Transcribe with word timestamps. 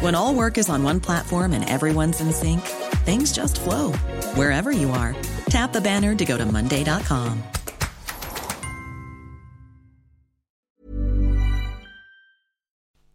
When 0.00 0.14
all 0.14 0.34
work 0.34 0.58
is 0.58 0.68
on 0.68 0.82
one 0.82 1.00
platform 1.00 1.52
and 1.52 1.66
everyone's 1.68 2.20
in 2.20 2.30
sync, 2.30 2.60
things 3.06 3.32
just 3.32 3.58
flow 3.58 3.92
wherever 4.34 4.70
you 4.70 4.90
are. 4.90 5.16
Tap 5.48 5.72
the 5.72 5.80
banner 5.80 6.14
to 6.14 6.24
go 6.24 6.36
to 6.36 6.44
Monday.com. 6.44 7.42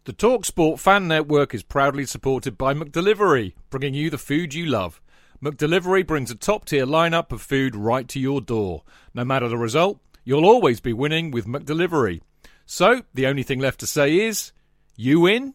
The 0.04 0.12
TalkSport 0.12 0.80
Fan 0.80 1.06
Network 1.06 1.54
is 1.54 1.62
proudly 1.62 2.04
supported 2.04 2.58
by 2.58 2.74
McDelivery, 2.74 3.54
bringing 3.70 3.94
you 3.94 4.10
the 4.10 4.18
food 4.18 4.52
you 4.52 4.66
love. 4.66 5.00
McDelivery 5.40 6.04
brings 6.04 6.32
a 6.32 6.34
top 6.34 6.64
tier 6.64 6.84
lineup 6.84 7.30
of 7.30 7.40
food 7.40 7.76
right 7.76 8.08
to 8.08 8.18
your 8.18 8.40
door. 8.40 8.82
No 9.14 9.24
matter 9.24 9.48
the 9.48 9.56
result, 9.56 10.00
you'll 10.24 10.44
always 10.44 10.80
be 10.80 10.92
winning 10.92 11.30
with 11.30 11.46
McDelivery. 11.46 12.22
So, 12.66 13.02
the 13.14 13.28
only 13.28 13.44
thing 13.44 13.60
left 13.60 13.78
to 13.80 13.86
say 13.86 14.18
is, 14.18 14.50
you 14.96 15.20
win? 15.20 15.54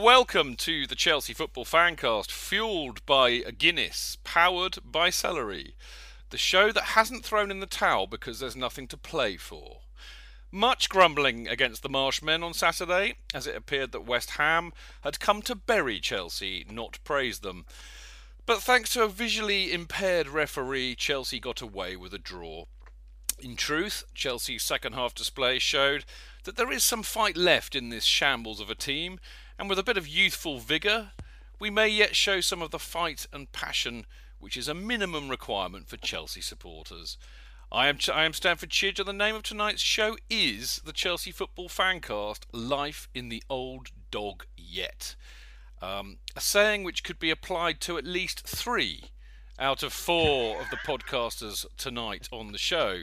Welcome 0.00 0.56
to 0.56 0.86
the 0.86 0.94
Chelsea 0.94 1.34
Football 1.34 1.66
Fancast, 1.66 2.30
fueled 2.30 3.04
by 3.04 3.40
Guinness, 3.40 4.16
powered 4.24 4.78
by 4.82 5.10
celery. 5.10 5.74
The 6.30 6.38
show 6.38 6.72
that 6.72 6.94
hasn't 6.94 7.22
thrown 7.22 7.50
in 7.50 7.60
the 7.60 7.66
towel 7.66 8.06
because 8.06 8.40
there's 8.40 8.56
nothing 8.56 8.88
to 8.88 8.96
play 8.96 9.36
for. 9.36 9.80
Much 10.50 10.88
grumbling 10.88 11.46
against 11.46 11.82
the 11.82 11.90
Marshmen 11.90 12.42
on 12.42 12.54
Saturday, 12.54 13.16
as 13.34 13.46
it 13.46 13.54
appeared 13.54 13.92
that 13.92 14.06
West 14.06 14.30
Ham 14.30 14.72
had 15.02 15.20
come 15.20 15.42
to 15.42 15.54
bury 15.54 16.00
Chelsea, 16.00 16.64
not 16.70 16.98
praise 17.04 17.40
them. 17.40 17.66
But 18.46 18.62
thanks 18.62 18.94
to 18.94 19.02
a 19.02 19.08
visually 19.08 19.70
impaired 19.70 20.28
referee, 20.28 20.94
Chelsea 20.94 21.38
got 21.38 21.60
away 21.60 21.94
with 21.94 22.14
a 22.14 22.18
draw. 22.18 22.64
In 23.38 23.54
truth, 23.54 24.04
Chelsea's 24.14 24.62
second 24.62 24.94
half 24.94 25.14
display 25.14 25.58
showed 25.58 26.06
that 26.44 26.56
there 26.56 26.72
is 26.72 26.84
some 26.84 27.02
fight 27.02 27.36
left 27.36 27.74
in 27.74 27.90
this 27.90 28.04
shambles 28.04 28.60
of 28.60 28.70
a 28.70 28.74
team, 28.74 29.20
and 29.60 29.68
with 29.68 29.78
a 29.78 29.84
bit 29.84 29.98
of 29.98 30.08
youthful 30.08 30.58
vigour, 30.58 31.10
we 31.58 31.68
may 31.68 31.86
yet 31.86 32.16
show 32.16 32.40
some 32.40 32.62
of 32.62 32.70
the 32.70 32.78
fight 32.78 33.26
and 33.30 33.52
passion 33.52 34.06
which 34.38 34.56
is 34.56 34.68
a 34.68 34.74
minimum 34.74 35.28
requirement 35.28 35.86
for 35.86 35.98
Chelsea 35.98 36.40
supporters. 36.40 37.18
I 37.70 37.88
am, 37.88 37.98
I 38.10 38.24
am 38.24 38.32
Stamford 38.32 38.70
Chidge, 38.70 38.98
and 38.98 39.06
the 39.06 39.12
name 39.12 39.34
of 39.34 39.42
tonight's 39.42 39.82
show 39.82 40.16
is 40.30 40.80
the 40.86 40.94
Chelsea 40.94 41.30
Football 41.30 41.68
Fancast 41.68 42.44
Life 42.52 43.06
in 43.14 43.28
the 43.28 43.42
Old 43.50 43.88
Dog 44.10 44.46
Yet. 44.56 45.14
Um, 45.82 46.16
a 46.34 46.40
saying 46.40 46.82
which 46.82 47.04
could 47.04 47.18
be 47.18 47.30
applied 47.30 47.82
to 47.82 47.98
at 47.98 48.04
least 48.06 48.46
three 48.46 49.10
out 49.58 49.82
of 49.82 49.92
four 49.92 50.58
of 50.58 50.70
the 50.70 50.78
podcasters 50.78 51.66
tonight 51.76 52.30
on 52.32 52.52
the 52.52 52.58
show. 52.58 53.00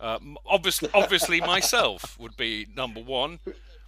Uh, 0.00 0.18
obviously, 0.44 0.90
obviously, 0.92 1.40
myself 1.40 2.18
would 2.18 2.36
be 2.36 2.66
number 2.74 3.00
one. 3.00 3.38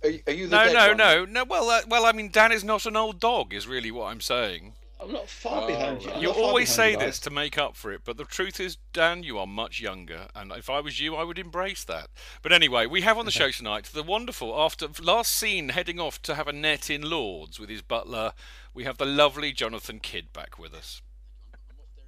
Are, 0.04 0.10
are 0.26 0.32
you 0.32 0.48
the 0.48 0.56
No, 0.56 0.64
dead 0.64 0.74
no, 0.74 0.88
one? 0.88 0.96
no, 0.96 1.24
no. 1.24 1.44
Well, 1.44 1.70
uh, 1.70 1.82
well, 1.88 2.04
I 2.06 2.12
mean, 2.12 2.30
Dan 2.30 2.52
is 2.52 2.64
not 2.64 2.86
an 2.86 2.96
old 2.96 3.20
dog, 3.20 3.54
is 3.54 3.66
really 3.66 3.90
what 3.90 4.06
I'm 4.10 4.20
saying. 4.20 4.74
I'm 5.00 5.12
not 5.12 5.28
far 5.28 5.66
behind 5.66 6.02
you. 6.02 6.12
I'm 6.12 6.22
You 6.22 6.30
always 6.30 6.68
say 6.70 6.92
you 6.92 6.98
this 6.98 7.18
to 7.20 7.30
make 7.30 7.58
up 7.58 7.74
for 7.76 7.92
it, 7.92 8.02
but 8.04 8.16
the 8.16 8.24
truth 8.24 8.60
is, 8.60 8.76
Dan, 8.92 9.24
you 9.24 9.36
are 9.38 9.48
much 9.48 9.80
younger, 9.80 10.28
and 10.34 10.52
if 10.52 10.70
I 10.70 10.78
was 10.80 11.00
you, 11.00 11.16
I 11.16 11.24
would 11.24 11.40
embrace 11.40 11.82
that. 11.84 12.08
But 12.40 12.52
anyway, 12.52 12.86
we 12.86 13.00
have 13.00 13.18
on 13.18 13.24
the 13.24 13.30
show 13.40 13.50
tonight 13.50 13.86
the 13.92 14.04
wonderful, 14.04 14.54
after 14.60 14.86
last 15.02 15.32
seen 15.32 15.70
heading 15.70 15.98
off 15.98 16.22
to 16.22 16.36
have 16.36 16.46
a 16.46 16.52
net 16.52 16.88
in 16.88 17.02
Lords 17.10 17.58
with 17.58 17.68
his 17.68 17.82
butler, 17.82 18.32
we 18.74 18.84
have 18.84 18.96
the 18.98 19.04
lovely 19.06 19.52
Jonathan 19.52 19.98
Kidd 19.98 20.32
back 20.32 20.56
with 20.58 20.72
us. 20.72 21.02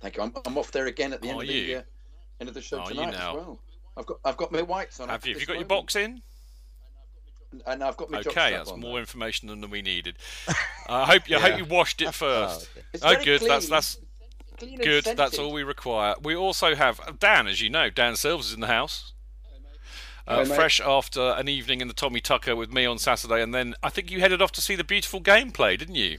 Thank 0.00 0.16
you. 0.16 0.22
I'm, 0.22 0.32
I'm 0.46 0.56
off 0.56 0.70
there 0.70 0.86
again 0.86 1.12
at 1.12 1.20
the 1.20 1.30
end 1.30 1.38
Are 1.40 1.42
of 1.42 1.48
the 1.48 1.54
you? 1.54 1.76
uh, 1.78 1.82
end 2.38 2.48
of 2.48 2.54
the 2.54 2.62
show 2.62 2.78
Are 2.78 2.90
you 2.92 2.94
tonight 2.96 3.10
now? 3.12 3.30
as 3.30 3.34
well. 3.36 3.60
I've 3.96 4.06
got 4.06 4.18
I've 4.24 4.36
got 4.36 4.52
my 4.52 4.62
whites 4.62 5.00
on. 5.00 5.08
Have 5.08 5.24
you? 5.26 5.32
Have 5.34 5.40
you 5.40 5.46
this 5.46 5.54
got 5.54 5.58
your 5.58 5.68
box 5.68 5.96
in? 5.96 6.22
And 7.66 7.82
I've 7.82 7.96
got 7.96 8.10
my 8.10 8.18
Okay, 8.20 8.52
that's 8.52 8.70
on 8.70 8.80
more 8.80 8.92
there. 8.92 9.00
information 9.00 9.48
than 9.48 9.70
we 9.70 9.82
needed. 9.82 10.16
I 10.88 11.04
hope 11.04 11.28
you. 11.28 11.36
I 11.36 11.40
hope 11.40 11.58
you 11.58 11.64
washed 11.64 12.00
it 12.02 12.12
first. 12.14 12.68
It's 12.92 13.02
Oh, 13.04 13.14
good. 13.22 13.40
That's 13.42 13.66
clean. 13.66 13.70
that's 13.70 13.98
Clean 14.58 14.74
and 14.74 14.82
good. 14.82 15.04
That's 15.16 15.38
all 15.38 15.52
we 15.52 15.62
require. 15.62 16.14
We 16.22 16.36
also 16.36 16.74
have 16.74 17.18
Dan, 17.18 17.46
as 17.46 17.60
you 17.60 17.70
know, 17.70 17.90
Dan 17.90 18.16
Silvers 18.16 18.46
is 18.48 18.54
in 18.54 18.60
the 18.60 18.66
house. 18.68 19.12
Uh, 20.26 20.42
Hello, 20.42 20.54
fresh 20.54 20.80
after 20.80 21.20
an 21.36 21.48
evening 21.48 21.82
in 21.82 21.88
the 21.88 21.92
Tommy 21.94 22.20
Tucker 22.20 22.56
with 22.56 22.72
me 22.72 22.86
on 22.86 22.96
Saturday, 22.98 23.42
and 23.42 23.52
then 23.54 23.74
I 23.82 23.90
think 23.90 24.10
you 24.10 24.20
headed 24.20 24.40
off 24.40 24.52
to 24.52 24.62
see 24.62 24.74
the 24.74 24.84
beautiful 24.84 25.20
gameplay, 25.20 25.78
didn't 25.78 25.96
you? 25.96 26.18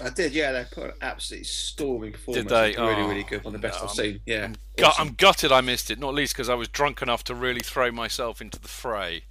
I 0.00 0.10
did, 0.10 0.32
yeah. 0.32 0.52
They 0.52 0.64
put 0.70 0.84
an 0.84 0.92
absolutely 1.02 1.44
storming 1.44 2.12
performance. 2.12 2.48
they? 2.48 2.70
It 2.72 2.78
was 2.78 2.88
Really, 2.88 3.02
Oh, 3.02 3.08
really 3.08 3.24
good. 3.24 3.44
One 3.44 3.54
of 3.54 3.60
the 3.60 3.68
best 3.68 3.82
I've 3.82 3.90
seen. 3.90 4.20
Yeah. 4.24 4.52
Gut, 4.78 4.90
Awesome. 4.92 5.08
I'm 5.08 5.14
gutted 5.14 5.50
I 5.52 5.60
missed 5.60 5.90
it, 5.90 5.98
not 5.98 6.14
least 6.14 6.34
because 6.34 6.48
I 6.48 6.54
was 6.54 6.68
drunk 6.68 7.02
enough 7.02 7.24
to 7.24 7.34
really 7.34 7.60
throw 7.60 7.90
myself 7.90 8.40
into 8.40 8.60
the 8.60 8.68
fray. 8.68 9.24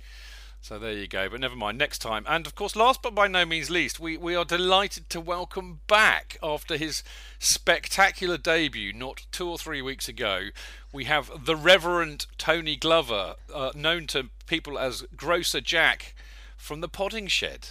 So 0.68 0.78
there 0.78 0.92
you 0.92 1.08
go, 1.08 1.30
but 1.30 1.40
never 1.40 1.56
mind, 1.56 1.78
next 1.78 2.00
time. 2.00 2.26
And 2.28 2.46
of 2.46 2.54
course, 2.54 2.76
last 2.76 3.02
but 3.02 3.16
by 3.16 3.30
no 3.30 3.46
means 3.46 3.70
least, 3.70 4.02
we, 4.02 4.18
we 4.18 4.36
are 4.36 4.44
delighted 4.44 5.10
to 5.12 5.22
welcome 5.22 5.80
back 5.88 6.38
after 6.44 6.76
his 6.76 7.04
spectacular 7.40 8.38
debut 8.38 8.92
not 8.92 9.28
two 9.32 9.48
or 9.50 9.58
three 9.58 9.82
weeks 9.82 10.10
ago. 10.10 10.48
We 10.92 11.06
have 11.06 11.46
the 11.46 11.56
Reverend 11.56 12.26
Tony 12.38 12.76
Glover, 12.76 13.36
uh, 13.56 13.72
known 13.76 14.08
to 14.08 14.30
people 14.46 14.78
as 14.78 15.06
Grocer 15.16 15.62
Jack 15.62 16.14
from 16.58 16.82
the 16.82 16.90
Podding 16.90 17.28
Shed. 17.28 17.70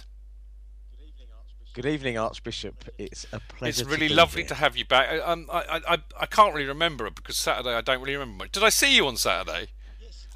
Good 1.75 1.85
evening, 1.85 2.17
Archbishop. 2.17 2.85
It's 2.97 3.27
a 3.31 3.39
pleasure. 3.39 3.69
It's 3.69 3.77
to 3.81 3.85
really 3.85 4.07
be 4.07 4.15
lovely 4.15 4.41
here. 4.41 4.47
to 4.49 4.55
have 4.55 4.75
you 4.75 4.85
back. 4.85 5.07
I- 5.11 5.19
Um, 5.19 5.47
I, 5.53 5.59
I, 5.59 5.93
I, 5.93 5.97
I 6.21 6.25
can't 6.25 6.55
really 6.55 6.65
remember 6.67 7.05
it 7.05 7.13
because 7.13 7.37
Saturday 7.37 7.75
I 7.75 7.81
don't 7.81 7.99
really 7.99 8.15
remember 8.15 8.45
much. 8.45 8.53
Did 8.53 8.63
I 8.63 8.69
see 8.69 8.95
you 8.95 9.05
on 9.05 9.17
Saturday? 9.17 9.67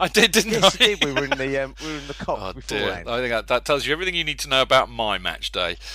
I 0.01 0.07
did, 0.07 0.31
didn't 0.31 0.51
Yes, 0.51 0.75
I? 0.75 0.85
did. 0.85 1.06
We 1.06 1.13
were 1.13 1.23
in 1.25 1.29
the 1.38 1.63
um, 1.63 1.75
we 1.81 1.88
were 1.94 1.97
in 2.00 2.07
the 2.07 2.13
cop 2.13 2.39
Oh 2.41 2.59
dear! 2.67 3.03
I 3.07 3.19
think 3.19 3.29
that, 3.31 3.47
that 3.47 3.66
tells 3.66 3.85
you 3.85 3.94
everything 3.94 4.16
you 4.16 4.23
need 4.23 4.39
to 4.39 4.50
know 4.50 4.62
about 4.62 4.89
my 4.89 5.17
match 5.17 5.51
day. 5.51 5.78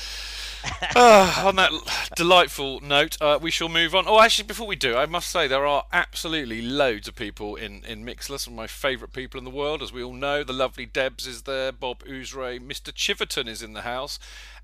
Ah, 0.97 1.47
on 1.47 1.55
that 1.56 1.71
delightful 2.17 2.81
note, 2.81 3.17
uh, 3.20 3.38
we 3.41 3.53
shall 3.53 3.69
move 3.69 3.94
on. 3.94 4.05
Oh, 4.08 4.20
actually, 4.20 4.47
before 4.49 4.67
we 4.67 4.75
do, 4.75 4.97
I 4.97 5.06
must 5.06 5.31
say 5.31 5.47
there 5.47 5.64
are 5.67 5.85
absolutely 5.93 6.61
loads 6.61 7.06
of 7.06 7.14
people 7.14 7.55
in 7.55 7.85
in 7.85 8.05
Mixlr. 8.05 8.38
Some 8.41 8.55
of 8.55 8.56
my 8.56 8.67
favourite 8.67 9.12
people 9.12 9.38
in 9.38 9.44
the 9.44 9.50
world, 9.50 9.81
as 9.81 9.93
we 9.93 10.03
all 10.03 10.12
know. 10.14 10.43
The 10.43 10.53
lovely 10.53 10.85
Debs 10.85 11.25
is 11.26 11.43
there. 11.43 11.70
Bob 11.70 12.03
Ouzray, 12.05 12.58
Mr. 12.58 12.93
Chiverton 12.93 13.47
is 13.47 13.62
in 13.62 13.75
the 13.75 13.82
house. 13.82 14.19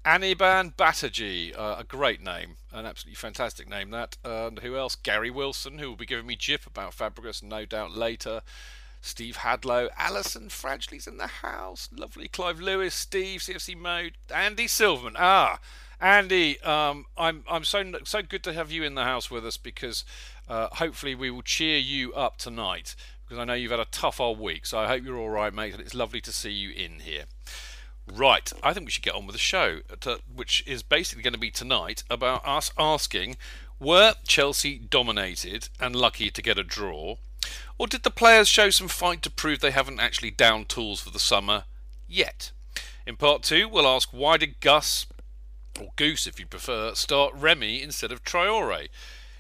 Aniban 0.05 0.75
Batterjee, 0.75 1.56
uh, 1.56 1.77
a 1.79 1.85
great 1.85 2.21
name, 2.21 2.56
an 2.73 2.85
absolutely 2.85 3.15
fantastic 3.17 3.69
name. 3.69 3.91
That. 3.91 4.17
And 4.25 4.59
who 4.59 4.77
else? 4.77 4.97
Gary 4.97 5.31
Wilson, 5.31 5.79
who 5.79 5.89
will 5.89 5.97
be 5.97 6.06
giving 6.06 6.27
me 6.27 6.35
jip 6.35 6.67
about 6.67 6.97
Fabregas, 6.97 7.43
no 7.44 7.65
doubt 7.65 7.93
later. 7.93 8.43
Steve 9.03 9.39
Hadlow, 9.39 9.89
Alison 9.99 10.49
Fradgley's 10.49 11.09
in 11.09 11.19
the 11.19 11.27
house. 11.27 11.89
Lovely 11.95 12.29
Clive 12.29 12.61
Lewis, 12.61 12.95
Steve, 12.95 13.41
CFC 13.41 13.77
Mode, 13.77 14.13
Andy 14.33 14.69
Silverman. 14.69 15.17
Ah, 15.19 15.59
Andy, 16.01 16.61
um, 16.63 17.07
I'm 17.19 17.45
I'm 17.51 17.65
so 17.65 17.85
so 18.05 18.23
good 18.23 18.45
to 18.45 18.53
have 18.53 18.71
you 18.71 18.85
in 18.85 18.95
the 18.95 19.05
house 19.05 19.31
with 19.31 19.45
us 19.45 19.57
because 19.57 20.05
uh, 20.49 20.69
hopefully 20.73 21.15
we 21.15 21.31
will 21.31 21.43
cheer 21.43 21.79
you 21.79 22.15
up 22.15 22.39
tonight 22.39 22.95
because 23.25 23.41
I 23.41 23.45
know 23.45 23.55
you've 23.55 23.71
had 23.73 23.81
a 23.81 23.87
tough 23.87 24.21
old 24.21 24.39
week. 24.39 24.67
So 24.67 24.79
I 24.79 24.87
hope 24.87 25.05
you're 25.05 25.19
all 25.19 25.31
right, 25.31 25.53
mate, 25.53 25.73
and 25.73 25.83
it's 25.83 25.95
lovely 25.95 26.21
to 26.21 26.33
see 26.33 26.51
you 26.51 26.71
in 26.71 27.01
here. 27.01 27.25
Right, 28.13 28.53
I 28.63 28.73
think 28.73 28.87
we 28.87 28.91
should 28.91 29.05
get 29.05 29.15
on 29.15 29.27
with 29.27 29.35
the 29.35 29.39
show, 29.39 29.81
to, 30.01 30.21
which 30.35 30.63
is 30.67 30.83
basically 30.83 31.23
going 31.23 31.35
to 31.35 31.39
be 31.39 31.51
tonight 31.51 32.03
about 32.11 32.47
us 32.47 32.73
asking 32.77 33.37
were 33.79 34.15
Chelsea 34.27 34.79
dominated 34.79 35.69
and 35.81 35.97
lucky 35.97 36.31
to 36.31 36.43
get 36.43 36.59
a 36.59 36.65
draw, 36.65 37.17
or 37.79 37.87
did 37.87 38.03
the 38.03 38.11
players 38.11 38.49
show 38.49 38.71
some 38.71 38.89
fight 38.89 39.23
to 39.23 39.31
prove 39.31 39.61
they 39.61 39.71
haven't 39.71 40.00
actually 40.00 40.31
downed 40.31 40.69
tools 40.69 41.00
for 41.00 41.11
the 41.11 41.19
summer 41.19 41.65
yet? 42.09 42.53
In 43.06 43.17
part 43.17 43.43
two, 43.43 43.69
we'll 43.69 43.87
ask 43.87 44.11
why 44.12 44.37
did 44.37 44.61
Gus, 44.61 45.06
or 45.81 45.89
Goose 45.97 46.27
if 46.27 46.39
you 46.39 46.47
prefer, 46.47 46.94
start 46.94 47.35
Remy 47.35 47.83
instead 47.83 48.12
of 48.12 48.25
Traore? 48.25 48.89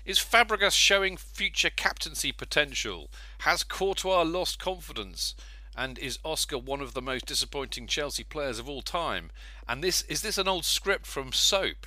Is 0.04 0.18
Fabregas 0.18 0.72
showing 0.72 1.16
future 1.16 1.70
captaincy 1.70 2.32
potential? 2.32 3.08
Has 3.40 3.62
Courtois 3.62 4.22
lost 4.22 4.58
confidence? 4.58 5.36
And 5.76 5.98
is 5.98 6.18
Oscar 6.24 6.58
one 6.58 6.80
of 6.80 6.92
the 6.92 7.00
most 7.00 7.26
disappointing 7.26 7.86
Chelsea 7.86 8.24
players 8.24 8.58
of 8.58 8.68
all 8.68 8.82
time? 8.82 9.30
And 9.68 9.82
this 9.82 10.02
is 10.02 10.22
this 10.22 10.38
an 10.38 10.48
old 10.48 10.64
script 10.64 11.06
from 11.06 11.32
Soap? 11.32 11.86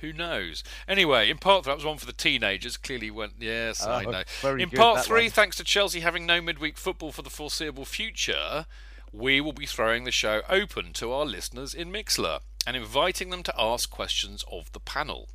Who 0.00 0.12
knows? 0.12 0.62
Anyway, 0.86 1.28
in 1.30 1.38
part 1.38 1.64
three, 1.64 1.70
that 1.72 1.76
was 1.76 1.84
one 1.84 1.98
for 1.98 2.06
the 2.06 2.12
teenagers. 2.12 2.76
Clearly 2.76 3.10
went, 3.10 3.34
yes, 3.40 3.84
I 3.84 4.04
Oh, 4.04 4.10
know. 4.10 4.22
very 4.40 4.62
In 4.62 4.68
good, 4.68 4.78
part 4.78 4.96
that 4.98 5.04
three, 5.06 5.24
one. 5.24 5.30
thanks 5.30 5.56
to 5.56 5.64
Chelsea 5.64 6.00
having 6.00 6.24
no 6.26 6.40
midweek 6.40 6.76
football 6.78 7.12
for 7.12 7.22
the 7.22 7.30
foreseeable 7.30 7.84
future, 7.84 8.66
we 9.12 9.40
will 9.40 9.52
be 9.52 9.66
throwing 9.66 10.04
the 10.04 10.12
show 10.12 10.42
open 10.48 10.92
to 10.94 11.12
our 11.12 11.24
listeners 11.24 11.74
in 11.74 11.90
Mixlr 11.92 12.40
and 12.66 12.76
inviting 12.76 13.30
them 13.30 13.42
to 13.42 13.54
ask 13.58 13.90
questions 13.90 14.44
of 14.52 14.70
the 14.72 14.80
panel. 14.80 15.28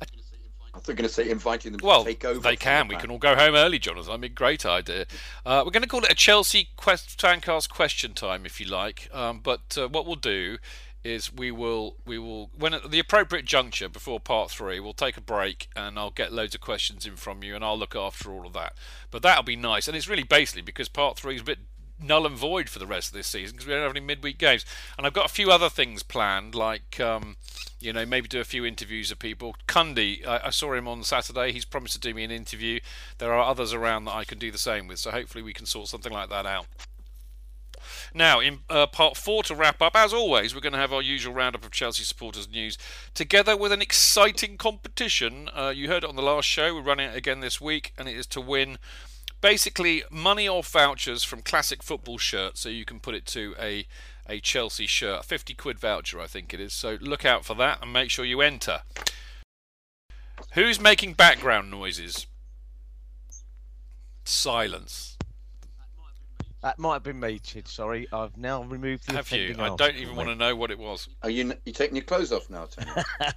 I 0.00 0.78
thought 0.78 0.88
you 0.88 0.92
were 0.92 0.96
going 0.96 1.08
to 1.08 1.14
say 1.14 1.30
inviting 1.30 1.72
them 1.72 1.80
Well, 1.82 2.04
to 2.04 2.10
take 2.10 2.24
over. 2.24 2.38
they 2.40 2.54
can. 2.54 2.86
the 2.88 2.94
We 2.94 3.00
can 3.00 3.10
all 3.10 3.16
go 3.18 3.34
home 3.34 3.54
early, 3.54 3.78
Jonathan. 3.78 4.12
I 4.12 4.16
mean, 4.18 4.34
great 4.34 4.66
idea. 4.66 5.06
Uh, 5.44 5.62
we're 5.64 5.70
going 5.72 5.82
to 5.82 5.88
call 5.88 6.04
it 6.04 6.12
a 6.12 6.14
Chelsea 6.14 6.68
quest- 6.76 7.18
fancast 7.18 7.70
question 7.70 8.12
time, 8.12 8.44
if 8.44 8.60
you 8.60 8.66
like. 8.66 9.08
Um, 9.10 9.40
but 9.42 9.78
uh, 9.78 9.88
what 9.88 10.04
we'll 10.04 10.16
do 10.16 10.58
is 11.06 11.32
we 11.32 11.50
will 11.50 11.96
we 12.04 12.18
will 12.18 12.50
when 12.58 12.74
at 12.74 12.90
the 12.90 12.98
appropriate 12.98 13.44
juncture 13.44 13.88
before 13.88 14.18
part 14.20 14.50
three, 14.50 14.80
we'll 14.80 14.92
take 14.92 15.16
a 15.16 15.20
break 15.20 15.68
and 15.76 15.98
I'll 15.98 16.10
get 16.10 16.32
loads 16.32 16.54
of 16.54 16.60
questions 16.60 17.06
in 17.06 17.16
from 17.16 17.42
you 17.44 17.54
and 17.54 17.64
I'll 17.64 17.78
look 17.78 17.94
after 17.94 18.32
all 18.32 18.46
of 18.46 18.52
that. 18.54 18.74
But 19.10 19.22
that'll 19.22 19.44
be 19.44 19.56
nice, 19.56 19.86
and 19.86 19.96
it's 19.96 20.08
really 20.08 20.24
basically 20.24 20.62
because 20.62 20.88
part 20.88 21.16
three 21.16 21.36
is 21.36 21.42
a 21.42 21.44
bit 21.44 21.58
null 22.02 22.26
and 22.26 22.36
void 22.36 22.68
for 22.68 22.78
the 22.78 22.86
rest 22.86 23.08
of 23.08 23.14
this 23.14 23.26
season 23.26 23.56
because 23.56 23.66
we 23.66 23.72
don't 23.72 23.82
have 23.82 23.96
any 23.96 24.04
midweek 24.04 24.38
games. 24.38 24.64
And 24.98 25.06
I've 25.06 25.12
got 25.12 25.26
a 25.26 25.32
few 25.32 25.50
other 25.50 25.68
things 25.68 26.02
planned, 26.02 26.54
like 26.54 27.00
um, 27.00 27.36
you 27.80 27.92
know 27.92 28.04
maybe 28.04 28.28
do 28.28 28.40
a 28.40 28.44
few 28.44 28.64
interviews 28.64 29.10
of 29.10 29.18
people. 29.18 29.54
Cundy, 29.66 30.26
I, 30.26 30.46
I 30.46 30.50
saw 30.50 30.74
him 30.74 30.88
on 30.88 31.02
Saturday. 31.04 31.52
He's 31.52 31.64
promised 31.64 31.94
to 31.94 32.00
do 32.00 32.14
me 32.14 32.24
an 32.24 32.30
interview. 32.30 32.80
There 33.18 33.32
are 33.32 33.48
others 33.48 33.72
around 33.72 34.04
that 34.06 34.14
I 34.14 34.24
can 34.24 34.38
do 34.38 34.50
the 34.50 34.58
same 34.58 34.88
with, 34.88 34.98
so 34.98 35.10
hopefully 35.10 35.42
we 35.42 35.52
can 35.52 35.66
sort 35.66 35.88
something 35.88 36.12
like 36.12 36.30
that 36.30 36.46
out. 36.46 36.66
Now, 38.16 38.40
in 38.40 38.60
uh, 38.70 38.86
part 38.86 39.14
four 39.14 39.42
to 39.42 39.54
wrap 39.54 39.82
up, 39.82 39.94
as 39.94 40.14
always, 40.14 40.54
we're 40.54 40.62
going 40.62 40.72
to 40.72 40.78
have 40.78 40.90
our 40.90 41.02
usual 41.02 41.34
roundup 41.34 41.66
of 41.66 41.70
Chelsea 41.70 42.02
supporters 42.02 42.48
news, 42.48 42.78
together 43.12 43.54
with 43.58 43.72
an 43.72 43.82
exciting 43.82 44.56
competition. 44.56 45.50
Uh, 45.54 45.70
you 45.76 45.88
heard 45.88 46.02
it 46.02 46.08
on 46.08 46.16
the 46.16 46.22
last 46.22 46.46
show. 46.46 46.74
We're 46.74 46.80
running 46.80 47.10
it 47.10 47.14
again 47.14 47.40
this 47.40 47.60
week, 47.60 47.92
and 47.98 48.08
it 48.08 48.16
is 48.16 48.26
to 48.28 48.40
win 48.40 48.78
basically 49.42 50.02
money 50.10 50.48
off 50.48 50.66
vouchers 50.70 51.24
from 51.24 51.42
classic 51.42 51.82
football 51.82 52.16
shirts, 52.16 52.60
so 52.60 52.70
you 52.70 52.86
can 52.86 53.00
put 53.00 53.14
it 53.14 53.26
to 53.26 53.54
a 53.60 53.86
a 54.28 54.40
Chelsea 54.40 54.86
shirt, 54.86 55.20
a 55.20 55.22
50 55.22 55.52
quid 55.52 55.78
voucher, 55.78 56.18
I 56.18 56.26
think 56.26 56.54
it 56.54 56.58
is. 56.58 56.72
So 56.72 56.96
look 57.02 57.26
out 57.26 57.44
for 57.44 57.54
that 57.56 57.82
and 57.82 57.92
make 57.92 58.10
sure 58.10 58.24
you 58.24 58.40
enter. 58.40 58.80
Who's 60.54 60.80
making 60.80 61.12
background 61.12 61.70
noises? 61.70 62.26
Silence. 64.24 65.15
That 66.66 66.80
might 66.80 66.94
have 66.94 67.04
been 67.04 67.20
me, 67.20 67.38
Chid. 67.38 67.68
Sorry, 67.68 68.08
I've 68.12 68.36
now 68.36 68.64
removed 68.64 69.06
the 69.06 69.12
Have 69.14 69.30
you? 69.30 69.50
I 69.50 69.52
don't 69.52 69.80
article, 69.80 70.02
even 70.02 70.16
want 70.16 70.30
to 70.30 70.34
know 70.34 70.56
what 70.56 70.72
it 70.72 70.78
was. 70.80 71.08
Are 71.22 71.30
you 71.30 71.52
you 71.64 71.72
taking 71.72 71.94
your 71.94 72.04
clothes 72.04 72.32
off 72.32 72.50
now, 72.50 72.64
Tony? 72.66 72.90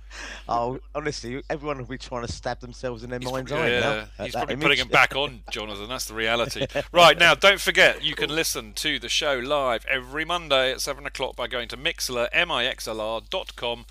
Oh, 0.49 0.79
honestly, 0.95 1.43
everyone 1.47 1.77
will 1.77 1.85
be 1.85 1.99
trying 1.99 2.25
to 2.25 2.31
stab 2.31 2.59
themselves 2.59 3.03
in 3.03 3.11
their 3.11 3.19
He's 3.19 3.31
mind's 3.31 3.51
probably- 3.51 3.77
eye 3.77 3.81
now. 3.81 3.93
yeah, 3.93 4.05
at 4.17 4.25
he's 4.25 4.33
probably 4.33 4.53
image. 4.53 4.63
putting 4.63 4.79
them 4.79 4.87
back 4.87 5.15
on, 5.15 5.43
Jonathan. 5.51 5.87
That's 5.87 6.05
the 6.05 6.15
reality. 6.15 6.65
right 6.91 7.19
now, 7.19 7.35
don't 7.35 7.61
forget 7.61 8.03
you 8.03 8.15
can 8.15 8.31
listen 8.31 8.73
to 8.73 8.97
the 8.97 9.09
show 9.09 9.35
live 9.37 9.85
every 9.85 10.25
Monday 10.25 10.71
at 10.71 10.81
seven 10.81 11.05
o'clock 11.05 11.35
by 11.35 11.45
going 11.45 11.67
to 11.67 11.77
Mixlr, 11.77 12.29
M-I-X-L-R 12.33 13.21
dot 13.29 13.55
com 13.55 13.85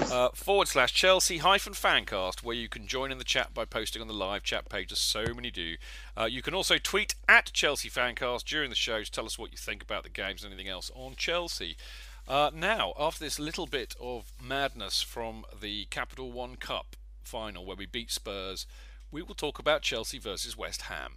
uh, 0.00 0.28
forward 0.34 0.68
slash 0.68 0.92
Chelsea 0.92 1.38
hyphen 1.38 1.72
fancast, 1.72 2.42
where 2.42 2.56
you 2.56 2.68
can 2.68 2.86
join 2.86 3.10
in 3.10 3.18
the 3.18 3.24
chat 3.24 3.54
by 3.54 3.64
posting 3.64 4.02
on 4.02 4.08
the 4.08 4.14
live 4.14 4.42
chat 4.42 4.68
page, 4.68 4.92
as 4.92 4.98
so 4.98 5.34
many 5.34 5.50
do. 5.50 5.76
Uh, 6.18 6.24
you 6.24 6.42
can 6.42 6.54
also 6.54 6.78
tweet 6.78 7.14
at 7.28 7.52
Chelsea 7.52 7.88
fancast 7.88 8.44
during 8.44 8.70
the 8.70 8.76
show 8.76 9.02
to 9.02 9.10
tell 9.10 9.26
us 9.26 9.38
what 9.38 9.50
you 9.50 9.56
think 9.56 9.82
about 9.82 10.02
the 10.02 10.08
games 10.08 10.44
and 10.44 10.52
anything 10.52 10.70
else 10.70 10.90
on 10.94 11.14
Chelsea. 11.16 11.76
Uh, 12.28 12.50
now, 12.54 12.92
after 12.98 13.24
this 13.24 13.38
little 13.38 13.66
bit 13.66 13.94
of 14.00 14.32
madness 14.42 15.02
from 15.02 15.44
the 15.60 15.84
Capital 15.86 16.32
One 16.32 16.56
Cup 16.56 16.96
final 17.22 17.64
where 17.64 17.76
we 17.76 17.86
beat 17.86 18.10
Spurs, 18.10 18.66
we 19.10 19.22
will 19.22 19.34
talk 19.34 19.58
about 19.58 19.82
Chelsea 19.82 20.18
versus 20.18 20.56
West 20.56 20.82
Ham. 20.82 21.14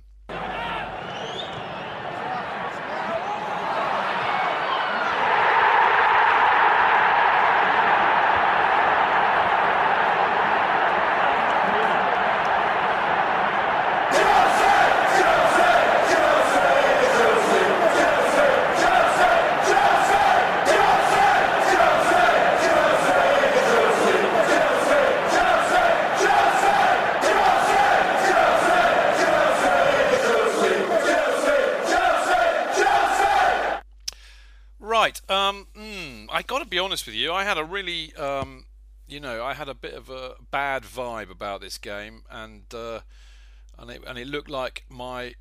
Honest 36.89 37.05
with 37.05 37.13
you. 37.13 37.31
I 37.31 37.43
had 37.43 37.59
a 37.59 37.63
really, 37.63 38.15
um, 38.15 38.65
you 39.07 39.19
know, 39.19 39.43
I 39.43 39.53
had 39.53 39.69
a 39.69 39.75
bit 39.75 39.93
of 39.93 40.09
a 40.09 40.33
bad 40.49 40.81
vibe 40.81 41.29
about 41.29 41.61
this 41.61 41.77
game, 41.77 42.23
and 42.31 42.63
uh, 42.73 43.01
and 43.77 43.91
it 43.91 44.01
and 44.07 44.17
it 44.17 44.25
looked 44.25 44.49
like 44.49 44.85
my 44.89 45.35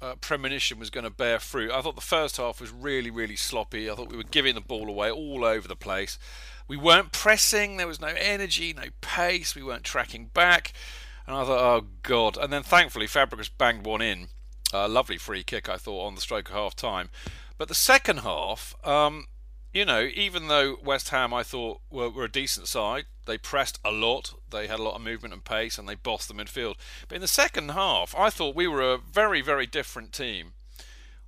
uh, 0.00 0.14
premonition 0.20 0.78
was 0.78 0.90
going 0.90 1.02
to 1.02 1.10
bear 1.10 1.40
fruit. 1.40 1.72
I 1.72 1.82
thought 1.82 1.96
the 1.96 2.00
first 2.00 2.36
half 2.36 2.60
was 2.60 2.70
really, 2.70 3.10
really 3.10 3.34
sloppy. 3.34 3.90
I 3.90 3.96
thought 3.96 4.08
we 4.08 4.16
were 4.16 4.22
giving 4.22 4.54
the 4.54 4.60
ball 4.60 4.88
away 4.88 5.10
all 5.10 5.44
over 5.44 5.66
the 5.66 5.74
place. 5.74 6.16
We 6.68 6.76
weren't 6.76 7.10
pressing. 7.10 7.76
There 7.76 7.88
was 7.88 8.00
no 8.00 8.14
energy, 8.16 8.72
no 8.72 8.84
pace. 9.00 9.56
We 9.56 9.64
weren't 9.64 9.82
tracking 9.82 10.26
back. 10.26 10.74
And 11.26 11.34
I 11.34 11.44
thought, 11.44 11.58
oh 11.58 11.86
god. 12.04 12.36
And 12.36 12.52
then 12.52 12.62
thankfully 12.62 13.08
Fabregas 13.08 13.50
banged 13.58 13.84
one 13.84 14.00
in. 14.00 14.28
A 14.72 14.86
lovely 14.86 15.18
free 15.18 15.42
kick, 15.42 15.68
I 15.68 15.76
thought, 15.76 16.06
on 16.06 16.14
the 16.14 16.20
stroke 16.20 16.50
of 16.50 16.54
half 16.54 16.76
time. 16.76 17.10
But 17.58 17.66
the 17.66 17.74
second 17.74 18.18
half, 18.18 18.76
um, 18.86 19.26
you 19.74 19.84
know, 19.84 20.08
even 20.14 20.46
though 20.46 20.76
West 20.82 21.08
Ham, 21.10 21.34
I 21.34 21.42
thought, 21.42 21.80
were, 21.90 22.08
were 22.08 22.24
a 22.24 22.30
decent 22.30 22.68
side, 22.68 23.04
they 23.26 23.36
pressed 23.36 23.80
a 23.84 23.90
lot, 23.90 24.34
they 24.50 24.68
had 24.68 24.78
a 24.78 24.82
lot 24.82 24.94
of 24.94 25.02
movement 25.02 25.34
and 25.34 25.44
pace, 25.44 25.76
and 25.76 25.88
they 25.88 25.96
bossed 25.96 26.28
the 26.28 26.34
midfield. 26.34 26.76
But 27.08 27.16
in 27.16 27.20
the 27.20 27.28
second 27.28 27.72
half, 27.72 28.14
I 28.16 28.30
thought 28.30 28.54
we 28.54 28.68
were 28.68 28.94
a 28.94 28.98
very, 28.98 29.40
very 29.40 29.66
different 29.66 30.12
team. 30.12 30.52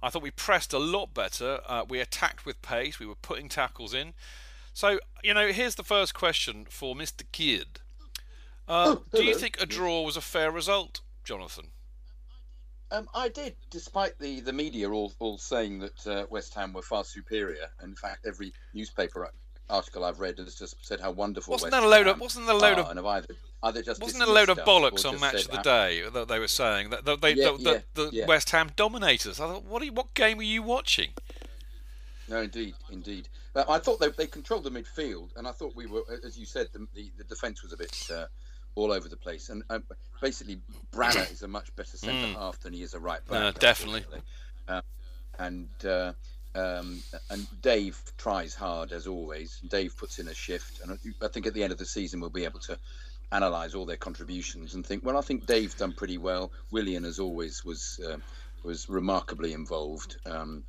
I 0.01 0.11
thought 0.11 0.23
we 0.23 0.31
pressed 0.31 0.73
a 0.73 0.79
lot 0.79 1.13
better. 1.13 1.61
Uh, 1.67 1.85
we 1.89 1.99
attacked 1.99 2.47
with 2.47 2.63
pace. 2.63 3.01
We 3.01 3.07
were 3.07 3.17
putting 3.17 3.49
tackles 3.49 3.93
in. 3.93 4.15
So, 4.73 5.01
you 5.25 5.35
know, 5.35 5.49
here's 5.49 5.75
the 5.75 5.83
first 5.83 6.15
question 6.15 6.67
for 6.69 6.95
Mr. 6.95 7.25
Kidd. 7.33 7.81
Uh, 8.69 8.97
do 9.13 9.25
you 9.25 9.35
think 9.35 9.61
a 9.61 9.67
draw 9.67 10.03
was 10.03 10.17
a 10.17 10.21
fair 10.21 10.51
result, 10.51 11.01
Jonathan? 11.25 11.69
Um, 12.91 13.09
I 13.15 13.29
did, 13.29 13.57
despite 13.71 14.19
the, 14.19 14.41
the 14.41 14.53
media 14.53 14.89
all, 14.91 15.13
all 15.19 15.39
saying 15.39 15.81
that 15.81 16.07
uh, 16.07 16.27
West 16.31 16.55
Ham 16.55 16.73
were 16.73 16.83
far 16.83 17.05
superior. 17.05 17.67
In 17.83 17.97
fact, 17.97 18.25
every 18.27 18.53
newspaper 18.75 19.29
article 19.69 20.05
I've 20.05 20.21
read 20.21 20.39
has 20.39 20.55
just 20.55 20.77
said 20.87 21.01
how 21.01 21.11
wonderful. 21.11 21.53
Wasn't 21.53 21.73
West 21.73 21.81
there 21.81 21.89
a 21.89 21.91
load 21.91 22.07
of- 22.07 22.21
wasn't 22.21 22.47
there 22.47 22.55
a 22.55 22.59
load 22.59 22.79
of- 22.79 22.89
and 22.89 22.99
have 22.99 23.07
either, 23.07 23.35
either 23.65 23.83
just 23.83 24.01
Wasn't 24.01 24.23
a 24.23 24.27
load 24.27 24.49
of 24.49 24.59
dismissed 24.59 24.69
us 24.69 24.69
or 24.69 24.91
bollocks 24.91 25.05
on 25.15 25.21
Match 25.21 25.33
said, 25.33 25.45
of 25.47 25.51
the 25.51 25.59
"Ah, 25.59 25.63
Day 25.63 26.09
that 26.09 26.29
they 26.29 26.39
were 26.39 26.47
saying 26.47 26.91
that 26.91 27.05
that 27.05 27.21
they, 27.21 27.33
Yeah, 27.35 27.51
that, 27.51 27.61
yeah, 27.61 27.73
that 27.73 27.95
the 27.95 28.11
yeah. 28.13 28.27
West 28.27 28.51
Ham 28.51 28.71
dominators? 28.77 29.41
I 29.41 29.49
thought, 29.49 29.65
what, 29.65 29.83
are 29.83 29.87
you, 29.87 29.93
what 29.93 30.15
game 30.15 30.37
were 30.37 30.45
you 30.45 30.63
watching? 30.63 31.11
No, 32.29 32.43
indeed, 32.43 32.75
indeed. 32.91 33.29
But 33.53 33.69
I 33.69 33.79
thought 33.79 33.99
they, 33.99 34.11
they 34.11 34.27
controlled 34.27 34.65
the 34.65 34.71
midfield, 34.71 35.31
and 35.37 35.47
I 35.49 35.53
thought 35.53 35.75
we 35.75 35.87
were, 35.87 36.03
as 36.25 36.39
you 36.39 36.47
said, 36.47 36.69
the 36.73 36.87
the, 36.95 37.11
the 37.19 37.25
defence 37.25 37.63
was 37.65 37.73
a 37.73 37.77
bit 37.77 37.97
uh, 38.15 38.27
all 38.77 38.93
over 38.93 39.09
the 39.09 39.17
place. 39.17 39.49
And 39.49 39.65
uh, 39.69 39.81
basically, 40.21 40.61
Branner 40.93 41.31
is 41.33 41.43
a 41.43 41.49
much 41.49 41.75
better 41.75 41.97
centre 41.97 42.29
Mm. 42.29 42.35
half 42.35 42.61
than 42.61 42.73
he 42.73 42.83
is 42.83 42.95
a 42.95 43.01
right 43.01 43.27
back. 43.27 43.59
Definitely. 43.59 44.05
Um, 44.69 44.83
and 45.39 45.69
uh, 45.85 46.13
um, 46.55 47.01
and 47.31 47.47
Dave 47.61 48.01
tries 48.17 48.55
hard 48.55 48.93
as 48.93 49.07
always. 49.07 49.61
Dave 49.69 49.97
puts 49.97 50.19
in 50.19 50.29
a 50.29 50.35
shift, 50.35 50.81
and 50.83 50.99
I- 51.23 51.29
think 51.29 51.47
at 51.47 51.55
the 51.55 51.63
end 51.65 51.73
of 51.73 51.79
the 51.79 51.85
season 51.85 52.21
we'll 52.21 52.31
be 52.31 52.45
able 52.45 52.61
to 52.61 52.79
analyse 53.33 53.75
all 53.75 53.85
their 53.87 53.97
contributions 53.97 54.75
and 54.75 54.87
think. 54.87 55.05
Well, 55.05 55.19
I 55.19 55.21
think 55.21 55.47
Dave's 55.47 55.75
done 55.75 55.93
pretty 55.93 56.17
well. 56.17 56.53
Willian, 56.71 57.05
as 57.05 57.19
always, 57.19 57.65
was 57.65 58.01
uh, 58.07 58.17
was 58.63 58.89
remarkably 58.89 59.53
involved 59.53 60.17
um, 60.27 60.65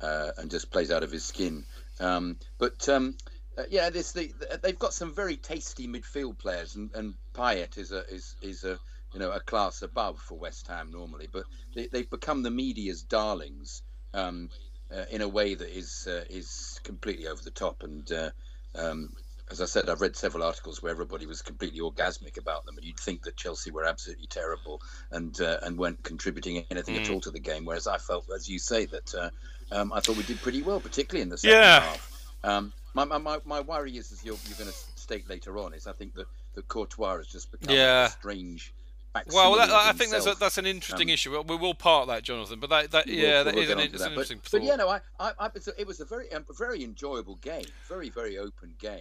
uh, 0.00 0.30
and 0.38 0.50
just 0.50 0.70
plays 0.70 0.90
out 0.90 1.02
of 1.02 1.10
his 1.10 1.24
skin. 1.24 1.64
Um, 2.00 2.36
but 2.58 2.88
um, 2.88 3.16
uh, 3.58 3.64
yeah, 3.70 3.90
this 3.90 4.12
the, 4.12 4.32
they've 4.62 4.78
got 4.78 4.94
some 4.94 5.14
very 5.14 5.36
tasty 5.36 5.88
midfield 5.88 6.38
players, 6.38 6.76
and, 6.76 6.90
and 6.94 7.14
Payet 7.34 7.78
is 7.78 7.92
a 7.92 8.06
is 8.08 8.34
is 8.40 8.64
a 8.64 8.78
you 9.12 9.20
know 9.20 9.30
a 9.30 9.40
class 9.40 9.82
above 9.82 10.18
for 10.18 10.38
West 10.38 10.66
Ham 10.68 10.90
normally, 10.90 11.28
but 11.30 11.44
they, 11.74 11.88
have 11.92 12.10
become 12.10 12.42
the 12.42 12.50
media's 12.50 13.02
darlings 13.02 13.82
um, 14.14 14.50
uh, 14.94 15.04
in 15.10 15.20
a 15.20 15.28
way 15.28 15.54
that 15.54 15.76
is 15.76 16.06
uh, 16.08 16.24
is 16.30 16.80
completely 16.84 17.26
over 17.26 17.42
the 17.42 17.50
top. 17.50 17.82
And 17.82 18.10
uh, 18.12 18.30
um, 18.74 19.12
as 19.50 19.60
I 19.60 19.66
said, 19.66 19.90
I've 19.90 20.00
read 20.00 20.16
several 20.16 20.44
articles 20.44 20.82
where 20.82 20.92
everybody 20.92 21.26
was 21.26 21.42
completely 21.42 21.80
orgasmic 21.80 22.38
about 22.38 22.64
them, 22.64 22.76
and 22.76 22.86
you'd 22.86 22.98
think 22.98 23.22
that 23.24 23.36
Chelsea 23.36 23.70
were 23.70 23.84
absolutely 23.84 24.26
terrible 24.26 24.80
and 25.10 25.38
uh, 25.40 25.58
and 25.62 25.78
weren't 25.78 26.02
contributing 26.02 26.64
anything 26.70 26.96
mm. 26.96 27.02
at 27.02 27.10
all 27.10 27.20
to 27.20 27.30
the 27.30 27.40
game. 27.40 27.64
Whereas 27.64 27.86
I 27.86 27.98
felt, 27.98 28.26
as 28.34 28.48
you 28.48 28.58
say, 28.58 28.86
that 28.86 29.14
uh, 29.14 29.30
um, 29.72 29.92
I 29.92 30.00
thought 30.00 30.16
we 30.16 30.22
did 30.22 30.40
pretty 30.40 30.62
well, 30.62 30.80
particularly 30.80 31.22
in 31.22 31.28
the 31.28 31.38
second 31.38 31.58
yeah. 31.58 31.80
half. 31.80 32.12
Um, 32.44 32.72
my, 32.94 33.04
my, 33.04 33.38
my 33.44 33.60
worry 33.60 33.96
is, 33.96 34.12
as 34.12 34.24
you're, 34.24 34.36
you're 34.46 34.58
going 34.58 34.70
to 34.70 34.76
state 35.00 35.28
later 35.28 35.56
on, 35.58 35.72
is 35.74 35.86
I 35.86 35.92
think 35.92 36.14
that, 36.14 36.26
that 36.54 36.68
Courtois 36.68 37.18
has 37.18 37.26
just 37.26 37.50
become 37.50 37.74
yeah. 37.74 38.06
a 38.06 38.10
strange 38.10 38.74
well, 39.32 39.56
that, 39.56 39.70
I 39.70 39.92
think 39.92 40.10
that's 40.10 40.26
a, 40.26 40.34
that's 40.34 40.58
an 40.58 40.66
interesting 40.66 41.10
um, 41.10 41.14
issue. 41.14 41.42
We 41.42 41.56
will 41.56 41.74
part 41.74 42.08
that, 42.08 42.22
Jonathan. 42.22 42.60
But 42.60 42.70
that, 42.70 42.90
that 42.92 43.06
yeah, 43.06 43.42
we'll, 43.42 43.44
that 43.44 43.56
is 43.58 43.70
an, 43.70 43.78
an 43.78 43.84
interesting. 43.84 44.38
But, 44.42 44.52
but, 44.52 44.62
yeah, 44.62 44.76
no, 44.76 44.88
I, 44.88 45.00
I, 45.20 45.32
I 45.38 45.50
it 45.76 45.86
was 45.86 46.00
a 46.00 46.04
very, 46.04 46.32
um, 46.32 46.46
very 46.56 46.82
enjoyable 46.82 47.36
game, 47.36 47.66
very, 47.88 48.08
very 48.08 48.38
open 48.38 48.74
game. 48.78 49.00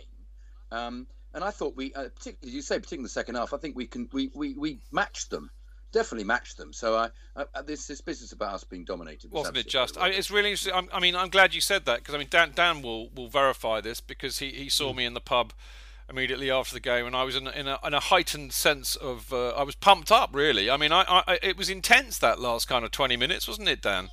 Um, 0.71 1.07
and 1.33 1.43
I 1.43 1.51
thought 1.51 1.77
we, 1.77 1.93
uh, 1.93 2.09
particularly 2.13 2.55
you 2.55 2.61
say, 2.61 2.75
particularly 2.75 3.03
the 3.03 3.09
second 3.09 3.35
half, 3.35 3.53
I 3.53 3.57
think 3.57 3.75
we 3.75 3.87
can, 3.87 4.09
we, 4.11 4.31
we, 4.33 4.53
we 4.53 4.79
matched 4.91 5.29
them 5.29 5.49
definitely 5.93 6.23
matched 6.23 6.55
them. 6.55 6.71
So 6.71 6.95
I, 6.95 7.09
I, 7.35 7.61
this 7.63 7.85
this 7.85 7.99
business 7.99 8.31
about 8.31 8.53
us 8.53 8.63
being 8.63 8.85
dominated 8.85 9.29
was 9.29 9.45
not 9.45 9.57
it 9.57 9.67
just? 9.67 9.97
I, 9.97 10.07
it's 10.07 10.31
really 10.31 10.51
interesting. 10.51 10.73
I'm, 10.73 10.87
i 10.93 11.01
mean, 11.01 11.17
I'm 11.17 11.27
glad 11.27 11.53
you 11.53 11.59
said 11.59 11.83
that 11.85 11.99
because 11.99 12.15
I 12.15 12.17
mean, 12.17 12.27
Dan 12.29 12.53
Dan 12.55 12.81
will 12.81 13.09
will 13.09 13.27
verify 13.27 13.81
this 13.81 13.99
because 13.99 14.39
he, 14.39 14.51
he 14.51 14.69
saw 14.69 14.93
mm. 14.93 14.97
me 14.97 15.05
in 15.05 15.13
the 15.13 15.19
pub 15.19 15.51
immediately 16.11 16.51
after 16.51 16.73
the 16.73 16.79
game, 16.79 17.05
and 17.05 17.15
I 17.15 17.23
was 17.23 17.35
in, 17.35 17.47
in, 17.47 17.67
a, 17.67 17.79
in 17.83 17.93
a 17.93 17.99
heightened 17.99 18.53
sense 18.53 18.95
of 18.95 19.31
uh, 19.33 19.49
I 19.49 19.63
was 19.63 19.75
pumped 19.75 20.11
up. 20.11 20.29
Really, 20.33 20.69
I 20.69 20.77
mean, 20.77 20.91
I, 20.91 21.03
I 21.07 21.39
it 21.41 21.57
was 21.57 21.69
intense 21.69 22.17
that 22.19 22.39
last 22.39 22.67
kind 22.67 22.85
of 22.85 22.91
20 22.91 23.17
minutes, 23.17 23.47
wasn't 23.47 23.69
it, 23.69 23.81
Dan? 23.81 24.09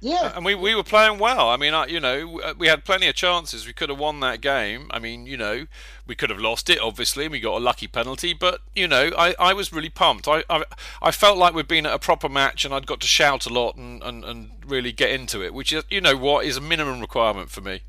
Yeah, 0.00 0.32
and 0.36 0.44
we, 0.44 0.54
we 0.54 0.74
were 0.74 0.84
playing 0.84 1.18
well. 1.18 1.48
I 1.48 1.56
mean, 1.56 1.72
I, 1.72 1.86
you 1.86 1.98
know, 1.98 2.38
uh, 2.40 2.52
we 2.58 2.68
had 2.68 2.84
plenty 2.84 3.08
of 3.08 3.14
chances. 3.14 3.66
We 3.66 3.72
could 3.72 3.88
have 3.88 3.98
won 3.98 4.20
that 4.20 4.42
game. 4.42 4.88
I 4.90 4.98
mean, 4.98 5.24
you 5.24 5.38
know, 5.38 5.66
we 6.06 6.14
could 6.14 6.28
have 6.28 6.38
lost 6.38 6.68
it, 6.68 6.78
obviously, 6.78 7.24
and 7.24 7.32
we 7.32 7.40
got 7.40 7.56
a 7.56 7.64
lucky 7.64 7.86
penalty. 7.86 8.34
But 8.34 8.60
you 8.74 8.86
know, 8.86 9.12
I, 9.16 9.34
I 9.38 9.54
was 9.54 9.72
really 9.72 9.88
pumped. 9.88 10.28
I, 10.28 10.44
I 10.50 10.64
I 11.00 11.10
felt 11.10 11.38
like 11.38 11.54
we'd 11.54 11.68
been 11.68 11.86
at 11.86 11.94
a 11.94 11.98
proper 11.98 12.28
match, 12.28 12.66
and 12.66 12.74
I'd 12.74 12.86
got 12.86 13.00
to 13.00 13.06
shout 13.06 13.46
a 13.46 13.48
lot 13.48 13.76
and, 13.76 14.02
and, 14.02 14.24
and 14.24 14.50
really 14.66 14.92
get 14.92 15.10
into 15.10 15.42
it, 15.42 15.54
which 15.54 15.72
is, 15.72 15.84
you 15.88 16.02
know, 16.02 16.16
what 16.16 16.44
is 16.44 16.58
a 16.58 16.60
minimum 16.60 17.00
requirement 17.00 17.50
for 17.50 17.62
me. 17.62 17.80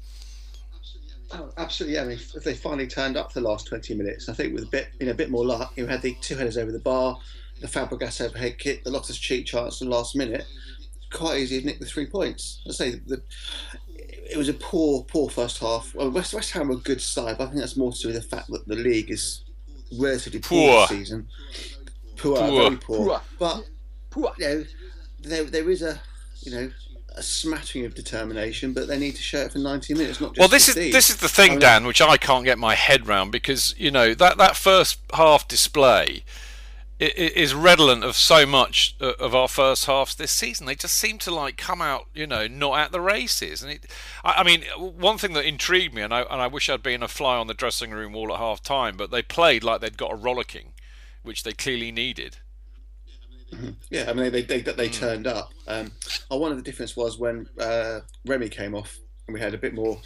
Oh, 1.32 1.50
absolutely. 1.58 1.96
Yeah, 1.96 2.04
I 2.04 2.08
mean, 2.08 2.20
if 2.36 2.44
they 2.44 2.54
finally 2.54 2.88
turned 2.88 3.18
up 3.18 3.32
for 3.32 3.40
the 3.40 3.48
last 3.48 3.68
20 3.68 3.96
minutes, 3.96 4.30
I 4.30 4.34
think 4.34 4.54
with 4.54 4.64
a 4.64 4.68
bit, 4.68 4.90
you 5.00 5.08
know, 5.08 5.12
a 5.12 5.16
bit 5.16 5.32
more 5.32 5.46
luck, 5.46 5.74
you 5.76 5.88
had 5.88 6.02
the 6.02 6.16
two 6.22 6.36
headers 6.36 6.58
over 6.58 6.72
the 6.72 6.80
bar, 6.80 7.18
the 7.62 7.68
Fabregas 7.68 8.24
overhead 8.24 8.58
kick, 8.58 8.84
the 8.84 8.92
Loftus 8.92 9.18
Cheek 9.18 9.46
chance 9.46 9.82
in 9.82 9.90
the 9.90 9.96
last 9.96 10.16
minute 10.16 10.46
quite 11.16 11.40
easy 11.40 11.60
to 11.60 11.66
nick 11.66 11.80
the 11.80 11.86
three 11.86 12.06
points. 12.06 12.62
I 12.68 12.72
say 12.72 12.92
the, 13.06 13.22
it 13.98 14.38
was 14.38 14.50
a 14.50 14.54
poor, 14.54 15.04
poor 15.04 15.30
first 15.30 15.60
half. 15.60 15.94
Well, 15.96 16.12
West 16.12 16.34
West 16.34 16.52
Ham 16.52 16.68
were 16.68 16.76
a 16.76 16.78
good 16.78 17.02
side, 17.02 17.38
but 17.38 17.46
I 17.46 17.48
think 17.48 17.60
that's 17.60 17.78
more 17.78 17.92
to 17.92 18.02
do 18.02 18.08
with 18.10 18.18
the 18.18 18.36
fact 18.36 18.50
that 18.50 18.68
the 18.68 18.76
league 18.76 19.12
is 19.12 19.44
relatively 19.98 20.40
poor, 20.40 20.70
poor. 20.70 20.88
this 20.88 20.90
season. 20.90 21.28
Poor, 22.18 22.38
poor, 22.38 22.48
very 22.48 22.78
poor. 22.78 22.98
poor. 22.98 23.22
But 23.40 23.70
poor. 24.10 24.34
You 24.38 24.46
know, 24.46 24.66
there 25.22 25.44
there 25.46 25.70
is 25.70 25.82
a 25.82 26.00
you 26.42 26.52
know 26.52 26.72
a 27.16 27.24
smattering 27.24 27.86
of 27.86 27.96
determination, 27.96 28.74
but 28.74 28.88
they 28.88 29.00
need 29.00 29.16
to 29.16 29.22
show 29.22 29.40
it 29.40 29.52
for 29.52 29.60
90 29.60 29.94
minutes, 29.94 30.22
not 30.22 30.32
just 30.32 30.40
Well, 30.40 30.48
this 30.48 30.70
is 30.70 30.76
this 30.76 31.10
is 31.10 31.18
the 31.18 31.30
thing, 31.30 31.52
I 31.52 31.54
mean, 31.54 31.60
Dan, 31.60 31.88
which 31.88 32.02
I 32.02 32.18
can't 32.18 32.46
get 32.46 32.58
my 32.58 32.76
head 32.76 33.08
round 33.08 33.32
because 33.32 33.74
you 33.78 33.92
know 33.92 34.14
that 34.14 34.38
that 34.38 34.56
first 34.56 35.00
half 35.14 35.48
display 35.48 36.24
is 36.98 37.54
redolent 37.54 38.06
of 38.06 38.16
so 38.16 38.46
much 38.46 38.96
uh, 39.02 39.12
of 39.20 39.36
our 39.36 39.50
first 39.50 39.86
halves 39.86 40.16
this 40.16 40.32
season. 40.32 40.66
They 40.66 40.76
just 40.76 40.96
seem 40.96 41.18
to 41.20 41.32
like 41.34 41.58
come 41.58 41.82
out, 41.82 42.08
you 42.14 42.26
know, 42.26 42.48
not 42.48 42.80
at 42.80 42.92
the 42.94 43.02
races. 43.02 43.62
And 43.62 43.74
it, 43.74 43.86
I, 44.24 44.36
I 44.38 44.44
mean, 44.44 44.64
one 44.78 45.18
thing 45.18 45.34
that 45.34 45.46
intrigued 45.46 45.94
me, 45.94 46.04
and 46.04 46.14
I, 46.14 46.22
and 46.22 46.42
I 46.42 46.48
wish 46.48 46.70
I'd 46.70 46.82
been 46.82 47.04
a 47.04 47.10
fly 47.10 47.36
on 47.36 47.48
the 47.48 47.54
dressing 47.54 47.92
room 47.92 48.14
wall 48.14 48.32
at 48.34 48.40
half 48.40 48.64
time, 48.64 48.96
but 48.96 49.12
they 49.12 49.22
played 49.22 49.62
like 49.64 49.82
they'd 49.82 49.98
got 49.98 50.14
a 50.14 50.16
rollicking, 50.16 50.72
which 51.22 51.44
they 51.44 51.52
clearly 51.52 51.92
needed. 51.92 52.38
Mm-hmm. 53.56 53.70
Yeah, 53.90 54.10
I 54.10 54.14
mean, 54.14 54.32
they 54.32 54.42
they, 54.42 54.62
they, 54.62 54.90
mm. 54.90 54.94
turned 54.94 55.28
up. 55.28 55.52
Um, 55.68 55.92
oh, 56.30 56.38
one 56.38 56.52
of 56.52 56.58
the 56.58 56.64
difference 56.64 56.96
was 56.96 57.18
when 57.18 57.48
uh, 57.60 58.02
Remy 58.26 58.50
came 58.50 58.76
off 58.76 58.98
and 59.28 59.34
we 59.34 59.40
had 59.40 59.54
a 59.54 59.58
bit 59.58 59.74
more 59.74 60.00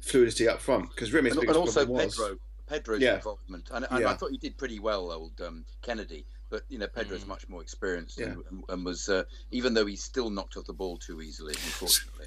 fluidity 0.00 0.48
up 0.48 0.60
front 0.60 0.90
because 0.90 1.12
Remy's 1.12 1.36
and, 1.36 1.48
and 1.48 1.56
also 1.56 1.84
was, 1.86 2.16
Pedro. 2.16 2.38
Pedro's 2.66 3.00
yeah. 3.00 3.16
involvement, 3.16 3.68
and, 3.72 3.86
and 3.90 4.00
yeah. 4.00 4.10
I 4.10 4.14
thought 4.14 4.30
he 4.30 4.38
did 4.38 4.56
pretty 4.56 4.78
well, 4.78 5.10
old 5.10 5.40
um, 5.40 5.64
Kennedy. 5.82 6.24
But 6.48 6.64
you 6.68 6.78
know, 6.78 6.86
Pedro's 6.86 7.24
mm. 7.24 7.28
much 7.28 7.48
more 7.48 7.62
experienced 7.62 8.20
yeah. 8.20 8.26
and, 8.50 8.62
and, 8.68 8.84
was, 8.84 9.08
uh, 9.08 9.24
even 9.52 9.72
though 9.72 9.86
he 9.86 9.96
still 9.96 10.28
knocked 10.28 10.58
off 10.58 10.66
the 10.66 10.74
ball 10.74 10.98
too 10.98 11.22
easily, 11.22 11.54
unfortunately. 11.54 12.26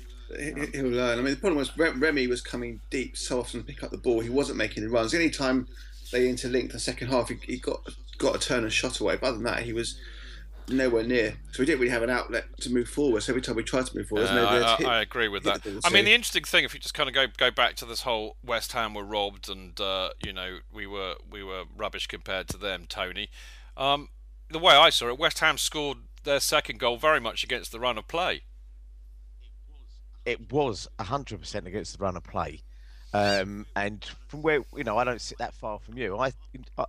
He, 0.74 0.82
will 0.82 0.90
learn. 0.90 1.20
I 1.20 1.22
mean, 1.22 1.36
the 1.36 1.40
problem 1.40 1.58
was 1.58 1.78
Remy 1.78 2.26
was 2.26 2.42
coming 2.42 2.82
deep 2.90 3.16
so 3.16 3.40
often 3.40 3.60
to 3.60 3.66
pick 3.66 3.84
up 3.84 3.92
the 3.92 4.00
ball. 4.00 4.22
He 4.22 4.32
wasn't 4.32 4.58
making 4.58 4.84
the 4.84 4.90
runs. 4.90 5.14
Any 5.14 5.30
time 5.30 5.68
they 6.12 6.28
interlinked 6.28 6.74
the 6.74 6.80
second 6.80 7.10
half, 7.10 7.30
he, 7.30 7.36
he 7.44 7.58
got 7.58 7.82
got 8.18 8.36
a 8.36 8.40
turn 8.40 8.64
and 8.64 8.74
shot 8.74 9.00
away. 9.00 9.18
But 9.18 9.28
other 9.28 9.38
than 9.38 9.46
that, 9.46 9.62
he 9.62 9.74
was 9.74 10.00
nowhere 10.70 11.04
near. 11.04 11.38
So 11.52 11.62
we 11.62 11.66
didn't 11.66 11.80
really 11.80 11.92
have 11.92 12.04
an 12.04 12.10
outlet 12.10 12.46
to 12.62 12.72
move 12.72 12.88
forward. 12.88 13.24
So 13.24 13.32
every 13.32 13.42
time 13.42 13.56
we 13.56 13.64
tried 13.64 13.86
to 13.88 13.98
move 13.98 14.08
forward, 14.08 14.28
uh, 14.28 14.48
I, 14.48 14.76
hit, 14.78 14.88
I, 14.88 15.02
agree 15.02 15.28
with 15.28 15.44
that. 15.44 15.66
I 15.84 15.90
mean, 15.90 16.06
the 16.06 16.14
interesting 16.14 16.44
thing, 16.44 16.64
if 16.64 16.74
you 16.74 16.80
just 16.80 16.94
kind 16.94 17.10
of 17.10 17.16
go 17.16 17.28
go 17.38 17.52
back 17.52 17.76
to 17.78 17.86
this 17.86 18.02
whole 18.02 18.38
West 18.44 18.72
Ham 18.74 18.94
were 18.94 19.04
robbed, 19.04 19.50
and 19.50 19.80
uh, 19.80 20.10
you 20.24 20.34
know 20.34 20.60
we 20.74 20.86
were 20.88 21.16
we 21.30 21.44
were 21.44 21.64
rubbish 21.76 22.08
compared 22.08 22.48
to 22.50 22.58
them, 22.58 22.86
Tony. 22.88 23.30
Um, 23.78 24.10
the 24.50 24.60
way 24.60 24.76
I 24.76 24.90
saw 24.90 25.10
it, 25.10 25.18
West 25.18 25.40
Ham 25.40 25.58
scored 25.58 25.98
their 26.24 26.40
second 26.40 26.80
goal 26.80 26.98
very 26.98 27.20
much 27.20 27.44
against 27.44 27.72
the 27.72 27.80
run 27.80 27.98
of 27.98 28.08
play. 28.08 28.44
It 30.26 30.52
was 30.52 30.88
hundred 31.00 31.40
percent 31.40 31.68
against 31.68 31.98
the 31.98 32.04
run 32.04 32.18
of 32.18 32.24
play, 32.24 32.62
um, 33.14 33.66
and 33.76 34.04
from 34.28 34.42
where 34.42 34.64
you 34.76 34.84
know 34.84 34.98
I 34.98 35.04
don't 35.04 35.22
sit 35.22 35.38
that 35.38 35.54
far 35.54 35.80
from 35.80 35.98
you. 35.98 36.18
I 36.18 36.34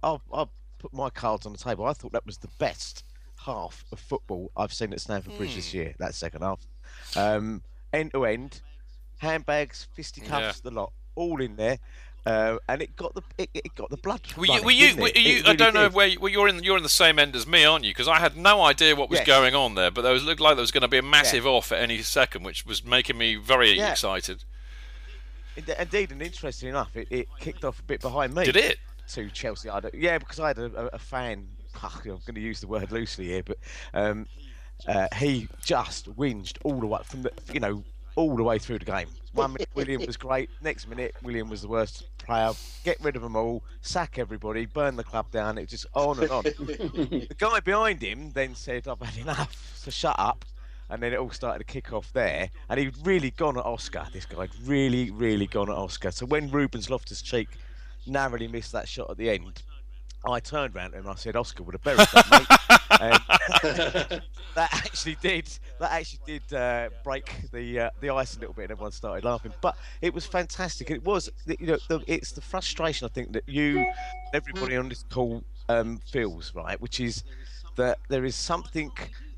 I'll, 0.03 0.23
I'll 0.33 0.51
put 0.79 0.93
my 0.93 1.11
cards 1.11 1.47
on 1.47 1.53
the 1.53 1.59
table. 1.59 1.85
I 1.85 1.93
thought 1.93 2.13
that 2.13 2.27
was 2.27 2.39
the 2.39 2.49
best 2.59 3.05
half 3.47 3.85
of 3.93 4.01
football 4.01 4.51
I've 4.57 4.73
seen 4.73 4.93
at 4.93 5.01
Stamford 5.01 5.39
Bridge 5.39 5.55
this 5.55 5.71
hmm. 5.71 5.79
year. 5.79 5.95
That 5.99 6.15
second 6.15 6.43
half, 6.43 6.67
um, 7.17 7.63
end 7.93 8.13
to 8.13 8.27
end, 8.27 8.61
handbags, 9.19 9.89
fisticuffs, 9.95 10.61
yeah. 10.63 10.71
the 10.71 10.71
lot, 10.73 10.93
all 11.15 11.41
in 11.41 11.57
there. 11.57 11.79
Uh, 12.27 12.59
and 12.69 12.83
it 12.83 12.97
got 12.97 13.15
the 13.15 13.23
it, 13.39 13.49
it 13.55 13.75
got 13.77 13.89
the 13.89 13.97
blood. 13.97 14.21
Were 14.37 14.47
you? 14.47 14.63
Were 14.65 14.73
you? 14.73 14.97
Were 14.97 15.09
you 15.09 15.37
really 15.37 15.45
I 15.45 15.55
don't 15.55 15.73
did. 15.73 15.75
know 15.75 15.89
where 15.91 16.09
you, 16.09 16.19
well, 16.19 16.33
you're 16.33 16.49
in. 16.49 16.61
You're 16.65 16.77
in 16.77 16.83
the 16.83 16.89
same 16.89 17.21
end 17.21 17.37
as 17.37 17.47
me, 17.47 17.65
aren't 17.65 17.85
you? 17.85 17.93
Because 17.93 18.09
I 18.09 18.19
had 18.19 18.37
no 18.37 18.63
idea 18.63 18.97
what 18.97 19.09
was 19.09 19.21
yes. 19.21 19.27
going 19.29 19.55
on 19.55 19.77
there, 19.77 19.93
but 19.93 20.03
there 20.03 20.13
was 20.13 20.25
looked 20.25 20.41
like 20.41 20.57
there 20.57 20.63
was 20.63 20.73
going 20.73 20.83
to 20.83 20.89
be 20.89 20.99
a 20.99 21.03
massive 21.03 21.45
yeah. 21.45 21.51
off 21.51 21.71
at 21.71 21.79
any 21.79 22.03
second, 22.03 22.43
which 22.43 22.67
was 22.67 22.85
making 22.85 23.17
me 23.17 23.37
very 23.37 23.79
yeah. 23.79 23.93
excited. 23.93 24.43
Indeed, 25.57 26.11
and 26.11 26.21
interesting 26.21 26.69
enough, 26.69 26.95
it, 26.97 27.07
it 27.11 27.29
kicked 27.39 27.65
off 27.65 27.79
a 27.79 27.83
bit 27.85 28.01
behind 28.01 28.35
me. 28.35 28.45
Did 28.45 28.57
it? 28.57 28.79
To 29.11 29.31
Chelsea, 29.31 29.71
I 29.71 29.81
yeah, 29.95 30.19
because 30.19 30.41
I 30.41 30.49
had 30.49 30.59
a, 30.59 30.95
a 30.95 30.99
fan 30.99 31.47
I'm 31.83 32.01
going 32.05 32.35
to 32.35 32.41
use 32.41 32.61
the 32.61 32.67
word 32.67 32.93
loosely 32.93 33.27
here, 33.27 33.43
but 33.43 33.59
um, 33.95 34.27
uh, 34.87 35.09
he 35.17 35.49
just 35.63 36.15
whinged 36.17 36.55
all 36.65 36.81
the 36.81 36.87
way 36.87 37.01
from 37.05 37.23
the, 37.23 37.33
you 37.53 37.61
know, 37.61 37.83
all 38.15 38.37
the 38.37 38.43
way 38.43 38.59
through 38.59 38.79
the 38.79 38.85
game. 38.85 39.09
One 39.33 39.53
minute 39.53 39.69
Willian 39.75 40.05
was 40.07 40.17
great, 40.17 40.49
next 40.63 40.89
minute 40.89 41.15
Willian 41.23 41.49
was 41.49 41.63
the 41.63 41.69
worst 41.69 42.07
player. 42.19 42.53
Get 42.85 42.99
rid 43.03 43.17
of 43.17 43.23
them 43.23 43.37
all, 43.37 43.63
sack 43.83 44.19
everybody, 44.19 44.65
burn 44.67 44.97
the 44.97 45.05
club 45.05 45.31
down. 45.31 45.59
It 45.59 45.69
just 45.69 45.87
on 45.95 46.21
and 46.21 46.31
on. 46.31 46.43
the 46.45 47.37
guy 47.37 47.61
behind 47.61 48.03
him 48.03 48.33
then 48.33 48.55
said, 48.55 48.89
"I've 48.89 49.01
had 49.01 49.21
enough," 49.21 49.75
so 49.77 49.91
shut 49.91 50.17
up. 50.19 50.45
And 50.89 51.03
then 51.03 51.13
it 51.13 51.19
all 51.19 51.31
started 51.31 51.59
to 51.59 51.65
kick 51.65 51.93
off 51.93 52.13
there, 52.13 52.49
and 52.69 52.79
he'd 52.79 52.95
really 53.05 53.33
gone 53.33 53.59
at 53.59 53.65
Oscar. 53.65 54.07
This 54.13 54.25
guy 54.25 54.43
had 54.43 54.51
really, 54.65 55.11
really 55.11 55.49
gone 55.49 55.69
at 55.69 55.75
Oscar. 55.75 56.13
So 56.13 56.27
when 56.27 56.49
Rubens 56.49 56.89
Loftus 56.89 57.23
Cheek 57.23 57.49
narrowly 58.07 58.47
missed 58.47 58.71
that 58.71 58.89
shot 58.89 59.11
at 59.11 59.17
the 59.17 59.29
end, 59.29 59.63
I 60.27 60.41
turned 60.41 60.75
around 60.75 60.95
and 60.95 61.09
I 61.09 61.15
said, 61.15 61.37
"Oscar 61.37 61.63
would 61.63 61.75
have 61.75 61.83
buried 61.83 61.99
that, 61.99 62.31
mate." 62.31 62.47
that 64.55 64.71
actually 64.73 65.17
did. 65.21 65.49
That 65.79 65.93
actually 65.93 66.21
did 66.27 66.53
uh, 66.53 66.91
break 67.05 67.51
the 67.53 67.81
uh, 67.81 67.91
the 68.01 68.11
ice 68.11 68.37
a 68.37 68.41
little 68.41 68.55
bit, 68.55 68.65
and 68.65 68.73
everyone 68.73 68.93
started 68.93 69.25
laughing. 69.25 69.53
But 69.61 69.77
it 70.03 70.13
was 70.13 70.27
fantastic. 70.27 70.91
It 70.91 71.05
was, 71.05 71.31
you 71.47 71.67
know, 71.67 71.79
the, 71.89 72.03
it's 72.07 72.33
the 72.33 72.41
frustration 72.41 73.07
I 73.07 73.09
think 73.09 73.33
that 73.33 73.49
you, 73.49 73.87
everybody 74.33 74.77
on 74.77 74.89
this 74.89 75.05
call 75.11 75.45
um, 75.69 76.01
feels 76.11 76.55
right, 76.55 76.81
which 76.81 77.01
is 77.01 77.23
that 77.77 77.99
there 78.09 78.25
is 78.25 78.35
something. 78.35 78.91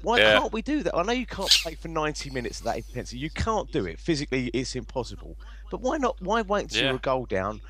Why 0.03 0.19
yeah. 0.19 0.39
can't 0.39 0.53
we 0.53 0.63
do 0.63 0.85
that? 0.85 0.97
I 0.97 1.03
know 1.03 1.13
you 1.13 1.27
can't 1.27 1.51
play 1.51 1.75
for 1.75 1.89
90 1.89 2.31
minutes 2.31 2.61
of 2.61 2.67
that 2.67 2.77
intensity. 2.77 3.19
You 3.19 3.31
can't 3.31 3.71
do 3.73 3.85
it 3.85 3.99
physically. 3.99 4.47
It's 4.55 4.77
impossible. 4.77 5.37
But 5.73 5.81
why 5.81 5.99
not? 5.99 6.23
Why 6.23 6.43
wait 6.43 6.63
until 6.63 6.83
yeah. 6.83 6.87
you're 6.89 6.97
a 6.97 7.01
goal 7.01 7.27
down? 7.27 7.61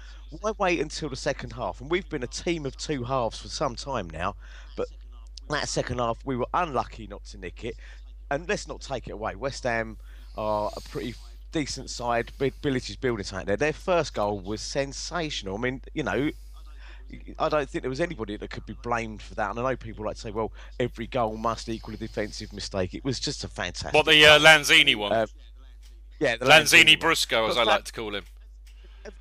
Why 0.40 0.52
wait 0.58 0.80
until 0.80 1.08
the 1.08 1.16
second 1.16 1.52
half? 1.52 1.80
And 1.80 1.90
we've 1.90 2.08
been 2.08 2.23
a 2.23 2.28
team 2.28 2.66
of 2.66 2.76
two 2.76 3.04
halves 3.04 3.38
for 3.38 3.49
some 3.49 3.75
time 3.75 4.11
now, 4.11 4.37
but 4.76 4.87
that 5.49 5.68
second 5.68 5.99
half 5.99 6.18
we 6.25 6.37
were 6.37 6.47
unlucky 6.52 7.06
not 7.06 7.25
to 7.26 7.38
nick 7.38 7.64
it. 7.64 7.76
And 8.30 8.49
let's 8.49 8.68
not 8.68 8.80
take 8.82 9.08
it 9.08 9.12
away. 9.12 9.37
West 9.37 9.64
Ham 9.64 9.97
are 10.37 10.70
a 10.76 10.80
pretty 10.80 11.14
decent 11.52 11.88
side. 11.88 12.30
Bi- 12.38 12.50
Bilic 12.62 12.90
is 12.90 12.97
building 12.97 13.25
something 13.25 13.47
there. 13.47 13.56
Their 13.56 13.73
first 13.73 14.12
goal 14.12 14.40
was 14.40 14.61
sensational. 14.61 15.56
I 15.56 15.61
mean, 15.61 15.80
you 15.94 16.02
know, 16.02 16.30
I 17.38 17.49
don't 17.49 17.68
think 17.68 17.82
there 17.82 17.90
was 17.90 18.00
anybody 18.00 18.37
that 18.37 18.50
could 18.50 18.66
be 18.66 18.76
blamed 18.82 19.23
for 19.23 19.35
that. 19.37 19.50
And 19.50 19.58
I 19.58 19.70
know 19.70 19.76
people 19.76 20.04
like 20.04 20.16
to 20.16 20.20
say, 20.20 20.30
well, 20.30 20.52
every 20.78 21.06
goal 21.06 21.37
must 21.37 21.68
equal 21.70 21.94
a 21.94 21.97
defensive 21.97 22.52
mistake. 22.52 22.94
It 22.94 23.04
was 23.04 23.18
just 23.18 23.44
a 23.44 23.49
fantastic. 23.49 23.94
What 23.94 24.04
the 24.06 24.26
uh, 24.26 24.38
Lanzini 24.38 24.94
one? 24.94 25.12
Um, 25.12 25.28
yeah, 26.20 26.37
the 26.37 26.44
Lanzini 26.44 27.02
one. 27.02 27.12
Brusco, 27.12 27.49
as 27.49 27.54
But 27.54 27.62
I 27.62 27.64
like 27.64 27.85
to 27.85 27.92
call 27.92 28.14
him. 28.14 28.25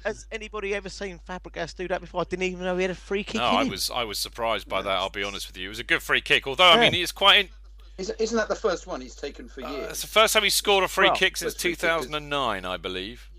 Has 0.03 0.25
anybody 0.31 0.75
ever 0.75 0.89
seen 0.89 1.19
Fabregas 1.27 1.75
do 1.75 1.87
that 1.87 2.01
before? 2.01 2.21
I 2.21 2.23
didn't 2.25 2.43
even 2.43 2.63
know 2.65 2.75
he 2.75 2.83
had 2.83 2.91
a 2.91 2.95
free 2.95 3.23
kick. 3.23 3.35
No, 3.35 3.49
in 3.49 3.55
I 3.55 3.61
him. 3.63 3.69
was 3.69 3.89
I 3.89 4.03
was 4.03 4.19
surprised 4.19 4.67
by 4.67 4.81
that. 4.81 4.91
I'll 4.91 5.09
be 5.09 5.23
honest 5.23 5.47
with 5.47 5.57
you. 5.57 5.67
It 5.67 5.69
was 5.69 5.79
a 5.79 5.83
good 5.83 6.01
free 6.03 6.21
kick. 6.21 6.45
Although 6.47 6.63
I 6.65 6.75
Yeah. 6.83 6.89
mean, 6.89 7.01
it's 7.01 7.11
quite. 7.11 7.39
In, 7.45 7.49
Isn't, 7.97 8.19
isn't 8.21 8.37
that 8.37 8.47
the 8.49 8.55
first 8.55 8.85
one 8.87 9.01
he's 9.01 9.15
taken 9.15 9.47
for 9.49 9.63
uh, 9.63 9.71
years? 9.71 9.91
it's 9.91 10.01
the 10.01 10.07
first 10.07 10.33
time 10.33 10.43
he 10.43 10.49
scored 10.49 10.83
a 10.83 10.87
free 10.87 11.07
Well, 11.07 11.15
kick 11.15 11.37
since 11.37 11.53
first 11.53 11.65
is- 11.65 11.77
2009, 11.77 12.65
I 12.65 12.77
believe. 12.77 13.29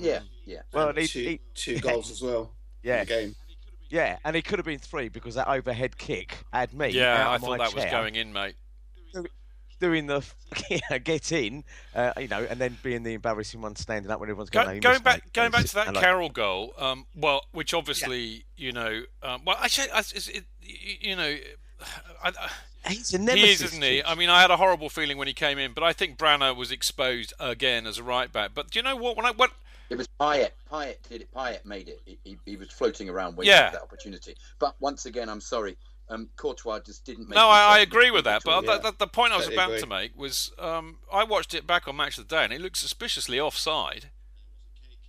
yeah, 0.00 0.20
yeah. 0.44 0.62
Well, 0.72 0.88
And 0.90 0.98
he- 0.98 1.06
two, 1.08 1.18
he- 1.20 1.40
two 1.54 1.78
goals 1.80 2.10
as 2.10 2.20
well. 2.20 2.52
Yeah, 2.82 3.00
In 3.02 3.06
the 3.06 3.06
game. 3.06 3.36
yeah, 3.90 4.18
and 4.24 4.36
it 4.36 4.44
could 4.44 4.58
have 4.58 4.66
been 4.66 4.78
three 4.78 5.08
because 5.08 5.34
that 5.36 5.48
overhead 5.48 5.96
kick 5.98 6.38
had 6.52 6.72
me. 6.74 6.88
Yeah, 6.88 7.26
out 7.26 7.34
I 7.34 7.38
thought 7.38 7.58
my 7.58 7.64
that 7.68 7.74
was 7.74 7.84
going 7.86 8.16
in, 8.16 8.32
mate. 8.32 8.54
Doing 9.80 10.06
the 10.06 10.22
yeah, 10.70 10.98
get 10.98 11.32
in, 11.32 11.64
uh, 11.94 12.12
you 12.18 12.28
know, 12.28 12.46
and 12.48 12.60
then 12.60 12.76
being 12.82 13.02
the 13.02 13.14
embarrassing 13.14 13.62
one 13.62 13.76
standing 13.76 14.10
up 14.10 14.20
when 14.20 14.28
everyone's 14.28 14.50
Go, 14.50 14.62
going. 14.64 14.76
"No, 14.76 14.90
going 14.90 15.02
back, 15.02 15.32
going 15.32 15.50
back 15.50 15.64
to 15.64 15.74
that 15.74 15.86
and 15.86 15.96
like- 15.96 16.04
Carroll 16.04 16.28
goal, 16.28 16.74
um, 16.78 17.06
well, 17.16 17.42
which 17.52 17.72
obviously, 17.72 18.44
you 18.56 18.72
know, 18.72 19.02
um, 19.22 19.42
well, 19.46 19.56
actually, 19.62 19.90
I- 19.90 20.00
it, 20.00 20.44
you 21.00 21.16
know, 21.16 21.36
I, 22.24 22.28
I, 22.28 22.50
He's 22.90 23.12
a 23.14 23.18
nemesis, 23.18 23.42
he 23.44 23.52
is, 23.52 23.62
isn't 23.62 23.82
he? 23.82 24.02
I 24.02 24.14
mean, 24.14 24.30
I 24.30 24.40
had 24.40 24.50
a 24.50 24.56
horrible 24.56 24.88
feeling 24.88 25.18
when 25.18 25.28
he 25.28 25.34
came 25.34 25.58
in, 25.58 25.72
but 25.72 25.82
I 25.84 25.92
think 25.92 26.16
Branner 26.18 26.56
was 26.56 26.70
exposed 26.72 27.32
again 27.38 27.86
as 27.86 27.98
a 27.98 28.02
right 28.02 28.32
back. 28.32 28.52
But 28.54 28.70
do 28.70 28.78
you 28.78 28.82
know 28.82 28.96
what? 28.96 29.16
When 29.16 29.26
I 29.26 29.32
went, 29.32 29.52
It 29.90 29.96
was 29.98 30.08
Payet. 30.18 30.50
Payet 30.70 30.96
did 31.08 31.22
it. 31.22 31.34
Payet 31.34 31.64
made 31.66 31.88
it. 31.88 32.00
He, 32.06 32.18
he, 32.24 32.38
he 32.46 32.56
was 32.56 32.70
floating 32.70 33.08
around 33.10 33.36
waiting 33.36 33.52
Yeah. 33.52 33.70
for 33.70 33.76
that 33.76 33.82
opportunity. 33.82 34.34
But 34.58 34.74
once 34.80 35.04
again, 35.06 35.28
I'm 35.28 35.40
sorry. 35.42 35.76
Um, 36.10 36.28
Courtois 36.36 36.80
just 36.80 37.04
didn't 37.06 37.28
make. 37.28 37.36
no, 37.36 37.48
I, 37.48 37.76
I 37.76 37.78
agree 37.78 38.10
with 38.10 38.24
that. 38.24 38.44
at 38.44 38.46
all. 38.52 38.62
But 38.62 38.82
the, 38.82 38.90
the, 38.90 38.96
the 38.98 39.06
point 39.06 39.32
I 39.32 39.36
was 39.36 39.46
Totally 39.46 39.56
about 39.62 39.68
agree. 39.70 39.80
to 39.80 39.86
make 39.86 40.18
was, 40.18 40.52
um, 40.58 40.98
I 41.12 41.22
watched 41.24 41.54
it 41.54 41.66
back 41.66 41.86
on 41.86 41.96
Match 41.96 42.18
of 42.18 42.26
the 42.28 42.34
Day, 42.36 42.44
and 42.44 42.52
it 42.52 42.60
looked 42.60 42.76
suspiciously 42.78 43.38
offside. 43.38 44.10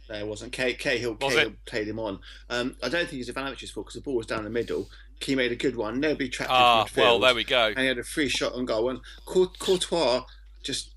No, 0.09 0.15
it 0.17 0.27
wasn't. 0.27 0.51
K- 0.51 0.73
Cahill, 0.75 1.17
Was 1.19 1.33
Cahill 1.33 1.49
it? 1.49 1.65
played 1.65 1.87
him 1.87 1.97
on. 1.99 2.19
Um, 2.49 2.75
I 2.83 2.89
don't 2.89 3.07
think 3.09 3.19
it's 3.21 3.29
Ivanovic's 3.29 3.71
fault 3.71 3.87
because 3.87 3.95
the 3.95 4.01
ball 4.01 4.15
was 4.15 4.27
down 4.27 4.43
the 4.43 4.49
middle. 4.49 4.89
He 5.21 5.35
made 5.35 5.51
a 5.51 5.55
good 5.55 5.75
one. 5.75 5.99
Nobody 5.99 6.29
trapped 6.29 6.51
him 6.51 6.57
Ah, 6.59 6.85
midfield. 6.85 6.97
well, 6.97 7.19
there 7.19 7.35
we 7.35 7.43
go. 7.43 7.67
And 7.69 7.79
he 7.79 7.85
had 7.87 7.97
a 7.97 8.03
free 8.03 8.27
shot 8.29 8.53
on 8.53 8.65
goal. 8.65 8.89
And 8.89 8.99
Courtois 9.25 10.23
just, 10.63 10.90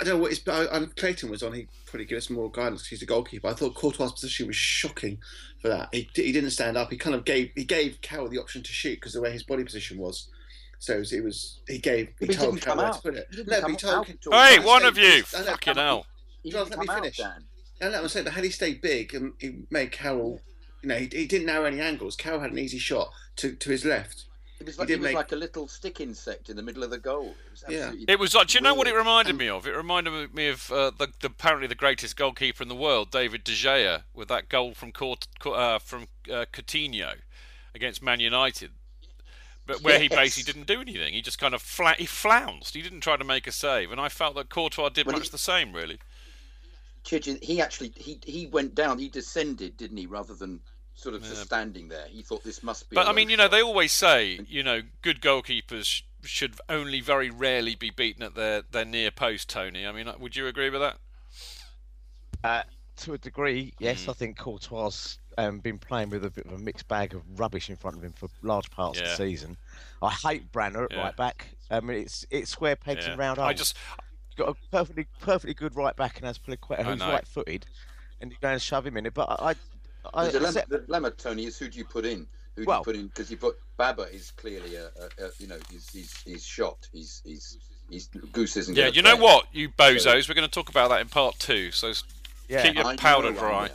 I 0.00 0.04
don't 0.04 0.14
know 0.16 0.22
what 0.22 0.30
his. 0.30 0.46
I, 0.48 0.66
I, 0.72 0.84
Clayton 0.96 1.28
was 1.28 1.42
on. 1.42 1.52
He 1.52 1.66
probably 1.86 2.06
give 2.06 2.16
us 2.16 2.30
more 2.30 2.50
guidance 2.50 2.82
'cause 2.82 2.88
he's 2.88 3.00
the 3.00 3.06
goalkeeper. 3.06 3.48
I 3.48 3.52
thought 3.52 3.74
Courtois' 3.74 4.10
position 4.10 4.46
was 4.46 4.56
shocking 4.56 5.18
for 5.60 5.68
that. 5.68 5.90
He, 5.92 6.08
he 6.14 6.32
didn't 6.32 6.50
stand 6.50 6.76
up. 6.78 6.90
He 6.90 6.96
kind 6.96 7.14
of 7.14 7.24
gave 7.24 7.50
he 7.54 7.64
gave 7.64 8.00
Carroll 8.00 8.28
the 8.28 8.38
option 8.38 8.62
to 8.62 8.72
shoot 8.72 8.94
because 8.94 9.12
the 9.12 9.20
way 9.20 9.30
his 9.30 9.42
body 9.42 9.62
position 9.62 9.98
was. 9.98 10.28
So 10.78 10.94
it 10.94 10.98
was, 11.00 11.12
it 11.12 11.22
was 11.22 11.60
he 11.68 11.78
gave 11.78 12.08
he 12.18 12.26
he 12.26 12.32
told 12.32 12.58
Carroll 12.62 12.82
where 12.84 12.92
to 12.92 13.00
put 13.02 13.14
it. 13.14 13.28
No, 13.46 13.68
he 13.68 13.76
told. 13.76 13.94
out. 13.94 14.06
Hey, 14.06 14.54
Can't 14.54 14.64
one 14.64 14.84
of 14.86 14.96
you! 14.96 15.18
I 15.18 15.20
Fucking 15.20 15.74
hell. 15.74 16.06
John, 16.46 16.68
let 16.70 16.78
me 16.78 16.86
come 16.86 16.96
out, 16.96 17.02
finish. 17.02 17.20
And 17.82 17.94
that 17.94 18.02
was 18.02 18.12
saying, 18.12 18.24
but 18.24 18.32
had 18.32 18.44
he 18.44 18.50
stayed 18.50 18.80
big, 18.80 19.14
and 19.14 19.32
he 19.38 19.64
made 19.70 19.92
Carroll, 19.92 20.40
you 20.82 20.88
know, 20.88 20.96
he, 20.96 21.08
he 21.12 21.26
didn't 21.26 21.46
narrow 21.46 21.66
any 21.66 21.80
angles. 21.80 22.16
Carroll 22.16 22.40
had 22.40 22.52
an 22.52 22.58
easy 22.58 22.78
shot 22.78 23.10
to, 23.36 23.54
to 23.54 23.70
his 23.70 23.84
left. 23.84 24.24
It 24.60 24.66
was 24.66 24.78
like, 24.78 24.88
he 24.88 24.94
did 24.94 25.00
was 25.00 25.08
make- 25.08 25.16
like 25.16 25.32
a 25.32 25.36
little 25.36 25.66
stick 25.68 26.00
insect 26.00 26.50
in 26.50 26.56
the 26.56 26.62
middle 26.62 26.82
of 26.82 26.90
the 26.90 26.98
goal. 26.98 27.34
It 27.46 27.50
was 27.50 27.64
Yeah. 27.68 27.92
It 28.06 28.18
was. 28.18 28.34
like- 28.34 28.48
Do 28.48 28.58
you 28.58 28.60
know 28.60 28.74
what 28.74 28.86
it 28.86 28.94
reminded 28.94 29.36
me 29.36 29.48
of? 29.48 29.66
It 29.66 29.74
reminded 29.74 30.34
me 30.34 30.48
of 30.48 30.70
uh, 30.70 30.90
the, 30.90 31.08
the 31.20 31.28
apparently 31.28 31.66
the 31.66 31.74
greatest 31.74 32.14
goalkeeper 32.16 32.62
in 32.62 32.68
the 32.68 32.74
world, 32.74 33.10
David 33.10 33.42
De 33.42 33.52
Gea, 33.52 34.02
with 34.12 34.28
that 34.28 34.50
goal 34.50 34.74
from 34.74 34.92
Court, 34.92 35.26
uh, 35.46 35.78
from 35.78 36.08
uh, 36.30 36.44
Coutinho 36.52 37.14
against 37.74 38.02
Man 38.02 38.20
United, 38.20 38.72
but 39.66 39.80
where 39.80 39.98
he 39.98 40.08
basically 40.08 40.52
didn't 40.52 40.66
do 40.66 40.80
anything. 40.82 41.14
He 41.14 41.22
just 41.22 41.38
kind 41.38 41.54
of 41.54 41.62
fla- 41.62 41.94
he 41.96 42.04
flounced. 42.04 42.74
He 42.74 42.82
didn't 42.82 43.00
try 43.00 43.16
to 43.16 43.24
make 43.24 43.46
a 43.46 43.52
save, 43.52 43.90
and 43.90 44.00
I 44.00 44.10
felt 44.10 44.34
that 44.34 44.50
Courtois 44.50 44.90
did 44.90 45.06
Well, 45.06 45.16
much 45.16 45.24
he- 45.28 45.30
the 45.30 45.38
same, 45.38 45.72
really. 45.72 45.98
Chidge, 47.02 47.42
he 47.42 47.62
actually 47.62 47.94
he 47.96 48.20
he 48.22 48.46
went 48.46 48.74
down. 48.74 48.98
He 48.98 49.08
descended, 49.08 49.78
didn't 49.78 49.96
he? 49.96 50.04
Rather 50.04 50.34
than 50.34 50.60
sort 51.02 51.14
of 51.14 51.22
Yeah. 51.22 51.30
just 51.30 51.44
standing 51.44 51.88
there. 51.88 52.06
He 52.08 52.22
thought 52.22 52.44
this 52.44 52.62
must 52.62 52.88
be. 52.90 52.94
But 52.94 53.06
a 53.06 53.10
I 53.10 53.12
mean, 53.12 53.28
low 53.28 53.32
you 53.32 53.36
know, 53.38 53.48
they 53.48 53.62
always 53.62 53.92
say, 53.92 54.40
you 54.48 54.62
know, 54.62 54.82
good 55.02 55.20
goalkeepers 55.20 55.84
sh- 55.86 56.02
should 56.24 56.54
only 56.68 57.00
very 57.00 57.30
rarely 57.30 57.74
be 57.74 57.90
beaten 57.90 58.22
at 58.22 58.34
their, 58.34 58.62
their 58.70 58.84
near 58.84 59.10
post. 59.10 59.48
Tony, 59.48 59.86
I 59.86 59.92
mean, 59.92 60.08
uh, 60.08 60.14
would 60.18 60.36
you 60.36 60.46
agree 60.46 60.70
with 60.70 60.80
that? 60.80 60.96
Uh, 62.42 62.62
to 62.96 63.14
a 63.14 63.18
degree, 63.18 63.72
yes. 63.78 64.04
Mm. 64.04 64.08
I 64.10 64.12
think 64.12 64.38
Courtois 64.38 65.16
um, 65.38 65.58
been 65.60 65.78
playing 65.78 66.10
with 66.10 66.24
a 66.24 66.30
bit 66.30 66.46
of 66.46 66.52
a 66.52 66.58
mixed 66.58 66.88
bag 66.88 67.14
of 67.14 67.22
rubbish 67.38 67.70
in 67.70 67.76
front 67.76 67.96
of 67.96 68.02
him 68.04 68.12
for 68.12 68.28
large 68.42 68.70
parts 68.70 69.00
of 69.00 69.06
the 69.06 69.14
season. 69.16 69.56
I 70.02 70.10
hate 70.10 70.52
Branner 70.52 70.84
at 70.84 70.92
Yeah. 70.92 71.02
right 71.02 71.16
back. 71.16 71.48
I 71.70 71.80
mean, 71.80 71.98
it's 72.02 72.26
it's 72.30 72.50
square 72.50 72.76
pegs 72.76 73.04
Yeah. 73.04 73.12
and 73.12 73.18
round 73.18 73.38
holes. 73.38 73.48
I 73.50 73.52
just, 73.54 73.76
You've 74.36 74.46
got 74.46 74.48
a 74.56 74.70
perfectly 74.70 75.06
perfectly 75.20 75.54
good 75.54 75.76
right 75.76 75.94
back 75.96 76.20
and 76.20 76.26
Azpilicueta 76.26 76.80
I 76.80 76.82
who's 76.84 76.98
know. 76.98 77.10
right 77.10 77.26
footed, 77.26 77.66
and 78.20 78.30
you 78.30 78.36
go 78.40 78.48
and 78.48 78.60
shove 78.62 78.86
him 78.86 78.96
in 78.96 79.06
it. 79.06 79.14
But 79.14 79.30
I, 79.40 79.54
I, 80.14 80.26
the, 80.26 80.32
dilemma, 80.32 80.48
accept- 80.48 80.68
the 80.70 80.78
dilemma, 80.80 81.10
Tony, 81.12 81.44
is 81.46 81.58
who 81.58 81.68
do 81.68 81.78
you 81.78 81.84
put 81.84 82.04
in? 82.04 82.26
Who 82.56 82.62
do 82.62 82.66
Well- 82.68 82.78
you 82.80 82.84
put 82.84 82.96
in? 82.96 83.06
Because 83.08 83.30
you 83.30 83.36
put 83.36 83.56
Baba 83.76 84.02
is 84.12 84.30
clearly 84.32 84.76
a, 84.76 84.86
a, 84.86 85.24
a 85.26 85.30
you 85.38 85.46
know 85.46 85.56
he's 85.70 85.88
he's 85.90 86.14
he's 86.22 86.44
shot. 86.44 86.88
He's 86.92 87.22
he's 87.24 87.58
he's 87.88 88.08
Goose 88.32 88.56
isn't. 88.56 88.76
yeah. 88.76 88.84
gonna 88.84 88.96
You 88.96 89.02
know 89.02 89.16
what, 89.16 89.46
you 89.52 89.68
bozos, 89.70 90.28
we're 90.28 90.34
going 90.34 90.46
to 90.48 90.52
talk 90.52 90.68
about 90.68 90.90
that 90.90 91.00
in 91.00 91.08
part 91.08 91.38
two. 91.38 91.70
So 91.70 91.92
yeah. 92.48 92.62
keep 92.62 92.74
your 92.74 92.86
I 92.86 92.96
powder 92.96 93.32
dry. 93.32 93.68
know. 93.68 93.72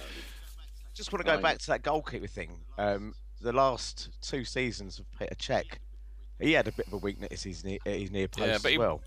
just 0.93 1.11
want 1.11 1.25
to 1.25 1.31
go 1.31 1.37
I- 1.37 1.41
back 1.41 1.57
to 1.59 1.67
that 1.67 1.81
goalkeeper 1.83 2.27
thing. 2.27 2.51
Um, 2.77 3.15
the 3.41 3.51
last 3.53 4.09
two 4.21 4.43
seasons 4.45 4.99
of 4.99 5.05
Peter 5.19 5.35
Cech, 5.35 5.77
he 6.39 6.53
had 6.53 6.67
a 6.67 6.71
bit 6.71 6.87
of 6.87 6.93
a 6.93 6.97
weakness 6.97 7.31
at 7.31 7.41
his 7.41 7.63
near, 7.63 7.77
at 7.85 7.93
his 7.99 8.11
near 8.11 8.27
post 8.27 8.47
Yeah, 8.47 8.57
but 8.61 8.71
as 8.73 8.77
well. 8.77 9.01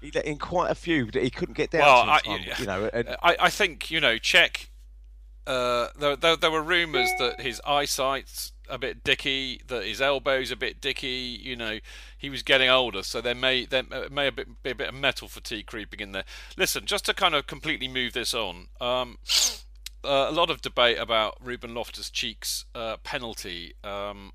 He 0.00 0.10
let 0.14 0.24
in 0.26 0.36
quite 0.38 0.70
a 0.70 0.74
few 0.74 1.10
that 1.12 1.22
he 1.22 1.30
couldn't 1.30 1.56
get 1.56 1.70
down 1.70 1.80
Well, 1.82 2.04
to. 2.04 2.10
I- 2.12 2.18
time, 2.20 2.40
yeah. 2.46 2.54
you 2.60 2.66
know, 2.66 2.90
and, 2.92 3.08
I, 3.22 3.36
I 3.40 3.50
think 3.50 3.90
you 3.90 4.00
know, 4.00 4.16
Cech. 4.16 4.66
Uh, 5.46 5.88
there, 5.98 6.16
there, 6.16 6.36
there 6.36 6.50
were 6.50 6.62
rumours 6.62 7.10
that 7.18 7.40
his 7.40 7.60
eyesight's 7.66 8.52
a 8.68 8.78
bit 8.78 9.04
dicky, 9.04 9.60
that 9.66 9.84
his 9.84 10.00
elbow's 10.00 10.50
a 10.50 10.56
bit 10.56 10.80
dicky. 10.80 11.38
You 11.42 11.56
know, 11.56 11.78
he 12.16 12.30
was 12.30 12.42
getting 12.42 12.68
older, 12.68 13.02
so 13.02 13.20
there 13.20 13.34
may 13.34 13.66
there 13.66 13.84
may 14.10 14.28
a 14.28 14.32
bit, 14.32 14.62
be 14.62 14.70
a 14.70 14.74
bit 14.74 14.88
of 14.88 14.94
metal 14.94 15.28
fatigue 15.28 15.66
creeping 15.66 16.00
in 16.00 16.12
there. 16.12 16.24
Listen, 16.56 16.86
just 16.86 17.04
to 17.06 17.14
kind 17.14 17.34
of 17.34 17.46
completely 17.46 17.88
move 17.88 18.14
this 18.14 18.32
on, 18.32 18.68
um, 18.80 19.18
uh, 20.02 20.26
a 20.28 20.32
lot 20.32 20.50
of 20.50 20.62
debate 20.62 20.98
about 20.98 21.36
Ruben 21.42 21.74
Loftus 21.74 22.10
Cheek's 22.10 22.64
uh, 22.74 22.96
penalty. 22.98 23.74
Um. 23.84 24.32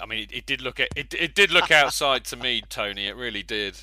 I 0.00 0.06
mean, 0.06 0.24
it, 0.24 0.32
it 0.32 0.46
did 0.46 0.60
look 0.60 0.80
at, 0.80 0.88
it, 0.96 1.14
it 1.14 1.34
did 1.34 1.50
look 1.50 1.70
outside 1.70 2.24
to 2.26 2.36
me, 2.36 2.62
Tony. 2.68 3.06
It 3.06 3.16
really 3.16 3.42
did. 3.42 3.76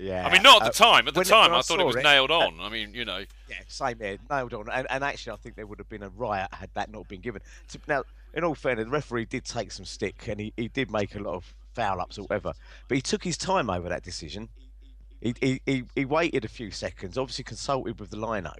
Yeah. 0.00 0.26
I 0.26 0.32
mean, 0.32 0.42
not 0.42 0.62
at 0.62 0.72
the 0.74 0.82
uh, 0.84 0.86
time. 0.86 1.08
At 1.08 1.14
the 1.14 1.18
when- 1.18 1.26
time, 1.26 1.50
when 1.50 1.58
I 1.58 1.62
thought 1.62 1.80
it 1.80 1.86
was 1.86 1.96
nailed 1.96 2.30
on. 2.30 2.60
I 2.60 2.68
mean, 2.68 2.94
you 2.94 3.04
know. 3.04 3.24
Yeah, 3.48 3.56
same 3.68 3.98
here, 3.98 4.18
nailed 4.30 4.54
on. 4.54 4.68
And, 4.72 4.86
and 4.90 5.04
actually, 5.04 5.32
I 5.32 5.36
think 5.36 5.56
there 5.56 5.66
would 5.66 5.78
have 5.78 5.88
been 5.88 6.02
a 6.02 6.08
riot 6.08 6.48
had 6.52 6.70
that 6.74 6.90
not 6.90 7.06
been 7.08 7.20
given. 7.20 7.42
So, 7.66 7.78
now, 7.86 8.04
in 8.34 8.44
all 8.44 8.54
fairness, 8.54 8.86
the 8.86 8.90
referee 8.90 9.26
did 9.26 9.44
take 9.44 9.72
some 9.72 9.84
stick 9.84 10.28
and 10.28 10.40
he, 10.40 10.52
he 10.56 10.68
did 10.68 10.90
make 10.90 11.14
a 11.14 11.18
lot 11.20 11.34
of 11.34 11.54
foul 11.74 12.00
ups 12.00 12.18
or 12.18 12.22
whatever, 12.22 12.52
but 12.88 12.96
he 12.96 13.02
took 13.02 13.24
his 13.24 13.36
time 13.36 13.70
over 13.70 13.88
that 13.88 14.02
decision. 14.02 14.48
He, 15.20 15.34
he, 15.40 15.60
he, 15.66 15.84
he 15.94 16.04
waited 16.04 16.44
a 16.44 16.48
few 16.48 16.70
seconds, 16.70 17.18
obviously 17.18 17.44
consulted 17.44 18.00
with 18.00 18.10
the 18.10 18.16
lino. 18.16 18.52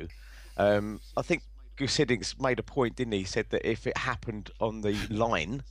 Um, 0.56 1.00
I 1.16 1.22
think 1.22 1.42
Gus 1.76 1.96
Hiddink 1.96 2.40
made 2.40 2.58
a 2.58 2.62
point, 2.62 2.96
didn't 2.96 3.12
he? 3.12 3.20
He 3.20 3.24
said 3.24 3.46
that 3.50 3.68
if 3.68 3.86
it 3.86 3.96
happened 3.96 4.50
on 4.60 4.82
the 4.82 4.94
line, 5.08 5.62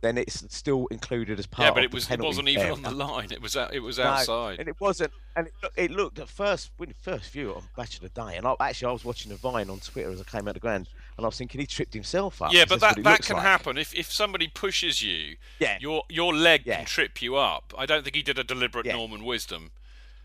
then 0.00 0.16
it's 0.18 0.44
still 0.54 0.86
included 0.90 1.38
as 1.38 1.46
part 1.46 1.66
Yeah, 1.66 1.70
but 1.72 1.78
of 1.78 1.84
it 1.86 1.94
was 1.94 2.10
it 2.10 2.20
wasn't 2.20 2.48
even 2.48 2.70
on 2.70 2.82
the 2.82 2.90
line. 2.90 3.30
It 3.32 3.40
was 3.42 3.56
out, 3.56 3.74
it 3.74 3.80
was 3.80 3.98
No, 3.98 4.04
outside. 4.04 4.58
and 4.60 4.68
it 4.68 4.80
wasn't. 4.80 5.12
And 5.36 5.46
it, 5.46 5.52
it 5.76 5.90
looked 5.90 6.18
at 6.18 6.28
first, 6.28 6.70
when 6.76 6.92
first 7.00 7.30
view 7.30 7.54
on 7.54 7.62
the 7.76 8.08
Day, 8.08 8.36
and 8.36 8.46
I, 8.46 8.54
actually 8.60 8.88
I 8.88 8.92
was 8.92 9.04
watching 9.04 9.32
a 9.32 9.36
Vine 9.36 9.70
on 9.70 9.80
Twitter 9.80 10.10
as 10.10 10.20
I 10.20 10.24
came 10.24 10.42
out 10.42 10.48
of 10.48 10.54
the 10.54 10.60
ground, 10.60 10.88
and 11.16 11.24
I 11.24 11.28
was 11.28 11.36
thinking 11.38 11.60
he 11.60 11.66
tripped 11.66 11.94
himself 11.94 12.40
up. 12.42 12.52
Yeah, 12.52 12.64
but 12.68 12.80
that 12.80 13.02
that 13.02 13.22
can 13.22 13.36
like. 13.36 13.44
happen 13.44 13.78
if 13.78 13.94
if 13.94 14.12
somebody 14.12 14.48
pushes 14.48 15.02
you. 15.02 15.36
Yeah. 15.58 15.78
Your 15.80 16.02
your 16.08 16.34
leg 16.34 16.62
Yeah. 16.64 16.76
can 16.76 16.84
trip 16.86 17.20
you 17.22 17.36
up. 17.36 17.72
I 17.76 17.86
don't 17.86 18.04
think 18.04 18.14
he 18.16 18.22
did 18.22 18.38
a 18.38 18.44
deliberate 18.44 18.86
Yeah. 18.86 18.96
Norman 18.96 19.24
wisdom. 19.24 19.70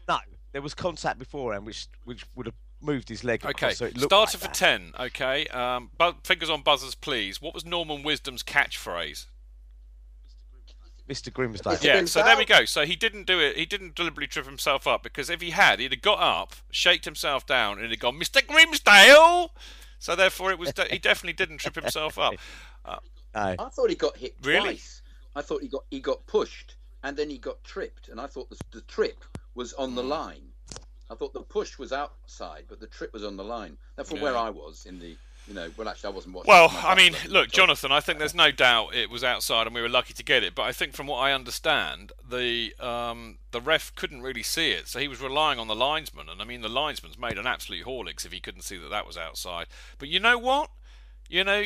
No, 0.08 0.18
there 0.52 0.62
was 0.62 0.74
contact 0.74 1.18
beforehand, 1.20 1.66
which 1.66 1.88
which 2.04 2.26
would 2.36 2.46
have 2.48 2.56
moved 2.82 3.08
his 3.10 3.24
leg. 3.24 3.46
across, 3.46 3.54
Okay, 3.64 3.74
so 3.74 3.86
it 3.86 3.96
looked 3.96 4.10
starter 4.12 4.38
like 4.38 4.42
for 4.42 4.48
that. 4.48 4.54
ten. 4.54 4.92
Okay, 5.00 5.48
um, 5.48 5.90
bu- 5.98 6.14
fingers 6.24 6.50
on 6.50 6.62
buzzers, 6.62 6.96
please. 6.96 7.42
What 7.42 7.54
was 7.54 7.64
Norman 7.66 8.04
Wisdom's 8.04 8.44
catchphrase? 8.44 9.28
Mr. 11.14 11.32
Grimsdale. 11.32 11.74
It's 11.74 11.84
Yeah, 11.84 11.96
been 11.98 12.08
so 12.08 12.24
there 12.24 12.38
we 12.38 12.46
go. 12.46 12.66
So 12.66 12.86
he 12.86 12.96
didn't 12.96 13.26
do 13.28 13.40
it. 13.40 13.56
He 13.58 13.66
didn't 13.66 13.96
deliberately 13.96 14.28
trip 14.28 14.46
himself 14.46 14.88
up 14.88 15.04
because 15.04 15.30
if 15.30 15.42
he 15.42 15.52
had, 15.52 15.80
he'd 15.80 15.92
have 15.92 16.02
got 16.02 16.20
up, 16.20 16.56
shaked 16.72 17.06
himself 17.06 17.46
down, 17.46 17.80
and 17.80 17.90
he'd 17.90 18.00
gone, 18.00 18.20
"Mr. 18.20 18.46
Grimsdale." 18.46 19.52
So 20.00 20.16
therefore, 20.16 20.52
it 20.52 20.60
was 20.60 20.74
de- 20.74 20.88
he 20.90 20.98
definitely 21.00 21.34
didn't 21.34 21.58
trip 21.60 21.76
himself 21.76 22.18
up. 22.18 22.34
No. 23.36 23.56
I 23.58 23.70
thought 23.70 23.90
he 23.90 23.96
got 23.96 24.16
hit 24.16 24.36
Really? 24.44 24.74
twice. 24.74 25.02
I 25.36 25.42
thought 25.42 25.64
he 25.64 25.68
got 25.68 25.86
he 25.90 26.00
got 26.00 26.24
pushed 26.28 26.76
and 27.02 27.18
then 27.18 27.32
he 27.32 27.40
got 27.40 27.64
tripped, 27.64 28.10
and 28.10 28.22
I 28.22 28.28
thought 28.28 28.48
the, 28.52 28.58
the 28.72 28.82
trip 28.82 29.24
was 29.56 29.74
on 29.74 29.90
Hmm. 29.90 29.96
the 29.96 30.04
line. 30.04 30.44
I 31.10 31.16
thought 31.16 31.34
the 31.34 31.42
push 31.42 31.80
was 31.80 31.92
outside, 31.92 32.66
but 32.70 32.80
the 32.80 32.86
trip 32.86 33.12
was 33.12 33.24
on 33.24 33.36
the 33.36 33.44
line. 33.44 33.76
Now, 33.98 34.04
from 34.04 34.22
where 34.22 34.38
I 34.38 34.50
was 34.52 34.86
in 34.86 35.00
the, 35.00 35.18
you 35.48 35.54
know, 35.54 35.70
well, 35.76 35.90
actually, 35.90 36.10
I 36.10 36.14
wasn't 36.14 36.36
watching. 36.36 36.50
Well, 36.50 36.70
I 36.72 36.96
mean, 36.96 37.16
look, 37.28 37.52
Jonathan, 37.52 37.92
I 37.92 38.00
think 38.00 38.20
there's 38.20 38.34
no 38.34 38.52
doubt 38.52 38.96
it 38.96 39.10
was 39.10 39.24
outside 39.24 39.68
and 39.68 39.76
we 39.76 39.82
were 39.82 39.90
lucky 39.90 40.14
to 40.14 40.24
get 40.24 40.44
it. 40.44 40.56
But 40.56 40.64
I 40.64 40.72
think 40.72 40.94
from 40.94 41.08
what 41.08 41.18
I 41.18 41.34
understand, 41.34 42.14
the 42.28 42.74
um, 42.80 43.40
the 43.52 43.60
ref 43.60 43.94
couldn't 43.96 44.22
really 44.22 44.44
see 44.44 44.72
it, 44.72 44.88
so 44.88 45.00
he 45.00 45.08
was 45.08 45.20
relying 45.22 45.60
on 45.60 45.68
the 45.68 45.76
linesman. 45.76 46.30
And 46.30 46.42
I 46.42 46.46
mean, 46.46 46.62
the 46.62 46.70
linesman's 46.70 47.18
made 47.18 47.38
an 47.38 47.46
absolute 47.46 47.86
horlicks 47.86 48.26
if 48.26 48.32
he 48.32 48.40
couldn't 48.40 48.62
see 48.62 48.78
that 48.78 48.90
that 48.90 49.06
was 49.06 49.18
outside. 49.18 49.68
But 49.98 50.08
you 50.08 50.20
know 50.20 50.38
what? 50.38 50.70
You 51.30 51.44
know, 51.44 51.66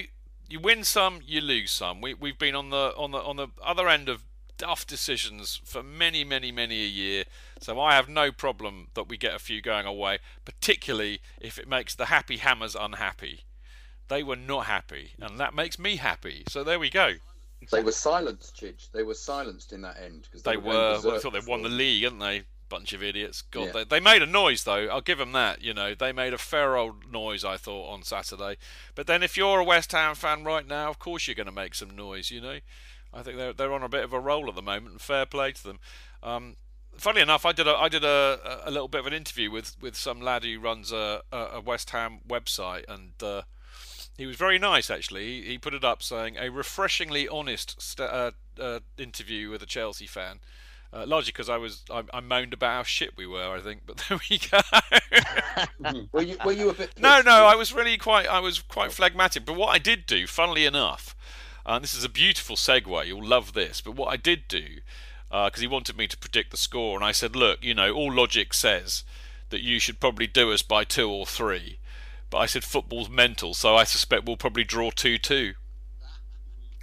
you 0.50 0.60
win 0.60 0.84
some, 0.84 1.20
you 1.26 1.42
lose 1.42 1.72
some. 1.72 2.02
We 2.02 2.14
we've 2.16 2.40
been 2.40 2.56
on 2.56 2.72
the 2.72 2.94
on 2.98 3.12
the 3.12 3.20
on 3.20 3.36
the 3.36 3.50
other 3.64 3.88
end 3.88 4.10
of 4.10 4.24
daft 4.58 4.88
decisions 4.88 5.62
for 5.64 5.84
many, 5.84 6.24
many, 6.24 6.52
many 6.52 6.84
a 6.84 6.88
year. 6.88 7.26
So 7.60 7.80
I 7.80 7.96
have 7.96 8.10
no 8.10 8.32
problem 8.32 8.88
that 8.96 9.08
we 9.08 9.18
get 9.18 9.36
a 9.36 9.40
few 9.40 9.62
going 9.62 9.86
away, 9.86 10.18
particularly 10.46 11.22
if 11.40 11.60
it 11.60 11.68
makes 11.68 11.94
the 11.94 12.06
happy 12.06 12.38
hammers 12.38 12.76
unhappy. 12.76 13.42
They 14.08 14.24
were 14.24 14.36
not 14.36 14.66
happy, 14.66 15.12
and 15.20 15.40
that 15.40 15.54
makes 15.54 15.78
me 15.78 15.98
happy. 15.98 16.44
So 16.48 16.64
there 16.64 16.80
we 16.80 16.90
go. 16.90 17.14
They 17.72 17.84
were 17.84 17.92
silenced, 17.92 18.56
Chidge. 18.56 18.92
They 18.92 19.04
were 19.04 19.16
silenced 19.16 19.74
in 19.74 19.82
that 19.82 19.98
end 20.02 20.24
because 20.24 20.44
They 20.44 20.54
going 20.54 20.66
were. 20.66 21.00
Well, 21.04 21.16
I 21.16 21.20
thought 21.20 21.34
they 21.34 21.40
won 21.40 21.64
the 21.64 21.70
league, 21.70 22.04
didn't 22.04 22.20
they? 22.20 22.44
Bunch 22.70 22.94
of 22.94 23.02
idiots. 23.02 23.42
God, 23.42 23.68
Yeah. 23.68 23.72
they, 23.72 23.84
they 23.86 24.00
made 24.00 24.22
a 24.22 24.26
noise 24.26 24.64
though. 24.64 24.88
I'll 24.88 25.02
give 25.02 25.18
them 25.18 25.32
that. 25.32 25.62
You 25.62 25.74
know, 25.74 25.96
they 25.96 26.12
made 26.12 26.34
a 26.34 26.38
fair 26.38 26.76
old 26.78 27.12
noise. 27.12 27.44
I 27.44 27.58
thought 27.58 27.90
on 27.92 28.04
Saturday. 28.04 28.58
But 28.94 29.08
then, 29.08 29.24
if 29.24 29.38
you're 29.38 29.60
a 29.60 29.64
West 29.64 29.92
Ham 29.94 30.16
fan 30.16 30.44
right 30.44 30.68
now, 30.68 30.90
of 30.90 31.00
course 31.00 31.28
you're 31.28 31.36
going 31.36 31.46
to 31.48 31.52
make 31.52 31.76
some 31.76 31.96
noise. 31.96 32.30
You 32.30 32.42
know, 32.42 32.60
I 33.14 33.24
think 33.24 33.38
they're 33.38 33.54
they're 33.54 33.74
on 33.74 33.84
a 33.84 33.90
bit 33.90 34.04
of 34.04 34.14
a 34.14 34.20
roll 34.20 34.48
at 34.50 34.56
the 34.56 34.62
moment, 34.62 34.92
and 34.92 35.02
fair 35.02 35.26
play 35.26 35.54
to 35.54 35.64
them. 35.64 35.80
Um, 36.22 36.58
funny 36.98 37.22
enough, 37.22 37.46
I 37.46 37.54
did 37.54 37.68
a 37.68 37.76
I 37.76 37.90
did 37.90 38.04
a, 38.04 38.62
a 38.66 38.72
little 38.72 38.88
bit 38.90 39.00
of 39.00 39.08
an 39.08 39.14
interview 39.14 39.50
with, 39.50 39.76
with 39.82 39.96
some 39.96 40.20
lad 40.22 40.44
who 40.44 40.60
runs 40.60 40.92
a, 40.92 41.22
a, 41.32 41.38
a 41.54 41.62
West 41.62 41.90
Ham 41.92 42.20
website, 42.28 42.84
and 42.90 43.12
uh, 43.24 43.44
he 44.18 44.26
was 44.26 44.36
very 44.36 44.60
nice 44.60 44.90
actually. 44.90 45.42
He, 45.42 45.50
he 45.50 45.58
put 45.58 45.74
it 45.74 45.84
up 45.84 46.02
saying 46.04 46.38
a 46.38 46.50
refreshingly 46.50 47.28
honest 47.28 47.82
st- 47.82 48.10
uh, 48.10 48.32
uh, 48.60 48.80
interview 48.98 49.50
with 49.50 49.62
a 49.62 49.68
Chelsea 49.68 50.08
fan. 50.08 50.40
Uh, 50.94 51.06
largely 51.06 51.34
because 51.34 51.50
I 51.50 51.58
was 51.58 51.84
I, 51.92 52.04
I 52.14 52.22
moaned 52.22 52.54
about 52.54 52.72
how 52.72 52.84
shit 52.84 53.18
we 53.18 53.28
were, 53.28 53.56
I 53.56 53.60
think. 53.60 53.82
But 53.86 54.04
there 54.08 54.20
we 54.30 54.40
go. 54.40 56.08
Were 56.12 56.22
you, 56.22 56.38
were 56.46 56.52
you 56.52 56.70
a 56.70 56.74
bit? 56.74 56.98
no, 56.98 57.16
pissed? 57.16 57.26
no, 57.26 57.46
I 57.46 57.56
was 57.56 57.74
really 57.74 57.98
quite 57.98 58.28
I 58.28 58.40
was 58.40 58.60
quite 58.60 58.92
phlegmatic. 58.92 59.46
But 59.46 59.56
what 59.56 59.76
I 59.76 59.80
did 59.80 60.06
do, 60.06 60.26
funnily 60.28 60.66
enough, 60.66 61.16
and 61.66 61.84
this 61.84 61.94
is 61.94 62.06
a 62.06 62.10
beautiful 62.10 62.56
segue. 62.56 63.06
You'll 63.06 63.26
love 63.26 63.54
this. 63.54 63.82
But 63.82 63.96
what 63.96 64.08
I 64.08 64.16
did 64.16 64.48
do, 64.48 64.78
because 65.30 65.60
he 65.60 65.68
wanted 65.68 65.98
me 65.98 66.08
to 66.08 66.18
predict 66.18 66.52
the 66.52 66.58
score, 66.58 66.96
and 66.96 67.04
I 67.04 67.12
said, 67.12 67.36
look, 67.36 67.62
you 67.62 67.74
know, 67.74 67.94
all 67.94 68.14
logic 68.14 68.54
says 68.54 69.04
that 69.50 69.62
you 69.62 69.80
should 69.80 70.00
probably 70.00 70.28
do 70.28 70.52
us 70.54 70.62
by 70.62 70.86
two 70.86 71.10
or 71.10 71.26
three. 71.26 71.80
But 72.30 72.40
I 72.40 72.46
said 72.46 72.64
football's 72.64 73.10
mental, 73.10 73.54
so 73.54 73.76
I 73.76 73.86
suspect 73.86 74.26
we'll 74.26 74.38
probably 74.38 74.66
draw 74.66 74.92
two-two 74.92 75.54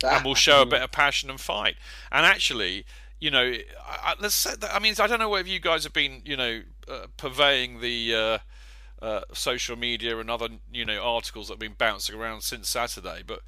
and 0.02 0.24
we'll 0.24 0.34
show 0.34 0.62
a 0.62 0.66
bit 0.66 0.82
of 0.82 0.90
passion 0.90 1.30
and 1.30 1.40
fight. 1.40 1.76
And 2.10 2.26
actually, 2.26 2.84
you 3.20 3.30
know, 3.30 3.54
I, 3.86 4.14
let's 4.18 4.46
I 4.70 4.78
mean, 4.78 4.94
I 4.98 5.06
don't 5.06 5.18
know 5.18 5.28
whether 5.28 5.48
you 5.48 5.60
guys 5.60 5.84
have 5.84 5.92
been, 5.92 6.22
you 6.24 6.36
know, 6.36 6.62
uh, 6.88 7.06
purveying 7.16 7.80
the 7.80 8.14
uh, 8.14 8.38
uh, 9.04 9.20
social 9.32 9.76
media 9.76 10.18
and 10.18 10.30
other, 10.30 10.48
you 10.72 10.84
know, 10.84 11.02
articles 11.02 11.48
that 11.48 11.54
have 11.54 11.60
been 11.60 11.74
bouncing 11.76 12.16
around 12.16 12.42
since 12.42 12.68
Saturday, 12.68 13.22
but 13.26 13.40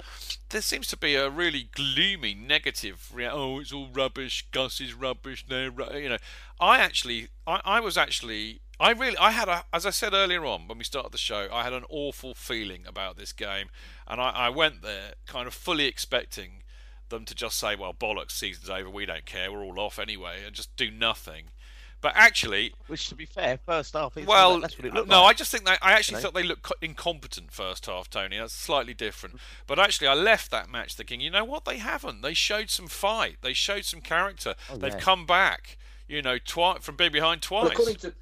there 0.51 0.63
seems 0.63 0.87
to 0.89 0.97
be 0.97 1.15
a 1.15 1.31
really 1.31 1.71
gloomy, 1.75 2.35
negative. 2.35 3.11
Oh, 3.31 3.61
it's 3.61 3.73
all 3.73 3.89
rubbish. 3.93 4.47
Gus 4.51 4.81
is 4.81 4.95
rubbish. 4.95 5.45
No, 5.49 5.71
you 5.95 6.09
know, 6.11 6.19
I 6.61 6.79
actually, 6.79 7.29
I, 7.47 7.61
I 7.65 7.81
was 7.81 7.97
actually. 7.97 8.61
I 8.79 8.91
really, 8.93 9.17
I 9.17 9.31
had 9.31 9.49
a, 9.49 9.65
as 9.73 9.87
I 9.87 9.91
said 9.91 10.13
earlier 10.13 10.45
on 10.45 10.69
when 10.69 10.79
we 10.79 10.85
started 10.85 11.13
the 11.13 11.19
show, 11.19 11.49
I 11.53 11.65
had 11.65 11.73
an 11.73 11.85
awful 11.89 12.35
feeling 12.35 12.85
about 12.87 13.17
this 13.17 13.33
game, 13.33 13.69
and 14.07 14.21
I, 14.21 14.31
I 14.31 14.49
went 14.51 14.83
there 14.83 15.15
kind 15.27 15.47
of 15.47 15.55
fully 15.55 15.87
expecting 15.87 16.63
them 17.09 17.25
to 17.25 17.35
just 17.35 17.59
say, 17.59 17.75
"Well, 17.77 17.95
bollocks, 17.95 18.33
season's 18.33 18.69
over. 18.69 18.91
We 18.91 19.07
don't 19.07 19.25
care. 19.25 19.51
We're 19.51 19.65
all 19.65 19.81
off 19.81 19.99
anyway," 19.99 20.43
and 20.45 20.55
just 20.55 20.75
do 20.77 20.91
nothing. 20.91 21.45
But 22.03 22.13
actually, 22.15 22.75
Which, 22.89 23.09
to 23.09 23.15
be 23.15 23.25
fair, 23.25 23.59
first 23.65 23.95
half. 23.95 24.15
well, 24.17 24.61
that's 24.61 24.77
what 24.77 24.85
it 24.87 24.93
looked 24.93 25.09
no, 25.09 25.23
like. 25.23 25.31
I 25.31 25.33
just 25.39 25.51
think 25.51 25.65
that 25.65 25.79
I 25.81 25.93
actually 25.93 26.17
You 26.19 26.19
know? 26.19 26.23
thought 26.29 26.35
they 26.35 26.43
looked 26.43 26.73
incompetent 26.83 27.53
first 27.53 27.87
half, 27.87 28.11
Tony. 28.11 28.37
That's 28.39 28.53
slightly 28.53 28.93
different. 28.93 29.41
But 29.67 29.79
actually, 29.79 30.09
I 30.09 30.15
left 30.15 30.51
that 30.51 30.69
match 30.69 30.95
thinking, 30.95 31.23
you 31.23 31.31
know 31.31 31.45
what? 31.45 31.65
They 31.65 31.79
haven't. 31.79 32.21
They 32.21 32.35
showed 32.35 32.69
some 32.69 32.87
fight. 32.87 33.39
They 33.41 33.55
showed 33.55 33.87
some 33.87 34.03
character. 34.03 34.55
Oh, 34.71 34.77
They've 34.77 34.93
yeah. 34.93 34.99
come 35.01 35.25
back. 35.25 35.79
You 36.07 36.21
know, 36.23 36.37
twi- 36.39 36.79
from 36.81 36.97
being 36.97 37.13
behind 37.13 37.45
Well, 37.51 37.63
twice. 37.63 37.73
according 37.73 37.97
to 37.97 38.15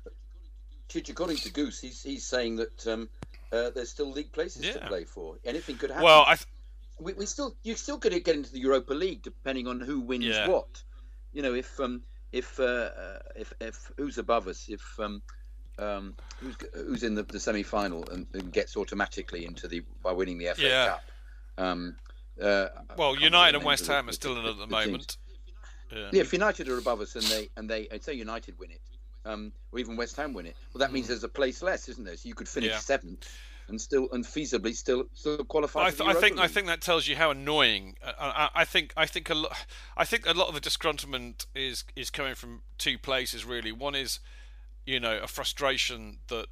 According 1.08 1.36
to 1.38 1.52
Goose, 1.52 1.80
he's 1.80 2.02
he's 2.02 2.24
saying 2.24 2.56
that 2.56 2.86
um, 2.86 3.08
uh, 3.52 3.70
there's 3.70 3.90
still 3.90 4.10
league 4.10 4.32
places 4.32 4.62
to 4.74 4.80
play 4.86 5.04
for. 5.04 5.36
Anything 5.44 5.76
could 5.76 5.90
happen. 5.90 6.04
well, 6.04 6.24
I 6.26 6.34
th- 6.36 6.46
we, 7.00 7.12
we 7.14 7.26
still 7.26 7.54
you 7.62 7.74
still 7.74 7.98
could 7.98 8.12
get 8.24 8.34
into 8.36 8.52
the 8.52 8.60
Europa 8.60 8.94
League 8.94 9.22
depending 9.22 9.66
on 9.66 9.80
who 9.80 10.00
wins 10.00 10.24
Yeah. 10.24 10.48
what. 10.48 10.82
You 11.32 11.42
know, 11.42 11.54
if 11.54 11.80
um, 11.80 12.02
if 12.32 12.60
uh, 12.60 12.62
uh, 12.64 13.18
if 13.34 13.52
if 13.60 13.90
who's 13.96 14.18
above 14.18 14.46
us, 14.46 14.68
if 14.68 14.82
um, 15.00 15.20
um, 15.78 16.14
who's 16.40 16.54
who's 16.74 17.02
in 17.02 17.14
the, 17.16 17.24
the 17.24 17.40
semi 17.40 17.64
final 17.64 18.08
and, 18.10 18.26
and 18.32 18.52
gets 18.52 18.76
automatically 18.76 19.44
into 19.44 19.66
the 19.66 19.82
by 20.02 20.12
winning 20.12 20.38
the 20.38 20.46
FA 20.54 20.62
Yeah. 20.62 20.86
Cup. 20.86 21.02
Um, 21.58 21.96
uh, 22.40 22.66
well, 22.96 23.16
United 23.16 23.56
and 23.56 23.64
West 23.64 23.86
Ham 23.88 24.08
are 24.08 24.12
still 24.12 24.38
in 24.38 24.44
at 24.46 24.56
the 24.56 24.66
the 24.66 24.66
moment. 24.68 25.16
Yeah. 25.92 26.08
Yeah, 26.12 26.20
if 26.22 26.32
United 26.32 26.68
are 26.68 26.78
above 26.78 27.00
us 27.00 27.14
and 27.14 27.24
they 27.24 27.48
and 27.56 27.68
they 27.68 27.88
say 28.00 28.14
United 28.14 28.58
win 28.58 28.70
it, 28.72 28.80
um, 29.24 29.52
or 29.72 29.78
even 29.78 29.96
West 29.96 30.16
Ham 30.16 30.32
win 30.32 30.46
it, 30.46 30.56
well, 30.72 30.80
that 30.80 30.92
means 30.92 31.08
there's 31.08 31.24
a 31.24 31.28
place 31.28 31.62
less, 31.62 31.88
isn't 31.88 32.04
there? 32.04 32.16
So 32.16 32.28
you 32.28 32.34
could 32.34 32.48
finish 32.48 32.70
Hmm. 32.70 32.74
Yeah. 32.74 32.80
seventh 32.80 33.28
and 33.68 33.80
still 33.80 34.08
and 34.12 34.24
feasibly 34.24 34.74
still 34.74 35.04
still 35.14 35.38
qualify. 35.44 35.87
I, 35.87 35.90
for 35.90 35.98
th- 36.04 36.10
the 36.12 36.18
I 36.18 36.20
think 36.20 36.37
Europa 36.37 36.42
I 36.42 36.48
think 36.48 36.66
that 36.66 36.80
tells 36.80 37.08
you 37.08 37.16
how 37.16 37.30
annoying. 37.30 37.96
Uh, 38.02 38.12
I, 38.18 38.48
I 38.54 38.64
think 38.64 38.92
I 38.96 39.06
think 39.06 39.30
a 39.30 39.34
lot. 39.34 39.56
I 39.96 40.04
think 40.04 40.26
a 40.26 40.32
lot 40.32 40.48
of 40.48 40.54
the 40.54 40.60
disgruntlement 40.60 41.46
is 41.54 41.84
is 41.96 42.10
coming 42.10 42.34
from 42.34 42.62
two 42.78 42.98
places 42.98 43.44
really. 43.44 43.72
One 43.72 43.94
is, 43.94 44.20
you 44.84 45.00
know, 45.00 45.18
a 45.18 45.26
frustration 45.26 46.18
that 46.28 46.46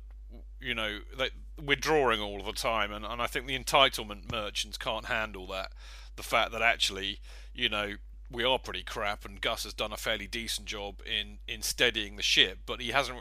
you 0.60 0.74
know 0.74 1.00
that 1.18 1.32
we're 1.62 1.76
drawing 1.76 2.20
all 2.20 2.42
the 2.42 2.52
time, 2.52 2.92
and, 2.92 3.04
and 3.04 3.20
I 3.20 3.26
think 3.26 3.46
the 3.46 3.58
entitlement 3.58 4.32
merchants 4.32 4.78
can't 4.78 5.04
handle 5.06 5.46
that. 5.48 5.72
The 6.16 6.22
fact 6.22 6.52
that 6.52 6.62
actually, 6.62 7.20
you 7.54 7.68
know, 7.68 7.94
we 8.32 8.44
are 8.44 8.58
pretty 8.58 8.82
crap, 8.82 9.24
and 9.24 9.40
Gus 9.40 9.64
has 9.64 9.74
done 9.74 9.92
a 9.92 9.96
fairly 9.96 10.26
decent 10.26 10.66
job 10.66 11.02
in 11.06 11.38
in 11.46 11.62
steadying 11.62 12.16
the 12.16 12.22
ship, 12.22 12.60
but 12.66 12.80
he 12.80 12.88
hasn't. 12.88 13.20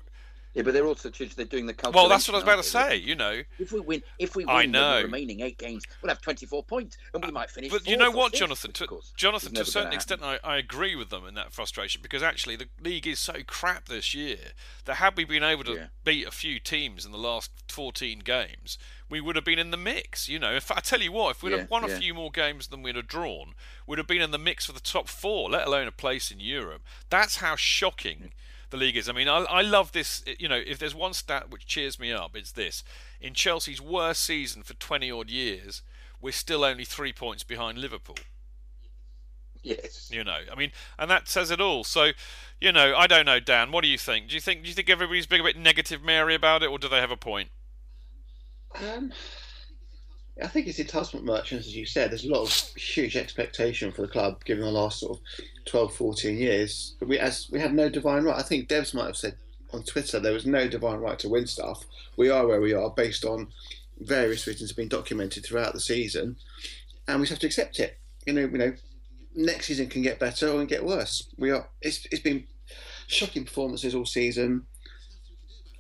Yeah, 0.54 0.64
but 0.64 0.74
they're 0.74 0.86
also 0.86 1.10
they're 1.10 1.46
doing 1.46 1.66
the 1.66 1.74
calculation. 1.74 1.94
Well, 1.96 2.10
that's 2.10 2.28
what 2.28 2.36
I 2.36 2.38
was 2.38 2.44
about 2.44 2.58
to 2.58 2.64
say. 2.64 2.98
You 2.98 3.16
know, 3.16 3.42
If 3.58 3.72
we 3.72 3.80
win, 3.80 4.04
if 4.20 4.36
we 4.36 4.44
win 4.44 4.76
I 4.76 5.00
the 5.00 5.06
remaining 5.06 5.40
eight 5.40 5.58
games, 5.58 5.86
we'll 6.02 6.10
have 6.10 6.22
24 6.22 6.64
points, 6.64 6.98
and 7.14 7.24
we 7.24 7.30
uh, 7.30 7.32
might 7.32 7.50
finish. 7.50 7.72
But 7.72 7.88
you 7.88 7.96
know 7.96 8.12
what, 8.12 8.34
Jonathan? 8.34 8.74
To, 8.74 8.88
course, 8.88 9.14
Jonathan, 9.16 9.54
to 9.54 9.62
a 9.62 9.66
certain 9.66 9.94
extent. 9.94 10.22
I, 10.24 10.40
I 10.44 10.58
agree 10.58 10.96
with 10.96 11.10
them 11.10 11.26
in 11.26 11.36
that 11.36 11.54
frustration 11.54 12.02
because 12.02 12.22
actually 12.22 12.58
the 12.58 12.68
league 12.82 13.08
is 13.08 13.20
so 13.20 13.36
crap 13.48 13.88
this 13.88 14.14
year 14.14 14.40
that 14.86 14.96
had 14.96 15.16
we 15.16 15.24
been 15.24 15.44
able 15.44 15.64
to 15.64 15.74
Yeah. 15.74 15.86
beat 16.04 16.28
a 16.28 16.32
few 16.32 16.60
teams 16.60 17.06
in 17.06 17.14
the 17.14 17.18
last 17.18 17.52
14 17.70 18.20
games, 18.20 18.78
we 19.10 19.22
would 19.22 19.38
have 19.38 19.46
been 19.46 19.60
in 19.60 19.72
the 19.72 19.78
mix. 19.78 20.28
You 20.28 20.40
know, 20.40 20.54
if 20.54 20.70
I 20.70 20.82
tell 20.82 21.02
you 21.02 21.14
what, 21.14 21.38
if 21.38 21.44
we'd 21.44 21.52
Yeah, 21.52 21.60
have 21.60 21.70
won 21.70 21.86
a 21.86 21.90
few 21.90 22.14
more 22.14 22.32
games 22.32 22.68
than 22.68 22.84
we'd 22.84 22.98
have 22.98 23.08
drawn, 23.08 23.54
we'd 23.88 24.00
have 24.00 24.08
been 24.08 24.22
in 24.22 24.32
the 24.32 24.38
mix 24.38 24.66
for 24.66 24.74
the 24.74 24.82
top 24.82 25.08
four, 25.08 25.50
let 25.50 25.68
alone 25.68 25.88
a 25.88 25.92
place 25.94 26.30
in 26.30 26.42
Europe. 26.42 26.82
That's 27.10 27.38
how 27.38 27.56
shocking 27.56 28.18
mm. 28.18 28.32
The 28.72 28.78
league 28.78 28.98
is. 28.98 29.08
I 29.08 29.14
mean, 29.14 29.28
I, 29.28 29.40
I 29.44 29.62
love 29.62 29.92
this. 29.92 30.24
You 30.40 30.48
know, 30.50 30.62
if 30.66 30.80
there's 30.80 30.96
one 30.96 31.14
stat 31.14 31.50
which 31.52 31.66
cheers 31.66 32.00
me 32.00 32.12
up, 32.12 32.36
it's 32.36 32.52
this: 32.52 32.84
in 33.20 33.34
Chelsea's 33.34 33.82
worst 33.82 34.24
season 34.24 34.64
for 34.64 34.74
20 34.74 35.12
odd 35.12 35.30
years, 35.30 35.82
we're 36.20 36.32
still 36.32 36.64
only 36.64 36.86
three 36.86 37.14
points 37.14 37.44
behind 37.44 37.78
Liverpool. 37.78 38.18
yes. 39.62 40.10
You 40.12 40.24
know, 40.24 40.40
I 40.52 40.56
mean, 40.56 40.72
and 40.98 41.10
that 41.12 41.28
says 41.28 41.52
it 41.52 41.62
all. 41.62 41.84
So, 41.84 42.12
you 42.60 42.72
know, 42.72 42.96
I 42.96 43.08
don't 43.08 43.26
know, 43.26 43.40
Dan. 43.40 43.72
What 43.72 43.84
do 43.84 43.90
you 43.90 43.98
think? 43.98 44.30
Do 44.30 44.36
you 44.36 44.42
think 44.42 44.64
do 44.64 44.70
you 44.70 44.74
think 44.76 44.90
everybody's 44.90 45.28
being 45.28 45.42
a 45.42 45.46
bit 45.46 45.58
negative, 45.58 46.02
Mary, 46.02 46.36
about 46.36 46.64
it, 46.64 46.70
or 46.70 46.80
do 46.80 46.88
they 46.90 47.00
have 47.00 47.12
a 47.12 47.18
point? 47.18 47.50
Um, 48.80 49.12
I 50.42 50.48
think 50.48 50.68
it's 50.68 50.78
the 50.78 50.86
entitlement 50.86 51.24
merchants, 51.24 51.68
as 51.68 51.76
you 51.76 51.86
said. 51.86 52.12
There's 52.12 52.26
a 52.26 52.32
lot 52.32 52.44
of 52.44 52.76
huge 52.76 53.18
expectation 53.18 53.92
for 53.92 54.02
the 54.02 54.08
club 54.08 54.44
given 54.46 54.64
the 54.64 54.72
last 54.72 55.00
sort 55.00 55.18
of 55.18 55.24
12, 55.66 55.94
14 55.94 56.38
years. 56.38 56.96
But 57.00 57.10
we, 57.10 57.20
as 57.20 57.50
we 57.52 57.60
had 57.60 57.74
no 57.74 57.90
divine 57.90 58.24
right. 58.24 58.40
I 58.40 58.44
think 58.44 58.68
Debs 58.68 58.94
might 58.94 59.08
have 59.08 59.18
said 59.18 59.36
on 59.74 59.84
Twitter 59.84 60.20
there 60.20 60.34
was 60.34 60.46
no 60.46 60.68
divine 60.68 61.00
right 61.00 61.20
to 61.20 61.30
win 61.30 61.48
stuff. 61.48 61.84
We 62.18 62.30
are 62.30 62.48
where 62.48 62.62
we 62.62 62.74
are 62.74 62.90
based 62.90 63.26
on 63.26 63.50
various 64.00 64.48
reasons 64.48 64.70
have 64.70 64.78
been 64.78 64.88
documented 64.88 65.46
throughout 65.46 65.74
the 65.74 65.80
season, 65.80 66.38
and 67.08 67.20
we 67.20 67.24
just 67.24 67.32
have 67.32 67.40
to 67.40 67.48
accept 67.48 67.80
it. 67.80 68.00
You 68.26 68.34
know, 68.34 68.42
you 68.42 68.58
know, 68.58 68.74
next 69.36 69.68
season 69.68 69.90
can 69.90 70.02
get 70.02 70.20
better 70.20 70.48
or 70.48 70.58
can 70.58 70.68
get 70.68 70.86
worse. 70.86 71.30
We 71.38 71.52
are. 71.52 71.70
It's 71.82 72.06
it's 72.12 72.22
been 72.22 72.46
shocking 73.08 73.46
performances 73.46 73.96
all 73.96 74.06
season. 74.06 74.66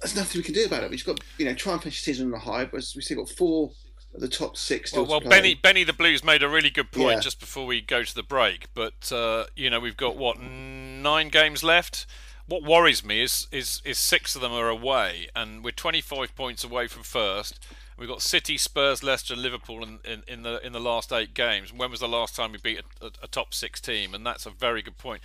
There's 0.01 0.15
nothing 0.15 0.39
we 0.39 0.43
can 0.43 0.55
do 0.55 0.65
about 0.65 0.83
it. 0.83 0.89
We've 0.89 0.97
just 0.97 1.05
got, 1.05 1.19
you 1.37 1.45
know, 1.45 1.53
try 1.53 1.73
and 1.73 1.81
finish 1.81 1.99
the 1.99 2.11
season 2.11 2.27
on 2.27 2.33
a 2.33 2.43
high, 2.43 2.65
but 2.65 2.83
we've 2.95 3.03
still 3.03 3.17
got 3.17 3.29
four 3.29 3.71
the 4.13 4.27
top 4.27 4.57
six 4.57 4.91
still 4.91 5.05
Well, 5.05 5.21
well. 5.21 5.29
Benny 5.29 5.55
Benny 5.55 5.83
the 5.83 5.93
Blues 5.93 6.23
made 6.23 6.43
a 6.43 6.49
really 6.49 6.69
good 6.69 6.91
point 6.91 7.15
Yeah. 7.17 7.19
just 7.19 7.39
before 7.39 7.65
we 7.65 7.81
go 7.81 8.03
to 8.03 8.15
the 8.15 8.23
break. 8.23 8.67
But 8.73 9.11
uh, 9.11 9.45
you 9.55 9.69
know, 9.69 9.79
we've 9.79 9.97
got 9.97 10.17
what 10.17 10.39
nine 10.39 11.29
games 11.29 11.63
left. 11.63 12.05
what 12.47 12.63
worries 12.63 13.03
me 13.05 13.23
is, 13.23 13.47
is 13.51 13.81
is 13.85 13.97
six 13.97 14.35
of 14.35 14.41
them 14.41 14.51
are 14.51 14.69
away, 14.69 15.27
and 15.35 15.63
we're 15.63 15.71
25 15.71 16.35
points 16.35 16.63
away 16.63 16.87
from 16.87 17.03
first. 17.03 17.59
We've 17.97 18.09
got 18.09 18.21
City, 18.23 18.57
Spurs, 18.57 19.03
Leicester, 19.03 19.35
Liverpool 19.35 19.83
in, 19.83 19.99
in, 20.03 20.23
in, 20.27 20.41
the 20.43 20.65
in 20.65 20.73
the 20.73 20.79
last 20.79 21.13
eight 21.13 21.33
games. 21.35 21.71
When 21.71 21.91
was 21.91 21.99
the 21.99 22.07
last 22.07 22.35
time 22.35 22.51
we 22.51 22.57
beat 22.57 22.79
a, 22.79 23.05
a, 23.05 23.11
a 23.23 23.27
top 23.27 23.53
six 23.53 23.79
team? 23.79 24.15
And 24.15 24.25
that's 24.25 24.45
a 24.45 24.49
very 24.49 24.81
good 24.81 24.97
point. 24.97 25.21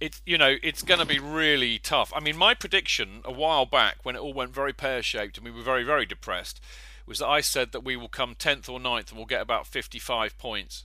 It's 0.00 0.22
you 0.24 0.38
know 0.38 0.56
it's 0.62 0.82
going 0.82 1.00
to 1.00 1.06
be 1.06 1.18
really 1.18 1.78
tough. 1.78 2.12
I 2.14 2.20
mean, 2.20 2.36
my 2.36 2.54
prediction 2.54 3.20
a 3.24 3.32
while 3.32 3.66
back 3.66 3.96
when 4.04 4.14
it 4.16 4.20
all 4.20 4.32
went 4.32 4.54
very 4.54 4.72
pear 4.72 5.02
shaped 5.02 5.36
and 5.36 5.44
we 5.44 5.50
were 5.50 5.62
very 5.62 5.82
very 5.82 6.06
depressed 6.06 6.60
was 7.10 7.18
that 7.18 7.26
I 7.26 7.40
said 7.40 7.72
that 7.72 7.84
we 7.84 7.96
will 7.96 8.08
come 8.08 8.36
10th 8.36 8.68
or 8.68 8.78
9th 8.78 9.10
and 9.10 9.16
we'll 9.16 9.26
get 9.26 9.42
about 9.42 9.66
55 9.66 10.38
points. 10.38 10.84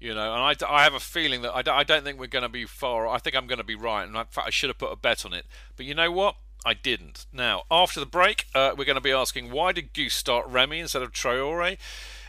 You 0.00 0.12
know, 0.12 0.34
and 0.34 0.42
I, 0.42 0.56
I 0.68 0.82
have 0.82 0.94
a 0.94 1.00
feeling 1.00 1.42
that 1.42 1.54
I 1.54 1.62
don't, 1.62 1.76
I 1.76 1.84
don't 1.84 2.02
think 2.02 2.18
we're 2.18 2.26
going 2.26 2.42
to 2.42 2.48
be 2.48 2.66
far. 2.66 3.06
I 3.06 3.18
think 3.18 3.36
I'm 3.36 3.46
going 3.46 3.58
to 3.58 3.64
be 3.64 3.76
right, 3.76 4.02
and 4.02 4.16
in 4.16 4.24
fact, 4.24 4.48
I 4.48 4.50
should 4.50 4.68
have 4.68 4.78
put 4.78 4.90
a 4.90 4.96
bet 4.96 5.24
on 5.24 5.32
it. 5.32 5.46
But 5.76 5.86
you 5.86 5.94
know 5.94 6.10
what? 6.10 6.34
I 6.64 6.74
didn't. 6.74 7.26
Now, 7.32 7.62
after 7.70 8.00
the 8.00 8.06
break, 8.06 8.46
uh, 8.52 8.72
we're 8.76 8.84
going 8.84 8.96
to 8.96 9.00
be 9.00 9.12
asking 9.12 9.52
why 9.52 9.70
did 9.70 9.92
Goose 9.92 10.14
start 10.14 10.48
Remy 10.48 10.80
instead 10.80 11.02
of 11.02 11.12
Traore? 11.12 11.78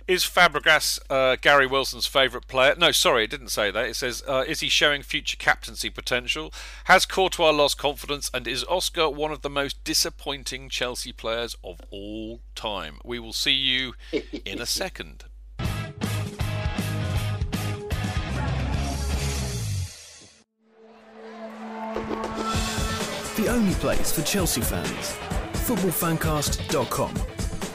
Is 0.05 0.25
Fabregas 0.25 0.99
uh, 1.09 1.37
Gary 1.39 1.65
Wilson's 1.65 2.05
favourite 2.05 2.47
player? 2.47 2.75
No, 2.77 2.91
sorry, 2.91 3.23
it 3.23 3.29
didn't 3.29 3.49
say 3.49 3.71
that. 3.71 3.85
It 3.85 3.95
says, 3.95 4.21
uh, 4.27 4.43
is 4.45 4.59
he 4.59 4.67
showing 4.67 5.01
future 5.01 5.37
captaincy 5.37 5.89
potential? 5.89 6.53
Has 6.85 7.05
Courtois 7.05 7.51
lost 7.51 7.77
confidence? 7.77 8.29
And 8.33 8.45
is 8.45 8.65
Oscar 8.65 9.09
one 9.09 9.31
of 9.31 9.43
the 9.43 9.49
most 9.49 9.81
disappointing 9.85 10.67
Chelsea 10.67 11.13
players 11.13 11.55
of 11.63 11.79
all 11.89 12.41
time? 12.53 12.99
We 13.05 13.17
will 13.17 13.31
see 13.31 13.53
you 13.53 13.93
in 14.45 14.59
a 14.59 14.65
second. 14.65 15.23
The 23.35 23.47
only 23.49 23.73
place 23.75 24.11
for 24.11 24.21
Chelsea 24.21 24.61
fans. 24.61 25.17
Footballfancast.com. 25.65 27.42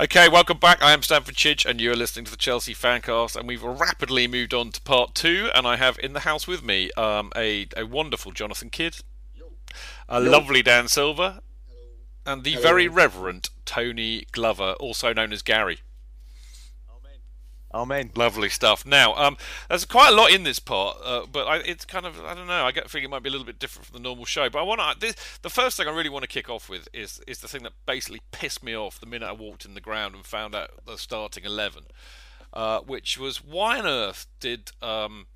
Okay, 0.00 0.30
welcome 0.30 0.56
back. 0.56 0.82
I 0.82 0.92
am 0.92 1.02
Stamford 1.02 1.34
Chidge, 1.34 1.66
and 1.66 1.78
you 1.78 1.92
are 1.92 1.94
listening 1.94 2.24
to 2.24 2.30
the 2.30 2.38
Chelsea 2.38 2.72
Fancast. 2.72 3.36
And 3.36 3.46
we've 3.46 3.62
rapidly 3.62 4.26
moved 4.26 4.54
on 4.54 4.70
to 4.70 4.80
part 4.80 5.14
two. 5.14 5.50
And 5.54 5.66
I 5.66 5.76
have 5.76 5.98
in 5.98 6.14
the 6.14 6.20
house 6.20 6.46
with 6.46 6.64
me 6.64 6.90
um, 6.92 7.30
a, 7.36 7.66
a 7.76 7.84
wonderful 7.84 8.32
Jonathan 8.32 8.70
Kidd, 8.70 8.96
a 10.08 10.18
lovely 10.18 10.62
Dan 10.62 10.88
Silver, 10.88 11.40
and 12.24 12.44
the 12.44 12.56
very 12.56 12.88
reverent 12.88 13.50
Tony 13.66 14.24
Glover, 14.32 14.72
also 14.80 15.12
known 15.12 15.34
as 15.34 15.42
Gary. 15.42 15.80
Amen. 17.72 18.10
Lovely 18.16 18.48
stuff. 18.48 18.84
Now, 18.84 19.14
um, 19.14 19.36
there's 19.68 19.84
quite 19.84 20.12
a 20.12 20.16
lot 20.16 20.32
in 20.32 20.42
this 20.42 20.58
part, 20.58 20.98
uh, 21.04 21.24
but 21.30 21.46
I, 21.46 21.56
it's 21.58 21.84
kind 21.84 22.04
of 22.04 22.20
I 22.20 22.34
don't 22.34 22.48
know. 22.48 22.64
I 22.64 22.72
get 22.72 22.90
feeling 22.90 23.04
it 23.04 23.10
might 23.10 23.22
be 23.22 23.28
a 23.28 23.32
little 23.32 23.46
bit 23.46 23.60
different 23.60 23.86
from 23.86 23.94
the 23.94 24.02
normal 24.02 24.24
show. 24.24 24.50
But 24.50 24.58
I 24.58 24.62
want 24.62 25.00
to. 25.00 25.14
The 25.42 25.50
first 25.50 25.76
thing 25.76 25.86
I 25.86 25.92
really 25.92 26.08
want 26.08 26.24
to 26.24 26.28
kick 26.28 26.50
off 26.50 26.68
with 26.68 26.88
is 26.92 27.20
is 27.28 27.38
the 27.38 27.48
thing 27.48 27.62
that 27.62 27.72
basically 27.86 28.22
pissed 28.32 28.64
me 28.64 28.76
off 28.76 28.98
the 28.98 29.06
minute 29.06 29.26
I 29.26 29.32
walked 29.32 29.64
in 29.64 29.74
the 29.74 29.80
ground 29.80 30.16
and 30.16 30.26
found 30.26 30.54
out 30.54 30.70
the 30.84 30.98
starting 30.98 31.44
eleven, 31.44 31.84
uh, 32.52 32.80
which 32.80 33.18
was 33.18 33.44
why 33.44 33.78
on 33.78 33.86
earth 33.86 34.26
did 34.40 34.72
um, 34.82 35.26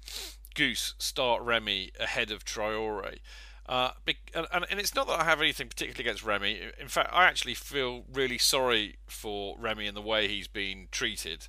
Goose 0.57 0.94
start 0.99 1.40
Remy 1.40 1.92
ahead 2.01 2.33
of 2.33 2.44
Traore? 2.44 3.18
Uh, 3.66 3.92
and, 4.35 4.66
and, 4.70 4.79
it's 4.79 4.94
not 4.94 5.07
that 5.07 5.20
I 5.20 5.25
have 5.25 5.40
anything 5.40 5.68
particularly 5.68 6.05
against 6.07 6.23
Remy. 6.23 6.61
In 6.79 6.88
fact, 6.88 7.09
I 7.14 7.25
actually 7.25 7.55
feel 7.55 8.05
really 8.12 8.37
sorry 8.37 8.97
for 9.07 9.57
Remy 9.59 9.87
and 9.87 9.97
the 9.97 10.03
way 10.03 10.29
he's 10.29 10.49
been 10.49 10.88
treated 10.90 11.49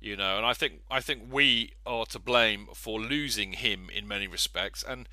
you 0.00 0.16
know, 0.16 0.36
and 0.36 0.46
I 0.46 0.52
think 0.52 0.80
I 0.90 1.00
think 1.00 1.22
we 1.30 1.72
are 1.84 2.06
to 2.06 2.18
blame 2.18 2.68
for 2.74 3.00
losing 3.00 3.54
him 3.54 3.88
in 3.94 4.06
many 4.06 4.26
respects, 4.26 4.84
and 4.86 5.08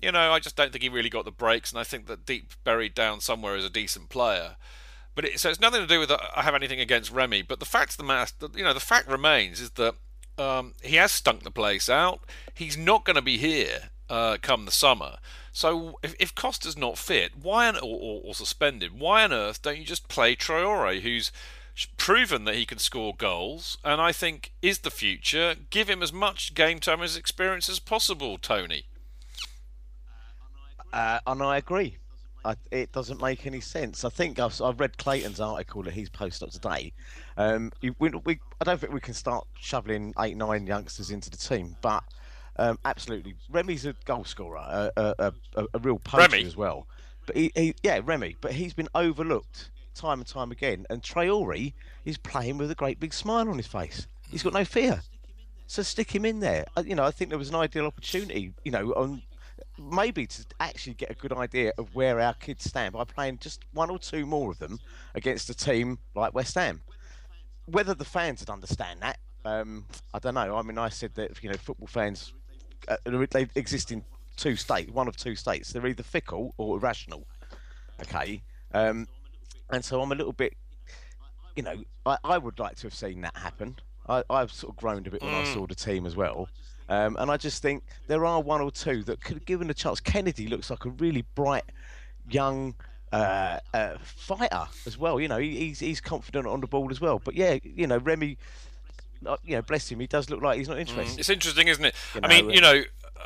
you 0.00 0.12
know, 0.12 0.32
I 0.32 0.38
just 0.38 0.56
don't 0.56 0.72
think 0.72 0.82
he 0.82 0.88
really 0.88 1.10
got 1.10 1.24
the 1.24 1.30
breaks, 1.30 1.70
and 1.70 1.78
I 1.78 1.84
think 1.84 2.06
that 2.06 2.26
deep 2.26 2.52
buried 2.64 2.94
down 2.94 3.20
somewhere 3.20 3.56
is 3.56 3.64
a 3.64 3.70
decent 3.70 4.08
player. 4.08 4.56
But 5.14 5.24
it, 5.24 5.40
so 5.40 5.48
it's 5.50 5.60
nothing 5.60 5.80
to 5.80 5.86
do 5.86 6.00
with 6.00 6.08
that 6.08 6.20
I 6.36 6.42
have 6.42 6.54
anything 6.54 6.80
against 6.80 7.12
Remy, 7.12 7.42
but 7.42 7.60
the 7.60 7.66
fact 7.66 7.92
of 7.92 7.96
the 7.98 8.04
matter, 8.04 8.48
you 8.54 8.64
know, 8.64 8.74
the 8.74 8.80
fact 8.80 9.08
remains 9.08 9.60
is 9.60 9.70
that 9.72 9.94
um, 10.36 10.74
he 10.82 10.96
has 10.96 11.12
stunk 11.12 11.42
the 11.42 11.50
place 11.50 11.88
out. 11.88 12.20
He's 12.52 12.76
not 12.76 13.04
going 13.04 13.16
to 13.16 13.22
be 13.22 13.38
here 13.38 13.90
uh, 14.10 14.38
come 14.42 14.64
the 14.64 14.72
summer. 14.72 15.18
So 15.52 15.98
if, 16.02 16.14
if 16.18 16.34
Costa's 16.34 16.76
not 16.76 16.98
fit, 16.98 17.32
why 17.40 17.68
on, 17.68 17.76
or, 17.76 17.82
or, 17.82 18.20
or 18.24 18.34
suspended, 18.34 18.98
why 18.98 19.24
on 19.24 19.32
earth 19.32 19.62
don't 19.62 19.78
you 19.78 19.84
just 19.84 20.08
play 20.08 20.34
Traore, 20.34 21.00
who's 21.00 21.30
proven 21.96 22.44
that 22.44 22.54
he 22.54 22.66
can 22.66 22.78
score 22.78 23.14
goals, 23.16 23.78
and 23.84 24.00
I 24.00 24.12
think 24.12 24.52
is 24.62 24.80
the 24.80 24.90
future. 24.90 25.54
Give 25.70 25.88
him 25.88 26.02
as 26.02 26.12
much 26.12 26.54
game 26.54 26.78
time 26.78 27.02
as 27.02 27.16
experience 27.16 27.68
as 27.68 27.78
possible, 27.78 28.38
Tony. 28.38 28.86
Uh, 30.92 31.18
and 31.26 31.42
I 31.42 31.56
agree. 31.56 31.96
I, 32.44 32.56
it 32.70 32.92
doesn't 32.92 33.20
make 33.20 33.46
any 33.46 33.60
sense. 33.60 34.04
I 34.04 34.10
think 34.10 34.38
I've, 34.38 34.60
I've, 34.60 34.78
read 34.78 34.98
Clayton's 34.98 35.40
article 35.40 35.82
that 35.84 35.94
he's 35.94 36.10
posted 36.10 36.46
up 36.46 36.52
today. 36.52 36.92
Um, 37.36 37.72
we, 37.80 38.10
we, 38.10 38.38
I 38.60 38.64
don't 38.64 38.78
think 38.78 38.92
we 38.92 39.00
can 39.00 39.14
start 39.14 39.46
shoveling 39.58 40.12
eight, 40.20 40.36
nine 40.36 40.66
youngsters 40.66 41.10
into 41.10 41.30
the 41.30 41.38
team, 41.38 41.74
but 41.80 42.04
um, 42.56 42.78
absolutely, 42.84 43.34
Remy's 43.50 43.86
a 43.86 43.94
goal 44.04 44.24
scorer, 44.24 44.58
a, 44.58 44.92
a, 44.96 45.32
a, 45.56 45.64
a 45.74 45.78
real 45.78 45.98
poacher 45.98 46.30
Remy. 46.30 46.44
as 46.44 46.56
well. 46.56 46.86
But 47.26 47.36
he, 47.36 47.50
he, 47.56 47.74
yeah, 47.82 48.00
Remy, 48.04 48.36
but 48.40 48.52
he's 48.52 48.74
been 48.74 48.88
overlooked 48.94 49.70
time 49.94 50.20
and 50.20 50.26
time 50.26 50.50
again. 50.50 50.86
And 50.90 51.02
Traore 51.02 51.72
is 52.04 52.18
playing 52.18 52.58
with 52.58 52.70
a 52.70 52.74
great 52.74 53.00
big 53.00 53.14
smile 53.14 53.48
on 53.48 53.56
his 53.56 53.66
face. 53.66 54.06
He's 54.30 54.42
got 54.42 54.52
no 54.52 54.64
fear. 54.64 55.00
So 55.66 55.82
stick 55.82 56.14
him 56.14 56.24
in 56.24 56.40
there. 56.40 56.64
You 56.84 56.94
know, 56.94 57.04
I 57.04 57.10
think 57.10 57.30
there 57.30 57.38
was 57.38 57.48
an 57.48 57.54
ideal 57.54 57.86
opportunity. 57.86 58.52
You 58.64 58.72
know, 58.72 58.92
on 58.92 59.22
maybe 59.78 60.26
to 60.26 60.44
actually 60.60 60.94
get 60.94 61.10
a 61.10 61.14
good 61.14 61.32
idea 61.32 61.72
of 61.78 61.94
where 61.94 62.20
our 62.20 62.34
kids 62.34 62.64
stand 62.64 62.92
by 62.92 63.04
playing 63.04 63.38
just 63.38 63.64
one 63.72 63.90
or 63.90 63.98
two 63.98 64.26
more 64.26 64.50
of 64.50 64.58
them 64.58 64.78
against 65.14 65.50
a 65.50 65.54
team 65.54 65.98
like 66.14 66.34
West 66.34 66.54
Ham. 66.54 66.80
Whether 67.66 67.94
the 67.94 68.04
fans 68.04 68.40
would 68.40 68.50
understand 68.50 69.00
that, 69.00 69.18
um, 69.44 69.86
I 70.12 70.18
don't 70.18 70.34
know. 70.34 70.56
I 70.56 70.62
mean, 70.62 70.78
I 70.78 70.88
said 70.88 71.14
that 71.14 71.42
you 71.42 71.50
know 71.50 71.56
football 71.56 71.86
fans 71.86 72.32
uh, 72.88 72.96
they 73.30 73.46
exist 73.54 73.92
in 73.92 74.04
two 74.36 74.56
states, 74.56 74.90
one 74.90 75.08
of 75.08 75.16
two 75.16 75.34
states. 75.34 75.72
They're 75.72 75.86
either 75.86 76.02
fickle 76.02 76.54
or 76.58 76.76
irrational. 76.76 77.26
Okay, 78.02 78.42
um, 78.72 79.06
and 79.70 79.84
so 79.84 80.00
I'm 80.00 80.12
a 80.12 80.14
little 80.14 80.32
bit, 80.32 80.54
you 81.56 81.62
know, 81.62 81.82
I, 82.06 82.18
I 82.24 82.38
would 82.38 82.58
like 82.58 82.76
to 82.76 82.82
have 82.82 82.94
seen 82.94 83.20
that 83.22 83.36
happen. 83.36 83.76
I, 84.08 84.22
I've 84.28 84.52
sort 84.52 84.72
of 84.72 84.76
groaned 84.76 85.06
a 85.06 85.10
bit 85.10 85.22
when 85.22 85.32
mm. 85.32 85.42
I 85.42 85.54
saw 85.54 85.66
the 85.66 85.74
team 85.74 86.06
as 86.06 86.16
well. 86.16 86.48
Um, 86.88 87.16
and 87.18 87.30
I 87.30 87.36
just 87.36 87.62
think 87.62 87.82
there 88.08 88.26
are 88.26 88.40
one 88.40 88.60
or 88.60 88.70
two 88.70 89.02
that 89.04 89.22
could 89.22 89.36
have 89.36 89.46
given 89.46 89.70
a 89.70 89.74
chance. 89.74 90.00
Kennedy 90.00 90.48
looks 90.48 90.68
like 90.68 90.84
a 90.84 90.90
really 90.90 91.24
bright, 91.34 91.64
young 92.28 92.74
uh, 93.12 93.58
uh, 93.72 93.96
fighter 94.02 94.66
as 94.86 94.98
well. 94.98 95.18
You 95.18 95.28
know, 95.28 95.38
he, 95.38 95.56
he's 95.56 95.80
he's 95.80 96.00
confident 96.00 96.46
on 96.46 96.60
the 96.60 96.66
ball 96.66 96.90
as 96.90 97.00
well. 97.00 97.20
But 97.24 97.34
yeah, 97.34 97.58
you 97.62 97.86
know, 97.86 97.98
Remy, 97.98 98.36
uh, 99.24 99.36
you 99.44 99.56
know, 99.56 99.62
bless 99.62 99.90
him, 99.90 100.00
he 100.00 100.06
does 100.06 100.28
look 100.28 100.42
like 100.42 100.58
he's 100.58 100.68
not 100.68 100.78
interested. 100.78 101.16
Mm. 101.16 101.18
It's 101.20 101.30
interesting, 101.30 101.68
isn't 101.68 101.84
it? 101.84 101.94
You 102.14 102.20
know, 102.20 102.28
I 102.28 102.30
mean, 102.30 102.50
you 102.50 102.60
know, 102.60 102.82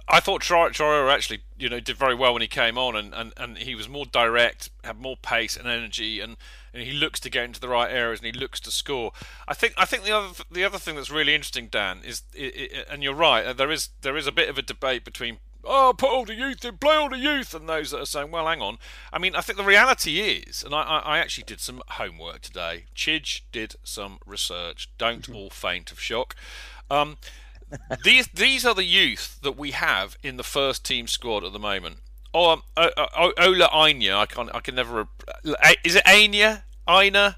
I 0.08 0.20
thought 0.20 0.42
Traore 0.42 1.12
actually, 1.12 1.40
you 1.58 1.68
know, 1.68 1.80
did 1.80 1.96
very 1.96 2.14
well 2.14 2.32
when 2.32 2.42
he 2.42 2.48
came 2.48 2.78
on, 2.78 2.96
and, 2.96 3.14
and, 3.14 3.32
and 3.36 3.58
he 3.58 3.74
was 3.74 3.88
more 3.88 4.06
direct, 4.06 4.70
had 4.84 4.98
more 4.98 5.16
pace 5.16 5.56
and 5.56 5.66
energy, 5.66 6.20
and, 6.20 6.36
and 6.72 6.82
he 6.82 6.92
looks 6.92 7.20
to 7.20 7.30
get 7.30 7.44
into 7.44 7.60
the 7.60 7.68
right 7.68 7.90
areas, 7.90 8.20
and 8.20 8.26
he 8.26 8.38
looks 8.38 8.60
to 8.60 8.70
score. 8.70 9.12
I 9.46 9.54
think 9.54 9.74
I 9.76 9.84
think 9.84 10.04
the 10.04 10.12
other 10.12 10.44
the 10.50 10.64
other 10.64 10.78
thing 10.78 10.96
that's 10.96 11.10
really 11.10 11.34
interesting, 11.34 11.68
Dan, 11.68 12.00
is 12.04 12.22
and 12.90 13.02
you're 13.02 13.14
right, 13.14 13.44
uh, 13.44 13.52
there 13.52 13.70
is 13.70 13.90
there 14.02 14.16
is 14.16 14.26
a 14.26 14.32
bit 14.32 14.48
of 14.48 14.58
a 14.58 14.62
debate 14.62 15.04
between 15.04 15.38
oh 15.64 15.94
put 15.96 16.10
all 16.10 16.24
the 16.24 16.34
youth 16.34 16.64
in, 16.64 16.78
play 16.78 16.96
all 16.96 17.10
the 17.10 17.18
youth, 17.18 17.54
and 17.54 17.68
those 17.68 17.90
that 17.90 18.00
are 18.00 18.06
saying, 18.06 18.30
well, 18.30 18.46
hang 18.46 18.62
on. 18.62 18.78
I 19.12 19.18
mean, 19.18 19.34
I 19.34 19.40
think 19.40 19.58
the 19.58 19.64
reality 19.64 20.20
is, 20.20 20.62
and 20.62 20.74
I, 20.74 20.82
I 20.82 21.18
actually 21.18 21.44
did 21.44 21.60
some 21.60 21.82
homework 21.88 22.40
today. 22.40 22.84
Chidge 22.94 23.42
did 23.52 23.76
some 23.84 24.18
research. 24.26 24.90
Don't 24.98 25.22
mm-hmm. 25.22 25.36
all 25.36 25.50
faint 25.50 25.92
of 25.92 26.00
shock. 26.00 26.34
Um, 26.90 27.18
these 28.04 28.28
these 28.28 28.64
are 28.64 28.74
the 28.74 28.84
youth 28.84 29.38
that 29.42 29.56
we 29.56 29.72
have 29.72 30.16
in 30.22 30.36
the 30.36 30.44
first 30.44 30.84
team 30.84 31.06
squad 31.06 31.44
at 31.44 31.52
the 31.52 31.58
moment. 31.58 31.98
Oh, 32.34 32.50
um, 32.50 32.62
uh, 32.76 32.90
uh, 32.96 33.30
Ola 33.38 33.68
Aina, 33.72 34.16
I 34.16 34.26
can 34.26 34.50
I 34.50 34.60
can 34.60 34.74
never. 34.74 35.08
Is 35.84 35.96
it 35.96 36.02
Aina? 36.06 36.64
Aina? 36.88 37.36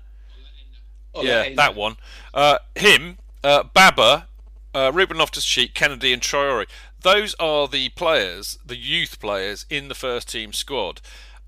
yeah, 1.16 1.42
Aina. 1.42 1.56
that 1.56 1.74
one. 1.74 1.96
Uh, 2.34 2.58
him, 2.76 3.18
uh, 3.42 3.62
Baba, 3.62 4.28
uh, 4.74 4.90
Ruben 4.92 5.18
Loftus-Cheek, 5.18 5.74
Kennedy, 5.74 6.12
and 6.12 6.22
Traore. 6.22 6.66
Those 7.02 7.34
are 7.40 7.66
the 7.66 7.88
players, 7.90 8.58
the 8.64 8.76
youth 8.76 9.20
players 9.20 9.64
in 9.70 9.88
the 9.88 9.94
first 9.94 10.28
team 10.28 10.52
squad. 10.52 11.00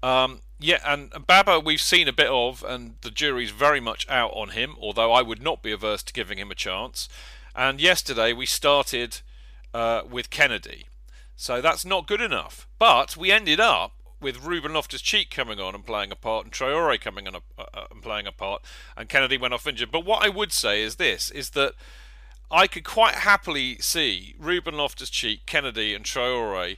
Um, 0.02 0.40
yeah, 0.58 0.78
and 0.84 1.12
Baba 1.26 1.60
we've 1.60 1.80
seen 1.80 2.08
a 2.08 2.12
bit 2.12 2.28
of, 2.28 2.64
and 2.66 2.94
the 3.02 3.10
jury's 3.10 3.50
very 3.50 3.80
much 3.80 4.08
out 4.08 4.30
on 4.34 4.50
him. 4.50 4.76
Although 4.80 5.12
I 5.12 5.22
would 5.22 5.42
not 5.42 5.62
be 5.62 5.72
averse 5.72 6.02
to 6.04 6.12
giving 6.12 6.38
him 6.38 6.50
a 6.50 6.54
chance. 6.54 7.08
And 7.54 7.80
yesterday 7.80 8.32
we 8.32 8.46
started 8.46 9.20
uh, 9.74 10.02
with 10.08 10.30
Kennedy. 10.30 10.86
So 11.36 11.60
that's 11.60 11.84
not 11.84 12.06
good 12.06 12.20
enough. 12.20 12.68
But 12.78 13.16
we 13.16 13.32
ended 13.32 13.60
up 13.60 13.92
with 14.20 14.44
Ruben 14.44 14.72
Loftus-Cheek 14.72 15.30
coming 15.30 15.58
on 15.58 15.74
and 15.74 15.84
playing 15.84 16.12
a 16.12 16.16
part, 16.16 16.44
and 16.44 16.52
Traore 16.52 17.00
coming 17.00 17.26
on 17.26 17.34
a, 17.34 17.40
uh, 17.60 17.86
and 17.90 18.02
playing 18.02 18.26
a 18.26 18.32
part, 18.32 18.62
and 18.96 19.08
Kennedy 19.08 19.36
went 19.36 19.52
off 19.52 19.66
injured. 19.66 19.90
But 19.90 20.04
what 20.04 20.24
I 20.24 20.28
would 20.28 20.52
say 20.52 20.82
is 20.82 20.96
this: 20.96 21.30
is 21.30 21.50
that 21.50 21.74
I 22.50 22.66
could 22.66 22.84
quite 22.84 23.16
happily 23.16 23.78
see 23.80 24.34
Ruben 24.38 24.76
Loftus-Cheek, 24.76 25.46
Kennedy, 25.46 25.94
and 25.94 26.04
Traore 26.04 26.76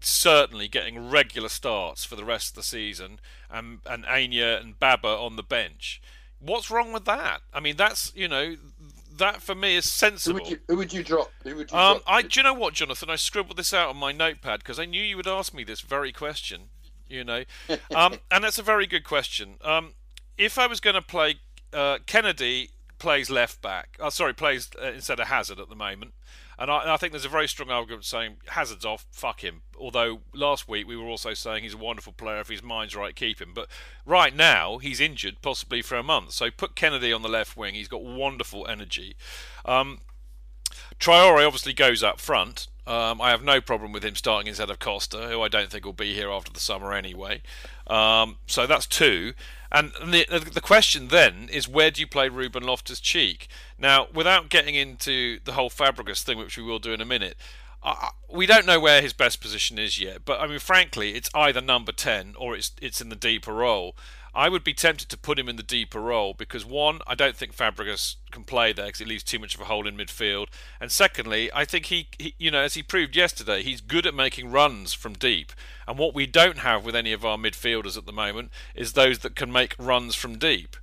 certainly 0.00 0.66
getting 0.66 1.10
regular 1.10 1.50
starts 1.50 2.04
for 2.04 2.16
the 2.16 2.24
rest 2.24 2.50
of 2.50 2.54
the 2.54 2.62
season, 2.62 3.20
and 3.50 3.80
and 3.86 4.04
and 4.06 4.80
Baba 4.80 5.08
on 5.08 5.36
the 5.36 5.42
bench. 5.42 6.00
What's 6.38 6.70
wrong 6.70 6.92
with 6.92 7.04
that? 7.04 7.42
I 7.52 7.60
mean, 7.60 7.76
that's 7.76 8.12
you 8.16 8.28
know 8.28 8.56
that 9.20 9.40
for 9.40 9.54
me 9.54 9.76
is 9.76 9.90
sensible. 9.90 10.38
Who 10.38 10.42
would 10.42 10.50
you, 10.50 10.58
who 10.68 10.76
would 10.76 10.92
you 10.92 11.02
drop? 11.02 11.30
Who 11.44 11.56
would 11.56 11.70
you 11.70 11.78
um, 11.78 11.98
drop? 11.98 12.02
I, 12.06 12.22
do 12.22 12.40
you 12.40 12.44
know 12.44 12.54
what, 12.54 12.74
Jonathan? 12.74 13.08
I 13.08 13.16
scribbled 13.16 13.56
this 13.56 13.72
out 13.72 13.88
on 13.88 13.96
my 13.96 14.12
notepad 14.12 14.60
because 14.60 14.78
I 14.78 14.84
knew 14.84 15.02
you 15.02 15.16
would 15.16 15.28
ask 15.28 15.54
me 15.54 15.64
this 15.64 15.80
very 15.80 16.12
question. 16.12 16.70
You 17.08 17.24
know, 17.24 17.44
um, 17.94 18.18
and 18.30 18.44
that's 18.44 18.58
a 18.58 18.62
very 18.62 18.86
good 18.86 19.04
question. 19.04 19.56
Um, 19.64 19.94
if 20.36 20.58
I 20.58 20.66
was 20.66 20.80
going 20.80 20.94
to 20.94 21.02
play 21.02 21.36
uh, 21.72 21.98
Kenedy 22.06 22.70
plays 22.98 23.30
left 23.30 23.62
back, 23.62 23.96
uh, 24.00 24.10
sorry, 24.10 24.34
plays 24.34 24.70
uh, 24.80 24.92
instead 24.92 25.18
of 25.18 25.28
Hazard 25.28 25.58
at 25.58 25.68
the 25.68 25.74
moment, 25.74 26.12
and 26.60 26.70
I, 26.70 26.82
and 26.82 26.90
I, 26.90 26.98
think 26.98 27.12
there's 27.12 27.24
a 27.24 27.30
very 27.30 27.48
strong 27.48 27.70
argument 27.70 28.04
saying 28.04 28.36
Hazard's 28.48 28.84
off, 28.84 29.06
fuck 29.10 29.42
him. 29.42 29.62
Although 29.78 30.20
last 30.34 30.68
week 30.68 30.86
we 30.86 30.94
were 30.94 31.06
also 31.06 31.32
saying 31.32 31.62
he's 31.62 31.74
a 31.74 31.78
wonderful 31.78 32.12
player, 32.12 32.40
if 32.40 32.48
his 32.48 32.62
mind's 32.62 32.94
right, 32.94 33.16
keep 33.16 33.40
him. 33.40 33.52
But 33.54 33.68
right 34.04 34.36
now 34.36 34.76
he's 34.76 35.00
injured, 35.00 35.38
possibly 35.40 35.80
for 35.80 35.96
a 35.96 36.02
month. 36.02 36.32
So 36.32 36.50
put 36.50 36.76
Kenedy 36.76 37.14
on 37.14 37.22
the 37.22 37.30
left 37.30 37.56
wing. 37.56 37.74
He's 37.74 37.88
got 37.88 38.04
wonderful 38.04 38.66
energy. 38.66 39.16
Um, 39.64 40.00
obviously 41.46 41.72
goes 41.72 42.02
up 42.02 42.20
front. 42.20 42.68
Um, 42.86 43.22
I 43.22 43.30
have 43.30 43.42
no 43.42 43.60
problem 43.60 43.92
with 43.92 44.04
him 44.04 44.14
starting 44.14 44.48
instead 44.48 44.68
of 44.68 44.78
Costa, 44.78 45.28
who 45.28 45.40
I 45.40 45.48
don't 45.48 45.70
think 45.70 45.84
will 45.84 45.92
be 45.92 46.14
here 46.14 46.30
after 46.30 46.52
the 46.52 46.60
summer 46.60 46.92
anyway. 46.92 47.40
Um, 47.86 48.36
so 48.46 48.66
that's 48.66 48.86
two. 48.86 49.32
And 49.72 49.92
the, 50.04 50.50
the 50.52 50.60
question 50.60 51.08
then 51.08 51.48
is 51.50 51.68
where 51.68 51.90
do 51.90 52.00
you 52.00 52.06
play 52.06 52.28
Ruben 52.28 52.64
Loftus 52.64 53.00
Cheek? 53.00 53.48
Now, 53.78 54.08
without 54.12 54.48
getting 54.48 54.74
into 54.74 55.38
the 55.44 55.52
whole 55.52 55.70
Fabregas 55.70 56.22
thing, 56.22 56.38
which 56.38 56.56
we 56.56 56.64
will 56.64 56.80
do 56.80 56.92
in 56.92 57.00
a 57.00 57.04
minute, 57.04 57.36
uh, 57.82 58.08
we 58.28 58.46
don't 58.46 58.66
know 58.66 58.80
where 58.80 59.00
his 59.00 59.12
best 59.12 59.40
position 59.40 59.78
is 59.78 59.98
yet. 59.98 60.24
But 60.24 60.40
I 60.40 60.46
mean, 60.46 60.58
frankly, 60.58 61.14
it's 61.14 61.30
either 61.34 61.60
number 61.60 61.92
10 61.92 62.34
or 62.36 62.56
it's, 62.56 62.72
it's 62.82 63.00
in 63.00 63.10
the 63.10 63.16
deeper 63.16 63.54
role. 63.54 63.96
I 64.34 64.48
would 64.48 64.62
be 64.62 64.74
tempted 64.74 65.08
to 65.08 65.16
put 65.16 65.38
him 65.38 65.48
in 65.48 65.56
the 65.56 65.62
deeper 65.62 66.00
role 66.00 66.34
because 66.34 66.64
one, 66.64 67.00
I 67.06 67.14
don't 67.14 67.36
think 67.36 67.54
Fabregas 67.54 68.16
can 68.30 68.44
play 68.44 68.72
there 68.72 68.86
because 68.86 69.00
it 69.00 69.08
leaves 69.08 69.24
too 69.24 69.38
much 69.38 69.54
of 69.54 69.60
a 69.60 69.64
hole 69.64 69.86
in 69.86 69.96
midfield, 69.96 70.46
and 70.80 70.92
secondly, 70.92 71.50
I 71.52 71.64
think 71.64 71.86
he, 71.86 72.08
he, 72.18 72.34
you 72.38 72.50
know, 72.50 72.60
as 72.60 72.74
he 72.74 72.82
proved 72.82 73.16
yesterday, 73.16 73.62
he's 73.62 73.80
good 73.80 74.06
at 74.06 74.14
making 74.14 74.50
runs 74.50 74.92
from 74.92 75.14
deep. 75.14 75.52
And 75.88 75.98
what 75.98 76.14
we 76.14 76.26
don't 76.26 76.58
have 76.58 76.84
with 76.84 76.94
any 76.94 77.12
of 77.12 77.24
our 77.24 77.36
midfielders 77.36 77.96
at 77.96 78.06
the 78.06 78.12
moment 78.12 78.50
is 78.74 78.92
those 78.92 79.20
that 79.20 79.34
can 79.34 79.50
make 79.50 79.74
runs 79.78 80.14
from 80.14 80.38
deep. 80.38 80.76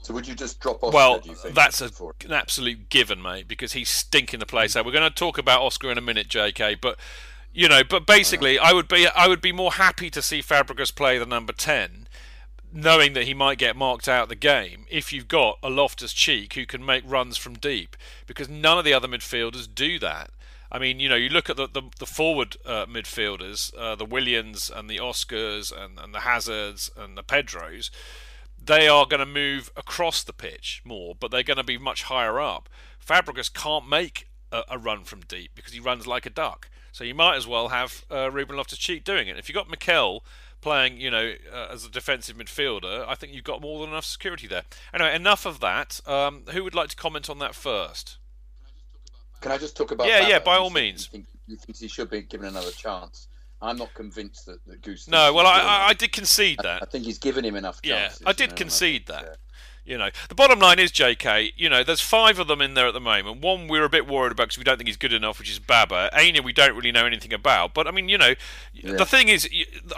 So 0.00 0.14
would 0.14 0.26
you 0.26 0.34
just 0.34 0.60
drop 0.60 0.82
off? 0.82 0.94
Well, 0.94 1.20
think, 1.20 1.54
that's 1.54 1.82
a, 1.82 1.90
an 2.24 2.32
absolute 2.32 2.88
given, 2.88 3.20
mate, 3.20 3.46
because 3.46 3.74
he's 3.74 3.90
stinking 3.90 4.40
the 4.40 4.46
place 4.46 4.74
out. 4.74 4.86
We're 4.86 4.92
going 4.92 5.08
to 5.08 5.14
talk 5.14 5.36
about 5.36 5.60
Oscar 5.60 5.90
in 5.90 5.98
a 5.98 6.00
minute, 6.00 6.28
J.K. 6.28 6.76
But 6.76 6.96
you 7.52 7.68
know, 7.68 7.82
but 7.82 8.06
basically, 8.06 8.58
I 8.58 8.72
would 8.72 8.88
be 8.88 9.06
I 9.06 9.26
would 9.26 9.40
be 9.40 9.52
more 9.52 9.72
happy 9.72 10.10
to 10.10 10.22
see 10.22 10.40
Fabregas 10.40 10.94
play 10.94 11.18
the 11.18 11.26
number 11.26 11.52
ten 11.52 11.97
knowing 12.72 13.12
that 13.14 13.24
he 13.24 13.34
might 13.34 13.58
get 13.58 13.76
marked 13.76 14.08
out 14.08 14.28
the 14.28 14.34
game 14.34 14.84
if 14.90 15.12
you've 15.12 15.28
got 15.28 15.58
a 15.62 15.70
Loftus 15.70 16.12
Cheek 16.12 16.54
who 16.54 16.66
can 16.66 16.84
make 16.84 17.02
runs 17.06 17.36
from 17.36 17.54
deep, 17.54 17.96
because 18.26 18.48
none 18.48 18.78
of 18.78 18.84
the 18.84 18.92
other 18.92 19.08
midfielders 19.08 19.68
do 19.72 19.98
that. 19.98 20.30
I 20.70 20.78
mean, 20.78 21.00
you 21.00 21.08
know, 21.08 21.16
you 21.16 21.30
look 21.30 21.48
at 21.48 21.56
the 21.56 21.66
the, 21.66 21.82
the 21.98 22.06
forward 22.06 22.56
uh, 22.66 22.86
midfielders, 22.86 23.74
uh, 23.74 23.94
the 23.94 24.06
Willians 24.06 24.70
and 24.70 24.88
the 24.88 24.98
Oscars 24.98 25.72
and, 25.72 25.98
and 25.98 26.14
the 26.14 26.20
Hazards 26.20 26.90
and 26.96 27.16
the 27.16 27.22
Pedros. 27.22 27.90
They 28.62 28.86
are 28.86 29.06
going 29.06 29.20
to 29.20 29.26
move 29.26 29.70
across 29.76 30.22
the 30.22 30.32
pitch 30.34 30.82
more, 30.84 31.14
but 31.18 31.30
they're 31.30 31.42
going 31.42 31.56
to 31.56 31.64
be 31.64 31.78
much 31.78 32.02
higher 32.02 32.38
up. 32.38 32.68
Fabregas 33.04 33.50
can't 33.50 33.88
make 33.88 34.28
a, 34.52 34.62
a 34.68 34.78
run 34.78 35.04
from 35.04 35.20
deep 35.20 35.52
because 35.54 35.72
he 35.72 35.80
runs 35.80 36.06
like 36.06 36.26
a 36.26 36.30
duck. 36.30 36.68
So 36.92 37.04
you 37.04 37.14
might 37.14 37.36
as 37.36 37.46
well 37.46 37.68
have 37.68 38.04
uh, 38.10 38.30
Ruben 38.30 38.56
Loftus-Cheek 38.56 39.04
doing 39.04 39.28
it. 39.28 39.38
If 39.38 39.48
you've 39.48 39.54
got 39.54 39.70
Mikel 39.70 40.24
playing, 40.60 41.00
you 41.00 41.10
know, 41.10 41.34
uh, 41.52 41.68
as 41.70 41.84
a 41.84 41.90
defensive 41.90 42.36
midfielder, 42.36 43.04
I 43.06 43.14
think 43.14 43.32
you've 43.32 43.44
got 43.44 43.60
more 43.60 43.80
than 43.80 43.90
enough 43.90 44.04
security 44.04 44.46
there. 44.46 44.62
Anyway, 44.92 45.14
enough 45.14 45.46
of 45.46 45.60
that. 45.60 46.00
Um, 46.06 46.42
who 46.52 46.64
would 46.64 46.74
like 46.74 46.90
to 46.90 46.96
comment 46.96 47.30
on 47.30 47.38
that 47.38 47.54
first? 47.54 48.18
Can 49.40 49.52
I 49.52 49.58
just 49.58 49.76
talk 49.76 49.92
about? 49.92 50.06
Yeah, 50.06 50.20
Baba? 50.20 50.30
yeah, 50.30 50.38
by 50.40 50.56
all 50.56 50.70
means. 50.70 51.06
Think, 51.06 51.26
you 51.46 51.56
think, 51.56 51.78
he 51.78 51.88
should 51.88 52.10
be 52.10 52.22
given 52.22 52.48
another 52.48 52.72
chance? 52.72 53.28
I'm 53.60 53.76
not 53.76 53.92
convinced 53.94 54.46
that, 54.46 54.64
that 54.66 54.82
Guus. 54.82 55.08
No, 55.08 55.32
well, 55.32 55.46
I, 55.46 55.58
I, 55.58 55.86
I, 55.88 55.92
did 55.92 56.12
concede 56.12 56.58
that. 56.62 56.82
I, 56.82 56.86
I, 56.86 56.88
think 56.88 57.04
he's 57.04 57.18
given 57.18 57.44
him 57.44 57.56
enough 57.56 57.82
chances. 57.82 58.20
Yeah, 58.20 58.28
I 58.28 58.32
did 58.32 58.40
you 58.40 58.48
know, 58.48 58.54
concede 58.54 59.06
that. 59.06 59.38
You 59.88 59.96
know, 59.96 60.10
the 60.28 60.34
bottom 60.34 60.58
line 60.58 60.78
is, 60.78 60.92
JK, 60.92 61.54
you 61.56 61.70
know, 61.70 61.82
there's 61.82 62.02
five 62.02 62.38
of 62.38 62.46
them 62.46 62.60
in 62.60 62.74
there 62.74 62.86
at 62.86 62.92
the 62.92 63.00
moment. 63.00 63.40
One 63.40 63.68
we're 63.68 63.84
a 63.84 63.88
bit 63.88 64.06
worried 64.06 64.32
about 64.32 64.48
because 64.48 64.58
we 64.58 64.64
don't 64.64 64.76
think 64.76 64.86
he's 64.86 64.98
good 64.98 65.14
enough, 65.14 65.38
which 65.38 65.50
is 65.50 65.58
Baba. 65.58 66.10
Anya, 66.14 66.42
we 66.42 66.52
don't 66.52 66.76
really 66.76 66.92
know 66.92 67.06
anything 67.06 67.32
about. 67.32 67.72
But, 67.72 67.88
I 67.88 67.90
mean, 67.90 68.10
you 68.10 68.18
know, 68.18 68.34
yeah. 68.74 68.96
the 68.96 69.06
thing 69.06 69.28
is, 69.28 69.48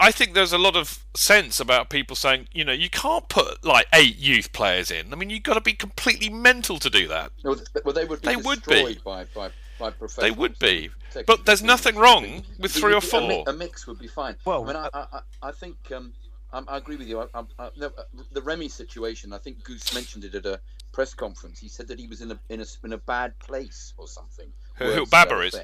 I 0.00 0.12
think 0.12 0.34
there's 0.34 0.52
a 0.52 0.58
lot 0.58 0.76
of 0.76 1.04
sense 1.16 1.58
about 1.58 1.90
people 1.90 2.14
saying, 2.14 2.46
you 2.52 2.64
know, 2.64 2.72
you 2.72 2.88
can't 2.88 3.28
put, 3.28 3.64
like, 3.64 3.88
eight 3.92 4.16
youth 4.16 4.52
players 4.52 4.92
in. 4.92 5.12
I 5.12 5.16
mean, 5.16 5.28
you've 5.28 5.42
got 5.42 5.54
to 5.54 5.60
be 5.60 5.72
completely 5.72 6.30
mental 6.30 6.78
to 6.78 6.88
do 6.88 7.08
that. 7.08 7.32
Well, 7.42 7.56
they 7.92 8.04
would 8.04 8.22
be 8.22 8.28
they 8.28 8.36
would 8.36 8.64
be. 8.64 9.00
By, 9.04 9.24
by, 9.34 9.50
by 9.80 9.92
they 10.20 10.30
would 10.30 10.56
be. 10.60 10.90
But 11.26 11.46
there's 11.46 11.64
nothing 11.64 11.96
wrong 11.96 12.44
with 12.60 12.70
three 12.70 12.94
or 12.94 13.00
four. 13.00 13.42
A, 13.48 13.52
mix 13.52 13.88
would 13.88 13.98
be 13.98 14.06
fine. 14.06 14.36
Well, 14.44 14.62
I 14.62 14.66
mean, 14.68 14.76
I, 14.76 14.88
I, 14.94 15.20
I 15.42 15.50
think... 15.50 15.76
Um, 15.90 16.12
I, 16.52 16.62
I 16.68 16.76
agree 16.78 16.96
with 16.96 17.08
you. 17.08 17.20
I, 17.20 17.44
I, 17.58 17.70
no, 17.76 17.86
uh, 17.86 18.02
the 18.32 18.42
Remy 18.42 18.68
situation. 18.68 19.32
I 19.32 19.38
think 19.38 19.62
Guus 19.64 19.94
mentioned 19.94 20.24
it 20.24 20.34
at 20.34 20.46
a 20.46 20.60
press 20.92 21.14
conference. 21.14 21.58
He 21.58 21.68
said 21.68 21.88
that 21.88 21.98
he 21.98 22.06
was 22.06 22.20
in 22.20 22.30
a 22.32 22.40
in 22.48 22.60
a, 22.60 22.66
in 22.84 22.92
a 22.92 22.98
bad 22.98 23.38
place 23.38 23.94
or 23.96 24.08
something. 24.08 24.50
Who, 24.76 24.86
who 24.92 25.06
Baba 25.06 25.40
is? 25.40 25.58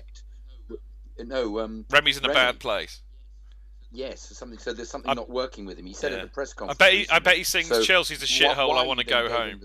No, 1.19 1.61
um, 1.61 1.87
Remy's 1.91 2.19
in 2.19 2.25
a 2.27 2.33
bad 2.33 2.59
place. 2.59 3.01
Yes, 3.93 4.21
something. 4.21 4.59
So 4.59 4.73
there's 4.73 4.91
something 4.91 5.15
not 5.15 5.31
working 5.31 5.65
with 5.65 5.79
him. 5.79 5.87
He 5.87 5.95
said 5.95 6.13
yeah. 6.13 6.19
at 6.19 6.25
the 6.25 6.29
press 6.29 6.53
conference. 6.53 6.81
I 6.81 6.85
bet 6.85 6.93
he, 6.93 7.09
I 7.09 7.19
bet 7.19 7.37
he 7.37 7.45
sings 7.45 7.69
so 7.69 7.83
Chelsea's 7.83 8.23
a 8.23 8.27
shithole. 8.27 8.77
I 8.77 8.85
want 8.85 9.01
to 9.01 9.07
go 9.07 9.29
home. 9.31 9.61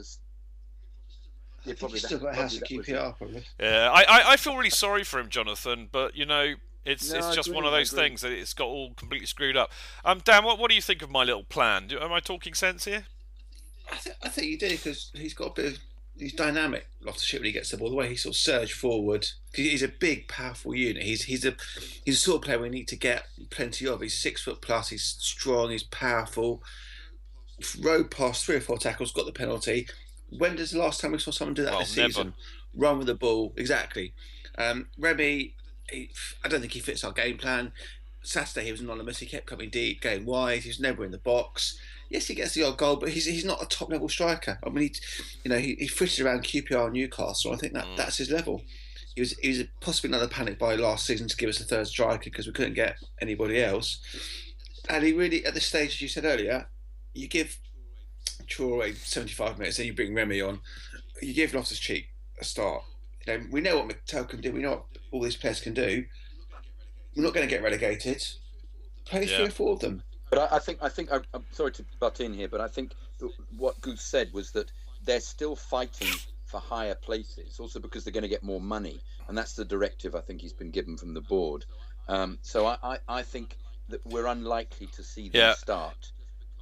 Yeah, 1.65 1.73
probably 1.77 1.99
still 1.99 2.19
got 2.19 2.35
House 2.35 2.55
of 2.55 2.63
QPR, 2.63 3.17
probably. 3.17 3.43
Yeah, 3.59 3.91
I, 3.91 4.01
I, 4.03 4.31
I 4.31 4.37
feel 4.37 4.55
really 4.55 4.71
sorry 4.71 5.03
for 5.03 5.19
him, 5.19 5.29
Jonathan. 5.29 5.89
But 5.91 6.15
you 6.15 6.25
know, 6.25 6.55
it's 6.85 7.11
no, 7.11 7.19
it's 7.19 7.35
just 7.35 7.47
agree, 7.47 7.55
one 7.55 7.65
of 7.65 7.71
those 7.71 7.91
things 7.91 8.21
that 8.21 8.31
it's 8.31 8.53
got 8.53 8.65
all 8.65 8.93
completely 8.93 9.27
screwed 9.27 9.57
up. 9.57 9.71
Um, 10.03 10.21
Dan, 10.23 10.43
what 10.43 10.59
what 10.59 10.69
do 10.69 10.75
you 10.75 10.81
think 10.81 11.01
of 11.01 11.09
my 11.09 11.23
little 11.23 11.43
plan? 11.43 11.87
Do, 11.87 11.99
am 11.99 12.11
I 12.11 12.19
talking 12.19 12.53
sense 12.53 12.85
here? 12.85 13.05
I, 13.91 13.97
th- 13.97 14.15
I 14.23 14.29
think 14.29 14.47
you 14.47 14.57
do 14.57 14.69
because 14.69 15.11
he's 15.13 15.33
got 15.33 15.49
a 15.49 15.61
bit 15.61 15.73
of 15.73 15.79
he's 16.17 16.33
dynamic. 16.33 16.87
Loftus 17.01 17.25
Cheek 17.25 17.39
when 17.39 17.47
he 17.47 17.51
gets 17.51 17.71
the 17.71 17.77
ball, 17.77 17.89
the 17.89 17.95
way 17.95 18.09
he 18.09 18.15
sort 18.15 18.35
of 18.35 18.39
surge 18.39 18.73
forward. 18.73 19.27
He's 19.53 19.83
a 19.83 19.87
big, 19.87 20.27
powerful 20.27 20.75
unit. 20.75 21.03
He's 21.03 21.23
he's 21.23 21.45
a 21.45 21.55
he's 22.05 22.17
a 22.17 22.19
sort 22.19 22.37
of 22.37 22.41
player 22.43 22.59
we 22.59 22.69
need 22.69 22.87
to 22.89 22.95
get 22.95 23.25
plenty 23.49 23.87
of. 23.87 24.01
He's 24.01 24.17
six 24.17 24.43
foot 24.43 24.61
plus. 24.61 24.89
He's 24.89 25.03
strong. 25.03 25.71
He's 25.71 25.83
powerful. 25.83 26.63
Road 27.79 28.09
past 28.09 28.45
three 28.45 28.55
or 28.55 28.61
four 28.61 28.77
tackles, 28.77 29.11
got 29.11 29.25
the 29.25 29.31
penalty. 29.31 29.87
When 30.29 30.55
does 30.55 30.71
the 30.71 30.79
last 30.79 31.01
time 31.01 31.11
we 31.11 31.19
saw 31.19 31.31
someone 31.31 31.53
do 31.53 31.63
that 31.63 31.71
well, 31.71 31.81
this 31.81 31.95
never. 31.95 32.09
season? 32.09 32.33
Run 32.73 32.97
with 32.97 33.07
the 33.07 33.15
ball, 33.15 33.53
exactly. 33.57 34.13
Um, 34.57 34.87
Remy, 34.97 35.55
he, 35.91 36.09
I 36.43 36.47
don't 36.47 36.61
think 36.61 36.73
he 36.73 36.79
fits 36.79 37.03
our 37.03 37.11
game 37.11 37.37
plan. 37.37 37.71
Saturday 38.23 38.65
he 38.65 38.71
was 38.71 38.81
anonymous. 38.81 39.17
He 39.19 39.25
kept 39.25 39.47
coming 39.47 39.69
deep, 39.69 40.01
going 40.01 40.25
wide. 40.25 40.61
He 40.61 40.69
was 40.69 40.79
never 40.79 41.03
in 41.03 41.11
the 41.11 41.17
box. 41.17 41.77
Yes, 42.09 42.27
he 42.27 42.35
gets 42.35 42.53
the 42.53 42.63
odd 42.63 42.77
goal, 42.77 42.97
but 42.97 43.09
he's 43.09 43.25
he's 43.25 43.45
not 43.45 43.63
a 43.63 43.65
top 43.65 43.89
level 43.89 44.09
striker. 44.09 44.59
I 44.65 44.69
mean, 44.69 44.89
he, 44.89 44.95
you 45.43 45.49
know, 45.49 45.57
he, 45.57 45.75
he 45.75 45.87
frittered 45.87 46.25
around 46.25 46.43
QPR 46.43 46.85
and 46.85 46.93
Newcastle. 46.93 47.53
I 47.53 47.57
think 47.57 47.73
that 47.73 47.85
Mm. 47.85 47.97
that's 47.97 48.17
his 48.17 48.29
level. 48.29 48.61
He 49.15 49.21
was 49.21 49.31
he 49.39 49.49
was 49.49 49.63
possibly 49.79 50.09
another 50.09 50.27
panic 50.27 50.59
buy 50.59 50.75
last 50.75 51.05
season 51.05 51.27
to 51.27 51.35
give 51.37 51.49
us 51.49 51.59
a 51.59 51.63
third 51.63 51.87
striker 51.87 52.25
because 52.25 52.45
we 52.47 52.53
couldn't 52.53 52.73
get 52.75 52.95
anybody 53.21 53.61
else. 53.63 53.99
And 54.89 55.03
he 55.03 55.13
really, 55.13 55.45
at 55.45 55.53
this 55.53 55.65
stage, 55.65 55.89
as 55.95 56.01
you 56.01 56.07
said 56.07 56.25
earlier, 56.25 56.67
you 57.13 57.27
give 57.27 57.57
Traore 58.47 58.95
75 58.95 59.57
minutes, 59.59 59.77
then 59.77 59.85
you 59.87 59.93
bring 59.93 60.13
Remy 60.13 60.41
on. 60.41 60.59
You 61.21 61.33
give 61.33 61.53
Loftus 61.53 61.79
Cheek 61.79 62.07
a 62.39 62.43
start. 62.43 62.83
You 63.37 63.47
we 63.51 63.61
know 63.61 63.77
what 63.79 63.89
McTell 63.89 64.27
can 64.27 64.41
do. 64.41 64.51
We 64.51 64.61
know 64.61 64.71
what 64.71 64.85
all 65.11 65.21
these 65.21 65.35
players 65.35 65.61
can 65.61 65.73
do. 65.73 66.05
We're 67.15 67.23
not 67.23 67.33
going 67.33 67.47
to 67.47 67.53
get 67.53 67.63
relegated. 67.63 68.23
Play 69.05 69.25
Yeah. 69.25 69.37
three 69.37 69.45
or 69.47 69.51
four 69.51 69.73
of 69.73 69.79
them. 69.79 70.03
But 70.29 70.51
I, 70.51 70.55
I 70.55 70.59
think 70.59 70.79
I 70.81 70.89
think 70.89 71.11
I, 71.11 71.19
I'm 71.33 71.45
sorry 71.51 71.71
to 71.73 71.85
butt 71.99 72.21
in 72.21 72.33
here, 72.33 72.47
but 72.47 72.61
I 72.61 72.67
think 72.67 72.93
what 73.57 73.79
Guus 73.81 73.99
said 73.99 74.31
was 74.33 74.51
that 74.51 74.71
they're 75.03 75.19
still 75.19 75.55
fighting 75.55 76.13
for 76.45 76.59
higher 76.59 76.95
places, 76.95 77.59
also 77.59 77.79
because 77.79 78.03
they're 78.03 78.13
going 78.13 78.23
to 78.23 78.29
get 78.29 78.43
more 78.43 78.61
money, 78.61 78.99
and 79.27 79.37
that's 79.37 79.53
the 79.53 79.65
directive 79.65 80.15
I 80.15 80.21
think 80.21 80.41
he's 80.41 80.53
been 80.53 80.71
given 80.71 80.97
from 80.97 81.13
the 81.13 81.21
board. 81.21 81.65
Um, 82.07 82.39
so 82.41 82.65
I, 82.65 82.77
I, 82.83 82.97
I 83.07 83.21
think 83.23 83.57
that 83.89 84.05
we're 84.05 84.25
unlikely 84.27 84.87
to 84.87 85.03
see 85.03 85.29
them 85.29 85.41
Yeah. 85.41 85.53
start, 85.53 86.11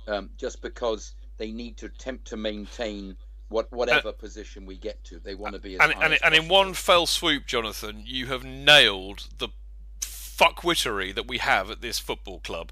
um, 0.07 0.30
just 0.38 0.61
because 0.61 1.13
they 1.38 1.51
need 1.51 1.78
to 1.78 1.86
attempt 1.88 2.26
to 2.28 2.38
maintain 2.38 3.15
what 3.50 3.66
uh, 3.66 3.76
whatever 3.76 4.12
position 4.12 4.66
we 4.66 4.78
get 4.78 5.04
to, 5.06 5.20
they 5.20 5.36
want 5.36 5.54
to 5.54 5.60
be 5.60 5.76
as 5.76 5.82
and, 5.82 5.93
and, 6.02 6.18
and 6.24 6.36
in 6.36 6.47
one 6.47 6.74
fell 6.74 7.06
swoop, 7.06 7.45
Jonathan, 7.45 8.04
you 8.06 8.28
have 8.28 8.43
nailed 8.43 9.28
the 9.38 9.50
fuckwittery 10.02 11.14
that 11.14 11.28
we 11.28 11.39
have 11.39 11.70
at 11.70 11.82
this 11.82 12.00
football 12.00 12.39
club, 12.39 12.72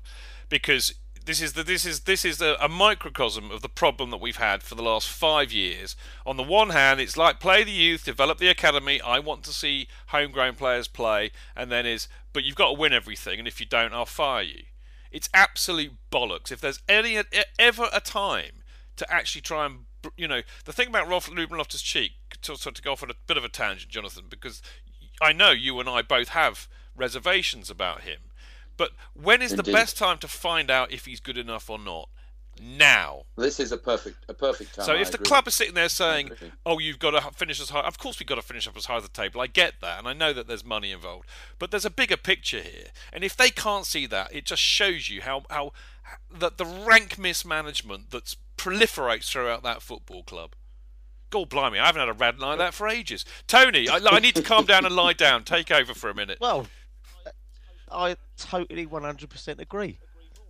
because 0.50 0.94
this 1.26 1.42
is 1.42 1.54
the, 1.54 1.64
this 1.64 1.86
is 1.86 2.02
this 2.02 2.24
is 2.24 2.42
a, 2.42 2.56
a 2.62 2.70
microcosm 2.70 3.52
of 3.52 3.62
the 3.62 3.68
problem 3.68 4.12
that 4.12 4.22
we've 4.22 4.38
had 4.38 4.64
for 4.64 4.76
the 4.76 4.82
last 4.82 5.10
five 5.10 5.52
years. 5.52 5.98
On 6.26 6.38
the 6.38 6.44
one 6.44 6.70
hand, 6.70 7.02
it's 7.02 7.18
like 7.18 7.42
play 7.42 7.66
the 7.66 7.72
youth, 7.72 8.06
develop 8.06 8.38
the 8.38 8.48
academy. 8.48 9.02
I 9.02 9.20
want 9.20 9.44
to 9.44 9.52
see 9.52 9.90
homegrown 10.08 10.56
players 10.56 10.88
play, 10.88 11.32
and 11.56 11.70
then 11.70 11.86
is 11.86 12.08
but 12.32 12.46
you've 12.46 12.56
got 12.56 12.68
to 12.68 12.80
win 12.80 12.94
everything, 12.94 13.40
and 13.40 13.48
if 13.48 13.60
you 13.60 13.66
don't, 13.66 13.94
I'll 13.94 14.06
fire 14.06 14.44
you. 14.44 14.64
It's 15.12 15.30
absolute 15.34 15.94
bollocks. 16.12 16.52
If 16.52 16.62
there's 16.62 16.82
any 16.88 17.22
ever 17.60 17.90
a 17.92 18.00
time 18.00 18.64
to 18.96 19.12
actually 19.12 19.42
try 19.42 19.66
and 19.66 19.87
you 20.16 20.28
know 20.28 20.42
the 20.66 20.74
thing 20.74 20.88
about 20.88 21.08
Rolf 21.08 21.30
Ruben 21.30 21.58
Loftus 21.58 21.82
Cheek 21.82 22.14
to, 22.42 22.56
to, 22.56 22.72
to 22.72 22.82
go 22.82 22.94
off 22.94 23.04
on 23.04 23.12
a 23.12 23.16
bit 23.26 23.38
of 23.38 23.44
a 23.44 23.50
tangent, 23.50 23.92
Jonathan, 23.92 24.26
because 24.30 24.62
I 25.22 25.34
know 25.34 25.52
you 25.52 25.80
and 25.80 25.90
I 25.90 26.02
both 26.02 26.30
have 26.30 26.68
reservations 26.96 27.70
about 27.70 28.02
him. 28.02 28.20
But 28.78 28.92
when 29.14 29.42
is 29.42 29.56
the 29.56 29.64
best 29.64 29.98
time 29.98 30.20
to 30.20 30.28
find 30.28 30.70
out 30.70 30.92
if 30.92 31.06
he's 31.06 31.20
good 31.20 31.38
enough 31.38 31.70
or 31.70 31.80
not? 31.80 32.10
Now. 32.62 33.24
This 33.38 33.60
is 33.60 33.72
a 33.72 33.78
perfect 33.78 34.18
a 34.30 34.34
perfect 34.34 34.76
time. 34.76 34.86
So 34.86 34.94
I 34.94 35.02
if 35.02 35.12
the 35.12 35.18
agree. 35.18 35.28
club 35.28 35.48
are 35.48 35.52
sitting 35.52 35.74
there 35.74 35.90
saying, 35.90 36.32
"Oh, 36.66 36.80
you've 36.80 37.00
got 37.00 37.12
to 37.12 37.32
finish 37.32 37.60
as 37.60 37.70
high," 37.70 37.82
of 37.82 37.98
course 37.98 38.20
we've 38.20 38.28
got 38.28 38.36
to 38.36 38.42
finish 38.42 38.68
up 38.68 38.78
as 38.78 38.86
high 38.86 38.98
as 38.98 39.04
the 39.04 39.10
table. 39.10 39.42
I 39.42 39.48
get 39.48 39.76
that, 39.82 40.00
and 40.00 40.08
I 40.08 40.14
know 40.14 40.34
that 40.34 40.48
there's 40.48 40.66
money 40.66 40.92
involved, 40.92 41.28
but 41.60 41.72
there's 41.72 41.86
a 41.86 41.90
bigger 41.90 42.18
picture 42.18 42.62
here. 42.62 42.88
And 43.14 43.24
if 43.24 43.36
they 43.36 43.50
can't 43.50 43.86
see 43.86 44.06
that, 44.08 44.34
it 44.34 44.46
just 44.46 44.62
shows 44.62 45.10
you 45.10 45.22
how 45.22 45.44
how 45.50 45.72
that 46.32 46.58
the 46.58 46.66
rank 46.66 47.18
mismanagement 47.18 48.12
that 48.12 48.36
proliferates 48.58 49.30
throughout 49.30 49.64
that 49.64 49.82
football 49.82 50.24
club. 50.24 50.54
God 51.30 51.50
blimey, 51.50 51.78
I 51.80 51.88
haven't 51.88 52.00
had 52.00 52.10
a 52.10 52.14
rant 52.14 52.40
like 52.40 52.58
that 52.58 52.74
for 52.74 52.88
ages. 52.88 53.26
Tony, 53.48 53.90
I, 53.90 53.98
I 53.98 54.20
need 54.20 54.36
to 54.36 54.42
calm 54.42 54.66
down 54.66 54.86
and 54.86 54.96
lie 54.96 55.14
down. 55.14 55.44
Take 55.44 55.72
over 55.72 55.94
for 55.94 56.10
a 56.10 56.16
minute. 56.16 56.38
Well, 56.40 56.68
I 57.92 58.16
totally 58.38 58.86
100% 58.88 59.60
agree. 59.60 60.00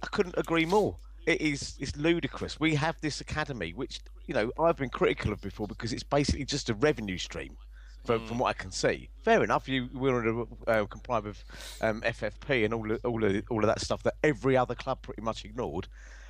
I 0.04 0.08
couldn't 0.08 0.36
agree 0.38 0.66
more. 0.66 0.98
It 1.28 1.42
is 1.42 1.76
it's 1.78 1.96
ludicrous. 1.98 2.58
We 2.58 2.76
have 2.76 2.96
this 3.02 3.20
academy, 3.20 3.74
which 3.74 4.00
you 4.26 4.34
know 4.34 4.50
I've 4.58 4.78
been 4.78 4.90
critical 4.90 5.34
of 5.34 5.42
before 5.42 5.68
because 5.68 5.92
it's 5.92 6.02
basically 6.02 6.46
just 6.46 6.70
a 6.70 6.74
revenue 6.74 7.18
stream, 7.18 7.58
from, 8.06 8.26
from 8.26 8.40
what 8.40 8.48
I 8.48 8.54
can 8.54 8.72
see. 8.72 9.10
Fair 9.24 9.44
enough, 9.44 9.68
you 9.68 9.90
we're 9.94 10.24
to 10.24 10.48
uh, 10.68 10.86
comply 10.86 11.20
with 11.20 11.44
um, 11.82 12.00
FFP 12.02 12.64
and 12.64 12.74
all 12.74 12.90
of, 12.90 13.00
all 13.04 13.24
of 13.24 13.44
all 13.52 13.60
of 13.60 13.68
that 13.68 13.82
stuff 13.82 14.04
that 14.04 14.16
every 14.24 14.56
other 14.56 14.74
club 14.74 15.02
pretty 15.02 15.22
much 15.22 15.44
ignored. 15.44 15.90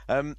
Um, 0.09 0.35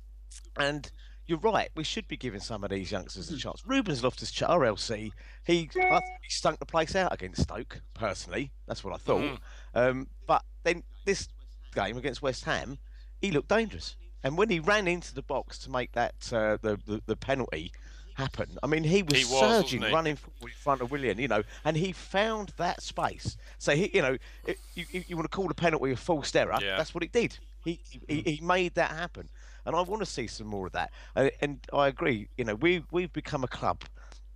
and 0.59 0.91
you're 1.27 1.39
right, 1.39 1.69
we 1.77 1.85
should 1.85 2.09
be 2.09 2.17
giving 2.17 2.41
some 2.41 2.65
of 2.65 2.71
these 2.71 2.91
youngsters 2.91 3.31
a 3.31 3.37
chance. 3.37 3.63
Rubens 3.65 4.03
Loftus 4.03 4.33
Cheek, 4.33 4.49
RLC, 4.49 5.13
he 5.45 5.71
I 5.77 6.01
he 6.23 6.31
stunk 6.31 6.59
the 6.59 6.67
place 6.67 6.97
out 6.97 7.15
against 7.15 7.43
Stoke. 7.43 7.81
Personally, 7.95 8.51
that's 8.67 8.83
what 8.83 8.93
I 8.93 8.97
thought. 8.97 9.39
Um, 9.75 10.09
but 10.27 10.43
then 10.65 10.83
this 11.05 11.29
game 11.77 11.97
against 11.97 12.23
West 12.23 12.45
Ham, 12.45 12.79
he 13.21 13.31
looked 13.31 13.49
dangerous. 13.49 13.95
And 14.25 14.37
when 14.37 14.49
he 14.51 14.61
ran 14.61 14.89
into 14.89 15.14
the 15.14 15.23
box 15.23 15.59
to 15.61 15.71
make 15.71 15.93
that 15.93 16.14
uh, 16.33 16.59
the, 16.61 16.79
the 16.87 17.01
the 17.07 17.16
penalty 17.16 17.73
happen, 18.14 18.59
I 18.62 18.66
mean 18.66 18.85
he 18.85 19.03
was, 19.03 19.19
He 19.19 19.25
was, 19.25 19.41
surging, 19.41 19.83
he? 19.83 19.93
running 19.93 20.19
in 20.43 20.49
front 20.61 20.81
of 20.81 20.91
Willian, 20.91 21.19
you 21.19 21.29
know, 21.29 21.43
and 21.64 21.77
he 21.77 21.93
found 21.93 22.53
that 22.57 22.83
space. 22.83 23.37
So 23.59 23.75
he, 23.75 23.91
you 23.95 24.03
know, 24.03 24.16
it, 24.45 24.59
you, 24.75 25.05
you 25.07 25.16
want 25.16 25.31
to 25.31 25.37
call 25.37 25.51
a 25.51 25.55
penalty 25.55 25.93
a 25.93 25.97
false 25.97 26.35
error? 26.35 26.59
Yeah. 26.61 26.77
That's 26.77 26.95
what 26.95 27.05
it 27.05 27.12
did. 27.12 27.39
He, 27.64 27.81
he 28.09 28.23
he 28.23 28.41
made 28.43 28.75
that 28.75 28.91
happen, 28.91 29.29
and 29.64 29.77
I 29.77 29.83
want 29.83 30.01
to 30.03 30.07
see 30.07 30.27
some 30.27 30.47
more 30.47 30.66
of 30.66 30.73
that. 30.73 30.91
Uh, 31.14 31.31
and 31.41 31.61
I 31.73 31.89
agree. 31.89 32.29
You 32.37 32.45
know, 32.45 32.55
we 32.55 32.85
we've 32.91 33.12
become 33.12 33.45
a 33.45 33.49
club 33.49 33.83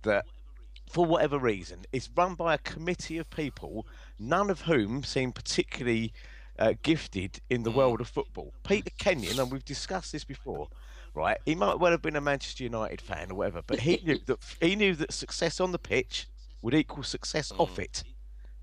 that 0.03 0.25
for 0.93 1.05
whatever 1.05 1.39
reason, 1.39 1.85
is 1.91 2.07
run 2.15 2.35
by 2.35 2.53
a 2.53 2.57
committee 2.59 3.17
of 3.17 3.27
people, 3.31 3.87
none 4.19 4.51
of 4.51 4.61
whom 4.61 5.03
seem 5.03 5.31
particularly 5.31 6.13
uh, 6.59 6.73
gifted 6.83 7.39
in 7.49 7.63
the 7.63 7.71
world 7.71 8.01
of 8.01 8.07
football. 8.07 8.53
Peter 8.63 8.91
Kenyon, 8.97 9.39
and 9.39 9.51
we've 9.51 9.65
discussed 9.65 10.11
this 10.11 10.23
before, 10.23 10.67
right? 11.13 11.37
He 11.45 11.55
might 11.55 11.79
well 11.79 11.91
have 11.91 12.01
been 12.01 12.15
a 12.15 12.21
Manchester 12.21 12.63
United 12.63 13.01
fan 13.01 13.31
or 13.31 13.35
whatever, 13.35 13.61
but 13.65 13.79
he 13.79 14.01
knew 14.05 14.19
that 14.25 14.39
he 14.61 14.75
knew 14.75 14.95
that 14.95 15.13
success 15.13 15.59
on 15.59 15.71
the 15.71 15.79
pitch 15.79 16.27
would 16.61 16.73
equal 16.73 17.03
success 17.03 17.51
off 17.57 17.79
it. 17.79 18.03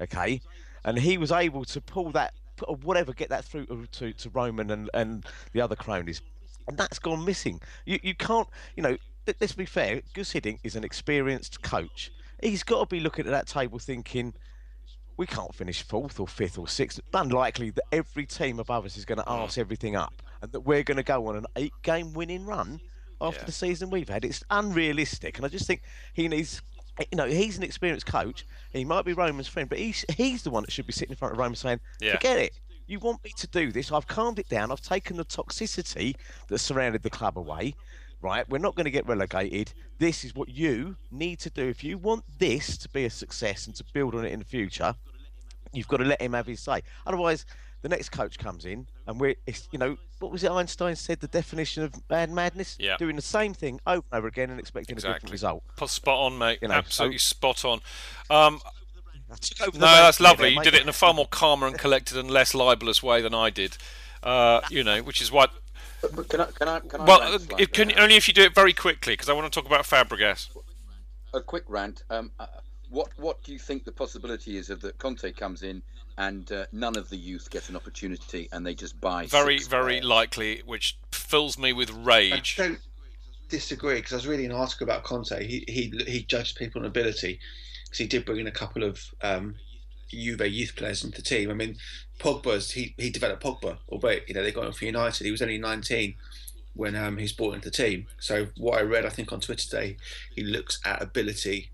Okay, 0.01 0.41
and 0.85 0.99
he 0.99 1.19
was 1.19 1.33
able 1.33 1.65
to 1.67 1.81
pull 1.81 2.11
that, 2.13 2.33
or 2.67 2.77
whatever, 2.77 3.13
get 3.13 3.29
that 3.31 3.45
through 3.45 3.67
to 3.67 3.87
to, 3.93 4.13
to 4.13 4.31
Roman 4.31 4.71
and 4.71 4.91
and 4.95 5.27
the 5.53 5.61
other 5.61 5.77
cronies, 5.77 6.23
and 6.69 6.79
that's 6.79 6.99
gone 6.99 7.25
missing. 7.25 7.61
You 7.85 7.99
you 8.03 8.15
can't, 8.15 8.49
you 8.77 8.83
know. 8.83 8.97
Let's 9.39 9.53
be 9.53 9.67
fair. 9.67 10.01
Guus 10.15 10.33
Hiddink 10.33 10.59
is 10.65 10.75
an 10.75 10.83
experienced 10.83 11.63
coach. 11.63 12.11
He's 12.43 12.65
got 12.65 12.81
to 12.81 12.87
be 12.87 13.01
looking 13.01 13.27
at 13.27 13.31
that 13.31 13.47
table 13.47 13.79
thinking, 13.79 14.33
we 15.21 15.27
can't 15.27 15.55
finish 15.55 15.83
fourth 15.83 16.19
or 16.19 16.27
fifth 16.27 16.57
or 16.57 16.67
sixth. 16.67 16.99
Unlikely 17.13 17.69
that 17.69 17.85
every 17.93 18.25
team 18.25 18.59
above 18.59 18.87
us 18.87 18.97
is 18.97 19.05
going 19.05 19.19
to 19.19 19.27
arse 19.27 19.57
mm. 19.57 19.59
everything 19.59 19.95
up 19.95 20.15
and 20.41 20.51
that 20.51 20.61
we're 20.61 20.83
going 20.83 20.97
to 20.97 21.03
go 21.03 21.27
on 21.27 21.37
an 21.37 21.45
eight 21.57 21.75
game 21.83 22.15
winning 22.15 22.47
run 22.47 22.81
after 23.21 23.41
Yeah. 23.41 23.45
the 23.45 23.53
season 23.53 23.91
we've 23.91 24.09
had. 24.09 24.25
It's 24.25 24.43
unrealistic. 24.49 25.37
And 25.37 25.45
I 25.45 25.51
just 25.51 25.67
think 25.67 25.83
he 26.15 26.27
needs, 26.27 26.63
you 27.13 27.19
know, 27.19 27.27
he's 27.27 27.59
an 27.59 27.65
experienced 27.65 28.07
coach. 28.07 28.47
He 28.73 28.83
might 28.83 29.05
be 29.05 29.13
Roman's 29.13 29.47
friend, 29.47 29.69
but 29.69 29.79
he's, 29.79 30.07
he's 30.17 30.43
the 30.43 30.49
one 30.49 30.63
that 30.63 30.73
should 30.73 30.87
be 30.87 30.95
sitting 30.95 31.11
in 31.11 31.17
front 31.17 31.35
of 31.35 31.39
Roman 31.39 31.55
saying, 31.55 31.81
Yeah. 32.01 32.13
forget 32.13 32.39
it. 32.39 32.59
You 32.87 32.99
want 32.99 33.23
me 33.23 33.33
to 33.37 33.47
do 33.47 33.71
this? 33.73 33.93
I've 33.93 34.07
calmed 34.07 34.39
it 34.39 34.49
down. 34.49 34.73
I've 34.73 34.81
taken 34.81 35.19
the 35.19 35.27
toxicity 35.27 36.17
that 36.49 36.61
surrounded 36.61 37.03
the 37.03 37.11
club 37.11 37.37
away. 37.37 37.75
Right, 38.23 38.47
we're 38.51 38.59
not 38.59 38.75
going 38.75 38.85
to 38.85 38.91
get 38.91 39.07
relegated. 39.07 39.73
This 39.99 40.25
is 40.25 40.35
what 40.35 40.49
you 40.51 40.97
need 41.11 41.41
to 41.41 41.51
do. 41.51 41.69
If 41.69 41.83
you 41.83 41.97
want 41.97 42.25
this 42.39 42.77
to 42.79 42.89
be 42.91 43.07
a 43.07 43.11
success 43.11 43.67
and 43.67 43.75
to 43.77 43.85
build 43.95 44.15
on 44.15 44.27
it 44.27 44.33
in 44.33 44.41
the 44.41 44.45
future, 44.45 44.95
you've 45.73 45.89
got 45.89 45.99
to 45.99 46.05
let 46.05 46.21
him 46.21 46.33
have 46.33 46.47
his 46.47 46.61
say. 46.61 46.83
Otherwise, 47.07 47.47
the 47.83 47.89
next 47.89 48.11
coach 48.11 48.39
comes 48.39 48.65
in, 48.67 48.87
and 49.07 49.19
we're, 49.19 49.35
it's, 49.47 49.69
you 49.73 49.79
know, 49.79 49.97
what 50.19 50.31
was 50.31 50.45
it 50.45 50.51
Einstein 50.51 50.97
said? 50.97 51.21
The 51.21 51.29
definition 51.29 51.83
of 51.83 51.95
mad 52.11 52.31
madness. 52.31 52.77
Yeah. 52.79 52.97
Doing 52.99 53.17
the 53.17 53.23
same 53.23 53.55
thing 53.55 53.81
over 53.87 54.05
and 54.13 54.19
over 54.19 54.29
again 54.29 54.51
and 54.51 54.61
expecting 54.61 54.99
a 54.99 55.01
different 55.01 55.31
result. 55.31 55.63
Spot 55.87 56.19
on, 56.33 56.39
mate. 56.39 56.59
You 56.61 56.69
know, 56.69 56.75
Absolutely 56.75 57.19
so- 57.19 57.31
spot 57.35 57.65
on. 57.65 57.81
Um, 58.29 58.61
I 59.33 59.37
took 59.37 59.61
over 59.63 59.71
the 59.73 59.79
no, 59.79 59.87
that's 59.87 60.19
here 60.19 60.25
there, 60.25 60.31
lovely. 60.33 60.49
You 60.55 60.63
did 60.63 60.75
it 60.75 60.83
in 60.83 60.89
a 60.89 60.93
far 60.93 61.15
more 61.15 61.27
calmer 61.27 61.67
and 61.67 61.79
collected 61.79 62.17
and 62.19 62.31
less 62.31 62.55
libelous 62.55 63.03
way 63.03 63.23
than 63.23 63.33
I 63.35 63.49
did. 63.51 63.77
Uh, 64.23 64.61
you 64.71 64.83
know, 64.85 65.03
which 65.03 65.23
is 65.23 65.31
what. 65.33 65.53
But, 66.03 66.17
but 66.17 66.29
can 66.29 66.41
I 66.41 66.47
can 66.47 66.69
I 66.69 66.81
can 66.81 67.01
I 67.01 67.05
Well, 67.05 67.21
rant 67.21 67.53
uh, 67.53 67.57
it 67.57 67.73
can 67.73 67.97
only 67.99 68.17
if 68.17 68.27
you 68.27 68.35
do 68.35 68.43
it 68.43 68.55
very 68.55 68.73
quickly, 68.73 69.13
because 69.13 69.29
I 69.29 69.33
want 69.33 69.51
to 69.51 69.61
talk 69.61 69.67
about 69.67 69.85
Fabregas. 69.85 70.49
a 71.33 71.41
quick 71.41 71.65
rant. 71.69 72.03
Um, 72.11 72.33
uh, 72.41 72.47
what 72.91 73.09
what 73.17 73.43
do 73.43 73.53
you 73.53 73.59
think 73.59 73.85
the 73.85 73.93
possibility 73.93 74.59
is 74.59 74.69
of 74.69 74.81
that 74.83 74.99
Conte 74.99 75.31
comes 75.33 75.63
in 75.63 75.83
and 76.19 76.51
uh, 76.53 76.67
none 76.73 76.97
of 76.97 77.09
the 77.09 77.17
youth 77.17 77.49
get 77.51 77.69
an 77.69 77.77
opportunity 77.77 78.49
and 78.53 78.67
they 78.67 78.75
just 78.75 79.01
buy 79.01 79.27
Very, 79.27 79.59
six 79.59 79.69
very 79.69 79.95
players? 79.95 80.05
likely, 80.05 80.63
which 80.67 80.99
fills 81.13 81.57
me 81.57 81.73
with 81.73 81.91
rage. 81.91 82.57
I 82.59 82.63
don't 82.69 82.81
disagree 83.49 83.97
because 83.97 84.13
I 84.13 84.17
was 84.17 84.27
reading 84.27 84.47
an 84.47 84.53
article 84.53 84.85
about 84.85 85.05
Conte. 85.05 85.47
He 85.47 85.65
he 85.69 85.93
he 86.07 86.23
judged 86.25 86.57
people 86.57 86.81
on 86.81 86.87
ability 86.87 87.39
because 87.85 87.99
he 87.99 88.07
did 88.07 88.25
bring 88.25 88.41
in 88.41 88.47
a 88.47 88.53
couple 88.53 88.83
of 88.83 89.03
um, 89.23 89.55
Juve 90.11 90.47
youth 90.47 90.75
players 90.77 91.05
into 91.05 91.23
the 91.23 91.23
team. 91.23 91.51
I 91.51 91.55
mean, 91.55 91.77
Pogba's 92.19 92.73
he 92.73 92.95
he 92.99 93.11
developed 93.11 93.43
Pogba, 93.43 93.79
albeit 93.89 94.29
you 94.29 94.35
know 94.35 94.43
they 94.43 94.53
got 94.53 94.67
him 94.67 94.73
for 94.73 94.85
United. 94.85 95.25
He 95.25 95.31
was 95.31 95.43
only 95.43 95.59
19 95.59 96.15
when 96.75 96.95
um, 96.97 97.17
he 97.17 97.23
was 97.23 97.33
brought 97.33 97.55
into 97.55 97.71
the 97.71 97.77
team. 97.77 98.07
So 98.19 98.49
what 98.57 98.79
I 98.79 98.83
read, 98.83 99.05
I 99.05 99.09
think 99.11 99.33
on 99.33 99.41
Twitter 99.41 99.65
today, 99.65 99.97
he 100.35 100.43
looks 100.43 100.81
at 100.85 101.03
ability 101.03 101.71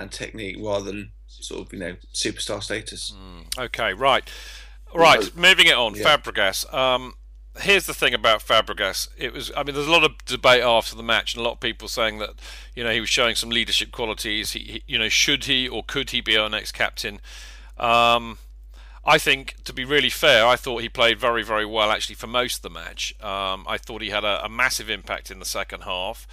and 0.00 0.12
technique 0.12 0.56
rather 0.60 0.86
than 0.86 1.12
sort 1.26 1.66
of 1.66 1.72
you 1.72 1.78
know 1.78 1.96
superstar 2.12 2.62
status. 2.62 3.12
Okay, 3.58 3.92
right, 3.94 4.28
right. 4.94 5.34
Moving 5.36 5.66
it 5.66 5.74
on. 5.74 5.94
Yeah. 5.94 6.16
Fabregas. 6.16 6.72
Um, 6.72 7.14
here's 7.60 7.86
the 7.86 7.94
thing 7.94 8.14
about 8.14 8.40
Fabregas. 8.40 9.08
It 9.16 9.32
was. 9.32 9.50
I 9.56 9.62
mean, 9.62 9.74
there's 9.74 9.86
a 9.86 9.92
lot 9.92 10.04
of 10.04 10.24
debate 10.24 10.62
after 10.62 10.96
the 10.96 11.02
match, 11.02 11.34
and 11.34 11.40
a 11.40 11.44
lot 11.44 11.54
of 11.54 11.60
people 11.60 11.88
saying 11.88 12.18
that 12.18 12.34
you 12.74 12.84
know 12.84 12.92
he 12.92 13.00
was 13.00 13.08
showing 13.08 13.34
some 13.34 13.50
leadership 13.50 13.92
qualities. 13.92 14.52
He, 14.52 14.60
he 14.60 14.82
you 14.86 14.98
know, 14.98 15.08
should 15.08 15.44
he 15.44 15.68
or 15.68 15.82
could 15.82 16.10
he 16.10 16.20
be 16.20 16.36
our 16.36 16.48
next 16.48 16.72
captain? 16.72 17.20
Um, 17.76 18.38
I 19.04 19.16
think, 19.16 19.56
to 19.64 19.72
be 19.72 19.86
really 19.86 20.10
fair, 20.10 20.44
I 20.44 20.56
thought 20.56 20.82
he 20.82 20.88
played 20.90 21.18
very, 21.18 21.42
very 21.42 21.64
well 21.64 21.90
actually 21.90 22.16
for 22.16 22.26
most 22.26 22.56
of 22.56 22.62
the 22.62 22.70
match. 22.70 23.14
Um, 23.22 23.64
I 23.66 23.78
thought 23.78 24.02
he 24.02 24.10
had 24.10 24.24
a, 24.24 24.44
a 24.44 24.48
massive 24.50 24.90
impact 24.90 25.30
in 25.30 25.38
the 25.38 25.46
second 25.46 25.82
half. 25.82 26.26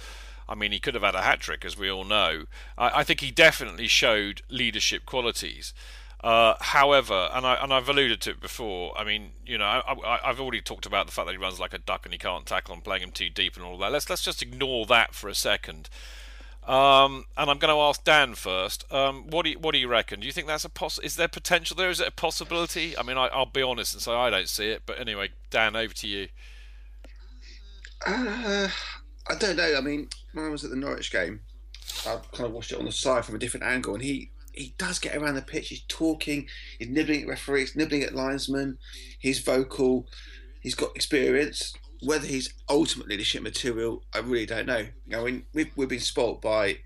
I 0.48 0.54
mean, 0.54 0.72
he 0.72 0.78
could 0.78 0.94
have 0.94 1.02
had 1.02 1.14
a 1.14 1.22
hat 1.22 1.40
trick, 1.40 1.64
as 1.64 1.76
we 1.76 1.90
all 1.90 2.04
know. 2.04 2.44
I, 2.78 3.00
I 3.00 3.04
think 3.04 3.20
he 3.20 3.30
definitely 3.30 3.88
showed 3.88 4.42
leadership 4.48 5.06
qualities. 5.06 5.74
Uh, 6.22 6.54
however, 6.60 7.28
and 7.32 7.46
I 7.46 7.54
and 7.54 7.72
I've 7.72 7.88
alluded 7.88 8.20
to 8.22 8.30
it 8.30 8.40
before. 8.40 8.98
I 8.98 9.04
mean, 9.04 9.30
you 9.44 9.58
know, 9.58 9.66
I, 9.66 10.20
I've 10.24 10.40
already 10.40 10.60
talked 10.60 10.86
about 10.86 11.06
the 11.06 11.12
fact 11.12 11.26
that 11.26 11.32
he 11.32 11.38
runs 11.38 11.60
like 11.60 11.74
a 11.74 11.78
duck 11.78 12.04
and 12.04 12.12
he 12.12 12.18
can't 12.18 12.46
tackle 12.46 12.74
and 12.74 12.82
playing 12.82 13.02
him 13.02 13.10
too 13.10 13.28
deep 13.28 13.56
and 13.56 13.64
all 13.64 13.76
that. 13.78 13.92
Let's 13.92 14.08
let's 14.08 14.22
just 14.22 14.42
ignore 14.42 14.86
that 14.86 15.14
for 15.14 15.28
a 15.28 15.34
second. 15.34 15.88
Um, 16.66 17.26
and 17.36 17.48
I'm 17.48 17.58
going 17.58 17.72
to 17.72 17.80
ask 17.80 18.02
Dan 18.02 18.34
first. 18.34 18.92
Um, 18.92 19.28
what 19.30 19.44
do 19.44 19.50
you, 19.50 19.58
what 19.58 19.72
do 19.72 19.78
you 19.78 19.86
reckon? 19.86 20.18
Do 20.18 20.26
you 20.26 20.32
think 20.32 20.48
that's 20.48 20.64
a 20.64 20.68
poss? 20.68 20.98
Is 20.98 21.14
there 21.14 21.28
potential 21.28 21.76
there? 21.76 21.90
Is 21.90 22.00
it 22.00 22.08
a 22.08 22.12
possibility? 22.12 22.98
I 22.98 23.04
mean, 23.04 23.16
I, 23.16 23.28
I'll 23.28 23.46
be 23.46 23.62
honest 23.62 23.94
and 23.94 24.02
say 24.02 24.12
I 24.12 24.30
don't 24.30 24.48
see 24.48 24.70
it. 24.70 24.82
But 24.84 24.98
anyway, 24.98 25.30
Dan, 25.50 25.76
over 25.76 25.94
to 25.94 26.08
you. 26.08 26.28
Uh, 28.04 28.68
I 29.28 29.34
don't 29.38 29.56
know. 29.56 29.76
I 29.78 29.80
mean, 29.80 30.08
when 30.36 30.46
I 30.46 30.50
was 30.50 30.64
at 30.64 30.70
the 30.70 30.76
Norwich 30.76 31.10
game, 31.10 31.40
I've 32.06 32.30
kind 32.32 32.46
of 32.46 32.52
watched 32.52 32.72
it 32.72 32.78
on 32.78 32.84
the 32.84 32.92
side 32.92 33.24
from 33.24 33.34
a 33.34 33.38
different 33.38 33.64
angle, 33.64 33.94
and 33.94 34.02
he 34.02 34.30
he 34.52 34.74
does 34.78 34.98
get 34.98 35.16
around 35.16 35.34
the 35.34 35.42
pitch. 35.42 35.68
He's 35.68 35.82
talking, 35.88 36.48
he's 36.78 36.88
nibbling 36.88 37.22
at 37.22 37.28
referees, 37.28 37.76
nibbling 37.76 38.02
at 38.02 38.14
linesmen. 38.14 38.78
He's 39.18 39.38
vocal. 39.38 40.06
He's 40.60 40.74
got 40.74 40.94
experience. 40.96 41.74
Whether 42.02 42.26
he's 42.26 42.52
ultimate 42.68 43.08
leadership 43.08 43.42
material, 43.42 44.02
I 44.14 44.18
really 44.18 44.46
don't 44.46 44.66
know. 44.66 44.86
You 45.06 45.16
know, 45.16 45.24
we've 45.52 45.70
we've 45.76 45.88
been 45.88 46.00
spoilt 46.00 46.42
by 46.42 46.78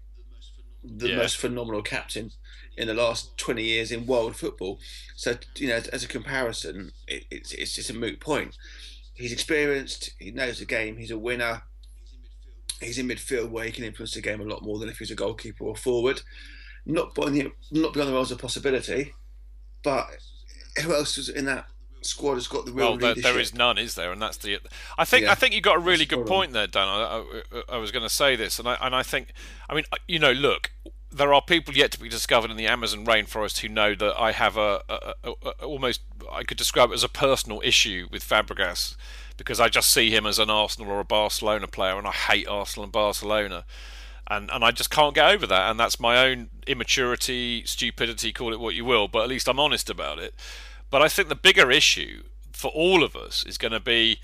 the 0.83 1.11
Yeah. 1.11 1.17
most 1.17 1.37
phenomenal 1.37 1.83
captain 1.83 2.31
in 2.77 2.87
the 2.87 2.95
last 2.95 3.37
20 3.37 3.63
years 3.63 3.93
in 3.93 4.07
world 4.07 4.35
football. 4.37 4.79
So, 5.15 5.37
you 5.57 5.69
know, 5.69 5.81
as 5.93 6.03
a 6.03 6.09
comparison, 6.09 6.93
it, 7.07 7.27
it's, 7.31 7.53
it's 7.53 7.75
just 7.75 7.91
a 7.91 7.95
moot 7.95 8.21
point. 8.21 8.57
He's 9.13 9.33
experienced, 9.33 10.11
he 10.19 10.31
knows 10.31 10.61
the 10.61 10.65
game, 10.65 10.97
he's 10.97 11.11
a 11.11 11.19
winner. 11.19 11.65
He's 12.81 12.99
in 12.99 13.09
midfield 13.09 13.51
where 13.51 13.65
he 13.65 13.73
can 13.73 13.85
influence 13.85 14.15
the 14.15 14.21
game 14.23 14.41
a 14.41 14.45
lot 14.45 14.63
more 14.63 14.79
than 14.79 14.89
if 14.89 14.99
he's 14.99 15.11
a 15.11 15.15
goalkeeper 15.15 15.65
or 15.65 15.77
forward. 15.77 16.23
Not 16.87 17.15
beyond 17.15 17.37
the, 17.37 17.53
not 17.71 17.93
beyond 17.93 18.09
the 18.09 18.15
realms 18.15 18.31
of 18.31 18.39
possibility, 18.39 19.13
but 19.83 20.07
who 20.83 20.95
else 20.95 21.19
is 21.19 21.29
in 21.29 21.45
that 21.45 21.67
squad 22.03 22.35
has 22.35 22.49
got 22.49 22.65
the 22.65 22.73
real 22.73 22.91
Well, 22.91 22.97
there, 22.97 23.09
leadership? 23.11 23.33
there 23.33 23.41
is 23.41 23.53
none, 23.55 23.77
is 23.77 23.95
there? 23.95 24.13
And 24.13 24.23
that's 24.23 24.39
the. 24.39 24.59
I 24.97 25.05
think 25.05 25.25
Yeah. 25.25 25.33
I 25.33 25.35
think 25.35 25.55
you 25.55 25.61
got 25.61 25.77
a 25.77 25.81
really 25.81 26.07
good 26.07 26.21
spot 26.21 26.23
on. 26.23 26.27
point 26.29 26.53
there, 26.53 26.67
Dan. 26.67 26.89
I, 26.89 27.25
I, 27.53 27.63
I 27.75 27.77
was 27.77 27.91
going 27.93 28.03
to 28.03 28.09
say 28.09 28.37
this, 28.37 28.59
and 28.59 28.67
I 28.67 28.79
and 28.81 28.95
I 28.95 29.03
think, 29.03 29.33
I 29.69 29.75
mean, 29.75 29.85
you 30.09 30.19
know, 30.19 30.33
look, 30.33 30.71
there 31.13 31.35
are 31.35 31.43
people 31.43 31.75
yet 31.75 31.91
to 31.93 32.01
be 32.01 32.09
discovered 32.09 32.51
in 32.51 32.57
the 32.57 32.67
Amazon 32.67 33.05
rainforest 33.05 33.59
who 33.59 33.69
know 33.69 33.95
that 33.95 34.15
I 34.19 34.33
have 34.33 34.57
a, 34.57 34.83
a, 34.89 35.15
a, 35.25 35.31
a 35.45 35.51
almost 35.65 36.01
I 36.33 36.45
could 36.45 36.57
describe 36.57 36.91
it 36.91 36.95
as 36.95 37.05
a 37.05 37.09
personal 37.09 37.61
issue 37.63 38.09
with 38.11 38.27
Fabregas 38.27 38.97
because 39.41 39.59
I 39.59 39.71
just 39.71 39.91
see 39.91 40.11
him 40.11 40.27
as 40.27 40.39
an 40.39 40.51
Arsenal 40.51 40.93
or 40.93 41.01
a 41.01 41.05
Barcelona 41.05 41.67
player, 41.67 41.97
and 41.97 42.07
I 42.07 42.13
hate 42.13 42.47
Arsenal 42.47 42.85
and 42.85 42.93
Barcelona. 42.93 43.65
And, 44.27 44.51
and 44.53 44.63
I 44.63 44.71
just 44.71 44.91
can't 44.91 45.15
get 45.15 45.33
over 45.33 45.47
that, 45.47 45.71
and 45.71 45.81
that's 45.81 45.99
my 45.99 46.19
own 46.19 46.51
immaturity, 46.67 47.65
stupidity, 47.65 48.35
call 48.35 48.53
it 48.53 48.61
what 48.61 48.75
you 48.75 48.85
will, 48.85 49.09
but 49.09 49.23
at 49.23 49.31
least 49.31 49.49
I'm 49.49 49.59
honest 49.59 49.89
about 49.89 50.19
it. 50.19 50.35
But 50.91 51.01
I 51.01 51.09
think 51.09 51.31
the 51.31 51.35
bigger 51.35 51.71
issue 51.71 52.25
for 52.53 52.71
all 52.73 53.03
of 53.03 53.17
us 53.17 53.43
is 53.45 53.57
going 53.57 53.73
to 53.73 53.81
be 53.81 54.21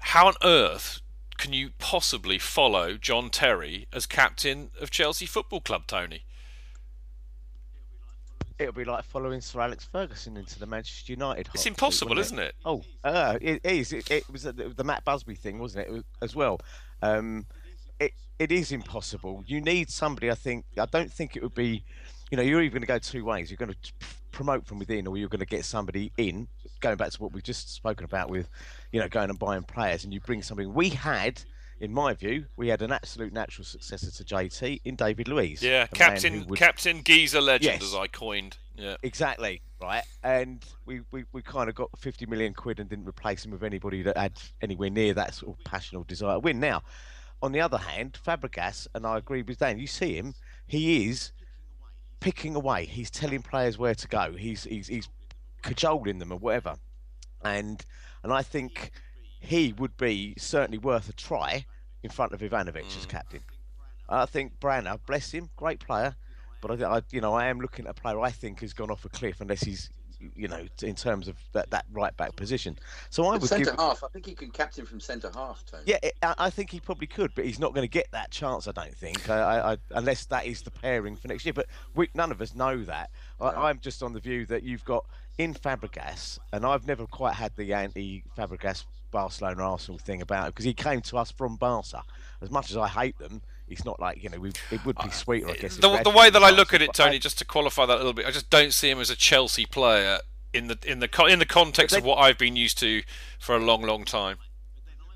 how 0.00 0.26
on 0.26 0.34
earth 0.42 1.00
can 1.36 1.52
you 1.52 1.70
possibly 1.78 2.36
follow 2.40 2.94
John 2.94 3.30
Terry 3.30 3.86
as 3.92 4.06
captain 4.06 4.70
of 4.80 4.90
Chelsea 4.90 5.24
Football 5.24 5.60
Club, 5.60 5.86
Tony? 5.86 6.24
It'll 8.58 8.72
be 8.72 8.84
like 8.84 9.04
following 9.04 9.40
Sir 9.40 9.60
Alex 9.60 9.84
Ferguson 9.84 10.36
into 10.36 10.58
the 10.58 10.66
Manchester 10.66 11.12
United. 11.12 11.48
It's 11.54 11.66
impossible, 11.66 12.18
isn't 12.18 12.38
it? 12.38 12.56
Oh, 12.64 12.82
uh, 13.04 13.38
it 13.40 13.64
is. 13.64 13.92
It, 13.92 14.10
it 14.10 14.28
was 14.30 14.42
the, 14.42 14.52
the 14.52 14.82
Matt 14.82 15.04
Busby 15.04 15.36
thing, 15.36 15.60
wasn't 15.60 15.88
it, 15.88 16.04
as 16.22 16.34
well? 16.34 16.60
Um, 17.00 17.46
it 18.00 18.12
it 18.40 18.50
is 18.50 18.72
impossible. 18.72 19.44
You 19.46 19.60
need 19.60 19.90
somebody. 19.90 20.28
I 20.28 20.34
think. 20.34 20.64
I 20.76 20.86
don't 20.86 21.12
think 21.12 21.36
it 21.36 21.42
would 21.42 21.54
be. 21.54 21.84
You 22.32 22.36
know, 22.36 22.42
you're 22.42 22.60
either 22.60 22.72
going 22.72 22.82
to 22.82 22.88
go 22.88 22.98
two 22.98 23.24
ways. 23.24 23.48
You're 23.48 23.58
going 23.58 23.70
to 23.70 23.92
promote 24.32 24.66
from 24.66 24.80
within, 24.80 25.06
or 25.06 25.16
you're 25.16 25.28
going 25.28 25.38
to 25.38 25.46
get 25.46 25.64
somebody 25.64 26.12
in. 26.18 26.48
Going 26.80 26.96
back 26.96 27.12
to 27.12 27.22
what 27.22 27.32
we've 27.32 27.44
just 27.44 27.74
spoken 27.74 28.04
about 28.04 28.28
with, 28.28 28.48
you 28.92 29.00
know, 29.00 29.08
going 29.08 29.30
and 29.30 29.38
buying 29.38 29.62
players, 29.62 30.02
and 30.02 30.12
you 30.12 30.20
bring 30.20 30.42
something. 30.42 30.74
We 30.74 30.88
had. 30.88 31.42
In 31.80 31.92
my 31.92 32.12
view, 32.12 32.46
we 32.56 32.68
had 32.68 32.82
an 32.82 32.90
absolute 32.90 33.32
natural 33.32 33.64
successor 33.64 34.10
to 34.10 34.24
JT 34.24 34.80
in 34.84 34.96
David 34.96 35.28
Luiz. 35.28 35.62
Yeah, 35.62 35.86
Captain 35.86 36.44
would- 36.46 36.58
Captain 36.58 37.04
Geezer 37.04 37.40
legend, 37.40 37.80
Yes. 37.80 37.82
as 37.82 37.94
I 37.94 38.08
coined. 38.08 38.56
Yeah. 38.76 38.96
Exactly 39.02 39.62
right, 39.80 40.02
and 40.24 40.64
we, 40.86 41.00
we, 41.12 41.24
we 41.32 41.42
kind 41.42 41.68
of 41.68 41.74
got 41.76 41.90
fifty 41.98 42.26
million 42.26 42.52
quid 42.54 42.80
and 42.80 42.88
didn't 42.88 43.08
replace 43.08 43.44
him 43.44 43.52
with 43.52 43.62
anybody 43.62 44.02
that 44.02 44.16
had 44.16 44.32
anywhere 44.60 44.90
near 44.90 45.14
that 45.14 45.34
sort 45.34 45.56
of 45.56 45.64
passion 45.64 45.98
or 45.98 46.04
desire 46.04 46.34
to 46.34 46.40
win. 46.40 46.58
Now, 46.60 46.82
on 47.42 47.52
the 47.52 47.60
other 47.60 47.78
hand, 47.78 48.18
Fabregas, 48.24 48.88
and 48.94 49.06
I 49.06 49.16
agree 49.18 49.42
with 49.42 49.58
Dan. 49.58 49.78
You 49.78 49.86
see 49.86 50.14
him; 50.14 50.34
he 50.66 51.08
is 51.08 51.32
picking 52.20 52.54
away. 52.56 52.86
He's 52.86 53.10
telling 53.10 53.42
players 53.42 53.78
where 53.78 53.94
to 53.94 54.08
go. 54.08 54.32
He's 54.36 54.64
he's 54.64 54.88
he's 54.88 55.08
cajoling 55.62 56.18
them 56.18 56.32
or 56.32 56.38
whatever, 56.38 56.76
and 57.44 57.84
and 58.24 58.32
I 58.32 58.42
think 58.42 58.90
he 59.40 59.72
would 59.74 59.96
be 59.96 60.34
certainly 60.38 60.78
worth 60.78 61.08
a 61.08 61.12
try 61.12 61.64
in 62.02 62.10
front 62.10 62.32
of 62.32 62.40
Ivanovic 62.40 62.86
as 62.96 63.06
mm. 63.06 63.08
captain. 63.08 63.40
I 64.08 64.26
think 64.26 64.58
Brana, 64.58 64.98
bless 65.06 65.30
him, 65.30 65.50
great 65.56 65.80
player, 65.80 66.16
but 66.60 66.82
I, 66.82 66.96
I, 66.96 67.02
you 67.10 67.20
know, 67.20 67.34
I 67.34 67.46
am 67.46 67.60
looking 67.60 67.86
at 67.86 67.90
a 67.90 67.94
player 67.94 68.20
I 68.20 68.30
think 68.30 68.60
has 68.60 68.72
gone 68.72 68.90
off 68.90 69.04
a 69.04 69.08
cliff 69.10 69.40
unless 69.40 69.62
he's, 69.62 69.90
you 70.34 70.48
know, 70.48 70.66
in 70.82 70.94
terms 70.94 71.28
of 71.28 71.36
that, 71.52 71.70
that 71.70 71.84
right 71.92 72.16
back 72.16 72.34
position. 72.34 72.78
So 73.10 73.26
I 73.26 73.36
would 73.36 73.48
centre 73.48 73.66
give, 73.66 73.78
half. 73.78 74.02
I 74.02 74.08
think 74.08 74.26
he 74.26 74.34
can 74.34 74.50
captain 74.50 74.86
from 74.86 74.98
centre 74.98 75.30
half, 75.34 75.62
Tony. 75.66 75.82
yeah, 75.86 75.98
it- 76.02 76.16
I 76.22 76.34
I 76.38 76.50
think 76.50 76.70
he 76.70 76.80
probably 76.80 77.06
could, 77.06 77.34
but 77.34 77.44
he's 77.44 77.58
not 77.58 77.74
going 77.74 77.84
to 77.84 77.90
get 77.90 78.08
that 78.12 78.30
chance. 78.30 78.66
I 78.66 78.72
don't 78.72 78.96
think, 78.96 79.28
I, 79.28 79.38
I, 79.38 79.72
I, 79.72 79.76
unless 79.90 80.24
that 80.26 80.46
is 80.46 80.62
the 80.62 80.70
pairing 80.70 81.14
for 81.14 81.28
next 81.28 81.44
year. 81.44 81.52
But 81.52 81.66
we, 81.94 82.08
none 82.14 82.32
of 82.32 82.40
us 82.40 82.54
know 82.54 82.82
that. 82.84 83.10
I, 83.40 83.50
I'm 83.50 83.78
just 83.78 84.02
on 84.02 84.12
the 84.14 84.20
view 84.20 84.46
that 84.46 84.62
you've 84.62 84.84
got 84.84 85.04
in 85.36 85.54
Fabregas, 85.54 86.38
and 86.52 86.64
I've 86.64 86.86
never 86.86 87.06
quite 87.06 87.34
had 87.34 87.54
the 87.56 87.74
anti-Fabregas 87.74 88.86
Barcelona 89.10 89.62
Arsenal 89.70 89.98
thing 89.98 90.22
about 90.22 90.48
it 90.48 90.54
because 90.54 90.64
he 90.64 90.74
came 90.74 91.00
to 91.02 91.16
us 91.18 91.30
from 91.30 91.56
Barca. 91.56 92.02
As 92.40 92.50
much 92.50 92.70
as 92.70 92.76
I 92.76 92.88
hate 92.88 93.18
them, 93.18 93.42
it's 93.68 93.84
not 93.84 93.98
like 94.00 94.22
you 94.22 94.28
know 94.30 94.38
we, 94.38 94.50
it 94.70 94.84
would 94.84 94.96
be 95.02 95.10
sweeter, 95.10 95.48
I 95.48 95.54
guess. 95.54 95.76
if 95.78 95.82
we 95.82 95.88
Uh, 95.90 95.96
The, 95.98 96.10
the 96.10 96.16
way 96.16 96.26
from 96.30 96.34
that 96.42 96.44
I 96.44 96.50
look 96.50 96.72
at 96.74 96.82
it, 96.82 96.88
but 96.88 97.00
I- 97.00 97.04
Tony, 97.06 97.18
just 97.18 97.38
to 97.38 97.44
qualify 97.44 97.86
that 97.86 97.94
a 97.94 97.98
little 97.98 98.12
bit, 98.12 98.26
I 98.26 98.30
just 98.30 98.50
don't 98.50 98.72
see 98.72 98.90
him 98.90 99.00
as 99.00 99.10
a 99.10 99.16
Chelsea 99.16 99.66
player 99.66 100.18
in 100.52 100.68
the 100.68 100.78
in 100.86 101.00
the 101.00 101.08
in 101.26 101.38
the 101.38 101.46
context 101.46 101.92
But 101.94 101.98
of 101.98 102.04
what 102.04 102.16
I've 102.18 102.38
been 102.38 102.56
used 102.56 102.78
to 102.78 103.02
for 103.38 103.54
a 103.56 103.58
long, 103.60 103.82
long 103.82 104.04
time. 104.04 104.38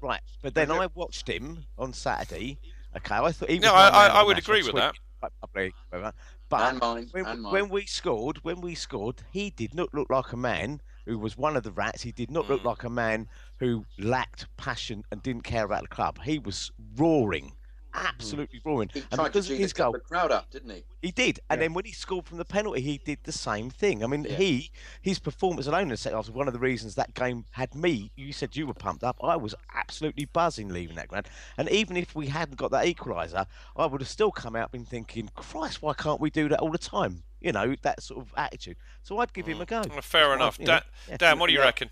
Right, 0.01 0.21
but 0.43 0.55
then 0.55 0.71
I 0.71 0.89
watched 0.95 1.29
him 1.29 1.65
on 1.79 1.93
Saturday. 1.93 2.59
Okay, 2.97 3.15
I 3.15 3.33
thought 3.33 3.49
he 3.49 3.57
was 3.57 3.63
No, 3.65 3.73
I- 3.75 3.89
I- 3.89 4.21
I 4.21 4.23
would 4.25 4.37
agree 4.37 4.63
with 4.63 4.75
that. 4.75 4.95
quite 5.21 5.33
publicly, 5.41 5.75
whatever. 5.91 6.13
But 6.49 6.61
And 6.73 6.81
mine, 6.81 7.09
when, 7.13 7.27
and 7.27 7.41
mine. 7.43 7.53
when 7.53 7.69
we 7.71 7.87
scored, 7.87 8.39
when 8.45 8.61
we 8.61 8.75
scored, 8.75 9.23
he 9.31 9.49
did 9.51 9.75
not 9.75 9.95
look 9.95 10.11
like 10.11 10.33
a 10.33 10.37
man 10.37 10.83
who 11.07 11.19
was 11.19 11.39
one 11.39 11.57
of 11.57 11.63
the 11.63 11.71
rats. 11.73 12.03
He 12.03 12.13
did 12.13 12.31
not 12.31 12.45
Mm. 12.45 12.49
look 12.51 12.65
like 12.65 12.83
a 12.85 12.91
man 12.91 13.29
who 13.59 13.85
lacked 13.99 14.47
passion 14.57 15.05
and 15.11 15.23
didn't 15.23 15.43
care 15.43 15.65
about 15.65 15.83
the 15.83 15.89
club. 15.89 16.19
He 16.23 16.39
was 16.39 16.71
roaring, 16.97 17.53
mm-hmm. 17.95 18.07
absolutely 18.07 18.61
roaring. 18.65 18.91
He 18.93 19.01
and 19.01 19.11
tried 19.13 19.25
to 19.27 19.31
because 19.31 19.51
of 19.51 19.57
the, 19.57 19.63
his 19.63 19.73
goal, 19.73 19.93
the 19.93 20.01
crowd 20.01 20.33
up, 20.33 20.51
didn't 20.51 20.71
he? 20.71 20.85
he 21.01 21.11
did, 21.11 21.41
and 21.51 21.61
then 21.61 21.75
when 21.75 21.85
he 21.85 21.93
scored 21.93 22.27
from 22.27 22.39
the 22.39 22.45
penalty, 22.45 22.81
he 22.81 22.99
did 22.99 23.19
the 23.25 23.33
same 23.33 23.71
thing. 23.71 24.03
I 24.03 24.07
mean, 24.07 24.25
Yeah. 24.25 24.37
he 24.37 24.71
his 25.01 25.19
performance 25.19 25.67
alone 25.67 25.83
in 25.83 25.89
the 25.89 25.97
second 25.97 26.17
half 26.17 26.27
was 26.27 26.35
one 26.35 26.47
of 26.49 26.55
the 26.55 26.61
reasons 26.61 26.95
that 26.97 27.15
game 27.15 27.45
had 27.53 27.75
me. 27.75 28.11
You 28.17 28.33
said 28.33 28.57
you 28.57 28.67
were 28.67 28.75
pumped 28.75 29.05
up. 29.05 29.17
I 29.23 29.37
was 29.37 29.55
absolutely 29.75 30.25
buzzing 30.27 30.69
leaving 30.69 30.97
that 30.97 31.09
ground. 31.09 31.29
And 31.57 31.69
even 31.71 31.97
if 31.97 32.15
we 32.15 32.29
hadn't 32.29 32.57
got 32.57 32.71
that 32.73 32.87
equaliser, 32.87 33.47
I 33.77 33.87
would 33.87 34.01
have 34.01 34.09
still 34.09 34.31
come 34.33 34.57
out 34.57 34.71
and 34.73 34.83
been 34.83 34.85
thinking, 34.85 35.31
Christ, 35.35 35.83
why 35.83 35.95
can't 35.95 36.21
we 36.21 36.31
do 36.31 36.49
that 36.49 36.61
all 36.61 36.71
the 36.71 36.79
time? 36.79 37.23
You 37.41 37.53
know, 37.53 37.75
that 37.83 38.03
sort 38.03 38.25
of 38.25 38.33
attitude. 38.37 38.77
So 39.03 39.19
I'd 39.19 39.33
give 39.33 39.47
him 39.47 39.59
mm. 39.59 39.63
a 39.63 39.67
go. 39.67 39.83
Well, 39.91 40.01
Fair 40.03 40.29
Well, 40.29 40.37
enough. 40.37 40.59
you 40.59 40.67
know, 40.67 40.75
Dan, 40.75 40.83
yeah. 41.09 41.17
Dan, 41.17 41.39
what 41.39 41.49
do 41.49 41.53
you 41.53 41.61
reckon? 41.61 41.91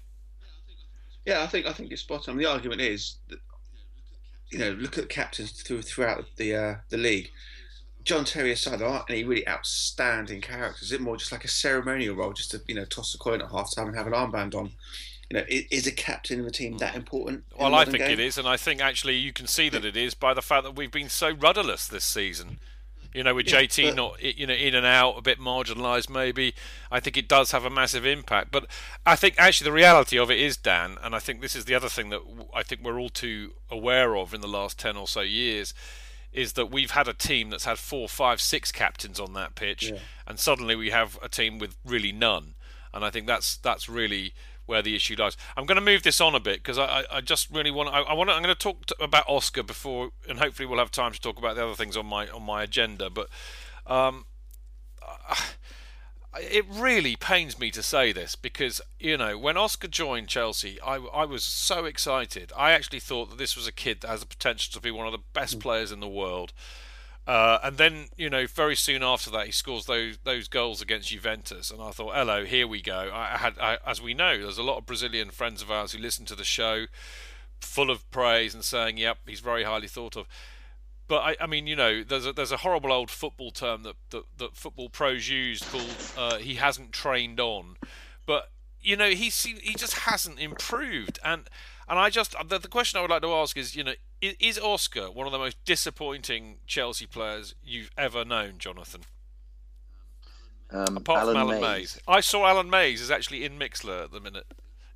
Yeah, 1.27 1.43
I 1.43 1.47
think 1.47 1.67
I 1.67 1.73
think 1.73 1.91
you're 1.91 1.97
spot 1.97 2.29
on. 2.29 2.37
The 2.37 2.47
argument 2.47 2.81
is 2.81 3.17
that 3.29 3.39
you 4.51 4.59
know 4.59 4.73
look 4.73 4.99
at 4.99 5.09
captains 5.09 5.53
through, 5.53 5.83
throughout 5.83 6.25
the 6.37 6.55
uh, 6.55 6.75
the 6.89 6.97
league. 6.97 7.31
John 8.03 8.25
Terry 8.25 8.53
aside, 8.53 8.79
there 8.79 8.89
aren't 8.89 9.11
any 9.11 9.25
really 9.25 9.47
outstanding 9.47 10.41
characters. 10.41 10.85
Is 10.85 10.93
it 10.93 11.03
more 11.03 11.19
just 11.19 11.33
like 11.33 11.45
a 11.45 11.49
ceremonial 11.49 12.17
role, 12.17 12.33
just 12.33 12.51
to 12.53 12.61
you 12.67 12.75
know 12.75 12.85
toss 12.85 13.15
a 13.15 13.19
coin 13.19 13.43
at 13.43 13.51
half 13.51 13.75
time 13.75 13.89
and 13.89 13.97
have 13.97 14.07
an 14.07 14.15
armband 14.15 14.55
on? 14.55 14.73
You 15.29 15.39
know, 15.39 15.45
is 15.49 15.87
a 15.87 15.93
captain 15.93 16.41
of 16.41 16.47
a 16.47 16.51
team 16.51 16.79
that 16.79 16.97
important? 16.97 17.45
Well, 17.57 17.75
I 17.75 17.85
think 17.85 17.99
game? 17.99 18.11
it 18.13 18.19
is, 18.19 18.37
and 18.37 18.49
I 18.49 18.57
think 18.57 18.81
actually 18.81 19.15
you 19.15 19.33
can 19.33 19.47
see 19.47 19.69
that 19.69 19.85
it 19.85 19.97
is 19.97 20.15
by 20.15 20.35
the 20.35 20.43
fact 20.43 20.65
that 20.65 20.75
we've 20.75 20.91
been 20.91 21.09
so 21.09 21.31
rudderless 21.31 21.87
this 21.87 22.05
season. 22.05 22.59
You 23.13 23.25
know, 23.25 23.35
with 23.35 23.47
Yeah, 23.49 23.63
JT 23.63 23.85
but- 23.89 23.97
not 23.97 24.23
you 24.23 24.47
know 24.47 24.55
in 24.55 24.75
and 24.75 24.87
out, 24.87 25.19
a 25.19 25.23
bit 25.23 25.41
marginalised 25.41 26.09
maybe. 26.09 26.55
I 26.91 27.01
think 27.01 27.17
it 27.17 27.27
does 27.29 27.51
have 27.51 27.65
a 27.65 27.71
massive 27.71 28.07
impact. 28.07 28.53
But 28.53 28.67
I 29.05 29.17
think 29.17 29.35
actually 29.39 29.65
the 29.67 29.73
reality 29.73 30.19
of 30.19 30.31
it 30.31 30.39
is 30.39 30.57
Dan, 30.57 30.97
and 31.03 31.15
I 31.15 31.19
think 31.19 31.41
this 31.41 31.57
is 31.57 31.65
the 31.65 31.75
other 31.75 31.89
thing 31.89 32.11
that 32.11 32.21
I 32.55 32.63
think 32.63 32.83
we're 32.83 33.01
all 33.01 33.09
too 33.09 33.55
aware 33.71 34.17
of 34.17 34.33
in 34.33 34.41
the 34.41 34.49
last 34.49 34.79
ten 34.79 34.97
or 34.97 35.09
so 35.09 35.23
years, 35.23 35.75
is 36.33 36.53
that 36.53 36.71
we've 36.71 36.93
had 36.93 37.09
a 37.09 37.13
team 37.13 37.51
that's 37.51 37.65
had 37.65 37.79
four, 37.79 38.09
five, 38.09 38.41
six 38.41 38.71
captains 38.71 39.19
on 39.19 39.33
that 39.33 39.57
pitch, 39.57 39.93
and 40.27 40.39
suddenly 40.39 40.77
we 40.77 40.91
have 40.91 41.19
a 41.21 41.29
team 41.29 41.59
with 41.59 41.77
really 41.85 42.13
none. 42.13 42.55
And 42.93 43.05
I 43.05 43.11
think 43.11 43.27
that's 43.27 43.57
that's 43.57 43.89
really 43.89 44.35
where 44.67 44.83
the 44.83 44.95
issue 44.95 45.17
lies. 45.19 45.37
I'm 45.57 45.67
going 45.67 45.77
to 45.77 45.83
move 45.83 46.05
this 46.05 46.21
on 46.21 46.35
a 46.35 46.41
bit 46.41 46.61
because 46.61 46.79
I, 46.79 47.05
I, 47.11 47.21
just 47.21 47.51
really 47.51 47.73
want 47.73 47.89
I, 47.89 48.03
I 48.03 48.13
want 48.15 48.31
to, 48.31 48.35
I'm 48.35 48.43
going 48.43 48.55
to 48.55 48.59
talk 48.59 48.87
to, 48.87 49.03
about 49.03 49.25
Oscar 49.27 49.65
before, 49.65 50.11
and 50.29 50.39
hopefully 50.39 50.67
we'll 50.67 50.79
have 50.79 50.93
time 50.93 51.13
to 51.13 51.21
talk 51.21 51.39
about 51.39 51.57
the 51.57 51.65
other 51.65 51.75
things 51.75 51.97
on 51.97 52.07
my 52.07 52.29
on 52.29 52.43
my 52.43 52.63
agenda. 52.63 53.11
But 53.11 53.29
um, 53.87 54.27
it 56.39 56.65
really 56.71 57.17
pains 57.17 57.59
me 57.59 57.71
to 57.73 57.83
say 57.83 58.13
this 58.13 58.37
because 58.37 58.81
you 58.99 59.17
know 59.17 59.37
when 59.37 59.57
Oscar 59.57 59.89
joined 59.89 60.29
Chelsea, 60.29 60.81
I, 60.81 60.97
I 60.97 61.25
was 61.25 61.43
so 61.45 61.85
excited. 61.85 62.53
I 62.57 62.71
actually 62.71 63.01
thought 63.01 63.31
that 63.31 63.39
this 63.39 63.57
was 63.57 63.67
a 63.67 63.73
kid 63.73 64.01
that 64.01 64.09
has 64.09 64.21
the 64.21 64.27
potential 64.27 64.73
to 64.73 64.81
be 64.81 64.93
one 64.93 65.07
of 65.07 65.13
the 65.13 65.25
best 65.33 65.59
players 65.59 65.91
in 65.91 66.01
the 66.01 66.09
world. 66.09 66.53
Uh, 67.31 67.61
and 67.63 67.77
then 67.77 68.07
you 68.17 68.29
know 68.29 68.45
very 68.45 68.75
soon 68.75 69.05
after 69.05 69.31
that 69.31 69.47
he 69.47 69.53
scores 69.53 69.87
those 69.87 70.19
those 70.25 70.49
goals 70.49 70.83
against 70.83 71.11
Juventus, 71.11 71.71
and 71.71 71.81
I 71.81 71.93
thought, 71.93 72.17
hello, 72.17 72.45
here 72.45 72.67
we 72.67 72.83
go. 72.83 73.09
I, 73.15 73.37
had, 73.37 73.57
I, 73.61 73.79
as 73.87 74.03
we 74.03 74.15
know, 74.15 74.37
there's 74.37 74.59
a 74.59 74.65
lot 74.65 74.79
of 74.79 74.87
Brazilian 74.87 75.31
friends 75.31 75.63
of 75.63 75.71
ours 75.71 75.93
who 75.93 76.01
listen 76.01 76.27
to 76.27 76.35
the 76.35 76.43
show, 76.43 76.87
full 77.61 77.89
of 77.89 78.11
praise 78.11 78.53
and 78.53 78.65
saying, 78.65 78.97
yep, 78.97 79.19
he's 79.29 79.39
very 79.39 79.63
highly 79.63 79.87
thought 79.87 80.17
of. 80.17 80.27
but 81.07 81.19
I, 81.19 81.37
I 81.43 81.47
mean, 81.47 81.69
you 81.69 81.77
know, 81.77 82.03
there's 82.03 82.27
a, 82.27 82.33
there's 82.33 82.51
a 82.51 82.57
horrible 82.57 82.93
old 82.93 83.13
football 83.13 83.53
term 83.53 83.85
that 83.85 83.95
that, 84.11 84.25
that 84.39 84.57
football 84.57 84.89
pros 84.89 85.29
use 85.29 85.63
called 85.63 85.95
uh, 86.19 86.39
"he 86.39 86.57
hasn't 86.57 86.91
trained 86.91 87.39
on," 87.39 87.77
but 88.27 88.51
you 88.81 88.97
know, 88.97 89.11
he 89.11 89.29
he 89.29 89.75
just 89.77 89.99
hasn't 89.99 90.41
improved, 90.41 91.21
and 91.25 91.49
and 91.91 91.99
I 91.99 92.09
just 92.09 92.35
the, 92.49 92.59
the 92.59 92.69
question 92.69 92.99
I 92.99 93.01
would 93.03 93.11
like 93.11 93.23
to 93.23 93.33
ask 93.35 93.57
is, 93.57 93.75
you 93.77 93.85
know, 93.85 93.95
is, 94.23 94.35
is 94.41 94.59
Oscar 94.59 95.11
one 95.11 95.27
of 95.27 95.33
the 95.33 95.39
most 95.39 95.63
disappointing 95.65 96.59
Chelsea 96.67 97.07
players 97.07 97.55
you've 97.63 97.91
ever 97.99 98.25
known, 98.25 98.55
Jonathan? 98.59 99.03
Um, 100.71 100.97
Apart 100.97 101.21
Alan 101.21 101.35
from 101.35 101.43
Alan 101.43 101.61
Mayes. 101.61 101.71
Mayes. 101.71 102.01
I 102.07 102.21
saw 102.21 102.47
Alan 102.47 102.71
Mayes 102.71 103.01
is 103.01 103.11
actually 103.11 103.45
in 103.45 103.59
Mixlr 103.59 104.05
at 104.05 104.13
the 104.13 104.21
minute. 104.21 104.47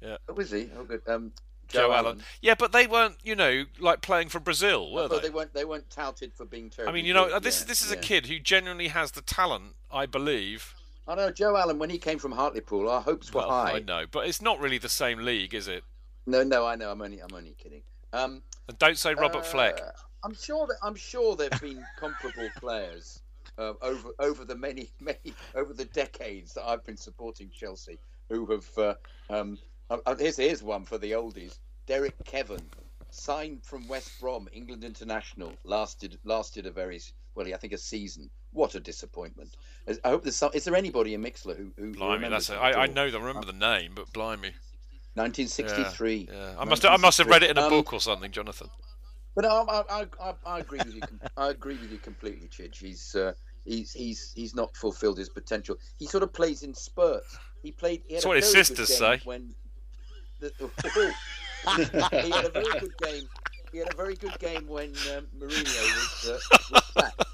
Yeah. 0.00 0.18
Oh, 0.28 0.34
was 0.34 0.52
he? 0.52 0.70
Oh, 0.78 0.84
good. 0.84 1.02
Um, 1.08 1.32
Joe, 1.66 1.88
Joe, 1.88 1.92
Allen. 1.92 2.22
Yeah, 2.40 2.54
but 2.56 2.72
they 2.72 2.86
weren't, 2.86 3.16
you 3.24 3.34
know, 3.34 3.64
like 3.80 4.00
playing 4.00 4.28
for 4.28 4.38
Brazil, 4.38 4.92
were 4.92 5.08
they? 5.08 5.18
they 5.18 5.30
weren't 5.30 5.52
they 5.54 5.64
weren't 5.64 5.90
touted 5.90 6.32
for 6.34 6.44
being 6.44 6.70
terrible. 6.70 6.92
I 6.92 6.94
mean, 6.94 7.06
you 7.06 7.14
know, 7.14 7.40
this 7.40 7.64
this 7.64 7.82
is 7.82 7.90
a 7.90 7.96
kid 7.96 8.26
who 8.26 8.38
genuinely 8.38 8.88
has 8.88 9.12
the 9.12 9.22
talent, 9.22 9.74
I 9.90 10.06
believe. 10.06 10.74
I 11.08 11.14
know 11.16 11.30
Joe 11.30 11.56
Allen 11.56 11.78
when 11.78 11.90
he 11.90 11.98
came 11.98 12.18
from 12.18 12.32
Hartlepool, 12.32 12.88
our 12.88 13.00
hopes 13.00 13.32
were 13.32 13.40
Well, 13.40 13.50
high. 13.50 13.72
I 13.72 13.78
know, 13.80 14.04
but 14.10 14.26
it's 14.26 14.40
not 14.40 14.60
really 14.60 14.78
the 14.78 14.88
same 14.88 15.18
league, 15.18 15.54
is 15.54 15.68
it? 15.68 15.84
No, 16.26 16.42
no, 16.42 16.66
I 16.66 16.76
know. 16.76 16.90
I'm 16.90 17.02
only 17.02 17.20
I'm 17.20 17.34
only 17.34 17.54
kidding. 17.58 17.82
Um, 18.12 18.42
And 18.68 18.78
don't 18.78 18.98
say 18.98 19.14
Robert 19.14 19.38
uh, 19.38 19.42
Fleck. 19.42 19.80
I'm 20.22 20.34
sure 20.34 20.66
that 20.66 20.76
I'm 20.82 20.94
sure 20.94 21.36
there've 21.36 21.60
been 21.60 21.84
comparable 21.98 22.48
players 22.58 23.20
uh, 23.58 23.74
over 23.82 24.10
over 24.18 24.44
the 24.44 24.56
many 24.56 24.90
many 25.00 25.34
over 25.54 25.72
the 25.72 25.84
decades 25.86 26.54
that 26.54 26.64
I've 26.66 26.84
been 26.84 26.96
supporting 26.96 27.50
Chelsea 27.50 27.98
who 28.28 28.46
have. 28.46 28.66
Uh, 28.78 28.94
um, 29.30 29.58
uh, 29.90 29.98
uh, 30.06 30.16
here's 30.16 30.36
here's 30.36 30.62
one 30.62 30.84
for 30.84 30.98
the 30.98 31.12
oldies. 31.12 31.58
Derek 31.86 32.14
Kevan, 32.24 32.66
signed 33.10 33.62
from 33.62 33.86
West 33.86 34.18
Brom, 34.18 34.48
England 34.52 34.84
international, 34.84 35.52
lasted 35.64 36.18
lasted 36.24 36.64
a 36.66 36.70
very 36.70 37.00
well, 37.34 37.46
I 37.52 37.56
think 37.58 37.74
a 37.74 37.78
season. 37.78 38.30
What 38.52 38.74
a 38.76 38.80
disappointment! 38.80 39.56
I 40.04 40.08
hope 40.08 40.22
there's 40.22 40.36
some. 40.36 40.52
Is 40.54 40.64
there 40.64 40.76
anybody 40.76 41.12
in 41.12 41.22
Mixlr 41.22 41.56
who 41.56 41.72
who 41.76 41.92
Blimey, 41.92 42.28
that's 42.28 42.50
a, 42.50 42.56
I, 42.56 42.84
I 42.84 42.86
know, 42.86 43.06
I 43.06 43.10
remember 43.10 43.44
the 43.44 43.52
name, 43.52 43.92
but 43.94 44.12
blimey. 44.12 44.52
1963. 45.14 46.28
Yeah, 46.30 46.34
yeah. 46.34 46.54
I 46.58 46.64
must 46.64 46.84
I 46.84 46.96
must 46.96 47.18
have 47.18 47.28
read 47.28 47.42
it 47.42 47.50
in 47.50 47.58
a 47.58 47.62
Um, 47.62 47.70
book 47.70 47.92
or 47.92 48.00
something, 48.00 48.30
Jonathan. 48.30 48.68
But 49.34 49.46
I, 49.46 49.48
I, 49.48 49.82
I, 49.90 50.06
I, 50.20 50.34
I 50.46 50.58
agree 50.60 50.78
with 50.78 50.94
you. 50.94 51.02
I 51.36 51.48
agree 51.50 51.76
with 51.76 51.90
you 51.90 51.98
completely, 51.98 52.48
Chidge. 52.48 52.76
He's 52.76 53.14
uh, 53.14 53.32
he's 53.64 53.92
he's 53.92 54.32
he's 54.34 54.54
not 54.54 54.76
fulfilled 54.76 55.18
his 55.18 55.28
potential. 55.28 55.76
He 55.98 56.06
sort 56.06 56.22
of 56.22 56.32
plays 56.32 56.62
in 56.62 56.74
spurts. 56.74 57.36
He 57.62 57.72
played. 57.72 58.02
He 58.06 58.14
That's 58.14 58.26
what 58.26 58.36
his 58.36 58.50
sisters 58.50 58.96
say. 58.96 59.20
When 59.24 59.54
the, 60.40 60.52
he 62.22 62.30
had 62.30 62.44
a 62.44 62.50
very 62.50 62.80
good 62.80 62.96
game. 62.98 63.22
He 63.72 63.78
had 63.78 63.92
a 63.92 63.96
very 63.96 64.14
good 64.14 64.38
game 64.38 64.68
when 64.68 64.90
um, 65.16 65.26
Mourinho 65.36 65.64
was, 65.64 66.30
uh, 66.30 66.58
was 66.70 66.82
sacked, 66.96 67.24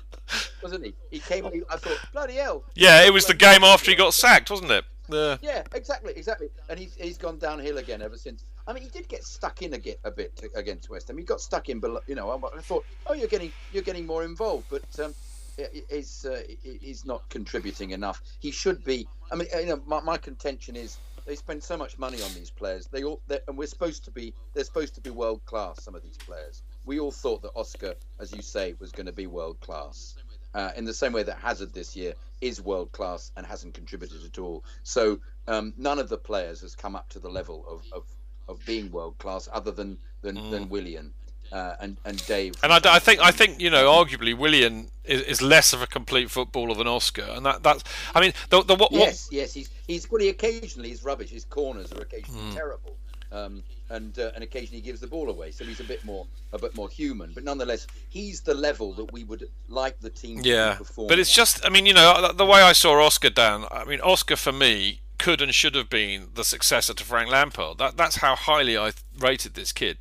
wasn't 0.62 0.86
he? 0.86 0.94
He 1.10 1.18
came. 1.18 1.44
He, 1.52 1.62
I 1.68 1.76
thought, 1.76 1.98
bloody 2.12 2.34
hell. 2.36 2.64
Yeah, 2.74 3.02
it 3.04 3.12
was 3.12 3.26
the 3.26 3.34
game 3.34 3.62
after 3.62 3.90
he 3.90 3.96
got 3.96 4.14
sacked, 4.14 4.50
wasn't 4.50 4.70
it? 4.70 4.84
Yeah. 5.12 5.36
Yeah, 5.42 5.62
exactly, 5.74 6.12
exactly. 6.16 6.48
And 6.68 6.78
he's, 6.78 6.94
he's 6.94 7.18
gone 7.18 7.38
downhill 7.38 7.78
again 7.78 8.02
ever 8.02 8.16
since. 8.16 8.44
I 8.66 8.72
mean, 8.72 8.82
he 8.82 8.88
did 8.88 9.08
get 9.08 9.24
stuck 9.24 9.62
in 9.62 9.74
a, 9.74 9.78
get, 9.78 9.98
a 10.04 10.10
bit 10.10 10.40
against 10.54 10.88
West 10.90 11.08
Ham. 11.08 11.18
He 11.18 11.24
got 11.24 11.40
stuck 11.40 11.68
in 11.68 11.80
below. 11.80 12.00
You 12.06 12.14
know, 12.14 12.30
I, 12.30 12.56
I 12.56 12.60
thought, 12.60 12.84
oh, 13.06 13.14
you're 13.14 13.28
getting 13.28 13.52
you're 13.72 13.82
getting 13.82 14.06
more 14.06 14.24
involved, 14.24 14.66
but 14.70 14.84
um, 15.00 15.14
he- 15.56 15.82
he's 15.90 16.24
uh, 16.24 16.42
he's 16.62 17.04
not 17.04 17.28
contributing 17.30 17.90
enough. 17.90 18.22
He 18.38 18.50
should 18.50 18.84
be. 18.84 19.08
I 19.32 19.36
mean, 19.36 19.48
you 19.54 19.66
know, 19.66 19.82
my, 19.86 20.00
my 20.00 20.16
contention 20.16 20.76
is 20.76 20.98
they 21.26 21.34
spend 21.36 21.62
so 21.62 21.76
much 21.76 21.98
money 21.98 22.20
on 22.22 22.32
these 22.34 22.50
players. 22.50 22.86
They 22.86 23.04
all 23.04 23.20
and 23.48 23.56
we're 23.56 23.66
supposed 23.66 24.04
to 24.04 24.10
be 24.10 24.34
they're 24.54 24.64
supposed 24.64 24.94
to 24.94 25.00
be 25.00 25.10
world 25.10 25.44
class. 25.46 25.82
Some 25.82 25.94
of 25.94 26.02
these 26.02 26.16
players. 26.18 26.62
We 26.84 26.98
all 26.98 27.12
thought 27.12 27.42
that 27.42 27.52
Oscar, 27.54 27.94
as 28.20 28.32
you 28.32 28.42
say, 28.42 28.74
was 28.78 28.90
going 28.92 29.06
to 29.06 29.12
be 29.12 29.26
world 29.26 29.60
class. 29.60 30.14
Uh, 30.54 30.72
in 30.76 30.84
the 30.84 30.94
same 30.94 31.12
way 31.12 31.22
that 31.22 31.38
Hazard 31.38 31.72
this 31.72 31.94
year 31.94 32.14
is 32.40 32.60
world 32.60 32.90
class 32.92 33.30
and 33.36 33.46
hasn't 33.46 33.74
contributed 33.74 34.24
at 34.24 34.38
all. 34.38 34.64
So 34.82 35.20
um, 35.46 35.72
none 35.76 35.98
of 35.98 36.08
the 36.08 36.18
players 36.18 36.60
has 36.62 36.74
come 36.74 36.96
up 36.96 37.08
to 37.10 37.18
the 37.18 37.28
level 37.28 37.64
of, 37.68 37.82
of, 37.92 38.04
of 38.48 38.64
being 38.66 38.90
world 38.90 39.18
class, 39.18 39.48
other 39.52 39.70
than 39.70 39.98
than, 40.22 40.50
than 40.50 40.68
Willian 40.68 41.12
uh, 41.52 41.74
and 41.80 41.96
and 42.04 42.24
Dave. 42.26 42.54
And 42.62 42.72
I, 42.72 42.80
I 42.84 42.98
think 42.98 43.20
I 43.20 43.30
think 43.30 43.60
you 43.60 43.70
know 43.70 43.90
arguably 43.90 44.36
Willian 44.36 44.88
is, 45.04 45.22
is 45.22 45.42
less 45.42 45.72
of 45.72 45.82
a 45.82 45.86
complete 45.86 46.30
footballer 46.30 46.74
than 46.74 46.86
Oscar, 46.86 47.26
and 47.30 47.44
that 47.46 47.62
that's 47.62 47.84
I 48.14 48.20
mean 48.20 48.32
the 48.50 48.62
the 48.62 48.74
what, 48.74 48.92
what 48.92 49.00
Yes, 49.00 49.28
yes, 49.30 49.52
he's 49.54 49.70
he's 49.86 50.10
well, 50.10 50.20
he 50.20 50.28
occasionally 50.28 50.88
he's 50.90 51.04
rubbish. 51.04 51.30
His 51.30 51.44
corners 51.44 51.92
are 51.92 52.00
occasionally 52.02 52.40
Hmm. 52.40 52.54
terrible, 52.54 52.96
um, 53.32 53.62
and 53.90 54.18
uh, 54.18 54.30
and 54.34 54.42
occasionally 54.44 54.80
he 54.80 54.82
gives 54.86 55.00
the 55.00 55.06
ball 55.06 55.30
away. 55.30 55.50
So 55.50 55.64
he's 55.64 55.80
a 55.80 55.84
bit 55.84 56.04
more 56.04 56.26
a 56.52 56.58
bit 56.58 56.74
more 56.74 56.88
human. 56.88 57.32
But 57.32 57.44
nonetheless, 57.44 57.86
he's 58.08 58.40
the 58.40 58.54
level 58.54 58.92
that 58.94 59.12
we 59.12 59.24
would 59.24 59.48
like 59.68 60.00
the 60.00 60.10
team 60.10 60.42
to 60.42 60.48
Yeah, 60.48 60.72
be 60.72 60.78
performing. 60.78 61.08
but 61.08 61.18
it's 61.18 61.32
just, 61.32 61.64
I 61.64 61.68
mean, 61.68 61.86
you 61.86 61.94
know, 61.94 62.20
the- 62.28 62.32
the 62.34 62.46
way 62.46 62.60
I 62.62 62.72
saw 62.72 63.00
Oscar 63.04 63.30
down, 63.30 63.66
I 63.70 63.84
mean, 63.84 64.00
Oscar 64.00 64.36
for 64.36 64.52
me 64.52 65.00
could 65.18 65.40
and 65.42 65.54
should 65.54 65.74
have 65.74 65.90
been 65.90 66.30
the 66.34 66.44
successor 66.44 66.94
to 66.94 67.04
Frank 67.04 67.30
Lampard. 67.30 67.78
That 67.78 67.96
that's 67.96 68.16
how 68.16 68.34
highly 68.36 68.76
I 68.78 68.92
rated 69.18 69.54
this 69.54 69.70
kid. 69.72 69.98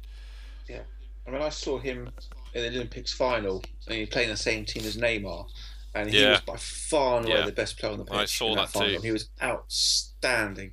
Yeah, 0.67 0.82
I 1.27 1.32
mean, 1.32 1.41
I 1.41 1.49
saw 1.49 1.77
him 1.80 2.09
in 2.53 2.61
the 2.63 2.67
Olympics 2.69 3.13
final, 3.13 3.63
and 3.88 3.95
he 3.97 4.05
played 4.05 4.23
in 4.25 4.30
the 4.32 4.38
same 4.38 4.65
team 4.65 4.86
as 4.86 4.95
Neymar, 4.97 5.47
and 5.93 6.09
he 6.09 6.19
Yeah. 6.21 6.32
was 6.32 6.41
by 6.41 6.57
far 6.57 7.17
and 7.17 7.25
away 7.27 7.39
Yeah. 7.39 7.45
the 7.45 7.51
best 7.51 7.77
player 7.77 7.91
on 7.91 7.99
the 7.99 8.05
pitch. 8.05 8.15
I 8.15 8.25
saw 8.25 8.49
in 8.51 8.55
that 8.55 8.69
final. 8.71 8.95
too. 8.95 9.01
He 9.01 9.11
was 9.11 9.30
outstanding. 9.43 10.71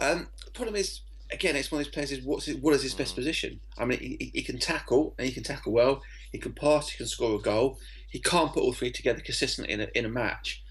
Um, 0.00 0.28
the 0.44 0.50
problem 0.50 0.76
is, 0.76 1.00
again, 1.30 1.56
it's 1.56 1.70
one 1.70 1.80
of 1.80 1.86
those 1.86 1.92
players. 1.92 2.12
Is 2.12 2.24
what's 2.24 2.46
his, 2.46 2.56
what 2.56 2.74
is 2.74 2.82
his 2.82 2.94
best 2.94 3.12
hmm. 3.12 3.20
position? 3.20 3.60
I 3.78 3.84
mean, 3.84 3.98
he, 3.98 4.30
he- 4.32 4.42
can 4.42 4.58
tackle, 4.58 5.14
and 5.18 5.26
he 5.26 5.32
can 5.32 5.42
tackle 5.42 5.72
well. 5.72 6.02
He 6.32 6.38
can 6.38 6.52
pass. 6.52 6.90
He 6.90 6.96
can 6.96 7.06
score 7.06 7.36
a 7.36 7.42
goal. 7.42 7.78
He 8.08 8.20
can't 8.20 8.52
put 8.52 8.62
all 8.62 8.72
three 8.72 8.92
together 8.92 9.20
consistently 9.20 9.72
in 9.72 9.80
a, 9.80 9.88
in 9.94 10.04
a 10.04 10.08
match. 10.08 10.62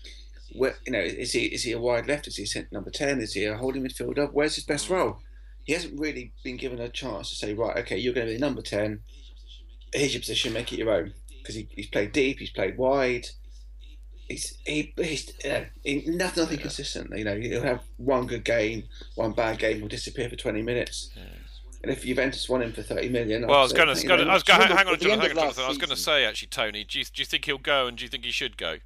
Where 0.56 0.76
you 0.86 0.92
know, 0.92 1.00
is 1.00 1.32
he 1.32 1.46
is 1.46 1.64
he 1.64 1.72
a 1.72 1.80
wide 1.80 2.08
left? 2.08 2.28
Is 2.28 2.38
he 2.38 2.60
a 2.60 2.68
number 2.72 2.92
ten? 2.92 3.20
Is 3.20 3.34
he 3.34 3.46
a 3.46 3.58
holding 3.58 3.84
midfielder? 3.84 4.32
Where's 4.32 4.56
his 4.56 4.66
best 4.66 4.90
role? 4.90 5.18
He 5.64 5.74
hasn't 5.74 6.00
really 6.00 6.34
been 6.44 6.58
given 6.58 6.80
a 6.80 6.90
chance 6.90 7.30
to 7.30 7.36
say, 7.36 7.54
right, 7.54 7.78
okay, 7.78 7.98
you're 7.98 8.14
going 8.14 8.28
to 8.28 8.34
be 8.34 8.40
number 8.40 8.62
ten. 8.62 9.00
Here's 9.94 10.14
your 10.14 10.22
position, 10.22 10.54
make 10.54 10.72
it 10.74 10.80
your 10.80 10.92
own. 10.92 11.14
Because 11.40 11.56
he, 11.56 11.68
he's 11.72 11.88
played 11.88 12.12
deep, 12.12 12.40
he's 12.40 12.50
played 12.52 12.78
wide. 12.78 13.28
He's 14.34 14.58
he, 14.66 14.94
he's 14.98 15.32
uh, 15.46 15.66
he, 15.84 16.04
nothing, 16.08 16.44
nothing 16.44 16.58
consistent. 16.58 17.16
You 17.16 17.24
know, 17.24 17.36
he'll 17.40 17.62
have 17.62 17.82
one 17.98 18.26
good 18.26 18.44
game, 18.44 18.84
one 19.14 19.34
bad 19.34 19.60
game, 19.60 19.82
will 19.82 19.88
disappear 19.88 20.28
for 20.28 20.36
twenty 20.36 20.64
minutes. 20.64 21.12
And 21.84 21.92
if 21.92 22.04
Juventus 22.04 22.50
won 22.50 22.64
him 22.64 22.74
for 22.74 22.82
thirty 22.82 23.10
million, 23.10 23.46
Well, 23.46 23.60
I 23.60 23.62
was 23.62 23.74
going 23.74 23.94
to, 23.94 24.02
you 24.02 24.08
know, 24.08 24.16
I 24.16 24.34
was 24.34 24.44
going, 24.44 24.60
remember 24.60 24.76
hang 24.78 24.88
on, 24.88 24.94
at 24.94 25.00
the 25.00 25.06
Jonathan, 25.06 25.30
hang 25.30 25.38
on, 25.38 25.46
last 25.48 25.56
Jonathan. 25.58 25.64
I 25.66 25.68
was 25.68 25.78
going 25.78 25.90
to 25.90 25.96
say 25.96 26.26
actually, 26.26 26.48
Tony, 26.48 26.84
do 26.84 26.98
you, 26.98 27.06
do 27.06 27.22
you 27.22 27.26
think 27.26 27.46
he'll 27.46 27.58
go 27.58 27.88
and 27.88 27.98
do 27.98 28.04
you 28.04 28.10
think 28.10 28.26
he 28.26 28.32
should 28.32 28.58
go? 28.58 28.78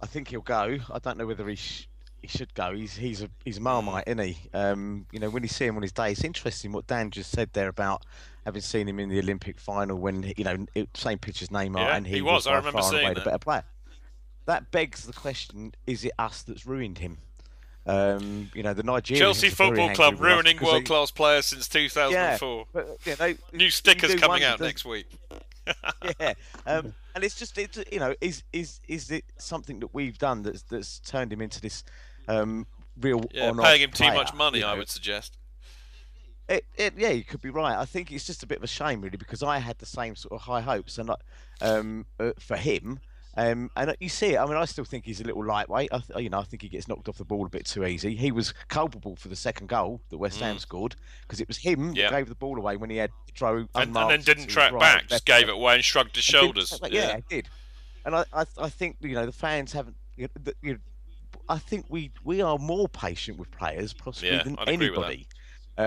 I 0.00 0.06
think 0.06 0.28
he'll 0.28 0.42
go. 0.42 0.78
I 0.92 0.98
don't 1.00 1.18
know 1.18 1.26
whether 1.26 1.48
he 1.48 1.56
sh- 1.56 1.88
he 2.22 2.28
should 2.28 2.52
go. 2.54 2.74
He's 2.74 2.94
he's 2.94 3.22
a 3.22 3.30
he's 3.44 3.56
a 3.56 3.60
marmite, 3.60 4.04
isn't 4.06 4.18
he? 4.18 4.38
Um, 4.54 5.06
you 5.10 5.18
know, 5.18 5.30
when 5.30 5.42
you 5.42 5.48
see 5.48 5.64
him 5.64 5.76
on 5.76 5.82
his 5.82 5.92
day, 5.92 6.12
it's 6.12 6.22
interesting 6.22 6.70
what 6.70 6.86
Dan 6.86 7.10
just 7.10 7.30
said 7.30 7.50
there 7.52 7.68
about 7.68 8.04
having 8.44 8.62
seen 8.62 8.88
him 8.88 8.98
in 8.98 9.08
the 9.08 9.18
Olympic 9.18 9.58
final 9.60 9.96
when 9.98 10.32
you 10.36 10.44
know 10.44 10.66
it, 10.74 10.88
same 10.96 11.18
pitch 11.18 11.42
as 11.42 11.48
Neymar, 11.48 11.76
Yeah, 11.78 11.96
and 11.96 12.06
he, 12.06 12.16
he 12.16 12.22
was, 12.22 12.46
I 12.46 12.56
remember 12.56 12.82
seeing 12.82 13.02
away 13.04 13.14
the 13.14 13.20
that. 13.20 13.24
better 13.24 13.38
player. 13.38 13.64
That 14.46 14.70
begs 14.70 15.04
the 15.06 15.12
question: 15.12 15.74
Is 15.86 16.04
it 16.04 16.12
us 16.18 16.42
that's 16.42 16.66
ruined 16.66 16.98
him? 16.98 17.18
Um, 17.86 18.50
you 18.54 18.62
know, 18.62 18.74
the 18.74 18.82
Nigerians. 18.82 19.16
Chelsea 19.18 19.48
Football 19.48 19.90
Club 19.94 20.20
ruining 20.20 20.58
world 20.60 20.84
class 20.84 21.10
players 21.10 21.46
since 21.46 21.68
Yeah, 21.74 22.36
2004. 22.36 22.66
but 22.72 22.98
you 23.04 23.16
know, 23.18 23.34
New 23.52 23.70
stickers 23.70 24.14
coming 24.16 24.44
out 24.44 24.58
does- 24.58 24.66
next 24.66 24.84
week. 24.84 25.06
yeah, 26.20 26.34
um, 26.66 26.94
and 27.14 27.22
it's 27.22 27.38
just 27.38 27.56
it's 27.58 27.78
you 27.92 28.00
know 28.00 28.14
is 28.20 28.42
is 28.52 28.80
is 28.88 29.10
it 29.10 29.24
something 29.38 29.78
that 29.80 29.94
we've 29.94 30.18
done 30.18 30.42
that's 30.42 30.62
that's 30.62 30.98
turned 31.00 31.32
him 31.32 31.40
into 31.40 31.60
this 31.60 31.84
um, 32.28 32.66
real 33.00 33.22
Yeah, 33.32 33.52
paying 33.60 33.82
him 33.82 33.90
too 33.92 34.12
much 34.12 34.34
money, 34.34 34.60
you 34.60 34.64
I 34.66 34.74
would 34.74 34.88
suggest. 34.88 35.36
It, 36.50 36.64
it, 36.76 36.94
yeah, 36.98 37.10
you 37.10 37.24
could 37.24 37.40
be 37.40 37.48
right. 37.50 37.78
I 37.78 37.84
think 37.84 38.10
it's 38.12 38.26
just 38.26 38.42
a 38.42 38.46
bit 38.46 38.58
of 38.58 38.64
a 38.64 38.66
shame, 38.66 39.00
really, 39.00 39.16
because 39.16 39.42
I 39.42 39.58
had 39.58 39.78
the 39.78 39.86
same 39.86 40.16
sort 40.16 40.32
of 40.32 40.40
high 40.42 40.60
hopes 40.60 40.98
and 40.98 41.10
um, 41.62 42.04
uh, 42.18 42.32
for 42.38 42.56
him. 42.56 42.98
Um, 43.36 43.70
and 43.76 43.94
you 44.00 44.08
see 44.08 44.34
it. 44.34 44.38
I 44.38 44.44
mean, 44.44 44.56
I 44.56 44.64
still 44.64 44.84
think 44.84 45.04
he's 45.04 45.20
a 45.20 45.24
little 45.24 45.44
lightweight. 45.46 45.90
I, 45.92 45.98
th- 46.00 46.18
you 46.18 46.28
know, 46.28 46.40
I 46.40 46.42
think 46.42 46.62
he 46.62 46.68
gets 46.68 46.88
knocked 46.88 47.08
off 47.08 47.16
the 47.18 47.24
ball 47.24 47.46
a 47.46 47.48
bit 47.48 47.64
too 47.64 47.84
easy. 47.86 48.16
He 48.16 48.32
was 48.32 48.52
culpable 48.66 49.14
for 49.14 49.28
the 49.28 49.36
second 49.36 49.68
goal 49.68 50.00
that 50.10 50.18
West 50.18 50.40
Ham 50.40 50.58
scored 50.58 50.96
because 51.22 51.40
it 51.40 51.46
was 51.46 51.56
him 51.56 51.92
Mm. 51.92 51.96
Yeah. 51.96 52.10
that 52.10 52.16
gave 52.18 52.28
the 52.28 52.34
ball 52.34 52.58
away 52.58 52.76
when 52.76 52.90
he 52.90 52.96
had 52.96 53.12
Throw 53.36 53.58
And, 53.76 53.96
and 53.96 54.10
then 54.10 54.20
didn't 54.22 54.48
track 54.48 54.72
right, 54.72 54.80
back, 54.80 55.06
just 55.06 55.24
gave 55.24 55.48
it 55.48 55.54
away 55.54 55.76
and 55.76 55.84
shrugged 55.84 56.16
his 56.16 56.24
shoulders. 56.24 56.76
like, 56.82 56.92
yeah, 56.92 57.14
I 57.18 57.22
did. 57.28 57.48
And 58.04 58.16
I, 58.16 58.24
I, 58.32 58.44
I 58.58 58.68
think 58.68 58.96
you 59.00 59.14
know 59.14 59.24
the 59.26 59.30
fans 59.32 59.72
haven't. 59.72 59.94
You 60.16 60.24
know, 60.24 60.30
the, 60.42 60.54
you 60.62 60.72
know, 60.72 60.78
I 61.48 61.58
think 61.58 61.86
we 61.88 62.10
we 62.24 62.42
are 62.42 62.58
more 62.58 62.88
patient 62.88 63.38
with 63.38 63.50
players 63.52 63.92
possibly 63.92 64.30
Yeah, 64.30 64.42
than 64.42 64.56
I'd 64.58 64.68
agree 64.70 64.90
with 64.90 64.98
that. 65.00 65.04
anybody 65.06 65.26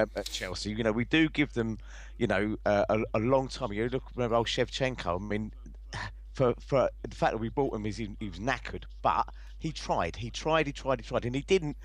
um, 0.02 0.10
at 0.16 0.26
Chelsea. 0.30 0.72
You 0.72 0.84
know, 0.84 0.92
we 0.92 1.06
do 1.06 1.30
give 1.30 1.54
them, 1.54 1.78
you 2.18 2.28
know, 2.28 2.58
uh, 2.66 2.86
a, 2.90 3.00
a 3.16 3.20
long 3.20 3.48
time. 3.48 3.72
You 3.74 3.90
look 3.90 4.04
remember 4.16 4.36
old 4.36 4.48
Shevchenko. 4.48 5.22
I 5.22 5.24
mean, 5.24 5.52
for 6.34 6.54
for 6.60 6.90
the 7.08 7.16
fact 7.16 7.34
that 7.34 7.38
we 7.40 7.50
bought 7.50 7.76
him 7.76 7.86
is 7.86 7.98
he, 7.98 8.10
he 8.20 8.30
was 8.30 8.40
knackered, 8.40 8.84
but 9.02 9.28
he 9.60 9.72
tried, 9.72 10.16
he 10.16 10.30
tried, 10.30 10.68
he 10.68 10.74
tried, 10.74 11.00
he 11.00 11.08
tried, 11.08 11.26
and 11.26 11.36
he 11.36 11.42
didn't. 11.42 11.78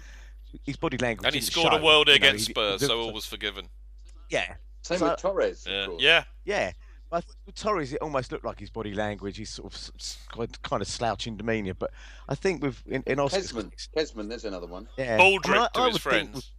His 0.65 0.77
body 0.77 0.97
language. 0.97 1.27
And 1.27 1.35
he 1.35 1.41
didn't 1.41 1.53
scored 1.53 1.75
a 1.75 1.77
show, 1.77 1.83
worldie 1.85 1.99
you 2.15 2.21
know, 2.21 2.29
against 2.29 2.47
he- 2.49 2.53
Spurs, 2.55 2.81
the- 2.81 2.87
so 2.87 3.01
all 3.03 3.13
was 3.13 3.27
forgiven. 3.27 3.69
yeah, 4.31 4.55
Same 4.83 4.99
So- 4.99 5.11
with 5.11 5.19
Torres. 5.21 5.67
Yeah, 5.69 5.87
course. 5.87 6.03
yeah. 6.03 6.25
yeah. 6.45 6.73
I 7.13 7.21
think 7.23 7.37
with 7.47 7.55
Torres, 7.55 7.93
it 7.95 8.01
almost 8.03 8.33
looked 8.33 8.45
like 8.45 8.59
his 8.61 8.69
body 8.71 8.95
language. 8.95 9.37
He's 9.39 9.49
sort 9.51 9.73
of 9.73 9.79
s- 9.79 9.91
s- 9.99 10.19
kind- 10.31 10.63
kind 10.63 10.81
of 10.83 10.89
slouching 10.89 11.37
demeanour. 11.39 11.73
But 11.75 11.91
I 12.29 12.35
think 12.35 12.63
with 12.63 12.83
in, 12.87 13.03
in 13.07 13.19
Oscar's 13.21 13.53
Kezman, 13.53 13.73
Kezman, 13.95 14.29
there's 14.29 14.45
another 14.47 14.67
one. 14.67 14.89
yeah, 14.99 15.17
Baldrick 15.19 15.47
I 15.49 15.53
mean, 15.53 15.63
I- 15.63 15.69
to 15.69 15.81
I 15.81 15.87
his 15.87 15.93
would 15.95 16.03
think 16.13 16.31
friends. 16.33 16.53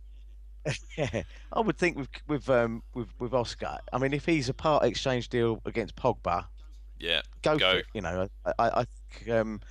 Yeah, 0.98 1.24
I 1.54 1.60
would 1.62 1.78
think 1.78 1.98
with 1.98 2.10
with 2.28 2.50
um 2.50 2.84
with 2.94 3.10
with 3.20 3.34
Oscar. 3.34 3.80
I 3.92 3.98
mean, 3.98 4.14
if 4.14 4.26
he's 4.26 4.50
a 4.50 4.54
part 4.54 4.84
exchange 4.84 5.30
deal 5.30 5.62
against 5.66 5.96
Pogba, 5.96 6.48
Yeah, 7.00 7.22
go, 7.42 7.58
Go. 7.58 7.72
for 7.72 7.80
it. 7.80 7.88
You 7.94 8.02
know, 8.02 8.30
I, 8.46 8.54
I, 8.60 8.70
I 8.82 8.86
think 8.86 9.30
um, 9.32 9.62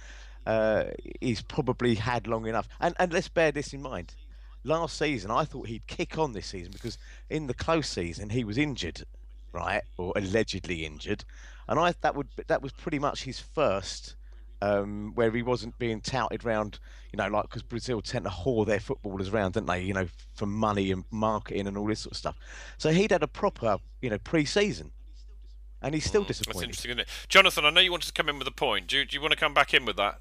uh, 0.46 0.86
he's 1.20 1.42
probably 1.42 1.94
had 1.96 2.26
long 2.26 2.46
enough. 2.46 2.68
And 2.80 2.94
and 2.98 3.12
let's 3.12 3.28
bear 3.28 3.52
this 3.52 3.72
in 3.74 3.82
mind. 3.82 4.16
Last 4.64 4.98
season, 4.98 5.30
I 5.30 5.44
thought 5.44 5.68
he'd 5.68 5.86
kick 5.86 6.18
on 6.18 6.32
this 6.32 6.48
season 6.48 6.72
because 6.72 6.98
in 7.30 7.46
the 7.46 7.54
close 7.54 7.88
season 7.88 8.30
he 8.30 8.44
was 8.44 8.58
injured, 8.58 9.04
right, 9.52 9.82
or 9.98 10.12
allegedly 10.16 10.84
injured, 10.84 11.24
and 11.68 11.78
I 11.80 11.94
that 12.02 12.14
would 12.16 12.28
that 12.48 12.62
was 12.62 12.72
pretty 12.72 12.98
much 12.98 13.24
his 13.24 13.40
first. 13.40 14.16
Um, 14.60 15.12
where 15.14 15.30
he 15.30 15.42
wasn't 15.42 15.78
being 15.78 16.00
touted 16.00 16.44
round, 16.44 16.80
you 17.12 17.16
know, 17.16 17.28
like 17.28 17.44
because 17.44 17.62
Brazil 17.62 18.02
tend 18.02 18.24
to 18.24 18.30
whore 18.30 18.66
their 18.66 18.80
footballers 18.80 19.28
around, 19.28 19.52
don't 19.52 19.66
they? 19.66 19.82
You 19.82 19.94
know, 19.94 20.08
for 20.34 20.46
money 20.46 20.90
and 20.90 21.04
marketing 21.12 21.68
and 21.68 21.78
all 21.78 21.86
this 21.86 22.00
sort 22.00 22.12
of 22.12 22.16
stuff. 22.18 22.36
So 22.76 22.90
he'd 22.90 23.12
had 23.12 23.22
a 23.22 23.28
proper, 23.28 23.78
you 24.00 24.10
know, 24.10 24.18
pre-season, 24.18 24.90
and 25.80 25.94
he's 25.94 26.04
still 26.06 26.24
Mm, 26.24 26.26
that's 26.26 26.40
interesting, 26.62 26.90
isn't 26.90 27.00
it? 27.02 27.08
Jonathan, 27.28 27.64
I 27.64 27.70
know 27.70 27.80
you 27.80 27.92
wanted 27.92 28.08
to 28.08 28.12
come 28.12 28.28
in 28.28 28.36
with 28.36 28.48
a 28.48 28.52
point. 28.52 28.88
Do 28.88 28.98
you, 28.98 29.04
do 29.04 29.14
you 29.16 29.20
want 29.20 29.30
to 29.30 29.38
come 29.38 29.54
back 29.54 29.74
in 29.74 29.84
with 29.84 29.96
that? 29.96 30.18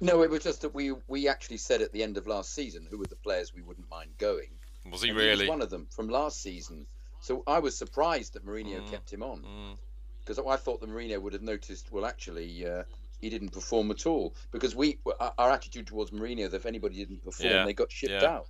No, 0.00 0.22
it 0.22 0.30
was 0.30 0.42
just 0.42 0.62
that 0.62 0.74
we 0.74 0.92
we 1.06 1.28
actually 1.28 1.56
said 1.58 1.82
at 1.82 1.92
the 1.92 2.02
end 2.02 2.16
of 2.16 2.26
last 2.26 2.52
season 2.54 2.86
who 2.90 2.98
were 2.98 3.06
the 3.06 3.16
players 3.16 3.54
we 3.54 3.62
wouldn't 3.62 3.88
mind 3.90 4.10
going. 4.18 4.50
Was 4.90 5.02
he 5.02 5.10
And 5.10 5.18
really? 5.18 5.46
was 5.46 5.48
one 5.48 5.62
of 5.62 5.70
them 5.70 5.86
from 5.90 6.08
last 6.08 6.40
season. 6.40 6.86
So 7.20 7.42
I 7.46 7.58
was 7.58 7.76
surprised 7.76 8.32
that 8.34 8.46
Mourinho 8.46 8.80
Mm, 8.80 8.90
kept 8.90 9.12
him 9.12 9.22
on 9.22 9.40
mm. 9.42 9.76
because 10.24 10.38
I 10.38 10.56
thought 10.56 10.80
that 10.80 10.88
Mourinho 10.88 11.20
would 11.20 11.32
have 11.32 11.42
noticed. 11.42 11.90
Well, 11.90 12.06
actually, 12.06 12.66
uh, 12.66 12.84
he 13.20 13.28
didn't 13.30 13.50
perform 13.50 13.90
at 13.90 14.06
all 14.06 14.34
because 14.50 14.74
we 14.76 14.98
our- 15.20 15.34
our 15.38 15.50
attitude 15.50 15.86
towards 15.86 16.10
Mourinho 16.10 16.50
that 16.50 16.56
if 16.56 16.66
anybody 16.66 16.96
didn't 16.96 17.24
perform, 17.24 17.50
Yeah, 17.50 17.64
they 17.64 17.72
got 17.72 17.90
shipped 17.92 18.22
yeah. 18.22 18.28
out. 18.30 18.48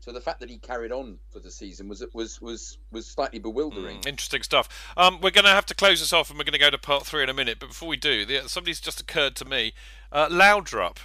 So 0.00 0.12
the 0.12 0.20
fact 0.20 0.40
that 0.40 0.48
he 0.50 0.58
carried 0.58 0.92
on 0.92 1.18
for 1.32 1.40
the 1.40 1.50
season 1.50 1.88
was 1.88 2.04
was 2.12 2.40
was 2.40 2.78
was 2.92 3.06
slightly 3.06 3.38
bewildering. 3.38 4.00
Mm, 4.02 4.06
interesting 4.06 4.42
stuff. 4.42 4.68
Um, 4.96 5.20
we're 5.20 5.30
going 5.30 5.44
to 5.46 5.50
have 5.50 5.66
to 5.66 5.74
close 5.74 6.00
this 6.00 6.12
off, 6.12 6.30
and 6.30 6.38
we're 6.38 6.44
going 6.44 6.52
to 6.52 6.58
go 6.60 6.70
to 6.70 6.78
part 6.78 7.04
three 7.06 7.22
in 7.22 7.28
a 7.28 7.34
minute. 7.34 7.58
But 7.58 7.68
before 7.70 7.88
we 7.88 7.96
do, 7.96 8.24
the, 8.24 8.48
somebody's 8.48 8.80
just 8.80 9.00
occurred 9.00 9.34
to 9.36 9.44
me. 9.44 9.72
Uh, 10.12 10.28
Laudrup, 10.28 10.98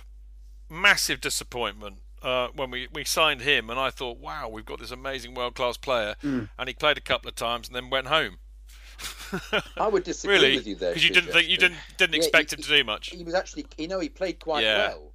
massive 0.69 1.19
disappointment 1.21 1.97
uh, 2.21 2.49
when 2.55 2.69
we, 2.69 2.87
we 2.93 3.03
signed 3.03 3.41
him, 3.41 3.69
and 3.69 3.79
I 3.79 3.89
thought, 3.89 4.19
wow, 4.19 4.47
we've 4.49 4.65
got 4.65 4.79
this 4.79 4.91
amazing 4.91 5.33
world 5.33 5.55
class 5.55 5.77
player, 5.77 6.15
Mm. 6.23 6.49
and 6.59 6.67
he 6.69 6.73
played 6.75 6.97
a 6.97 7.01
couple 7.01 7.27
of 7.29 7.35
times 7.35 7.67
and 7.67 7.75
then 7.75 7.89
went 7.89 8.07
home. 8.07 8.37
I 9.77 9.87
would 9.87 10.03
disagree 10.03 10.35
really, 10.35 10.55
with 10.57 10.67
you 10.67 10.75
there 10.75 10.91
because 10.91 11.03
you 11.03 11.13
didn't 11.13 11.31
think 11.31 11.47
you 11.49 11.57
didn't 11.57 11.77
didn't 11.97 12.13
Yeah, 12.13 12.17
expect 12.19 12.51
he- 12.51 12.57
him 12.57 12.63
to 12.63 12.69
do 12.69 12.83
much. 12.83 13.09
He 13.09 13.23
was 13.23 13.33
actually, 13.33 13.65
you 13.77 13.87
know, 13.87 13.99
he 13.99 14.09
played 14.09 14.39
quite 14.39 14.63
Yeah. 14.63 14.89
well, 14.89 15.11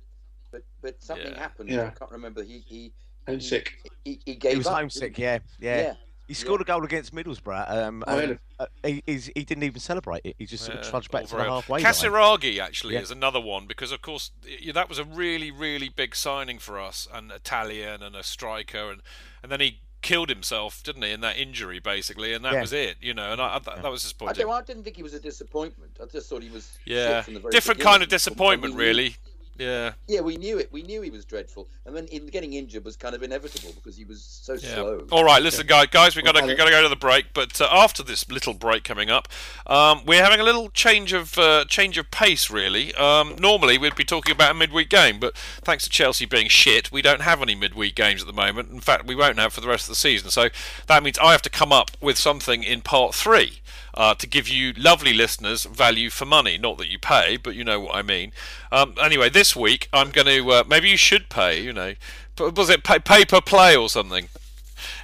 but 0.51 0.62
but 0.82 1.03
something 1.03 1.32
Yeah. 1.32 1.39
happened. 1.39 1.68
Yeah. 1.70 1.87
I 1.87 1.91
can't 1.91 2.11
remember. 2.11 2.43
He 2.43 2.61
he 2.66 2.93
Homesick. 3.26 3.72
he, 4.05 4.20
he 4.24 4.34
gave 4.37 4.53
He 4.53 4.59
was 4.59 4.66
up, 4.66 4.76
homesick, 4.78 5.18
yeah, 5.18 5.39
yeah. 5.59 5.80
Yeah. 5.80 5.95
He 6.28 6.34
scored 6.34 6.61
a 6.61 6.64
goal 6.64 6.84
against 6.84 7.14
Middlesbrough. 7.14 7.70
Um, 7.70 8.03
Oh, 8.09 8.18
and, 8.18 8.20
really? 8.30 8.39
uh, 8.59 8.66
he, 8.84 9.03
he 9.07 9.45
didn't 9.45 9.62
even 9.62 9.78
celebrate 9.78 10.22
it. 10.24 10.34
He 10.41 10.47
just 10.47 10.64
sort 10.64 10.76
of 10.78 10.84
Yeah, 10.84 10.91
trudged 10.91 11.12
back 11.12 11.20
all 11.22 11.26
to 11.28 11.32
the 11.34 11.37
very- 11.39 11.51
halfway 11.51 11.82
line. 11.82 11.93
Casiraghi 11.93 12.59
actually 12.59 12.95
Yeah. 12.95 13.01
is 13.03 13.12
another 13.12 13.41
one 13.41 13.68
because 13.68 13.93
of 13.93 14.03
course 14.03 14.32
y- 14.45 14.72
that 14.72 14.89
was 14.89 14.99
a 14.99 15.05
really 15.05 15.53
really 15.53 15.89
big 15.89 16.16
signing 16.16 16.59
for 16.59 16.80
us, 16.80 17.07
an 17.12 17.30
Italian 17.30 18.03
and 18.03 18.16
a 18.16 18.24
striker, 18.24 18.91
and 18.91 19.03
and 19.43 19.53
then 19.53 19.61
he 19.61 19.80
killed 20.03 20.28
himself, 20.28 20.82
didn't 20.82 21.03
he, 21.03 21.11
in 21.11 21.20
that 21.22 21.36
injury 21.36 21.78
basically, 21.80 22.32
and 22.32 22.44
that 22.44 22.53
Yeah. 22.53 22.61
was 22.61 22.72
it, 22.72 22.97
you 23.01 23.12
know, 23.14 23.32
and 23.32 23.40
I, 23.40 23.57
I, 23.57 23.59
that, 23.59 23.82
that 23.82 23.90
was 23.90 24.03
I, 24.03 24.07
disappointing. 24.07 24.47
don't, 24.47 24.53
I 24.55 24.62
didn't 24.62 24.84
think 24.84 24.97
he 24.97 25.03
was 25.03 25.14
a 25.14 25.20
disappointment. 25.20 25.92
I 26.01 26.07
just 26.07 26.28
thought 26.28 26.42
he 26.42 26.51
was 26.51 26.78
Yeah, 26.84 27.22
from 27.22 27.34
the 27.34 27.40
very 27.40 27.51
different 27.51 27.78
beginning. 27.78 27.92
kind 27.92 28.03
of 28.03 28.07
And- 28.07 28.12
and 28.12 28.16
disappointment, 28.18 28.74
we 28.74 28.80
knew- 28.82 28.86
really. 28.88 29.16
Yeah, 29.59 29.93
Yeah, 30.07 30.21
we 30.21 30.37
knew 30.37 30.59
it. 30.59 30.73
We 30.73 30.83
knew 30.83 31.03
he 31.03 31.11
was 31.11 31.25
dreadful, 31.25 31.69
and 31.85 31.97
then 31.97 32.07
in 32.07 32.27
getting 32.27 32.55
injured 32.55 32.85
was 32.85 32.97
kind 32.97 33.15
of 33.15 33.23
inevitable 33.23 33.73
because 33.75 33.97
he 33.97 34.05
was 34.05 34.23
so 34.23 34.55
yeah. 34.55 34.75
slow. 34.75 35.07
All 35.11 35.25
right, 35.25 35.43
listen, 35.43 35.67
guys, 35.67 35.89
guys, 35.91 36.17
we 36.17 36.23
got 36.23 36.37
to 36.37 36.45
we 36.45 36.55
got 36.55 36.67
to 36.67 36.71
go 36.71 36.83
to 36.83 36.89
the 36.89 36.97
break. 36.97 37.27
But 37.35 37.61
uh, 37.61 37.69
after 37.71 38.03
this 38.03 38.29
little 38.31 38.55
break 38.55 38.85
coming 38.85 39.11
up, 39.11 39.29
um, 39.67 40.03
we're 40.07 40.23
having 40.23 40.41
a 40.41 40.45
little 40.45 40.69
change 40.71 41.13
of 41.13 41.39
uh, 41.39 41.65
change 41.67 41.99
of 41.99 42.11
pace. 42.11 42.51
Really, 42.51 42.95
um, 42.95 43.37
normally 43.39 43.79
we'd 43.79 43.97
be 43.97 44.05
talking 44.05 44.33
about 44.33 44.53
a 44.53 44.55
midweek 44.55 44.89
game, 44.89 45.19
but 45.19 45.37
thanks 45.37 45.85
to 45.85 45.91
Chelsea 45.91 46.27
being 46.27 46.49
shit, 46.49 46.93
we 46.93 47.03
don't 47.03 47.23
have 47.23 47.43
any 47.43 47.55
midweek 47.55 47.95
games 47.95 48.21
at 48.21 48.27
the 48.27 48.33
moment. 48.33 48.71
In 48.71 48.81
fact, 48.81 49.07
we 49.07 49.15
won't 49.15 49.39
have 49.39 49.53
for 49.53 49.61
the 49.61 49.69
rest 49.69 49.85
of 49.85 49.91
the 49.91 49.97
season. 49.97 50.31
So 50.31 50.49
that 50.87 51.03
means 51.03 51.19
I 51.19 51.33
have 51.33 51.43
to 51.43 51.51
come 51.51 51.73
up 51.73 51.91
with 52.01 52.19
something 52.19 52.63
in 52.63 52.83
part 52.83 53.15
three. 53.15 53.61
Uh, 53.97 54.14
to 54.14 54.26
give 54.26 54.47
you 54.47 54.74
lovely 54.76 55.14
listeners 55.14 55.64
value 55.64 56.11
for 56.11 56.26
money. 56.26 56.59
Not 56.59 56.76
that 56.76 56.88
you 56.88 56.99
pay, 56.99 57.38
but 57.38 57.55
you 57.55 57.64
know 57.64 57.80
what 57.80 57.94
I 57.94 58.03
mean. 58.03 58.32
Um, 58.70 58.94
anyway, 59.01 59.30
this 59.30 59.57
week 59.57 59.88
I'm 59.90 60.11
going 60.11 60.26
to. 60.26 60.51
Uh, 60.51 60.64
maybe 60.68 60.90
you 60.90 60.99
should 60.99 61.30
pay. 61.30 61.62
You 61.62 61.72
know, 61.72 61.94
was 62.38 62.68
it 62.68 62.84
pay, 62.84 62.99
pay 62.99 63.24
per 63.24 63.40
play 63.40 63.74
or 63.74 63.88
something? 63.88 64.28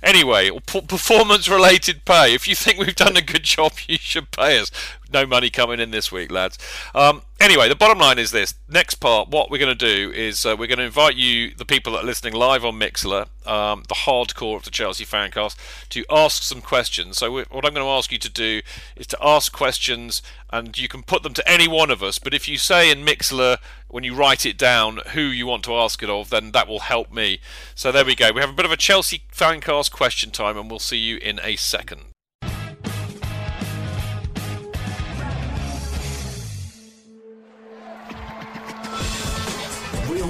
Anyway, 0.02 0.50
performance 0.66 1.48
related 1.48 2.04
pay. 2.04 2.34
If 2.34 2.46
you 2.46 2.54
think 2.54 2.78
we've 2.78 2.94
done 2.94 3.16
a 3.16 3.22
good 3.22 3.44
job, 3.44 3.72
you 3.88 3.98
should 3.98 4.30
pay 4.30 4.58
us. 4.58 4.70
No 5.12 5.26
money 5.26 5.50
coming 5.50 5.78
in 5.78 5.90
this 5.90 6.10
week, 6.10 6.32
lads. 6.32 6.58
Um, 6.94 7.22
anyway, 7.38 7.68
the 7.68 7.76
bottom 7.76 7.98
line 7.98 8.18
is 8.18 8.30
this. 8.30 8.54
Next 8.66 8.94
part, 8.94 9.28
what 9.28 9.50
we're 9.50 9.58
going 9.58 9.76
to 9.76 9.96
do 9.96 10.10
is 10.12 10.46
uh, 10.46 10.56
we're 10.58 10.68
going 10.68 10.78
to 10.78 10.84
invite 10.84 11.16
you, 11.16 11.54
the 11.54 11.66
people 11.66 11.92
that 11.92 12.02
are 12.02 12.06
listening 12.06 12.32
live 12.32 12.64
on 12.64 12.78
Mixlr, 12.78 13.26
um, 13.46 13.82
the 13.88 13.94
hardcore 13.94 14.56
of 14.56 14.64
the 14.64 14.70
Chelsea 14.70 15.04
fancast, 15.04 15.56
to 15.90 16.04
ask 16.08 16.42
some 16.42 16.62
questions. 16.62 17.18
So, 17.18 17.30
what 17.30 17.48
I'm 17.50 17.74
going 17.74 17.84
to 17.84 17.90
ask 17.90 18.10
you 18.10 18.18
to 18.18 18.30
do 18.30 18.62
is 18.96 19.06
to 19.08 19.18
ask 19.20 19.52
questions, 19.52 20.22
and 20.50 20.78
you 20.78 20.88
can 20.88 21.02
put 21.02 21.22
them 21.22 21.34
to 21.34 21.50
any 21.50 21.68
one 21.68 21.90
of 21.90 22.02
us. 22.02 22.18
But 22.18 22.32
if 22.32 22.48
you 22.48 22.56
say 22.56 22.90
in 22.90 23.04
Mixlr, 23.04 23.58
when 23.88 24.04
you 24.04 24.14
write 24.14 24.46
it 24.46 24.56
down, 24.56 25.00
who 25.12 25.20
you 25.20 25.46
want 25.46 25.64
to 25.64 25.74
ask 25.74 26.02
it 26.02 26.08
of, 26.08 26.30
then 26.30 26.52
that 26.52 26.68
will 26.68 26.80
help 26.80 27.12
me. 27.12 27.40
So, 27.74 27.92
there 27.92 28.06
we 28.06 28.14
go. 28.14 28.32
We 28.32 28.40
have 28.40 28.50
a 28.50 28.54
bit 28.54 28.64
of 28.64 28.72
a 28.72 28.78
Chelsea 28.78 29.24
fancast 29.30 29.92
question 29.92 30.30
time, 30.30 30.56
and 30.56 30.70
we'll 30.70 30.78
see 30.78 30.96
you 30.96 31.18
in 31.18 31.38
a 31.42 31.56
second. 31.56 32.11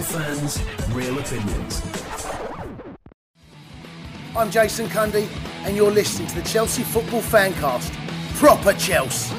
Real 0.03 0.11
fans, 0.11 0.59
real 0.88 1.16
opinions. 1.16 1.80
I'm 4.36 4.50
Jason 4.50 4.88
Cundy, 4.88 5.28
and 5.64 5.76
you're 5.76 5.92
listening 5.92 6.26
to 6.26 6.34
the 6.34 6.42
Chelsea 6.42 6.82
Football 6.82 7.22
Fancast. 7.22 7.92
Proper 8.34 8.72
Chelsea. 8.72 9.32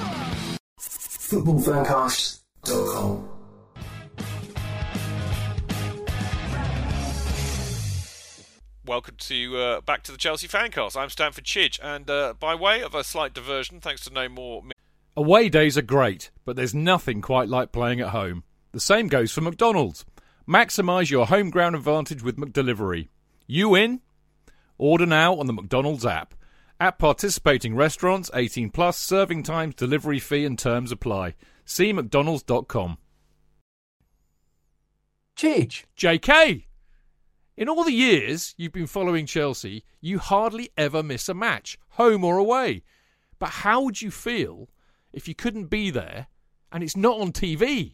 Footballfancast.com. 0.80 3.30
Welcome 8.86 9.16
to 9.18 9.58
uh, 9.58 9.82
back 9.82 10.04
to 10.04 10.14
the 10.14 10.18
Chelsea 10.18 10.48
Fancast. 10.48 10.96
I'm 10.96 11.10
Stamford 11.10 11.44
Chidge, 11.44 11.78
and 11.84 12.10
uh, 12.10 12.36
by 12.40 12.56
way 12.56 12.82
of 12.82 12.96
a 12.96 13.04
slight 13.04 13.34
diversion, 13.34 13.82
thanks 13.82 14.06
to 14.06 14.14
no 14.14 14.30
more 14.30 14.64
Away 15.18 15.50
days 15.50 15.78
are 15.78 15.82
great, 15.82 16.32
but 16.46 16.56
there's 16.56 16.74
nothing 16.74 17.20
quite 17.20 17.50
like 17.50 17.74
playing 17.74 18.00
at 18.00 18.08
home. 18.10 18.46
The 18.72 18.80
same 18.80 19.10
goes 19.10 19.34
for 19.34 19.42
McDonald's. 19.42 20.06
Maximise 20.48 21.10
your 21.10 21.28
home 21.28 21.50
ground 21.50 21.74
advantage 21.74 22.22
with 22.22 22.36
McDelivery. 22.36 23.08
You 23.48 23.76
in? 23.76 24.02
Order 24.78 25.06
now 25.06 25.36
on 25.36 25.48
the 25.48 25.54
McDonald's 25.54 26.06
app. 26.06 26.34
At 26.82 27.00
participating 27.00 27.76
restaurants, 27.76 28.30
18 28.34 28.70
plus, 28.72 28.98
serving 28.98 29.44
times, 29.44 29.76
delivery 29.76 30.20
fee 30.20 30.44
and 30.44 30.60
terms 30.60 30.92
apply. 30.92 31.36
See 31.64 31.94
mcdonalds.com. 31.94 32.98
Cheech. 35.38 35.86
JK! 35.98 36.66
In 37.56 37.70
all 37.70 37.86
the 37.86 37.94
years 37.94 38.54
you've 38.58 38.74
been 38.74 38.88
following 38.88 39.26
Chelsea, 39.26 39.86
you 40.02 40.20
hardly 40.20 40.72
ever 40.78 41.02
miss 41.02 41.30
a 41.30 41.34
match, 41.34 41.78
home 41.92 42.26
or 42.26 42.38
away. 42.38 42.84
But 43.40 43.50
how 43.50 43.82
would 43.84 44.02
you 44.02 44.12
feel 44.12 44.68
if 45.14 45.30
you 45.30 45.36
couldn't 45.36 45.68
be 45.68 45.90
there 45.90 46.28
and 46.70 46.84
it's 46.84 46.98
not 46.98 47.22
on 47.22 47.32
TV? 47.32 47.94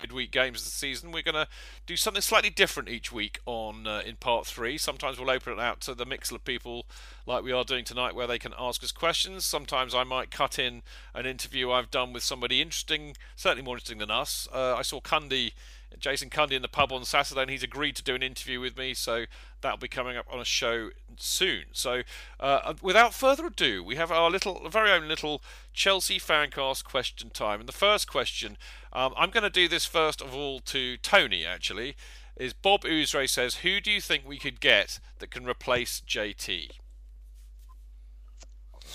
midweek 0.00 0.30
games 0.30 0.60
of 0.60 0.64
the 0.64 0.70
season. 0.70 1.12
We're 1.12 1.22
going 1.22 1.34
to 1.34 1.48
do 1.86 1.96
something 1.96 2.20
slightly 2.20 2.50
different 2.50 2.88
each 2.88 3.12
week 3.12 3.40
on 3.46 3.86
uh, 3.86 4.02
in 4.04 4.16
part 4.16 4.46
three. 4.46 4.78
Sometimes 4.78 5.18
we'll 5.18 5.30
open 5.30 5.54
it 5.54 5.60
out 5.60 5.80
to 5.82 5.94
the 5.94 6.06
mix 6.06 6.30
of 6.30 6.44
people 6.44 6.86
like 7.26 7.42
we 7.42 7.52
are 7.52 7.64
doing 7.64 7.84
tonight, 7.84 8.14
where 8.14 8.26
they 8.26 8.38
can 8.38 8.52
ask 8.58 8.82
us 8.82 8.92
questions. 8.92 9.44
Sometimes 9.44 9.94
I 9.94 10.04
might 10.04 10.30
cut 10.30 10.58
in 10.58 10.82
an 11.14 11.26
interview 11.26 11.70
I've 11.70 11.90
done 11.90 12.12
with 12.12 12.22
somebody 12.22 12.60
interesting, 12.60 13.16
certainly 13.36 13.64
more 13.64 13.76
interesting 13.76 13.98
than 13.98 14.10
us. 14.10 14.48
Uh, 14.52 14.74
I 14.76 14.82
saw 14.82 15.00
Cundy 15.00 15.52
Jason 15.98 16.30
Cundy 16.30 16.52
in 16.52 16.62
the 16.62 16.68
pub 16.68 16.92
on 16.92 17.04
Saturday, 17.04 17.42
and 17.42 17.50
he's 17.50 17.62
agreed 17.62 17.96
to 17.96 18.02
do 18.02 18.14
an 18.14 18.22
interview 18.22 18.60
with 18.60 18.76
me. 18.76 18.94
So 18.94 19.26
that'll 19.60 19.78
be 19.78 19.88
coming 19.88 20.16
up 20.16 20.26
on 20.30 20.40
a 20.40 20.44
show 20.44 20.90
soon. 21.16 21.64
So 21.72 22.02
uh, 22.40 22.74
without 22.82 23.14
further 23.14 23.46
ado, 23.46 23.82
we 23.82 23.96
have 23.96 24.10
our 24.10 24.30
little, 24.30 24.68
very 24.68 24.90
own 24.90 25.08
little 25.08 25.42
Chelsea 25.74 26.18
fancast 26.18 26.84
question 26.84 27.30
time. 27.30 27.60
And 27.60 27.68
the 27.68 27.72
first 27.72 28.08
question, 28.08 28.56
um, 28.92 29.12
I'm 29.16 29.30
going 29.30 29.42
to 29.42 29.50
do 29.50 29.68
this 29.68 29.84
first 29.84 30.22
of 30.22 30.34
all 30.34 30.60
to 30.60 30.96
Tony. 30.98 31.44
Actually, 31.44 31.96
is 32.36 32.52
Bob 32.52 32.82
Ouzray 32.82 33.28
says, 33.28 33.56
who 33.56 33.80
do 33.80 33.90
you 33.90 34.00
think 34.00 34.24
we 34.26 34.38
could 34.38 34.60
get 34.60 35.00
that 35.18 35.30
can 35.30 35.46
replace 35.46 36.00
JT? 36.06 36.70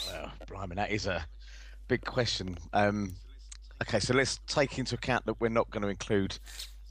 Well, 0.08 0.32
Brian, 0.48 0.70
that 0.76 0.92
is 0.92 1.06
a 1.06 1.26
big 1.88 2.06
question. 2.06 2.58
Um, 2.74 3.16
okay, 3.82 4.00
so 4.00 4.14
let's 4.14 4.40
take 4.48 4.80
into 4.80 4.96
account 4.96 5.26
that 5.26 5.40
we're 5.40 5.50
not 5.50 5.70
going 5.70 5.84
to 5.84 5.90
include 5.90 6.40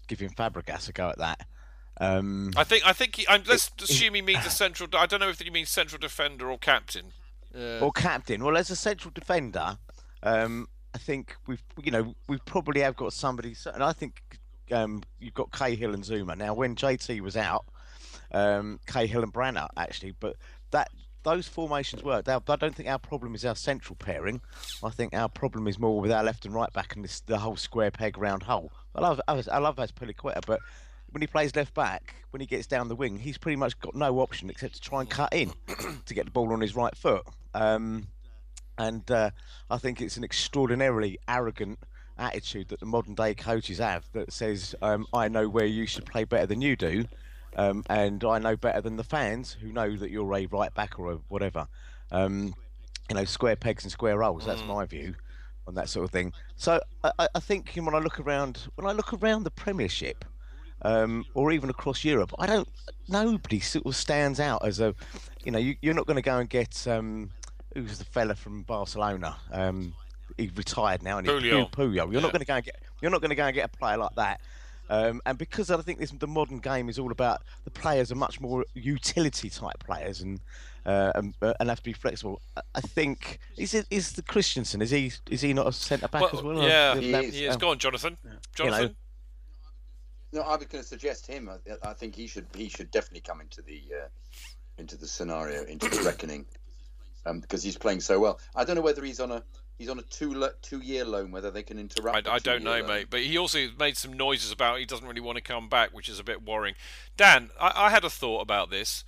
giving 0.07 0.31
Fabregas 0.31 0.89
a 0.89 0.93
go 0.93 1.09
at 1.09 1.19
that. 1.19 1.47
Um, 2.01 2.53
I 2.57 2.63
think 2.63 2.87
I 2.87 2.93
think 2.93 3.17
he, 3.17 3.27
I'm, 3.29 3.43
let's 3.49 3.73
assume 3.83 4.15
he 4.15 4.23
means 4.23 4.47
a 4.47 4.51
central. 4.51 4.89
I 4.97 5.07
don't 5.07 5.19
know 5.19 5.31
if 5.31 5.41
he 5.41 5.51
means 5.51 5.69
central 5.69 5.99
defender 5.99 6.49
or 6.49 6.57
captain. 6.57 7.13
Uh, 7.59 7.85
or 7.85 7.91
captain. 7.91 8.45
Well, 8.45 8.57
as 8.57 8.71
a 8.71 8.77
central 8.77 9.11
defender, 9.13 9.77
um, 10.23 10.69
I 10.95 10.99
think 10.99 11.35
we've 11.47 11.63
you 11.83 11.91
know 11.91 12.15
we 12.29 12.39
probably 12.45 12.83
have 12.83 12.97
got 12.97 13.13
somebody, 13.13 13.57
and 13.75 13.83
I 13.83 13.93
think 13.93 14.23
um, 14.71 15.03
you've 15.19 15.35
got 15.35 15.51
Cahill 15.51 15.95
and 15.95 16.05
Zouma 16.05 16.37
now. 16.37 16.55
When 16.55 16.77
JT 16.77 17.21
was 17.21 17.37
out, 17.37 17.65
um, 18.33 18.79
Cahill 18.87 19.23
and 19.23 19.33
Brana 19.33 19.67
actually, 19.77 20.15
but 20.21 20.37
that 20.71 20.89
those 21.25 21.49
formations 21.49 22.03
worked. 22.03 22.29
I 22.29 22.39
don't 22.39 22.75
think 22.75 22.89
our 22.89 22.99
problem 22.99 23.35
is 23.35 23.45
our 23.45 23.57
central 23.57 23.97
pairing. 23.97 24.41
I 24.83 24.91
think 24.91 25.15
our 25.15 25.29
problem 25.29 25.67
is 25.67 25.79
more 25.79 26.01
with 26.01 26.13
our 26.13 26.23
left 26.23 26.45
and 26.45 26.55
right 26.55 26.73
back 26.73 26.95
and 26.95 27.05
this, 27.05 27.21
the 27.21 27.39
whole 27.39 27.57
square 27.57 27.91
peg 27.91 28.17
round 28.17 28.45
hole. 28.45 28.73
I 28.95 29.01
love 29.01 29.21
I 29.27 29.59
love 29.59 29.77
Azpilicueta, 29.77 30.41
but 30.47 30.61
when 31.11 31.23
he 31.23 31.27
plays 31.27 31.55
left 31.57 31.75
back, 31.75 32.15
when 32.31 32.41
he 32.41 32.47
gets 32.47 32.67
down 32.67 32.89
the 32.89 32.97
wing, 32.97 33.19
he's 33.19 33.39
pretty 33.39 33.57
much 33.57 33.79
got 33.81 33.95
no 33.95 34.21
option 34.21 34.51
except 34.51 34.75
to 34.75 34.81
try 34.81 35.01
and 35.01 35.09
cut 35.09 35.33
in 35.33 35.53
to 36.07 36.15
get 36.15 36.25
the 36.27 36.31
ball 36.31 36.53
on 36.53 36.61
his 36.61 36.77
right 36.77 36.97
foot. 36.97 37.25
Um, 37.55 38.09
and 38.77 39.09
uh, 39.11 39.31
I 39.71 39.79
think 39.79 40.01
it's 40.01 40.17
an 40.17 40.25
extraordinarily 40.25 41.19
arrogant 41.29 41.79
attitude 42.17 42.69
that 42.69 42.81
the 42.81 42.87
modern 42.87 43.15
day 43.15 43.35
coaches 43.35 43.79
have 43.79 44.05
that 44.13 44.33
says, 44.33 44.75
um, 44.83 45.07
"I 45.13 45.29
know 45.29 45.49
where 45.49 45.67
you 45.67 45.87
should 45.87 46.07
play 46.07 46.25
better 46.25 46.47
than 46.47 46.61
you 46.61 46.77
do." 46.77 47.05
Um, 47.57 47.85
and 47.89 48.23
I 48.25 48.39
know 48.39 48.57
better 48.57 48.81
than 48.81 48.97
the 48.97 49.05
fans 49.05 49.57
who 49.61 49.73
know 49.73 49.97
that 49.97 50.11
you're 50.11 50.33
a 50.33 50.47
right 50.47 50.75
back 50.75 50.99
or 50.99 51.13
a 51.13 51.17
whatever. 51.29 51.67
Um, 52.13 52.55
you 53.09 53.17
know, 53.17 53.25
square 53.25 53.57
pegs 53.57 53.85
and 53.85 53.91
square 53.91 54.21
holes. 54.23 54.45
That's 54.45 54.61
mm. 54.63 54.69
my 54.69 54.85
view 54.85 55.15
on 55.67 55.75
that 55.75 55.89
sort 55.89 56.05
of 56.05 56.11
thing. 56.11 56.33
So 56.57 56.81
I, 57.03 57.29
I, 57.35 57.41
think 57.41 57.73
when 57.75 57.95
I 57.95 57.99
look 57.99 58.21
around, 58.21 58.69
when 58.77 58.87
I 58.87 58.93
look 58.93 59.13
around 59.13 59.45
the 59.45 59.51
Premiership, 59.51 60.25
um, 60.83 61.25
or 61.35 61.53
even 61.53 61.71
across 61.71 62.05
Europe, 62.05 62.33
I 62.39 62.47
don't. 62.47 62.69
Nobody 63.09 63.61
sort 63.61 63.87
of 63.87 63.97
stands 63.97 64.39
out 64.39 64.65
as 64.65 64.81
a, 64.81 64.95
you 65.45 65.51
know, 65.51 65.59
you, 65.59 65.77
are 65.87 65.95
not 65.95 66.07
going 66.07 66.17
to 66.17 66.23
go 66.23 66.39
and 66.39 66.49
get 66.49 66.87
um, 66.87 67.31
who's 67.75 67.99
the 67.99 68.05
fella 68.05 68.35
from 68.35 68.63
Barcelona. 68.63 69.37
Um, 69.53 69.95
he 70.37 70.51
retired 70.55 71.03
now, 71.03 71.19
and 71.19 71.27
Puyol. 71.27 71.71
Puyol. 71.71 71.95
You're 71.95 72.13
yeah. 72.15 72.21
not 72.21 72.33
going 72.33 72.41
to 72.41 72.47
go 72.47 72.55
and 72.55 72.65
get. 72.65 72.77
You're 73.01 73.11
not 73.11 73.21
going 73.21 73.31
to 73.31 73.37
go 73.37 73.45
and 73.45 73.55
get 73.55 73.65
a 73.73 73.77
player 73.77 73.97
like 73.97 74.15
that. 74.17 74.41
Um, 74.91 75.21
and 75.27 75.37
because 75.37 75.71
I 75.71 75.77
think 75.83 75.99
this, 75.99 76.11
the 76.11 76.27
modern 76.27 76.59
game 76.61 76.89
is 76.89 76.99
all 76.99 77.13
about 77.13 77.43
the 77.65 77.71
players 77.71 78.11
are 78.11 78.15
much 78.15 78.41
more 78.41 78.65
utility 78.75 79.51
type 79.51 79.85
players 79.85 80.23
and 80.23 80.41
uh, 80.87 81.13
and, 81.15 81.35
uh, 81.43 81.53
and, 81.61 81.69
have 81.69 81.79
to 81.79 81.85
be 81.85 81.93
flexible. 81.93 82.41
I 82.75 82.81
think 82.81 83.39
is 83.59 83.75
it 83.75 83.87
is 83.91 84.13
the 84.13 84.23
Christensen 84.23 84.81
is 84.81 84.91
he 84.91 85.13
is 85.29 85.43
he 85.43 85.53
not 85.53 85.67
a 85.67 85.73
centre 85.73 86.09
back 86.09 86.23
well, 86.23 86.31
as 86.37 86.43
well? 86.43 86.63
Yeah, 86.63 86.97
he, 86.97 87.13
is. 87.13 87.35
he 87.35 87.45
is. 87.45 87.57
Go 87.57 87.71
on, 87.71 87.79
Jonathan. 87.79 88.17
Jonathan. 88.55 88.83
You 90.33 90.41
know, 90.41 90.43
no, 90.45 90.49
I 90.49 90.57
was 90.57 90.67
going 90.67 90.83
to 90.83 90.89
suggest 90.89 91.27
him. 91.27 91.51
I, 91.51 91.91
I, 91.91 91.93
think 91.93 92.15
he 92.15 92.27
should 92.27 92.47
he 92.55 92.71
should 92.71 92.91
definitely 92.91 93.21
come 93.21 93.43
into 93.43 93.61
the 93.61 93.83
uh, 93.95 94.09
into 94.79 94.97
the 94.97 95.07
scenario, 95.07 95.65
into 95.65 95.89
the 95.91 96.03
reckoning, 96.03 96.47
um, 97.29 97.41
because 97.41 97.63
he's 97.63 97.77
playing 97.77 98.01
so 98.01 98.19
well. 98.19 98.41
I 98.55 98.65
don't 98.65 98.77
know 98.77 98.83
whether 98.83 99.05
he's 99.05 99.21
on 99.21 99.31
a 99.31 99.43
he's 99.79 99.89
on 99.89 99.99
a 99.99 100.03
two 100.03 100.49
two 100.63 100.81
year 100.81 101.05
loan. 101.05 101.31
Whether 101.31 101.51
they 101.51 101.63
can 101.63 101.79
interrupt. 101.79 102.29
I, 102.29 102.35
I 102.35 102.39
don't 102.39 102.65
know, 102.65 102.79
loan. 102.79 102.89
mate. 102.89 103.07
But 103.11 103.21
he 103.21 103.37
also 103.39 103.69
made 103.79 103.97
some 103.97 104.13
noises 104.13 104.53
about 104.53 104.79
he 104.79 104.87
doesn't 104.87 105.07
really 105.07 105.21
want 105.21 105.37
to 105.37 105.43
come 105.43 105.69
back, 105.69 105.91
which 105.91 106.09
is 106.09 106.19
a 106.19 106.25
bit 106.25 106.45
worrying. 106.45 106.75
Dan, 107.17 107.51
I, 107.61 107.73
I 107.87 107.91
had 107.91 108.05
a 108.05 108.11
thought 108.11 108.41
about 108.41 108.71
this. 108.71 109.05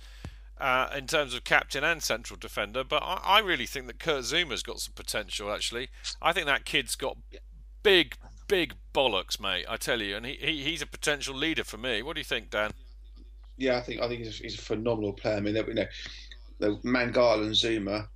Uh, 0.59 0.91
in 0.95 1.07
terms 1.07 1.33
of 1.33 1.43
captain 1.43 1.83
and 1.83 2.03
central 2.03 2.37
defender, 2.37 2.83
but 2.83 3.01
I, 3.01 3.19
I 3.23 3.39
really 3.39 3.65
think 3.65 3.87
that 3.87 3.97
Kurt 3.97 4.25
Zouma's 4.25 4.61
got 4.61 4.79
some 4.79 4.93
potential. 4.93 5.51
Actually, 5.51 5.89
I 6.21 6.33
think 6.33 6.45
that 6.45 6.65
kid's 6.65 6.95
got 6.95 7.17
big, 7.81 8.15
big 8.47 8.75
bollocks, 8.93 9.39
mate. 9.39 9.65
I 9.67 9.77
tell 9.77 9.99
you, 10.03 10.15
and 10.15 10.23
he, 10.23 10.33
he 10.33 10.61
he's 10.61 10.83
a 10.83 10.85
potential 10.85 11.33
leader 11.33 11.63
for 11.63 11.77
me. 11.77 12.03
What 12.03 12.13
do 12.13 12.19
you 12.19 12.25
think, 12.25 12.51
Dan? 12.51 12.73
Yeah, 13.57 13.77
I 13.77 13.81
think 13.81 14.01
I 14.01 14.07
think 14.07 14.19
he's 14.19 14.39
a, 14.39 14.43
he's 14.43 14.55
a 14.59 14.61
phenomenal 14.61 15.13
player. 15.13 15.37
I 15.37 15.39
mean, 15.39 15.55
you 15.55 15.73
know, 15.73 15.87
the 16.61 16.77
Mangala 16.83 17.43
and 17.43 17.51
Zouma 17.51 18.07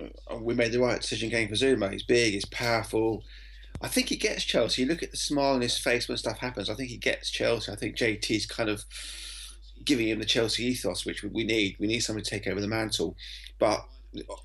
uh, 0.00 0.36
we 0.40 0.54
made 0.54 0.72
the 0.72 0.80
right 0.80 1.00
decision 1.00 1.30
going 1.30 1.48
for 1.48 1.54
Zouma. 1.54 1.92
He's 1.92 2.04
big, 2.04 2.34
he's 2.34 2.44
powerful. 2.46 3.24
I 3.80 3.88
think 3.88 4.08
he 4.08 4.16
gets 4.16 4.44
Chelsea. 4.44 4.82
You 4.82 4.88
look 4.88 5.02
at 5.02 5.12
the 5.12 5.16
smile 5.16 5.54
on 5.54 5.60
his 5.60 5.78
face 5.78 6.08
when 6.08 6.18
stuff 6.18 6.38
happens. 6.38 6.68
I 6.68 6.74
think 6.74 6.90
he 6.90 6.96
gets 6.96 7.30
Chelsea. 7.30 7.70
I 7.70 7.76
think 7.76 7.96
JT's 7.96 8.46
kind 8.46 8.68
of 8.68 8.84
giving 9.84 10.08
him 10.08 10.18
the 10.18 10.24
Chelsea 10.24 10.64
ethos, 10.64 11.04
which 11.04 11.22
we 11.22 11.44
need. 11.44 11.76
We 11.78 11.86
need 11.86 12.00
someone 12.00 12.24
to 12.24 12.30
take 12.30 12.46
over 12.48 12.60
the 12.60 12.68
mantle. 12.68 13.16
But 13.58 13.84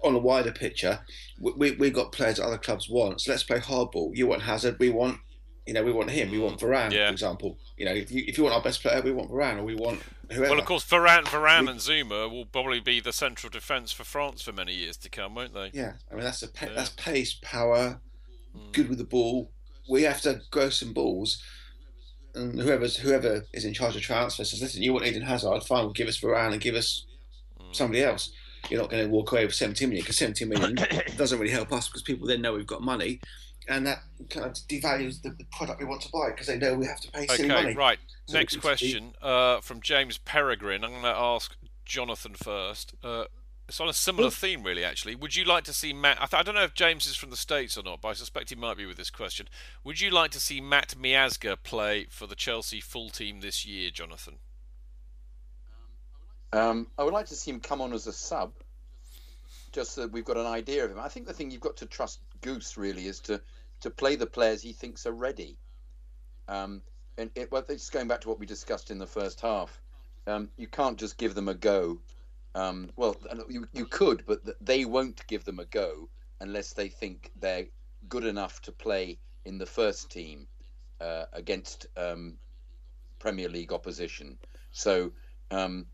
on 0.04 0.14
a 0.14 0.20
wider 0.20 0.52
picture, 0.52 1.00
we, 1.40 1.72
we, 1.72 1.88
have 1.88 1.96
got 1.96 2.12
players 2.12 2.38
that 2.38 2.46
other 2.46 2.60
clubs 2.60 2.90
want. 2.90 3.22
So 3.22 3.32
let's 3.32 3.44
play 3.44 3.60
hardball. 3.60 4.16
You 4.16 4.28
want 4.28 4.44
Hazard, 4.44 4.78
we 4.80 4.90
want 4.90 5.18
you 5.66 5.74
know, 5.74 5.84
we 5.84 5.94
want 5.94 6.10
him. 6.10 6.30
We 6.30 6.40
want 6.40 6.60
Varane, 6.60 6.92
yeah. 6.92 7.08
for 7.08 7.14
example. 7.14 7.58
You 7.78 7.86
know, 7.86 7.94
if 7.94 8.12
you, 8.12 8.24
if 8.28 8.38
you 8.38 8.44
want 8.44 8.56
our 8.56 8.62
best 8.62 8.82
player, 8.82 9.02
we 9.02 9.12
want 9.12 9.32
Varane, 9.32 9.58
or 9.60 9.64
we 9.64 9.76
want 9.76 10.02
whoever. 10.32 10.52
Well, 10.52 10.60
of 10.60 10.66
course, 10.66 10.86
Varane, 10.86 11.26
Varane, 11.26 11.64
we, 11.64 11.72
and 11.72 11.80
Zouma 11.80 12.30
will 12.30 12.46
probably 12.46 12.80
be 12.80 13.00
the 13.00 13.14
central 13.14 13.50
defence 13.50 13.92
for 13.92 14.04
France 14.04 14.42
for 14.42 14.52
many 14.52 14.74
years 14.74 14.98
to 14.98 15.10
come, 15.10 15.36
won't 15.36 15.54
they? 15.54 15.72
Yeah, 15.74 15.94
I 16.12 16.16
mean 16.16 16.24
that's 16.24 16.44
a 16.44 16.50
yeah. 16.62 16.70
that's 16.76 16.90
pace, 16.92 17.36
power, 17.42 18.00
mm. 18.56 18.72
good 18.74 18.90
with 18.90 18.98
the 18.98 19.04
ball. 19.04 19.52
We 19.90 20.04
have 20.04 20.22
to 20.22 20.42
grow 20.52 20.70
some 20.70 20.94
balls, 20.94 21.42
and 22.36 22.60
whoever's 22.60 22.98
whoever 22.98 23.46
is 23.54 23.66
in 23.66 23.74
charge 23.74 23.96
of 23.96 24.02
transfer 24.02 24.44
says, 24.44 24.62
"Listen, 24.62 24.84
you 24.84 24.94
want 24.94 25.06
Eden 25.06 25.24
Hazard? 25.24 25.64
Fine, 25.64 25.86
we'll 25.86 25.94
give 25.94 26.08
us 26.08 26.20
Varane 26.20 26.54
and 26.54 26.62
give 26.62 26.76
us 26.76 27.06
mm. 27.60 27.76
somebody 27.76 28.04
else." 28.04 28.32
You're 28.70 28.80
not 28.80 28.90
going 28.90 29.04
to 29.04 29.10
walk 29.10 29.34
away 29.34 29.46
with 29.46 29.54
17 29.54 29.90
million 29.90 30.04
because 30.04 30.18
17 30.18 30.48
million 30.48 30.78
doesn't 31.18 31.38
really 31.38 31.52
help 31.52 31.74
us 31.74 31.90
because 31.90 32.02
people 32.02 32.28
then 32.28 32.42
know 32.42 32.54
we've 32.54 32.66
got 32.66 32.82
money 32.82 33.20
and 33.68 33.88
that 33.88 34.04
kind 34.30 34.46
of 34.46 34.54
devalues 34.54 35.22
the, 35.22 35.30
the 35.30 35.46
product 35.52 35.80
we 35.80 35.86
want 35.86 36.02
to 36.02 36.10
buy 36.12 36.30
because 36.30 36.48
they 36.48 36.58
know 36.58 36.76
we 36.76 36.86
have 36.86 37.00
to 37.02 37.12
pay 37.12 37.28
silly 37.28 37.52
okay, 37.52 37.64
money. 37.64 37.76
right. 37.76 38.00
So 38.26 38.38
Next 38.38 38.58
question 38.58 39.14
uh, 39.22 39.62
from 39.62 39.82
James 39.82 40.18
Peregrine. 40.18 40.84
I'm 40.84 40.92
going 40.92 41.04
to 41.04 41.10
ask 41.10 41.56
Jonathan 41.86 42.34
first. 42.36 42.94
Uh, 43.04 43.26
it's 43.68 43.80
on 43.80 43.88
a 43.88 43.94
similar 43.94 44.30
theme, 44.30 44.64
really. 44.64 44.84
Actually, 44.84 45.16
would 45.16 45.36
you 45.36 45.46
like 45.46 45.64
to 45.66 45.74
see 45.74 45.94
Matt? 45.94 46.18
I, 46.22 46.26
th- 46.26 46.40
I, 46.40 46.44
don't 46.44 46.56
know 46.56 46.64
if 46.64 46.74
James 46.74 47.06
is 47.06 47.16
from 47.16 47.30
the 47.30 47.38
states 47.38 47.78
or 47.78 47.84
not, 47.84 48.02
but 48.02 48.10
I 48.10 48.14
suspect 48.14 48.50
he 48.50 48.56
might 48.56 48.78
be 48.78 48.86
with 48.86 48.98
this 48.98 49.10
question. 49.10 49.48
Would 49.84 50.02
you 50.02 50.10
like 50.10 50.32
to 50.32 50.40
see 50.40 50.60
Matt 50.60 50.96
Miazga 51.02 51.58
play 51.64 52.08
for 52.10 52.28
the 52.28 52.36
Chelsea 52.36 52.82
full 52.82 53.10
team 53.10 53.40
this 53.40 53.66
year, 53.66 53.90
Jonathan? 53.90 54.36
Um, 56.52 56.88
I 56.98 57.04
would 57.04 57.14
like 57.14 57.26
to 57.28 57.36
see 57.36 57.52
him 57.52 57.62
come 57.62 57.82
on 57.82 57.94
as 57.94 58.06
a 58.06 58.14
sub, 58.14 58.52
just 59.72 59.96
that 59.96 60.12
we've 60.12 60.26
got 60.26 60.38
an 60.38 60.46
idea 60.46 60.86
of 60.86 60.92
him. 60.92 61.00
I 61.00 61.08
think 61.08 61.26
the 61.26 61.34
thing 61.34 61.50
you've 61.50 61.62
got 61.62 61.78
to 61.78 61.86
trust 61.86 62.20
Guus 62.44 62.78
really 62.78 63.08
is 63.08 63.20
to 63.22 63.42
to 63.82 63.90
play 63.90 64.16
the 64.16 64.28
players 64.28 64.62
he 64.62 64.72
thinks 64.72 65.06
are 65.06 65.14
ready. 65.14 65.58
Um, 66.48 66.82
and 67.18 67.30
it, 67.36 67.52
well, 67.52 67.66
it's 67.68 67.90
going 67.90 68.08
back 68.08 68.22
to 68.22 68.30
what 68.30 68.40
we 68.40 68.46
discussed 68.46 68.92
in 68.92 68.98
the 68.98 69.08
first 69.08 69.42
half. 69.42 69.82
Um, 70.28 70.50
you 70.58 70.68
can't 70.68 70.98
just 70.98 71.18
give 71.18 71.36
them 71.36 71.50
a 71.50 71.54
go. 71.54 72.00
Um, 72.56 72.92
well, 72.96 73.18
you, 73.50 73.68
you 73.74 73.86
could, 73.86 74.24
but 74.26 74.40
they 74.62 74.86
won't 74.86 75.26
give 75.28 75.44
them 75.44 75.60
a 75.60 75.66
go 75.66 76.08
unless 76.40 76.74
they 76.74 76.88
think 76.88 77.32
they're 77.40 77.68
good 78.08 78.26
enough 78.26 78.62
to 78.62 78.72
play 78.72 79.20
in 79.46 79.58
the 79.58 79.66
first 79.66 80.10
team 80.12 80.48
uh, 81.02 81.26
against 81.34 81.88
um, 81.98 82.38
Premier 83.20 83.50
League 83.50 83.74
opposition. 83.74 84.38
So 84.72 85.12
um, 85.52 85.88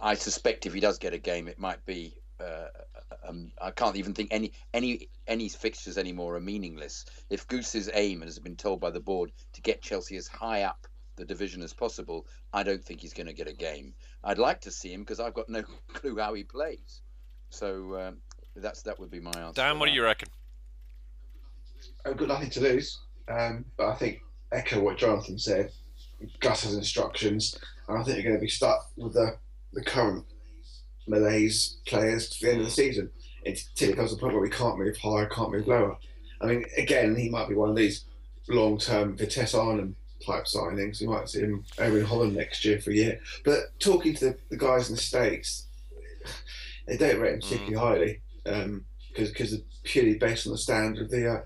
I 0.00 0.14
suspect 0.14 0.66
if 0.66 0.74
he 0.74 0.80
does 0.80 0.98
get 0.98 1.14
a 1.14 1.18
game, 1.18 1.48
it 1.48 1.58
might 1.58 1.84
be. 1.86 2.16
Uh, 2.44 2.68
um, 3.28 3.52
I 3.60 3.70
can't 3.70 3.96
even 3.96 4.12
think 4.12 4.28
any 4.32 4.52
any 4.72 5.08
any 5.26 5.48
fixtures 5.48 5.98
anymore 5.98 6.36
are 6.36 6.40
meaningless. 6.40 7.04
If 7.30 7.48
Goose's 7.48 7.88
aim 7.94 8.20
has 8.22 8.38
been 8.38 8.56
told 8.56 8.80
by 8.80 8.90
the 8.90 9.00
board 9.00 9.32
to 9.52 9.60
get 9.62 9.82
Chelsea 9.82 10.16
as 10.16 10.26
high 10.26 10.62
up 10.62 10.86
the 11.16 11.24
division 11.24 11.62
as 11.62 11.72
possible, 11.72 12.26
I 12.52 12.62
don't 12.62 12.84
think 12.84 13.00
he's 13.00 13.14
going 13.14 13.28
to 13.28 13.32
get 13.32 13.48
a 13.48 13.52
game. 13.52 13.94
I'd 14.22 14.38
like 14.38 14.60
to 14.62 14.70
see 14.70 14.92
him 14.92 15.00
because 15.00 15.20
I've 15.20 15.34
got 15.34 15.48
no 15.48 15.62
clue 15.92 16.18
how 16.18 16.34
he 16.34 16.44
plays. 16.44 17.02
So 17.50 17.98
um, 17.98 18.16
that's 18.56 18.82
that 18.82 18.98
would 18.98 19.10
be 19.10 19.20
my 19.20 19.32
answer. 19.32 19.62
Dan, 19.62 19.78
what 19.78 19.86
do 19.86 19.92
you 19.92 20.02
reckon? 20.02 20.28
I've 22.04 22.16
got 22.16 22.28
nothing 22.28 22.50
to 22.50 22.60
lose, 22.60 23.00
um, 23.28 23.64
but 23.76 23.88
I 23.88 23.94
think 23.94 24.20
echo 24.52 24.80
what 24.80 24.98
Jonathan 24.98 25.38
said. 25.38 25.70
Guus 26.40 26.64
has 26.64 26.74
instructions, 26.74 27.58
and 27.88 27.98
I 27.98 28.02
think 28.02 28.16
you're 28.16 28.24
going 28.24 28.36
to 28.36 28.40
be 28.40 28.48
stuck 28.48 28.90
with 28.96 29.12
the 29.14 29.36
the 29.72 29.84
current 29.84 30.24
Malays 31.06 31.76
players 31.86 32.28
to 32.30 32.40
the 32.40 32.52
end 32.52 32.60
of 32.60 32.66
the 32.66 32.72
season 32.72 33.10
until 33.44 33.90
it 33.90 33.96
comes 33.96 34.10
to 34.10 34.16
a 34.16 34.18
point 34.18 34.32
where 34.32 34.42
we 34.42 34.50
can't 34.50 34.78
move 34.78 34.96
higher, 34.96 35.26
can't 35.26 35.52
move 35.52 35.68
lower. 35.68 35.96
I 36.40 36.46
mean, 36.46 36.64
again, 36.76 37.14
he 37.16 37.28
might 37.28 37.48
be 37.48 37.54
one 37.54 37.70
of 37.70 37.76
these 37.76 38.04
long-term 38.48 39.16
Vitesse 39.16 39.54
Arnhem 39.54 39.96
type 40.24 40.44
signings. 40.44 41.00
You 41.00 41.10
might 41.10 41.28
see 41.28 41.40
him 41.40 41.64
over 41.78 41.98
in 41.98 42.04
Holland 42.04 42.34
next 42.34 42.64
year 42.64 42.80
for 42.80 42.90
a 42.90 42.94
year. 42.94 43.20
But 43.44 43.78
talking 43.78 44.14
to 44.14 44.24
the, 44.26 44.38
the 44.50 44.56
guys 44.56 44.88
in 44.88 44.96
the 44.96 45.00
States, 45.00 45.66
they 46.86 46.96
don't 46.96 47.20
rate 47.20 47.34
him 47.34 47.40
particularly 47.40 47.76
highly 47.76 48.20
because 48.44 48.64
um, 48.64 48.84
because 49.14 49.58
purely 49.84 50.18
based 50.18 50.46
on 50.46 50.52
the 50.52 50.58
standard 50.58 51.04
of 51.04 51.10
the 51.10 51.30
uh, 51.30 51.40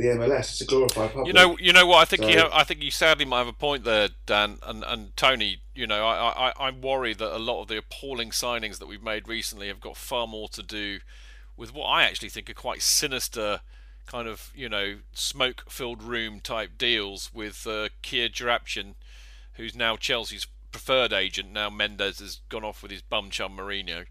the 0.00 0.08
MLS. 0.08 0.50
It's 0.50 0.60
a 0.60 0.64
glorified 0.66 1.10
public. 1.12 1.26
You 1.28 1.32
know, 1.32 1.56
you 1.58 1.72
know 1.72 1.86
what? 1.86 1.98
I 1.98 2.04
think 2.04 2.22
So- 2.22 2.28
you 2.28 2.38
have, 2.38 2.50
I 2.52 2.64
think 2.64 2.82
you 2.82 2.90
sadly 2.90 3.24
might 3.24 3.38
have 3.38 3.48
a 3.48 3.52
point 3.52 3.84
there, 3.84 4.08
Dan 4.26 4.58
and, 4.62 4.84
and 4.84 5.16
Tony. 5.16 5.58
You 5.74 5.86
know, 5.86 6.06
I, 6.06 6.48
I 6.50 6.66
I'm 6.68 6.80
worried 6.80 7.18
that 7.18 7.34
a 7.34 7.38
lot 7.38 7.62
of 7.62 7.68
the 7.68 7.78
appalling 7.78 8.30
signings 8.30 8.78
that 8.78 8.86
we've 8.86 9.02
made 9.02 9.28
recently 9.28 9.68
have 9.68 9.80
got 9.80 9.96
far 9.96 10.26
more 10.26 10.48
to 10.50 10.62
do 10.62 11.00
with 11.56 11.72
what 11.74 11.86
I 11.86 12.04
actually 12.04 12.30
think 12.30 12.48
are 12.50 12.54
quite 12.54 12.82
sinister, 12.82 13.60
kind 14.06 14.26
of 14.28 14.50
you 14.54 14.68
know 14.68 14.98
smoke-filled 15.12 16.02
room 16.02 16.40
type 16.40 16.78
deals 16.78 17.30
with 17.32 17.66
uh, 17.66 17.88
Kia 18.02 18.28
Joorabchian, 18.28 18.94
who's 19.54 19.74
now 19.74 19.96
Chelsea's 19.96 20.46
preferred 20.72 21.12
agent. 21.12 21.52
Now 21.52 21.68
Mendes 21.70 22.20
has 22.20 22.40
gone 22.48 22.64
off 22.64 22.82
with 22.82 22.90
his 22.92 23.02
bum 23.02 23.30
chum 23.30 23.56
Mourinho. 23.56 24.06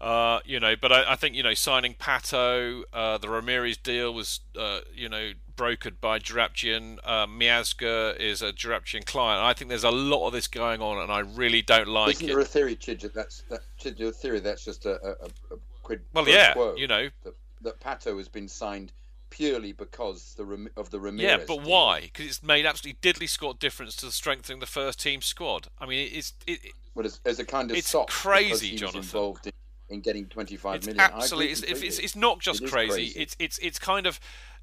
Uh, 0.00 0.40
you 0.44 0.60
know, 0.60 0.74
but 0.80 0.92
I, 0.92 1.12
I 1.12 1.16
think 1.16 1.34
you 1.34 1.42
know 1.42 1.54
signing 1.54 1.94
Pato, 1.94 2.82
uh, 2.92 3.18
the 3.18 3.28
Ramirez 3.28 3.76
deal 3.76 4.12
was 4.12 4.40
uh, 4.58 4.80
you 4.94 5.08
know 5.08 5.32
brokered 5.56 6.00
by 6.00 6.18
Joorabchian. 6.18 6.98
Uh, 7.02 7.26
Miazga 7.26 8.18
is 8.20 8.42
a 8.42 8.52
Joorabchian 8.52 9.06
client. 9.06 9.42
I 9.42 9.52
think 9.54 9.68
there's 9.70 9.84
a 9.84 9.90
lot 9.90 10.26
of 10.26 10.32
this 10.32 10.48
going 10.48 10.80
on, 10.82 10.98
and 11.02 11.10
I 11.10 11.20
really 11.20 11.62
don't 11.62 11.88
like 11.88 12.16
Isn't 12.16 12.26
it. 12.28 12.32
there 12.32 12.40
a 12.40 12.44
theory, 12.44 12.76
Chidge, 12.76 13.00
that 13.02 13.14
that's 13.14 13.42
that, 13.48 13.60
Chidge, 13.80 14.00
a 14.00 14.12
theory 14.12 14.40
that's 14.40 14.64
just 14.64 14.84
a, 14.86 14.94
a, 15.02 15.10
a- 15.26 15.58
quid 15.82 16.02
Well, 16.12 16.28
yeah, 16.28 16.52
quo, 16.52 16.74
you 16.76 16.86
know. 16.86 17.08
that, 17.24 17.34
that 17.62 17.80
Pato 17.80 18.18
has 18.18 18.28
been 18.28 18.48
signed 18.48 18.92
purely 19.30 19.72
because 19.72 20.34
the 20.34 20.68
of 20.76 20.90
the 20.90 21.00
Ramirez. 21.00 21.40
Yeah, 21.40 21.44
but 21.46 21.62
why? 21.62 22.02
Because 22.02 22.26
it's 22.26 22.42
made 22.42 22.66
absolutely 22.66 22.98
diddly 23.00 23.28
squat 23.28 23.58
difference 23.58 23.96
to 23.96 24.10
strengthening 24.10 24.60
the 24.60 24.66
first 24.66 25.00
team 25.00 25.22
squad. 25.22 25.68
I 25.78 25.86
mean, 25.86 26.08
it's 26.12 26.32
it, 26.46 26.64
it- 26.64 26.72
Well, 26.94 27.06
as, 27.06 27.20
as 27.24 27.38
a 27.38 27.44
kind 27.44 27.70
of 27.70 27.76
It's 27.76 27.94
crazy, 28.08 28.76
Jonathan. 28.76 29.00
involved 29.00 29.46
in, 29.46 29.52
in 29.88 30.00
getting 30.00 30.26
25 30.26 30.76
it's 30.76 30.86
million. 30.86 31.00
Absolutely 31.00 31.52
it's, 31.52 31.62
it's, 31.62 31.82
it's, 31.82 31.98
it's 31.98 32.16
not 32.16 32.40
just 32.40 32.62
It 32.62 32.64
is 32.64 32.70
crazy. 32.70 33.12
It's 33.16 33.36
it's 33.38 33.58
it's 33.58 33.78
kind 33.78 34.06
of 34.06 34.18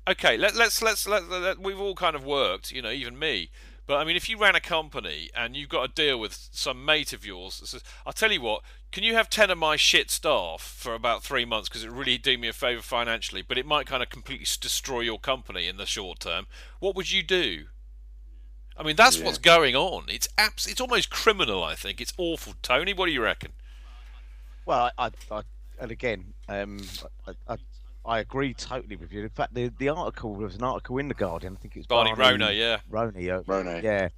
okay. 0.08 0.38
Let, 0.38 0.56
let's 0.56 0.82
let's 0.82 1.08
let, 1.08 1.30
let 1.30 1.60
we've 1.60 1.80
all 1.80 1.96
kind 1.96 2.16
of 2.16 2.26
worked, 2.26 2.72
you 2.72 2.82
know, 2.82 2.92
even 2.92 3.18
me. 3.18 3.50
But 3.86 3.98
I 3.98 4.06
mean, 4.06 4.16
if 4.16 4.30
you 4.30 4.38
ran 4.38 4.56
a 4.56 4.62
company 4.62 5.30
and 5.36 5.58
you've 5.58 5.68
got 5.70 5.84
a 5.90 5.94
deal 5.94 6.18
with 6.18 6.48
some 6.52 6.86
mate 6.86 7.12
of 7.12 7.26
yours 7.26 7.60
that 7.60 7.68
says, 7.68 7.84
"I'll 8.06 8.14
tell 8.14 8.32
you 8.32 8.40
what, 8.42 8.62
can 8.94 9.04
you 9.04 9.14
have 9.16 9.30
ten 9.30 9.50
of 9.52 9.58
my 9.58 9.76
shit 9.76 10.10
staff 10.10 10.62
for 10.62 10.94
about 10.94 11.22
three 11.24 11.44
months 11.44 11.68
because 11.68 11.84
it 11.84 11.92
really 11.92 12.18
do 12.18 12.38
me 12.38 12.48
a 12.48 12.54
favour 12.54 12.82
financially, 12.82 13.42
but 13.42 13.58
it 13.58 13.66
might 13.66 13.86
kind 13.86 14.02
of 14.02 14.10
completely 14.10 14.46
destroy 14.62 15.02
your 15.02 15.20
company 15.20 15.68
in 15.68 15.78
the 15.78 15.86
short 15.86 16.22
term." 16.22 16.48
What 16.80 16.96
would 16.96 17.12
you 17.12 17.24
do? 17.24 17.66
I 18.78 18.84
mean, 18.84 18.96
that's 18.96 19.18
Yeah. 19.18 19.26
what's 19.26 19.38
going 19.38 19.76
on. 19.76 20.06
It's 20.10 20.28
abs- 20.38 20.66
It's 20.66 20.82
almost 20.82 21.10
criminal. 21.10 21.64
I 21.64 21.76
think 21.76 22.02
it's 22.02 22.14
awful. 22.18 22.56
Tony, 22.62 22.94
what 22.94 23.06
do 23.08 23.12
you 23.12 23.22
reckon? 23.22 23.52
Well, 24.66 24.92
I, 24.98 25.06
I, 25.06 25.12
I 25.32 25.42
and 25.80 25.92
again, 25.92 26.34
um, 26.48 26.80
I, 27.28 27.54
I, 27.54 27.58
I 28.06 28.20
agree 28.20 28.54
totally 28.54 28.96
with 28.96 29.12
you. 29.12 29.24
In 29.24 29.30
fact, 29.30 29.54
the 29.54 29.72
the 29.78 29.90
article 29.90 30.36
there 30.36 30.46
was 30.46 30.56
an 30.56 30.64
article 30.64 30.98
in 30.98 31.08
the 31.08 31.14
Guardian. 31.14 31.58
I 31.58 31.62
think 31.62 31.76
it 31.76 31.80
was 31.80 31.88
Barney 31.88 32.12
Ronay, 32.12 32.58
yeah. 32.58 32.80
Ronay, 32.92 33.30
uh, 33.30 33.44
Ronay. 33.44 33.84
yeah, 33.84 34.10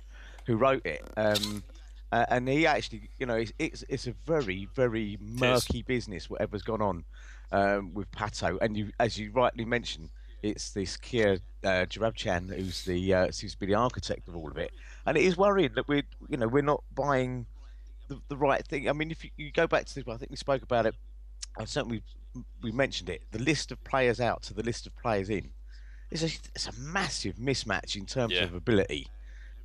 who 0.45 0.57
wrote 0.57 0.85
it. 0.85 1.03
Um, 1.17 1.63
uh, 2.11 2.25
and 2.29 2.47
he 2.47 2.65
actually, 2.65 3.09
you 3.19 3.25
know, 3.25 3.35
it's 3.35 3.53
it's, 3.59 3.83
it's 3.89 4.07
a 4.07 4.13
very 4.25 4.67
very 4.75 5.17
murky 5.19 5.81
business. 5.81 6.29
Whatever's 6.29 6.61
gone 6.61 6.81
on 6.81 7.03
um, 7.51 7.93
with 7.93 8.09
Pato, 8.11 8.57
and 8.61 8.77
you, 8.77 8.91
as 8.99 9.17
you 9.17 9.31
rightly 9.31 9.65
mentioned, 9.65 10.09
it's 10.41 10.71
this 10.71 10.97
Kia 10.97 11.39
uh, 11.63 11.85
Joorabchian 11.85 12.55
who's 12.55 12.83
the 12.83 13.13
uh, 13.13 13.31
seems 13.31 13.53
to 13.53 13.59
be 13.59 13.65
the 13.65 13.75
architect 13.75 14.27
of 14.27 14.35
all 14.35 14.49
of 14.49 14.57
it, 14.57 14.71
and 15.05 15.17
it 15.17 15.23
is 15.23 15.37
worrying 15.37 15.71
that 15.75 15.87
we're, 15.87 16.03
you 16.29 16.37
know, 16.37 16.47
we're 16.47 16.63
not 16.63 16.83
buying 16.93 17.45
the, 18.07 18.19
the 18.29 18.37
right 18.37 18.65
thing. 18.65 18.89
I 18.89 18.93
mean, 18.93 19.11
if 19.11 19.23
you, 19.23 19.29
you 19.37 19.51
go 19.51 19.67
back 19.67 19.85
to, 19.85 19.95
this, 19.95 20.03
I 20.07 20.17
think 20.17 20.31
we 20.31 20.37
spoke 20.37 20.61
about 20.63 20.85
it. 20.85 20.95
I 21.59 21.65
certainly 21.65 22.03
we 22.61 22.71
mentioned 22.71 23.09
it. 23.09 23.21
The 23.31 23.39
list 23.39 23.71
of 23.71 23.81
players 23.83 24.19
out 24.19 24.41
to 24.43 24.53
the 24.53 24.63
list 24.63 24.87
of 24.87 24.95
players 24.97 25.29
in. 25.29 25.51
It's 26.11 26.21
a 26.23 26.27
it's 26.53 26.67
a 26.67 26.73
massive 26.79 27.35
mismatch 27.37 27.95
in 27.95 28.05
terms 28.05 28.33
Yeah. 28.33 28.43
of 28.43 28.53
ability 28.53 29.07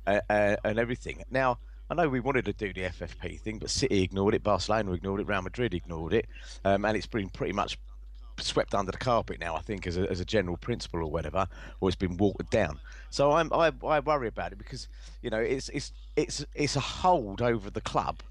uh, 0.07 0.21
uh, 0.29 0.55
and 0.63 0.79
everything. 0.79 1.23
Now 1.29 1.59
I 1.89 1.93
know 1.93 2.07
we 2.09 2.19
wanted 2.21 2.45
to 2.45 2.53
do 2.53 2.71
the 2.73 2.81
FFP 2.89 3.39
thing, 3.41 3.59
but 3.59 3.69
City 3.69 4.01
ignored 4.01 4.33
it, 4.33 4.43
Barcelona 4.43 4.93
ignored 4.93 5.19
it, 5.19 5.27
Real 5.27 5.41
Madrid 5.41 5.73
ignored 5.73 6.13
it, 6.13 6.27
um, 6.63 6.85
and 6.85 6.95
it's 6.95 7.05
been 7.07 7.29
pretty 7.29 7.51
much 7.53 7.77
swept 8.39 8.73
under 8.73 8.91
the 8.91 8.97
carpet 8.97 9.39
now. 9.39 9.55
I 9.55 9.61
think 9.61 9.85
as 9.85 9.97
a, 9.97 10.09
as 10.09 10.19
a 10.21 10.25
general 10.25 10.57
principle 10.57 11.01
or 11.01 11.11
whatever, 11.11 11.47
or 11.79 11.89
it's 11.89 11.95
been 11.97 12.17
watered 12.17 12.49
down. 12.49 12.79
So 13.09 13.33
I'm 13.33 13.51
I, 13.53 13.71
I 13.85 13.99
worry 13.99 14.29
about 14.29 14.53
it 14.53 14.57
because 14.57 14.87
you 15.21 15.29
know 15.29 15.39
it's 15.39 15.69
it's 15.69 15.91
it's 16.15 16.45
it's 16.55 16.75
a 16.77 16.79
hold 16.79 17.41
over 17.41 17.69
the 17.69 17.81
club, 17.81 18.23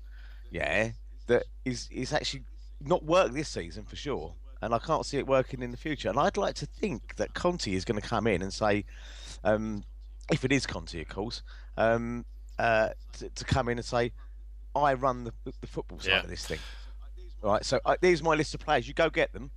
yeah, 0.51 0.91
that 1.27 1.45
is 1.65 1.89
is 1.91 2.13
actually 2.13 2.45
not 2.81 3.05
worked 3.05 3.35
this 3.35 3.49
season 3.49 3.85
for 3.85 3.97
sure, 3.97 4.35
and 4.63 4.75
I 4.75 4.79
can't 4.79 5.05
see 5.07 5.19
it 5.19 5.27
working 5.27 5.63
in 5.63 5.71
the 5.71 5.77
future. 5.77 6.09
And 6.09 6.19
I'd 6.19 6.37
like 6.37 6.55
to 6.57 6.67
think 6.67 7.17
that 7.17 7.35
Conte 7.35 7.73
is 7.73 7.85
going 7.85 8.01
to 8.01 8.07
come 8.07 8.27
in 8.27 8.43
and 8.43 8.53
say, 8.53 8.85
um, 9.45 9.85
if 10.33 10.45
it 10.45 10.53
is 10.53 10.67
Conte, 10.67 11.01
of 11.01 11.09
course, 11.09 11.43
um, 11.77 12.25
uh, 12.59 12.91
to, 13.19 13.29
to 13.29 13.45
come 13.45 13.69
in 13.69 13.79
and 13.79 13.85
say, 13.85 14.13
I 14.75 14.95
run 14.95 15.25
the, 15.25 15.33
the 15.61 15.67
football 15.67 15.99
side 15.99 16.11
Yeah. 16.11 16.21
of 16.21 16.31
this 16.31 16.47
thing. 16.47 16.61
Right, 17.43 17.65
so 17.65 17.81
uh, 17.87 17.97
there's 18.01 18.23
my 18.23 18.35
list 18.35 18.55
of 18.55 18.61
players. 18.61 18.87
You 18.87 18.93
go 18.95 19.09
get 19.09 19.33
them, 19.33 19.51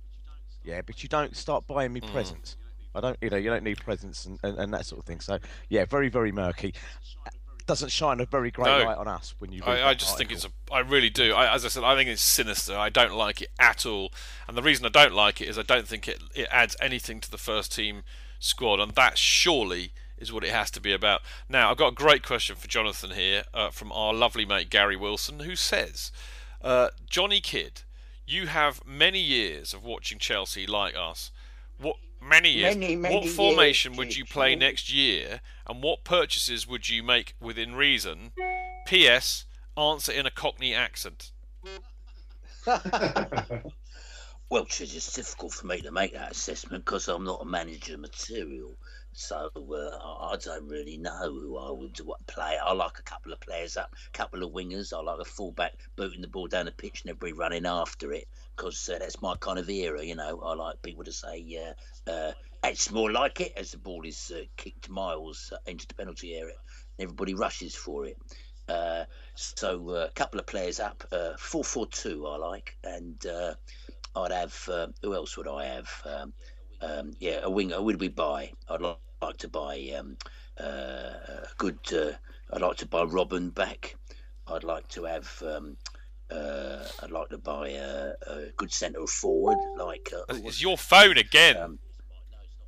yeah, 0.64 0.80
but 0.80 1.02
you 1.02 1.08
don't 1.08 1.36
start 1.36 1.66
buying 1.66 1.92
me 1.92 2.00
Mm. 2.00 2.12
presents. 2.12 2.56
I 2.94 3.00
don't, 3.00 3.16
you 3.20 3.28
know, 3.28 3.36
you 3.36 3.50
don't 3.50 3.64
need 3.64 3.78
presents 3.78 4.24
and, 4.24 4.38
and, 4.42 4.56
and 4.56 4.72
that 4.72 4.86
sort 4.86 5.00
of 5.00 5.04
thing. 5.04 5.20
So 5.20 5.38
yeah, 5.68 5.84
very 5.84 6.08
very 6.08 6.32
murky. 6.32 6.74
Doesn't 7.66 7.90
shine 7.90 8.20
a 8.20 8.26
very 8.26 8.50
great 8.50 8.66
No. 8.66 8.84
light 8.84 8.98
on 8.98 9.08
us 9.08 9.34
when 9.38 9.50
you. 9.50 9.62
I, 9.64 9.88
I 9.90 9.94
just 9.94 10.18
think 10.18 10.30
it's 10.30 10.44
article. 10.44 10.58
a. 10.70 10.74
I 10.74 10.80
really 10.80 11.08
do. 11.08 11.32
I, 11.32 11.54
as 11.54 11.64
I 11.64 11.68
said, 11.68 11.82
I 11.82 11.94
think 11.96 12.10
it's 12.10 12.20
sinister. 12.22 12.76
I 12.76 12.90
don't 12.90 13.14
like 13.14 13.40
it 13.40 13.48
at 13.58 13.86
all. 13.86 14.12
And 14.46 14.56
the 14.56 14.62
reason 14.62 14.84
I 14.84 14.90
don't 14.90 15.14
like 15.14 15.40
it 15.40 15.48
is 15.48 15.58
I 15.58 15.62
don't 15.62 15.88
think 15.88 16.06
it 16.06 16.20
it 16.34 16.46
adds 16.50 16.76
anything 16.80 17.20
to 17.20 17.30
the 17.30 17.38
first 17.38 17.74
team 17.74 18.02
squad, 18.38 18.80
and 18.80 18.92
that 18.92 19.16
surely 19.16 19.92
is 20.18 20.30
what 20.32 20.44
it 20.44 20.50
has 20.50 20.70
to 20.72 20.80
be 20.80 20.92
about. 20.92 21.22
Now, 21.48 21.70
I've 21.70 21.76
got 21.78 21.88
a 21.92 21.94
great 21.94 22.22
question 22.22 22.54
for 22.54 22.68
Jonathan 22.68 23.12
here 23.12 23.44
uh, 23.54 23.70
from 23.70 23.90
our 23.92 24.12
lovely 24.12 24.44
mate 24.44 24.68
Gary 24.70 24.96
Wilson, 24.96 25.40
who 25.40 25.56
says, 25.56 26.12
uh, 26.62 26.88
"Johnny 27.08 27.40
Kidd, 27.40 27.80
you 28.26 28.46
have 28.46 28.84
many 28.86 29.20
years 29.20 29.72
of 29.72 29.82
watching 29.84 30.18
Chelsea 30.18 30.66
like 30.66 30.94
us. 30.94 31.30
What 31.78 31.96
many 32.28 32.50
years? 32.50 32.76
Many, 32.76 32.96
many 32.96 33.14
what 33.14 33.28
formation 33.28 33.92
years, 33.92 33.98
would 33.98 34.16
you 34.16 34.24
play 34.24 34.50
many. 34.50 34.66
next 34.66 34.92
year, 34.92 35.40
and 35.66 35.82
what 35.82 36.04
purchases 36.04 36.66
would 36.66 36.88
you 36.88 37.02
make 37.02 37.34
within 37.40 37.74
reason?" 37.74 38.32
P.S. 38.86 39.44
Answer 39.76 40.12
in 40.12 40.26
a 40.26 40.30
Cockney 40.30 40.74
accent. 40.74 41.32
Well, 44.50 44.66
Chidge, 44.66 44.94
it's 44.94 45.12
difficult 45.12 45.52
for 45.52 45.66
me 45.66 45.80
to 45.80 45.90
make 45.90 46.12
that 46.12 46.30
assessment 46.30 46.84
because 46.84 47.08
I'm 47.08 47.24
not 47.24 47.42
a 47.42 47.44
manager 47.44 47.96
material. 47.98 48.74
So 49.16 49.48
uh, 49.54 50.24
I 50.32 50.36
don't 50.36 50.68
really 50.68 50.98
know 50.98 51.30
who 51.30 51.56
I 51.56 51.70
would 51.70 51.98
what 52.00 52.26
play. 52.26 52.58
I 52.62 52.72
like 52.72 52.98
a 52.98 53.02
couple 53.02 53.32
of 53.32 53.40
players 53.40 53.76
up, 53.76 53.94
a 54.12 54.16
couple 54.16 54.42
of 54.42 54.52
wingers. 54.52 54.92
I 54.92 55.00
like 55.00 55.20
a 55.20 55.24
fullback 55.24 55.74
booting 55.96 56.20
the 56.20 56.28
ball 56.28 56.48
down 56.48 56.66
the 56.66 56.72
pitch 56.72 57.02
and 57.02 57.10
everybody 57.10 57.32
running 57.32 57.66
after 57.66 58.12
it 58.12 58.26
because 58.56 58.88
uh, 58.88 58.98
that's 58.98 59.22
my 59.22 59.36
kind 59.36 59.58
of 59.58 59.70
era. 59.70 60.04
You 60.04 60.16
know, 60.16 60.40
I 60.40 60.54
like 60.54 60.82
people 60.82 61.04
to 61.04 61.12
say 61.12 61.74
uh, 62.08 62.10
uh, 62.10 62.32
it's 62.64 62.90
more 62.90 63.12
like 63.12 63.40
it 63.40 63.52
as 63.56 63.70
the 63.70 63.78
ball 63.78 64.04
is 64.04 64.32
uh, 64.34 64.42
kicked 64.56 64.90
miles 64.90 65.52
uh, 65.54 65.58
into 65.66 65.86
the 65.86 65.94
penalty 65.94 66.34
area 66.34 66.56
and 66.98 67.04
everybody 67.04 67.34
rushes 67.34 67.74
for 67.76 68.06
it. 68.06 68.16
So 69.36 69.90
a 69.90 70.10
couple 70.10 70.40
of 70.40 70.46
players 70.46 70.80
up, 70.80 71.04
four 71.38 71.62
four 71.64 71.86
two 71.86 72.26
I 72.26 72.36
like, 72.36 72.76
and 72.82 73.24
I'd 74.16 74.32
have 74.32 74.68
who 75.02 75.14
else 75.14 75.36
would 75.36 75.48
I 75.48 75.66
have? 75.66 76.02
Um, 76.04 76.32
um, 76.80 77.12
yeah, 77.18 77.40
a 77.42 77.50
winger. 77.50 77.80
Would 77.80 78.00
we 78.00 78.08
buy? 78.08 78.52
I'd 78.68 78.80
li- 78.80 78.96
like 79.22 79.36
to 79.38 79.48
buy 79.48 79.92
um, 79.98 80.16
uh, 80.60 80.64
a 80.64 81.48
good. 81.58 81.78
Uh, 81.92 82.12
I'd 82.52 82.60
like 82.60 82.76
to 82.78 82.86
buy 82.86 83.04
Robin 83.04 83.50
back. 83.50 83.96
I'd 84.46 84.64
like 84.64 84.88
to 84.88 85.04
have. 85.04 85.42
Um, 85.44 85.76
uh, 86.30 86.84
I'd 87.02 87.10
like 87.10 87.28
to 87.30 87.38
buy 87.38 87.68
a, 87.70 88.12
a 88.26 88.46
good 88.56 88.72
centre 88.72 89.06
forward, 89.06 89.58
like. 89.78 90.10
Uh, 90.12 90.34
It's 90.44 90.62
your 90.62 90.76
phone 90.78 91.18
again. 91.18 91.56
Um, 91.56 91.78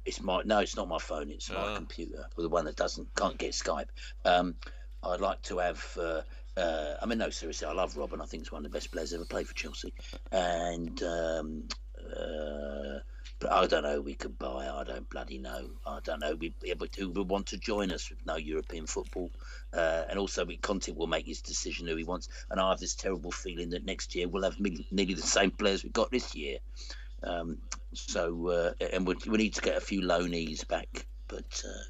it's 0.04 0.22
my 0.22 0.42
no, 0.44 0.60
it's 0.60 0.76
not 0.76 0.88
my 0.88 0.98
phone. 0.98 1.30
It's 1.30 1.50
my 1.50 1.72
Oh. 1.72 1.76
computer, 1.76 2.26
the 2.36 2.48
one 2.48 2.64
that 2.66 2.76
doesn't 2.76 3.12
can't 3.16 3.38
get 3.38 3.52
Skype. 3.52 3.88
Um, 4.24 4.54
I'd 5.02 5.20
like 5.20 5.42
to 5.42 5.58
have. 5.58 5.98
Uh, 5.98 6.22
uh, 6.56 6.96
I 7.02 7.06
mean, 7.06 7.18
no, 7.18 7.28
seriously, 7.28 7.66
I 7.66 7.72
love 7.72 7.96
Robin. 7.96 8.20
I 8.20 8.24
think 8.24 8.44
he's 8.44 8.52
one 8.52 8.64
of 8.64 8.70
the 8.70 8.76
best 8.76 8.90
players 8.90 9.12
ever 9.12 9.24
played 9.26 9.46
for 9.46 9.54
Chelsea. 9.54 9.92
And 10.32 11.02
um, 11.02 11.64
uh, 11.98 12.98
I 13.50 13.66
don't 13.66 13.82
know. 13.82 14.00
We 14.00 14.14
could 14.14 14.38
buy. 14.38 14.68
I 14.68 14.84
don't 14.84 15.08
bloody 15.10 15.38
know. 15.38 15.68
I 15.86 15.98
don't 16.02 16.20
know. 16.20 16.34
We 16.34 16.54
but 16.78 16.94
who 16.96 17.10
would 17.10 17.28
want 17.28 17.46
to 17.48 17.58
join 17.58 17.92
us 17.92 18.08
with 18.08 18.24
no 18.24 18.36
European 18.36 18.86
football? 18.86 19.30
Uh, 19.72 20.04
and 20.08 20.18
also, 20.18 20.44
we 20.44 20.56
Conte 20.56 20.90
will 20.92 21.06
make 21.06 21.26
his 21.26 21.42
decision 21.42 21.86
who 21.86 21.96
he 21.96 22.04
wants. 22.04 22.28
And 22.50 22.60
I 22.60 22.70
have 22.70 22.80
this 22.80 22.94
terrible 22.94 23.30
feeling 23.30 23.70
that 23.70 23.84
next 23.84 24.14
year 24.14 24.28
we'll 24.28 24.44
have 24.44 24.58
nearly 24.90 25.14
the 25.14 25.22
same 25.22 25.50
players 25.50 25.84
we 25.84 25.90
got 25.90 26.10
this 26.10 26.34
year. 26.34 26.58
Um, 27.22 27.58
so 27.92 28.48
uh, 28.48 28.72
and 28.92 29.06
we, 29.06 29.16
we 29.26 29.38
need 29.38 29.54
to 29.54 29.60
get 29.60 29.76
a 29.76 29.80
few 29.80 30.00
loanees 30.00 30.66
back. 30.66 31.06
But 31.28 31.62
uh, 31.66 31.82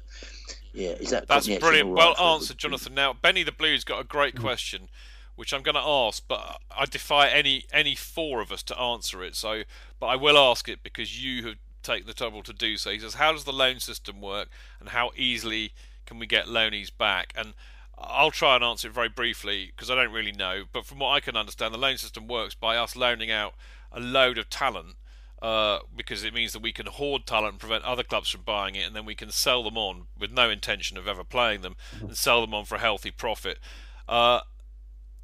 yeah, 0.73 0.91
is 0.91 1.11
that 1.11 1.27
That's 1.27 1.47
brilliant. 1.47 1.89
Well 1.89 2.15
right 2.17 2.19
answered, 2.33 2.57
Jonathan. 2.57 2.93
Now, 2.93 3.13
Benny 3.13 3.43
the 3.43 3.51
Blue's 3.51 3.83
got 3.83 4.01
a 4.01 4.03
great 4.03 4.35
Mm. 4.35 4.41
question, 4.41 4.89
which 5.37 5.53
I'm 5.53 5.61
going 5.61 5.75
to 5.75 5.81
ask, 5.81 6.23
but 6.27 6.59
I 6.75 6.85
defy 6.85 7.29
any 7.29 7.65
any 7.71 7.95
four 7.95 8.41
of 8.41 8.51
us 8.51 8.63
to 8.63 8.77
answer 8.77 9.23
it. 9.23 9.35
So, 9.35 9.63
but 9.99 10.07
I 10.07 10.15
will 10.15 10.37
ask 10.37 10.67
it 10.67 10.83
because 10.83 11.23
you 11.23 11.45
have 11.45 11.55
taken 11.83 12.07
the 12.07 12.13
trouble 12.13 12.43
to 12.43 12.51
do 12.51 12.75
so. 12.75 12.89
He 12.89 12.99
says, 12.99 13.13
"How 13.13 13.31
does 13.31 13.45
the 13.45 13.53
loan 13.53 13.79
system 13.79 14.19
work, 14.19 14.49
and 14.79 14.89
how 14.89 15.11
easily 15.15 15.71
can 16.05 16.19
we 16.19 16.25
get 16.25 16.47
loanees 16.47 16.91
back?" 16.95 17.31
And 17.35 17.53
I'll 17.97 18.31
try 18.31 18.55
and 18.55 18.63
answer 18.63 18.87
it 18.87 18.95
very 18.95 19.09
briefly 19.09 19.67
because 19.67 19.91
I 19.91 19.95
don't 19.95 20.11
really 20.11 20.31
know. 20.31 20.63
But 20.73 20.85
from 20.85 20.99
what 20.99 21.11
I 21.11 21.19
can 21.19 21.37
understand, 21.37 21.73
the 21.73 21.77
loan 21.79 21.97
system 21.97 22.27
works 22.27 22.55
by 22.55 22.75
us 22.75 22.95
loaning 22.95 23.31
out 23.31 23.53
a 23.91 23.99
load 23.99 24.39
of 24.39 24.49
talent 24.49 24.95
uh, 25.41 25.79
because 25.95 26.23
it 26.23 26.33
means 26.33 26.53
that 26.53 26.61
we 26.63 26.71
can 26.71 26.87
hoard 26.87 27.27
talent 27.27 27.53
and 27.53 27.59
prevent 27.59 27.83
other 27.83 28.03
clubs 28.03 28.29
from 28.29 28.41
buying 28.41 28.73
it, 28.73 28.87
and 28.87 28.95
then 28.95 29.05
we 29.05 29.15
can 29.15 29.29
sell 29.29 29.63
them 29.63 29.77
on 29.77 30.07
with 30.17 30.31
no 30.31 30.49
intention 30.49 30.97
of 30.97 31.07
ever 31.07 31.23
playing 31.23 31.61
them 31.61 31.75
and 31.99 32.17
sell 32.17 32.41
them 32.41 32.55
on 32.55 32.65
for 32.65 32.75
a 32.75 32.79
healthy 32.79 33.11
profit. 33.11 33.59
Uh, 34.09 34.41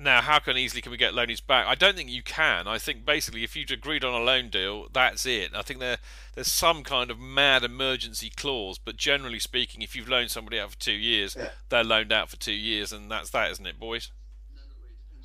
now, 0.03 0.21
how 0.21 0.39
can 0.39 0.57
easily 0.57 0.81
can 0.81 0.91
we 0.91 0.97
get 0.97 1.13
loanies 1.13 1.45
back? 1.45 1.65
I 1.67 1.75
don't 1.75 1.95
think 1.95 2.09
you 2.09 2.23
can. 2.23 2.67
I 2.67 2.77
think 2.77 3.05
basically, 3.05 3.43
if 3.43 3.55
you've 3.55 3.71
agreed 3.71 4.03
on 4.03 4.13
a 4.13 4.23
loan 4.23 4.49
deal, 4.49 4.87
that's 4.91 5.25
it. 5.25 5.51
I 5.55 5.61
think 5.61 5.79
there 5.79 5.97
there's 6.35 6.51
some 6.51 6.83
kind 6.83 7.09
of 7.09 7.19
mad 7.19 7.63
emergency 7.63 8.31
clause, 8.35 8.77
but 8.77 8.97
generally 8.97 9.39
speaking, 9.39 9.81
if 9.81 9.95
you've 9.95 10.09
loaned 10.09 10.31
somebody 10.31 10.59
out 10.59 10.71
for 10.71 10.79
two 10.79 10.91
years, 10.91 11.37
they're 11.69 11.83
loaned 11.83 12.11
out 12.11 12.29
for 12.29 12.37
two 12.37 12.53
years, 12.53 12.91
and 12.91 13.09
that's 13.09 13.29
that, 13.31 13.51
isn't 13.51 13.65
it, 13.65 13.79
boys? 13.79 14.11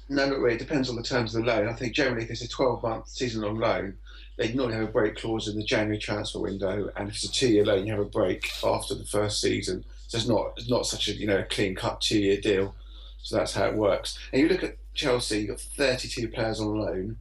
No, 0.09 0.27
not 0.27 0.39
really. 0.39 0.55
It 0.55 0.59
depends 0.59 0.89
on 0.89 0.97
the 0.97 1.03
terms 1.03 1.35
of 1.35 1.45
the 1.45 1.49
loan. 1.49 1.69
I 1.69 1.75
think 1.75 1.95
generally, 1.95 2.25
if 2.25 2.31
it's 2.31 2.43
a 2.43 2.49
12 2.49 2.83
month 2.83 3.09
season 3.09 3.43
long 3.43 3.59
loan, 3.59 3.99
they 4.37 4.53
normally 4.53 4.77
have 4.77 4.89
a 4.89 4.93
break 4.93 5.17
clause 5.17 5.49
in 5.49 5.57
the 5.57 5.65
January 5.65 5.99
transfer 5.99 6.39
window. 6.39 6.91
And 6.97 7.09
if 7.09 7.17
it's 7.17 7.25
a 7.25 7.33
two 7.33 7.49
year 7.49 7.65
loan, 7.65 7.87
you 7.87 7.93
have 7.93 8.01
a 8.01 8.09
break 8.09 8.51
after 8.65 8.95
the 8.95 9.05
first 9.05 9.41
season. 9.41 9.85
So 10.07 10.17
it's 10.17 10.27
not, 10.27 10.53
it's 10.57 10.71
not 10.71 10.87
such 10.87 11.09
a 11.09 11.13
you 11.13 11.27
know 11.27 11.45
clean 11.51 11.75
cut 11.75 12.01
two 12.01 12.19
year 12.19 12.41
deal. 12.41 12.75
So 13.23 13.37
that's 13.37 13.55
how 13.55 13.67
it 13.67 13.75
works. 13.75 14.19
And 14.33 14.43
you 14.43 14.49
look 14.49 14.65
at 14.65 14.77
Chelsea, 14.95 15.41
you've 15.41 15.49
got 15.49 15.61
32 15.61 16.29
players 16.29 16.61
on 16.61 16.79
loan, 16.79 17.19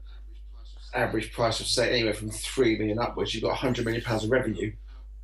average 0.94 1.32
price 1.32 1.60
of 1.60 1.68
say 1.68 1.92
anywhere 1.92 2.14
from 2.14 2.30
3 2.30 2.78
million 2.78 3.00
upwards. 3.00 3.34
You've 3.34 3.44
got 3.44 3.50
100 3.50 3.86
million 3.86 4.04
pounds 4.04 4.24
of 4.24 4.32
revenue 4.32 4.74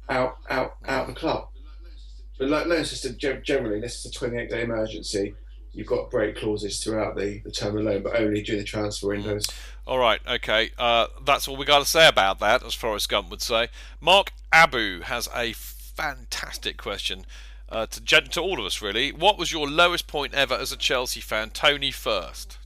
out, 0.10 0.38
out, 0.50 0.76
out 0.86 1.08
of 1.10 1.16
the 1.16 1.20
club. 1.20 1.48
The 2.38 2.46
lo- 2.46 2.66
loan 2.66 2.86
system 2.86 3.18
generally, 3.18 3.80
this 3.80 4.00
is 4.00 4.06
a 4.06 4.12
28 4.12 4.50
day 4.50 4.64
emergency. 4.64 5.36
You've 5.72 5.88
got 5.88 6.12
break 6.12 6.36
clauses 6.36 6.84
throughout 6.84 7.16
the, 7.16 7.40
the 7.40 7.52
term 7.52 7.78
of 7.78 7.84
loan, 7.84 8.04
but 8.04 8.16
only 8.16 8.44
during 8.44 8.62
the 8.62 8.66
transfer 8.66 9.08
windows. 9.08 9.48
All 9.88 9.98
right, 9.98 10.20
okay. 10.30 10.72
Uh, 10.78 11.08
that's 11.26 11.48
all 11.48 11.58
we 11.58 11.66
got 11.66 11.80
to 11.80 11.86
say 11.86 12.08
about 12.08 12.40
that, 12.40 12.64
as 12.64 12.76
Forrest 12.76 13.10
Gump 13.10 13.32
would 13.32 13.42
say. 13.42 13.70
Mark 14.00 14.32
Abu 14.52 15.02
has 15.02 15.28
a 15.36 15.54
fantastic 15.54 16.78
question 16.78 17.26
uh, 17.74 17.86
to, 17.88 18.22
to 18.22 18.42
all 18.42 18.60
of 18.60 18.66
us, 18.66 18.82
really. 18.82 19.12
What 19.12 19.38
was 19.38 19.52
your 19.52 19.68
lowest 19.70 20.08
point 20.08 20.34
ever 20.34 20.54
as 20.56 20.72
a 20.72 20.78
Chelsea 20.78 21.20
fan? 21.20 21.50
Tony 21.50 21.92
first. 21.92 22.58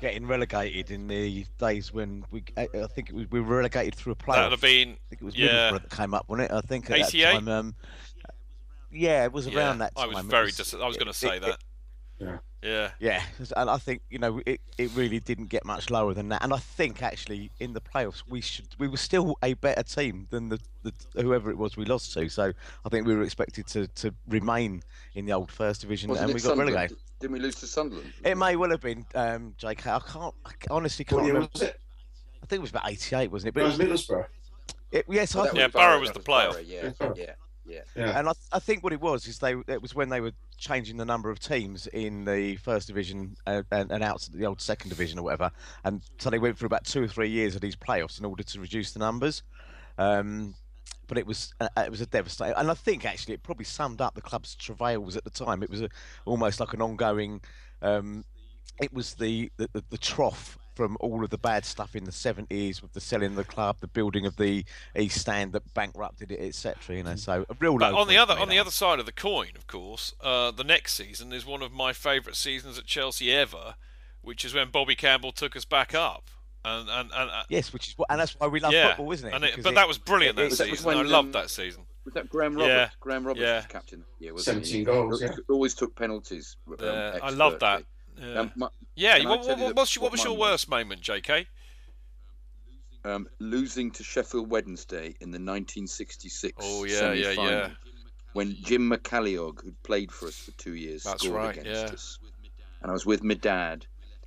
Getting 0.00 0.26
relegated 0.26 0.90
in 0.92 1.08
the 1.08 1.44
days 1.58 1.92
when 1.92 2.24
we, 2.30 2.44
I 2.56 2.68
I 2.72 2.86
think 2.86 3.10
it 3.10 3.14
was, 3.16 3.30
we 3.30 3.40
were 3.40 3.56
relegated 3.56 3.96
through 3.96 4.12
a 4.12 4.16
playoff. 4.16 4.34
That 4.36 4.42
would 4.44 4.52
have 4.52 4.60
been, 4.60 4.90
I 4.90 4.98
think 5.08 5.22
it 5.22 5.24
was 5.24 5.36
yeah. 5.36 5.70
Middlesbrough 5.70 5.82
that 5.82 5.90
came 5.90 6.14
up, 6.14 6.28
wasn't 6.28 6.50
it? 6.50 6.54
I 6.54 6.60
think 6.60 6.88
at 6.90 7.10
that 7.10 7.12
time. 7.32 7.48
Um, 7.48 7.74
yeah, 8.92 9.24
it 9.24 9.32
was 9.32 9.48
Yeah, 9.48 9.58
around 9.58 9.78
that 9.78 9.92
I 9.96 10.06
was 10.06 10.18
It 10.18 10.24
very 10.26 10.50
dis- 10.52 10.74
I 10.74 10.86
was 10.86 10.96
gonna 10.96 11.12
say 11.12 11.36
it- 11.36 11.40
that. 11.42 11.50
it- 11.50 11.58
Yeah. 12.20 12.38
Yeah. 12.62 12.90
Yeah, 12.98 13.22
and 13.56 13.70
I 13.70 13.78
think 13.78 14.02
you 14.10 14.18
know 14.18 14.40
it, 14.44 14.60
it 14.78 14.90
really 14.94 15.20
didn't 15.20 15.46
get 15.46 15.64
much 15.64 15.90
lower 15.90 16.12
than 16.12 16.28
that. 16.30 16.42
And 16.42 16.52
I 16.52 16.56
think 16.58 17.02
actually 17.02 17.50
in 17.60 17.72
the 17.72 17.80
playoffs 17.80 18.22
we 18.28 18.40
should 18.40 18.66
we 18.78 18.88
were 18.88 18.96
still 18.96 19.36
a 19.44 19.54
better 19.54 19.82
team 19.84 20.26
than 20.30 20.48
the, 20.48 20.58
the 20.82 20.92
whoever 21.22 21.50
it 21.50 21.56
was 21.58 21.76
we 21.76 21.84
lost 21.84 22.12
to. 22.14 22.28
So 22.28 22.52
I 22.84 22.88
think 22.88 23.06
we 23.06 23.14
were 23.14 23.22
expected 23.22 23.66
to, 23.68 23.86
to 23.86 24.12
remain 24.28 24.82
in 25.14 25.24
the 25.26 25.32
old 25.32 25.52
first 25.52 25.82
division, 25.82 26.10
Wasn't 26.10 26.24
and 26.30 26.34
we 26.34 26.40
got 26.40 26.48
Sunderland? 26.48 26.74
relegated. 26.74 26.98
Didn't 27.20 27.32
we 27.34 27.38
lose 27.40 27.54
to 27.56 27.66
Sunderland? 27.68 28.12
It 28.24 28.36
may 28.36 28.56
well 28.56 28.70
have 28.70 28.80
been 28.80 29.06
um, 29.14 29.54
JK. 29.60 29.86
I 29.86 30.00
can't 30.00 30.34
I 30.44 30.50
honestly 30.70 31.04
can't 31.04 31.20
What 31.20 31.26
year 31.26 31.34
remember. 31.34 31.50
was 31.52 31.62
it? 31.62 31.80
I 32.42 32.46
think 32.46 32.58
it 32.58 32.62
was 32.62 32.70
about 32.70 32.90
eighty-eight, 32.90 33.30
wasn't 33.30 33.48
it? 33.48 33.54
But 33.54 33.60
It 33.80 33.88
was 33.90 34.06
Middlesbrough. 34.08 34.26
It, 34.90 35.04
yes, 35.08 35.36
I 35.36 35.40
Oh, 35.40 35.44
think 35.44 35.56
Yeah, 35.58 35.64
was 35.66 35.72
Borough 35.74 36.00
was 36.00 36.10
the 36.12 36.20
playoff. 36.20 36.64
Yeah, 36.66 36.90
yeah, 37.14 37.34
yeah. 37.68 37.80
Yeah. 37.94 38.18
And 38.18 38.28
I, 38.28 38.32
I 38.52 38.58
think 38.58 38.82
what 38.82 38.92
it 38.92 39.00
was 39.00 39.26
is 39.26 39.38
they 39.38 39.54
it 39.68 39.82
was 39.82 39.94
when 39.94 40.08
they 40.08 40.20
were 40.20 40.32
changing 40.56 40.96
the 40.96 41.04
number 41.04 41.30
of 41.30 41.38
teams 41.38 41.86
in 41.88 42.24
the 42.24 42.56
first 42.56 42.86
division 42.86 43.36
uh, 43.46 43.62
and, 43.70 43.92
and 43.92 44.02
out 44.02 44.20
to 44.22 44.32
the 44.32 44.46
old 44.46 44.60
second 44.60 44.88
division 44.88 45.18
or 45.18 45.22
whatever, 45.22 45.50
and 45.84 46.02
so 46.18 46.30
they 46.30 46.38
went 46.38 46.58
through 46.58 46.66
about 46.66 46.84
two 46.84 47.02
or 47.02 47.08
three 47.08 47.28
years 47.28 47.54
of 47.54 47.60
these 47.60 47.76
playoffs 47.76 48.18
in 48.18 48.24
order 48.24 48.42
to 48.42 48.60
reduce 48.60 48.92
the 48.92 48.98
numbers. 48.98 49.42
Um, 49.98 50.54
but 51.06 51.18
it 51.18 51.26
was 51.26 51.54
uh, 51.60 51.68
it 51.76 51.90
was 51.90 52.00
a 52.00 52.06
devastating, 52.06 52.54
and 52.56 52.70
I 52.70 52.74
think 52.74 53.04
actually 53.04 53.34
it 53.34 53.42
probably 53.42 53.64
summed 53.64 54.00
up 54.00 54.14
the 54.14 54.22
club's 54.22 54.54
travails 54.54 55.16
at 55.16 55.24
the 55.24 55.30
time. 55.30 55.62
It 55.62 55.70
was 55.70 55.82
a, 55.82 55.88
almost 56.24 56.60
like 56.60 56.72
an 56.74 56.82
ongoing. 56.82 57.40
Um, 57.82 58.24
it 58.80 58.92
was 58.92 59.14
the, 59.14 59.50
the, 59.56 59.68
the 59.90 59.98
trough 59.98 60.56
from 60.78 60.96
all 61.00 61.24
of 61.24 61.30
the 61.30 61.36
bad 61.38 61.64
stuff 61.64 61.96
in 61.96 62.04
the 62.04 62.12
70s 62.12 62.80
with 62.80 62.92
the 62.92 63.00
selling 63.00 63.30
of 63.30 63.34
the 63.34 63.42
club, 63.42 63.78
the 63.80 63.88
building 63.88 64.24
of 64.26 64.36
the 64.36 64.64
East 64.96 65.18
Stand 65.20 65.52
that 65.54 65.74
bankrupted 65.74 66.30
it, 66.30 66.38
etc. 66.40 66.96
You 66.96 67.02
know, 67.02 67.16
so 67.16 67.44
a 67.50 67.56
real. 67.58 67.76
But 67.76 67.94
on 67.94 68.06
the 68.06 68.16
other 68.16 68.34
for 68.34 68.38
me, 68.38 68.42
on 68.44 68.48
the 68.48 68.60
other 68.60 68.70
side 68.70 69.00
of 69.00 69.06
the 69.06 69.12
coin, 69.12 69.50
of 69.56 69.66
course, 69.66 70.14
uh, 70.20 70.52
the 70.52 70.62
next 70.62 70.94
season 70.94 71.32
is 71.32 71.44
one 71.44 71.62
of 71.62 71.72
my 71.72 71.92
favourite 71.92 72.36
seasons 72.36 72.78
at 72.78 72.84
Chelsea 72.86 73.32
ever, 73.32 73.74
which 74.22 74.44
is 74.44 74.54
when 74.54 74.70
Bobby 74.70 74.94
Campbell 74.94 75.32
took 75.32 75.56
us 75.56 75.64
back 75.64 75.96
up. 75.96 76.30
And 76.64 76.88
and, 76.88 77.10
and 77.12 77.30
uh, 77.30 77.42
Yes, 77.48 77.72
which 77.72 77.88
is 77.88 77.96
and 78.08 78.20
that's 78.20 78.38
why 78.38 78.46
we 78.46 78.60
love 78.60 78.72
yeah, 78.72 78.90
football, 78.90 79.10
isn't 79.10 79.28
it? 79.28 79.34
And 79.34 79.44
it, 79.44 79.56
but 79.60 79.70
it- 79.70 79.74
that 79.74 79.88
was 79.88 79.98
brilliant 79.98 80.38
it- 80.38 80.42
that 80.42 80.48
Was 80.50 80.58
that- 80.58 80.70
was 80.70 80.78
season. 80.78 80.96
I 80.96 81.02
loved 81.02 81.26
um, 81.26 81.32
that 81.32 81.50
season. 81.50 81.82
Was 82.04 82.14
that 82.14 82.28
Graham 82.30 82.54
Roberts? 82.54 82.68
Yeah, 82.68 82.88
Graham 83.00 83.26
Roberts 83.26 83.42
yeah. 83.42 83.56
was 83.56 83.66
captain. 83.66 84.04
Yeah, 84.20 84.30
wasn't 84.30 84.64
17 84.66 84.78
he? 84.78 84.84
goals, 84.84 85.20
yeah. 85.20 85.34
Always 85.50 85.74
took 85.74 85.94
penalties. 85.96 86.56
um, 86.68 86.76
Yeah, 86.80 87.18
I 87.22 87.30
love 87.30 87.58
that. 87.58 87.82
Yeah, 88.20 88.40
Um, 88.40 88.52
my- 88.56 88.68
yeah. 88.94 89.18
What, 89.28 89.46
what, 89.46 89.74
what's 89.76 89.96
what 89.96 90.02
what 90.04 90.12
was 90.12 90.24
your 90.24 90.32
mine 90.32 90.38
was? 90.40 90.50
worst 90.50 90.68
moment, 90.68 91.00
J.K.? 91.02 91.46
um, 93.04 93.28
losing 93.38 93.90
to 93.92 94.02
Sheffield 94.02 94.50
Wednesday 94.50 95.14
in 95.20 95.30
the 95.30 95.38
1966 95.38 96.56
Oh, 96.60 96.84
yeah, 96.84 97.12
yeah, 97.12 97.22
semi-final, 97.24 97.50
yeah. 97.52 97.70
when 98.32 98.56
Jim 98.62 98.90
McCalliog, 98.90 99.62
who'd 99.62 99.82
played 99.82 100.10
for 100.12 100.26
us 100.26 100.36
for 100.36 100.50
two 100.52 100.74
years, 100.74 101.04
That's 101.04 101.22
scored 101.22 101.36
right, 101.36 101.56
against 101.56 101.70
yeah. 101.86 101.92
us. 101.92 102.18
And 102.82 102.90
I 102.90 102.92
was 102.92 103.06
with 103.06 103.22
my 103.22 103.34
dad, 103.34 103.86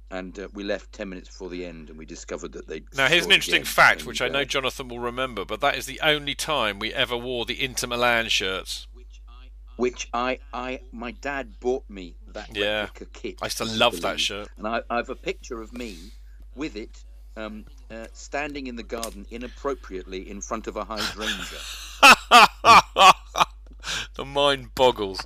and 0.09 0.37
uh, 0.39 0.47
we 0.53 0.63
left 0.63 0.91
10 0.93 1.09
minutes 1.09 1.29
before 1.29 1.49
the 1.49 1.65
end, 1.65 1.89
and 1.89 1.97
we 1.97 2.05
discovered 2.05 2.53
that 2.53 2.67
they 2.67 2.81
Now, 2.95 3.07
here's 3.07 3.25
an 3.25 3.31
interesting 3.31 3.63
fact, 3.65 4.05
which 4.05 4.21
I 4.21 4.29
know 4.29 4.45
Jonathan 4.45 4.87
will 4.87 4.99
remember, 4.99 5.45
but 5.45 5.61
that 5.61 5.77
is 5.77 5.85
the 5.85 5.99
only 6.01 6.33
time 6.35 6.79
we 6.79 6.93
ever 6.93 7.15
wore 7.17 7.45
the 7.45 7.61
Inter 7.63 7.87
Milan 7.87 8.29
shirts. 8.29 8.87
which 9.75 10.07
I, 10.13 10.39
I, 10.53 10.79
my 10.91 11.11
dad 11.11 11.59
bought 11.59 11.89
me 11.89 12.15
that 12.33 12.55
Yeah. 12.55 12.81
replica 12.81 13.05
kit. 13.13 13.39
I 13.41 13.45
used 13.45 13.57
to 13.57 13.63
would 13.65 13.73
you 13.73 13.79
love 13.79 14.01
that 14.01 14.19
shirt. 14.19 14.49
And 14.57 14.67
I, 14.67 14.81
I 14.89 14.97
have 14.97 15.09
a 15.09 15.15
picture 15.15 15.61
of 15.61 15.73
me 15.73 15.97
with 16.55 16.75
it, 16.75 17.03
um, 17.37 17.65
uh, 17.89 18.07
standing 18.13 18.67
in 18.67 18.75
the 18.75 18.83
garden 18.83 19.25
inappropriately 19.31 20.29
in 20.29 20.41
front 20.41 20.67
of 20.67 20.75
a 20.75 20.83
hydrangea. 20.83 21.59
the 24.15 24.25
mind 24.25 24.73
boggles. 24.75 25.25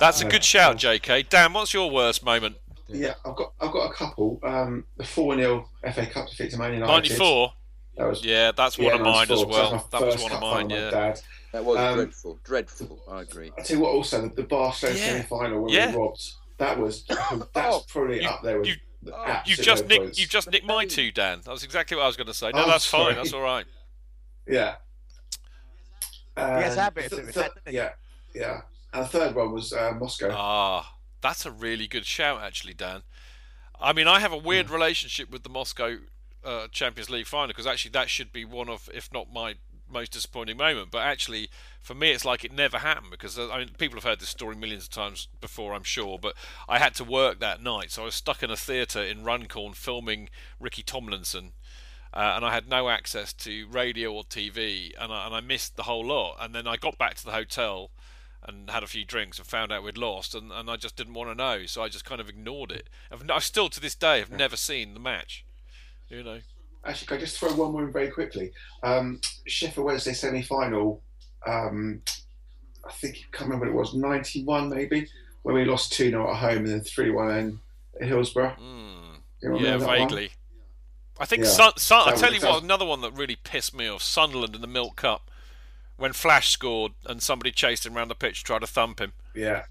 That's 0.00 0.20
a 0.20 0.24
good 0.24 0.44
shout, 0.44 0.76
JK. 0.78 1.28
Dan, 1.28 1.52
what's 1.52 1.72
your 1.74 1.90
worst 1.90 2.24
moment? 2.24 2.56
Yeah, 2.88 3.14
I've 3.24 3.36
got 3.36 3.52
I've 3.60 3.70
got 3.72 3.90
a 3.90 3.94
couple. 3.94 4.40
Um, 4.42 4.84
the 4.96 5.04
four 5.04 5.36
0 5.36 5.68
FA 5.92 6.06
Cup 6.06 6.28
defeat 6.28 6.52
to 6.52 6.56
Man 6.58 6.72
United. 6.72 6.90
Ninety-four. 6.90 7.52
That 7.98 8.06
was 8.08 8.24
yeah, 8.24 8.52
that's 8.52 8.78
one 8.78 8.86
yeah, 8.88 8.94
of 8.94 9.00
mine 9.02 9.30
as 9.30 9.44
well. 9.44 9.88
That 9.90 10.00
was 10.00 10.22
one 10.22 10.32
of 10.32 10.40
mine. 10.40 10.70
Yeah. 10.70 10.90
Dad. 10.90 11.20
That 11.52 11.64
was 11.64 11.78
Um, 11.78 11.94
dreadful, 11.96 12.38
dreadful. 12.44 13.02
I 13.10 13.22
agree. 13.22 13.50
I 13.58 13.62
tell 13.62 13.76
you 13.78 13.82
what, 13.82 13.90
also 13.90 14.22
the, 14.22 14.28
the 14.28 14.42
Barcelona 14.44 14.98
Yeah. 14.98 15.04
semi-final 15.06 15.62
when 15.62 15.72
Yeah. 15.72 15.90
we 15.90 15.96
robbed. 15.96 16.32
That 16.58 16.78
was 16.78 17.04
that's 17.54 17.84
probably 17.92 18.24
up 18.24 18.42
there 18.42 18.58
with. 18.58 18.68
You, 18.68 18.74
the 19.02 19.10
you 19.12 19.16
absolute 19.16 19.64
just 19.64 19.82
low 19.82 19.88
nicked. 19.88 20.02
points. 20.02 20.20
You 20.20 20.26
just 20.26 20.50
nicked 20.50 20.66
my 20.66 20.84
two, 20.84 21.10
Dan. 21.12 21.40
That 21.44 21.50
was 21.52 21.62
exactly 21.64 21.96
what 21.96 22.04
I 22.04 22.06
was 22.06 22.16
going 22.16 22.26
to 22.26 22.34
say. 22.34 22.50
No, 22.52 22.64
Oh, 22.64 22.66
that's 22.68 22.86
fine. 22.86 23.14
That's 23.14 23.32
all 23.32 23.42
right. 23.42 23.64
Yeah. 24.46 24.74
has 26.36 26.46
a 26.46 26.70
And 26.70 26.80
habit 26.80 27.04
of 27.06 27.10
the 27.10 27.16
doing 27.16 27.26
thir- 27.32 27.40
that, 27.42 27.54
doesn't 27.54 27.68
he? 27.68 27.76
Yeah, 27.76 27.90
yeah. 28.34 28.60
And 28.92 29.04
the 29.04 29.08
third 29.08 29.34
one 29.34 29.52
was 29.52 29.72
uh, 29.72 29.92
Moscow. 29.98 30.30
Ah, 30.32 30.94
that's 31.20 31.44
a 31.46 31.50
really 31.50 31.86
good 31.86 32.06
shout, 32.06 32.40
actually, 32.42 32.74
Dan. 32.74 33.02
I 33.80 33.92
mean, 33.92 34.08
I 34.08 34.20
have 34.20 34.32
a 34.32 34.36
weird 34.36 34.70
relationship 34.70 35.30
with 35.30 35.42
the 35.44 35.48
Moscow 35.50 35.98
uh, 36.48 36.68
Champions 36.68 37.10
League 37.10 37.26
final 37.26 37.48
because 37.48 37.66
actually 37.66 37.90
that 37.90 38.08
should 38.08 38.32
be 38.32 38.44
one 38.44 38.68
of, 38.68 38.88
if 38.94 39.12
not 39.12 39.32
my 39.32 39.56
most 39.90 40.12
disappointing 40.12 40.56
moment. 40.56 40.90
But 40.90 41.02
actually, 41.02 41.50
for 41.80 41.94
me, 41.94 42.10
it's 42.10 42.24
like 42.24 42.44
it 42.44 42.52
never 42.52 42.78
happened 42.78 43.10
because 43.10 43.38
uh, 43.38 43.50
I 43.50 43.58
mean, 43.58 43.70
people 43.76 43.96
have 43.96 44.04
heard 44.04 44.20
this 44.20 44.30
story 44.30 44.56
millions 44.56 44.84
of 44.84 44.90
times 44.90 45.28
before, 45.40 45.74
I'm 45.74 45.82
sure. 45.82 46.18
But 46.18 46.34
I 46.68 46.78
had 46.78 46.94
to 46.96 47.04
work 47.04 47.38
that 47.40 47.62
night, 47.62 47.90
so 47.90 48.02
I 48.02 48.06
was 48.06 48.14
stuck 48.14 48.42
in 48.42 48.50
a 48.50 48.56
theatre 48.56 49.02
in 49.02 49.24
Runcorn 49.24 49.74
filming 49.74 50.30
Ricky 50.58 50.82
Tomlinson. 50.82 51.52
Uh, 52.14 52.32
and 52.36 52.44
I 52.44 52.54
had 52.54 52.66
no 52.66 52.88
access 52.88 53.34
to 53.34 53.66
radio 53.70 54.12
or 54.14 54.24
TV, 54.24 54.92
and 54.98 55.12
I, 55.12 55.26
and 55.26 55.34
I 55.34 55.40
missed 55.40 55.76
the 55.76 55.82
whole 55.82 56.06
lot. 56.06 56.36
And 56.40 56.54
then 56.54 56.66
I 56.66 56.76
got 56.76 56.96
back 56.96 57.16
to 57.16 57.24
the 57.24 57.32
hotel 57.32 57.90
and 58.42 58.70
had 58.70 58.82
a 58.82 58.86
few 58.86 59.04
drinks 59.04 59.38
and 59.38 59.46
found 59.46 59.70
out 59.70 59.82
we'd 59.82 59.98
lost, 59.98 60.34
and, 60.34 60.50
and 60.50 60.70
I 60.70 60.76
just 60.76 60.96
didn't 60.96 61.12
want 61.12 61.28
to 61.28 61.34
know, 61.34 61.66
so 61.66 61.82
I 61.82 61.88
just 61.88 62.06
kind 62.06 62.20
of 62.20 62.28
ignored 62.28 62.72
it. 62.72 62.88
I've, 63.12 63.28
I 63.30 63.40
still 63.40 63.68
to 63.68 63.80
this 63.80 63.94
day 63.94 64.20
have 64.20 64.30
never 64.30 64.56
seen 64.56 64.94
the 64.94 65.00
match. 65.00 65.44
You 66.08 66.22
know, 66.22 66.38
Actually, 66.84 67.06
can 67.06 67.16
I 67.16 67.20
just 67.20 67.38
throw 67.38 67.52
one 67.54 67.72
more 67.72 67.84
in 67.84 67.92
very 67.92 68.08
quickly? 68.08 68.52
Um, 68.82 69.20
Sheffield 69.46 69.86
Wednesday 69.86 70.12
semi-final. 70.12 71.02
Um, 71.46 72.02
I 72.86 72.92
think 72.92 73.16
I 73.16 73.36
can't 73.36 73.50
remember 73.50 73.66
what 73.66 73.72
it 73.72 73.78
was. 73.78 73.94
Ninety-one 73.94 74.70
maybe 74.70 75.08
when 75.42 75.54
we 75.54 75.64
lost 75.64 75.92
two 75.92 76.10
0 76.10 76.30
at 76.30 76.36
home 76.36 76.58
and 76.58 76.68
then 76.68 76.80
three 76.80 77.10
one 77.10 77.60
in 78.00 78.08
Hillsborough. 78.08 78.56
You 78.58 79.48
remember 79.48 79.68
yeah, 79.68 79.76
that 79.76 79.86
one? 79.86 79.98
vaguely. 79.98 80.30
I 81.20 81.26
think 81.26 81.44
Yeah. 81.44 81.50
Sun, 81.50 81.72
Sun, 81.76 82.08
I 82.08 82.10
That 82.12 82.20
tell 82.20 82.32
you 82.32 82.40
what, 82.40 82.62
another 82.62 82.84
one 82.84 83.00
that 83.00 83.12
really 83.12 83.36
pissed 83.36 83.74
me 83.74 83.88
off: 83.88 84.02
Sunderland 84.02 84.54
in 84.54 84.60
the 84.60 84.66
Milk 84.66 84.96
Cup 84.96 85.30
when 85.96 86.12
Flash 86.12 86.48
scored 86.48 86.92
and 87.06 87.22
somebody 87.22 87.50
chased 87.50 87.84
him 87.84 87.96
around 87.96 88.08
the 88.08 88.14
pitch 88.14 88.38
to 88.38 88.44
try 88.44 88.58
to 88.58 88.66
thump 88.66 89.00
him. 89.00 89.12
Yeah. 89.34 89.64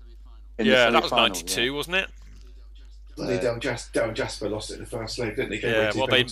In 0.57 0.65
yeah, 0.65 0.89
that 0.89 1.01
was 1.03 1.11
'92, 1.11 1.63
yeah. 1.63 1.69
wasn't 1.71 1.95
it? 1.95 2.09
Bloody 3.17 3.39
Del, 3.39 3.59
Jas- 3.59 3.89
Del 3.89 4.13
Jasper 4.13 4.47
lost 4.49 4.71
it 4.71 4.75
in 4.75 4.79
the 4.81 4.85
first 4.85 5.17
leg, 5.19 5.35
didn't 5.35 5.51
he? 5.53 5.59
Gave 5.59 5.71
Yeah, 5.71 5.91
well, 5.95 6.07
they 6.07 6.23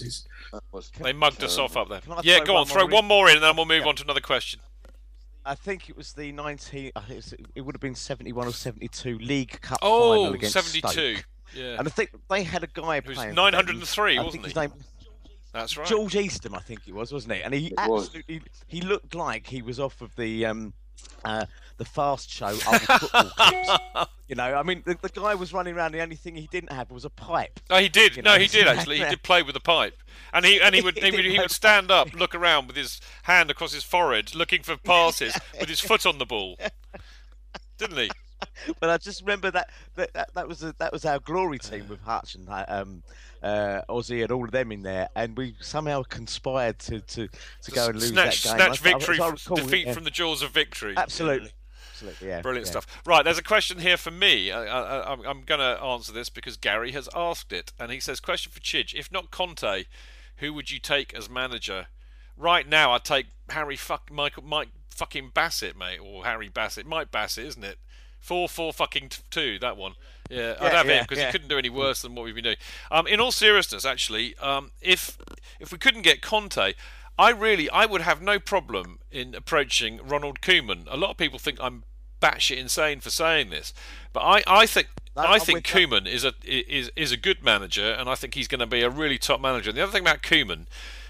they 1.01 1.13
mugged 1.13 1.43
us 1.43 1.57
off 1.57 1.75
up 1.75 1.89
there. 1.89 2.01
Yeah, 2.23 2.43
go 2.43 2.55
on, 2.55 2.65
throw 2.65 2.83
more 2.87 2.91
one 3.01 3.05
more 3.05 3.29
in, 3.29 3.35
and 3.35 3.43
then 3.43 3.55
we'll 3.57 3.65
move 3.65 3.85
on 3.85 3.95
to 3.95 4.03
another 4.03 4.21
question. 4.21 4.59
I 5.45 5.53
think 5.55 5.89
it 5.89 5.97
was 5.97 6.13
the 6.13 6.31
19. 6.31 6.91
It, 7.55 7.61
would 7.61 7.75
have 7.75 7.81
been 7.81 7.93
71 7.95 8.47
or 8.47 8.51
72 8.51 9.19
League 9.19 9.59
Cup 9.61 9.77
Oh, 9.81 10.15
final 10.23 10.33
against 10.33 10.53
72, 10.53 10.87
Stoke. 11.15 11.25
yeah. 11.55 11.75
And 11.77 11.87
I 11.87 11.91
think 11.91 12.11
they 12.29 12.43
had 12.43 12.63
a 12.63 12.67
guy 12.67 13.01
was 13.05 13.15
playing. 13.15 13.35
903, 13.35 14.17
I 14.17 14.23
wasn't 14.23 14.43
think 14.43 14.45
his 14.45 14.53
he? 14.53 14.59
name- 14.59 14.83
That's 15.53 15.77
right. 15.77 15.87
George 15.87 16.15
Eastham, 16.15 16.55
I 16.55 16.59
think 16.61 16.87
it 16.87 16.95
was, 16.95 17.13
wasn't 17.13 17.33
he? 17.35 17.43
And 17.43 17.53
he 17.53 17.67
It 17.67 17.73
was. 17.87 18.05
absolutely 18.07 18.41
he 18.67 18.81
looked 18.81 19.13
like 19.13 19.45
he 19.45 19.61
was 19.61 19.79
off 19.79 20.01
of 20.01 20.15
the 20.15 20.45
um, 20.47 20.73
uh, 21.23 21.45
the 21.77 21.85
fast 21.85 22.29
show 22.29 22.47
old 22.47 22.81
football 22.81 23.23
clips. 23.37 23.71
You 24.27 24.35
know, 24.35 24.55
I 24.55 24.63
mean, 24.63 24.81
the, 24.85 24.97
the 25.01 25.09
guy 25.09 25.35
was 25.35 25.53
running 25.53 25.75
around. 25.75 25.91
The 25.91 26.01
only 26.01 26.15
thing 26.15 26.35
he 26.35 26.47
didn't 26.47 26.71
have 26.71 26.89
was 26.89 27.05
a 27.05 27.09
pipe. 27.09 27.59
No, 27.69 27.77
he 27.77 27.89
did. 27.89 28.15
You 28.15 28.23
no, 28.23 28.37
he 28.39 28.47
did 28.47 28.67
actually. 28.67 28.97
He 28.97 29.03
did 29.03 29.23
play 29.23 29.43
with 29.43 29.55
a 29.55 29.59
pipe, 29.59 30.01
and 30.33 30.45
he 30.45 30.59
and 30.59 30.73
he 30.73 30.81
would 30.81 30.97
He 30.97 31.11
would, 31.11 31.25
he 31.25 31.39
would 31.39 31.51
stand 31.51 31.91
up, 31.91 32.13
look 32.13 32.33
around 32.33 32.67
with 32.67 32.75
his 32.75 32.99
hand 33.23 33.51
across 33.51 33.73
his 33.73 33.83
forehead, 33.83 34.33
looking 34.33 34.63
for 34.63 34.77
passes 34.77 35.37
with 35.59 35.69
his 35.69 35.79
foot 35.79 36.05
on 36.05 36.17
the 36.17 36.25
ball. 36.25 36.57
Didn't 37.77 37.97
he? 37.97 38.09
But 38.79 38.89
I 38.89 38.97
just 38.97 39.21
remember 39.21 39.51
that 39.51 39.69
that, 39.95 40.13
that, 40.13 40.33
that 40.33 40.47
was 40.47 40.63
a, 40.63 40.73
that 40.79 40.91
was 40.91 41.05
our 41.05 41.19
glory 41.19 41.59
team 41.59 41.87
with 41.87 42.01
Hutch 42.01 42.35
and 42.35 42.47
uh, 42.49 42.65
um, 42.67 43.03
uh, 43.43 43.81
Ossie 43.89 44.21
and 44.23 44.31
all 44.31 44.43
of 44.45 44.51
them 44.51 44.71
in 44.71 44.81
there, 44.81 45.09
and 45.15 45.37
we 45.37 45.55
somehow 45.59 46.03
conspired 46.03 46.79
to 46.79 46.99
to, 47.01 47.27
to 47.63 47.71
go 47.71 47.87
and 47.87 47.95
lose 47.95 48.09
snatch 48.09 48.43
that 48.43 48.57
game. 48.57 48.57
snatch 48.57 48.85
I- 48.85 48.89
I- 48.89 48.93
victory, 48.93 49.19
I 49.19 49.27
f- 49.27 49.33
recall, 49.33 49.57
defeat 49.57 49.87
yeah. 49.87 49.93
from 49.93 50.03
the 50.03 50.09
jaws 50.11 50.41
of 50.41 50.51
victory. 50.51 50.93
Absolutely, 50.97 51.51
absolutely, 51.91 52.27
yeah. 52.27 52.41
Brilliant 52.41 52.67
yeah. 52.67 52.71
stuff. 52.71 53.01
Right, 53.05 53.23
there's 53.23 53.37
a 53.37 53.43
question 53.43 53.79
here 53.79 53.97
for 53.97 54.11
me. 54.11 54.51
I, 54.51 54.65
I, 54.65 55.11
I'm, 55.13 55.21
I'm 55.21 55.41
going 55.43 55.59
to 55.59 55.81
answer 55.83 56.11
this 56.11 56.29
because 56.29 56.57
Gary 56.57 56.91
has 56.91 57.07
asked 57.15 57.53
it, 57.53 57.71
and 57.79 57.91
he 57.91 57.99
says, 57.99 58.19
"Question 58.19 58.51
for 58.51 58.59
Chidge: 58.59 58.93
If 58.93 59.11
not 59.11 59.31
Conte, 59.31 59.85
who 60.37 60.53
would 60.53 60.71
you 60.71 60.79
take 60.79 61.13
as 61.13 61.29
manager? 61.29 61.87
Right 62.37 62.67
now, 62.67 62.91
I'd 62.91 63.05
take 63.05 63.27
Harry 63.49 63.77
fuck 63.77 64.11
Michael 64.11 64.43
Mike 64.43 64.69
fucking 64.89 65.31
Bassett, 65.33 65.77
mate, 65.77 65.99
or 65.99 66.25
Harry 66.25 66.49
Bassett, 66.49 66.85
Mike 66.85 67.11
Bassett, 67.11 67.45
isn't 67.45 67.63
it? 67.63 67.77
Four 68.25 68.49
four 68.49 68.73
fucking 68.73 69.09
t- 69.09 69.21
two, 69.29 69.59
that 69.59 69.77
one. 69.77 69.93
Yeah, 70.31 70.55
I'd 70.59 70.71
Yeah, 70.71 70.77
have 70.77 70.85
him 70.87 70.95
yeah, 70.95 71.01
because 71.03 71.19
yeah. 71.19 71.25
he 71.27 71.31
couldn't 71.31 71.47
do 71.47 71.59
any 71.59 71.69
worse 71.69 72.01
than 72.01 72.15
what 72.15 72.25
we've 72.25 72.33
been 72.33 72.43
doing. 72.43 72.57
Um, 72.89 73.05
in 73.05 73.19
all 73.19 73.31
seriousness, 73.31 73.85
actually, 73.85 74.35
um, 74.37 74.71
if 74.81 75.17
if 75.59 75.71
we 75.71 75.77
couldn't 75.77 76.01
get 76.01 76.23
Conte, 76.23 76.73
I 77.19 77.29
really 77.29 77.69
I 77.69 77.85
would 77.85 78.01
have 78.01 78.23
no 78.23 78.39
problem 78.39 78.97
in 79.11 79.35
approaching 79.35 79.99
Ronald 80.03 80.41
Koeman. 80.41 80.87
A 80.89 80.97
lot 80.97 81.11
of 81.11 81.17
people 81.17 81.37
think 81.37 81.59
I'm 81.61 81.83
batshit 82.19 82.57
insane 82.57 82.99
for 82.99 83.11
saying 83.11 83.51
this, 83.51 83.73
but 84.11 84.21
I, 84.21 84.41
I 84.47 84.65
think 84.65 84.87
No, 85.15 85.21
I 85.23 85.37
think. 85.37 85.63
Koeman 85.63 86.07
is 86.07 86.25
a 86.25 86.33
is 86.43 86.89
is 86.95 87.11
a 87.11 87.17
good 87.17 87.43
manager, 87.43 87.91
and 87.91 88.09
I 88.09 88.15
think 88.15 88.33
he's 88.33 88.47
going 88.47 88.59
to 88.59 88.65
be 88.65 88.81
a 88.81 88.89
really 88.89 89.19
top 89.19 89.39
manager. 89.39 89.69
And 89.69 89.77
the 89.77 89.83
other 89.83 89.91
thing 89.91 90.01
about 90.01 90.23
Koeman 90.23 90.65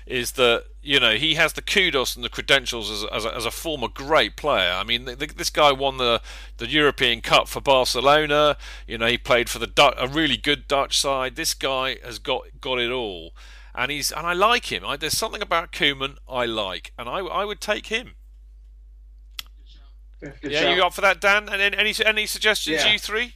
is 0.05 0.33
that 0.33 0.65
you 0.81 0.99
know 0.99 1.13
he 1.15 1.33
has 1.35 1.53
the 1.53 1.61
kudos 1.61 2.15
and 2.15 2.23
the 2.23 2.29
credentials 2.29 2.91
as, 2.91 3.03
as, 3.11 3.25
a, 3.25 3.35
as 3.35 3.45
a 3.45 3.51
former 3.51 3.87
great 3.87 4.35
player. 4.35 4.71
I 4.71 4.83
mean, 4.83 5.05
th 5.05 5.35
this 5.35 5.49
guy 5.49 5.71
won 5.71 5.97
the 5.97 6.21
the 6.57 6.67
European 6.67 7.21
Cup 7.21 7.47
for 7.47 7.61
Barcelona. 7.61 8.57
You 8.87 8.97
know, 8.97 9.07
he 9.07 9.17
played 9.17 9.49
for 9.49 9.59
the 9.59 9.67
Du- 9.67 9.99
a 10.01 10.07
really 10.07 10.37
good 10.37 10.67
Dutch 10.67 10.99
side. 10.99 11.35
This 11.35 11.53
guy 11.53 11.97
has 12.03 12.19
got 12.19 12.43
got 12.61 12.79
it 12.79 12.91
all, 12.91 13.33
and 13.73 13.91
he's 13.91 14.11
and 14.11 14.27
I 14.27 14.33
like 14.33 14.71
him. 14.71 14.85
I, 14.85 14.97
there's 14.97 15.17
something 15.17 15.41
about 15.41 15.71
Koeman 15.71 16.17
I 16.29 16.45
like, 16.45 16.93
and 16.97 17.09
I 17.09 17.19
I 17.19 17.45
would 17.45 17.61
take 17.61 17.87
him. 17.87 18.15
Good 20.21 20.51
yeah, 20.51 20.61
shout. 20.61 20.75
you 20.75 20.83
up 20.83 20.93
for 20.93 21.01
that, 21.01 21.21
Dan? 21.21 21.49
And 21.49 21.61
any 21.61 21.93
any 22.05 22.25
suggestions, 22.25 22.83
Yeah. 22.83 22.91
you 22.93 22.99
three? 22.99 23.35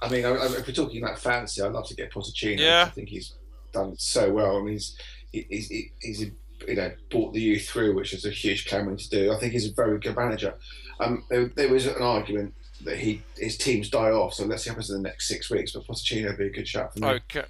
I 0.00 0.08
mean, 0.08 0.24
I, 0.24 0.30
I, 0.30 0.46
if 0.46 0.66
we're 0.66 0.72
talking 0.74 1.02
about 1.02 1.18
fancy, 1.18 1.62
I'd 1.62 1.72
love 1.72 1.86
to 1.88 1.94
get 1.94 2.12
Pochettino. 2.12 2.58
Yeah. 2.58 2.84
I 2.86 2.90
think 2.90 3.08
he's 3.08 3.34
done 3.72 3.96
so 3.96 4.30
well. 4.32 4.56
I 4.56 4.60
mean, 4.60 4.72
he's 4.74 4.96
he's, 5.32 5.68
he's, 5.68 5.90
he's 6.00 6.20
you 6.68 6.74
know 6.76 6.92
brought 7.10 7.32
the 7.34 7.40
youth 7.40 7.68
through, 7.68 7.94
which 7.94 8.12
is 8.12 8.24
a 8.24 8.30
huge 8.30 8.66
clamoring 8.66 8.98
to 8.98 9.08
do. 9.10 9.32
I 9.32 9.38
think 9.38 9.52
he's 9.52 9.68
a 9.68 9.72
very 9.74 9.98
good 9.98 10.16
manager. 10.16 10.54
Um, 11.00 11.24
there, 11.30 11.46
there 11.46 11.68
was 11.72 11.86
an 11.86 12.00
argument 12.02 12.54
that 12.84 12.98
he 12.98 13.22
his 13.36 13.56
teams 13.56 13.88
die 13.88 14.10
off, 14.10 14.34
so 14.34 14.44
let's 14.44 14.64
see 14.64 14.70
what 14.70 14.74
happens 14.74 14.90
in 14.90 15.02
the 15.02 15.08
next 15.08 15.28
six 15.28 15.50
weeks. 15.50 15.72
But 15.72 15.86
Pochettino 15.86 16.28
would 16.28 16.38
be 16.38 16.46
a 16.46 16.50
good 16.50 16.68
shot 16.68 16.92
for 16.94 17.00
me. 17.00 17.08
Okay. 17.08 17.44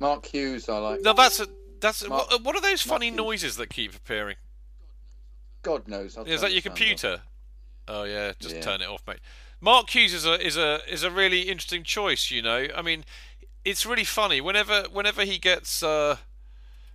Mark 0.00 0.26
Hughes, 0.26 0.68
I 0.68 0.78
like. 0.78 1.00
No, 1.02 1.12
that's 1.12 1.40
a 1.40 1.46
that's 1.80 2.02
a, 2.02 2.08
Mark- 2.08 2.30
what, 2.30 2.44
what 2.44 2.56
are 2.56 2.60
those 2.62 2.86
Mark 2.86 2.96
funny 2.96 3.06
Hughes. 3.08 3.16
noises 3.16 3.56
that 3.56 3.70
keep 3.70 3.94
appearing? 3.94 4.36
God 5.62 5.88
knows. 5.88 6.16
I'll 6.16 6.24
Is 6.24 6.40
that 6.40 6.52
your 6.52 6.60
the 6.60 6.68
sound 6.68 6.72
off. 6.72 6.78
computer? 6.78 7.22
Oh 7.88 8.02
yeah, 8.04 8.32
just 8.38 8.56
Yeah. 8.56 8.60
turn 8.60 8.82
it 8.82 8.88
off, 8.88 9.02
mate. 9.06 9.20
Mark 9.60 9.90
Hughes 9.90 10.14
is 10.14 10.24
a 10.26 10.44
is 10.46 10.56
a 10.56 10.80
is 10.88 11.02
a 11.02 11.10
really 11.10 11.42
interesting 11.42 11.82
choice. 11.82 12.30
You 12.30 12.42
know, 12.42 12.68
I 12.76 12.82
mean, 12.82 13.04
it's 13.64 13.84
really 13.86 14.04
funny 14.04 14.40
whenever 14.40 14.84
whenever 14.92 15.24
he 15.24 15.38
gets 15.38 15.82
uh, 15.82 16.18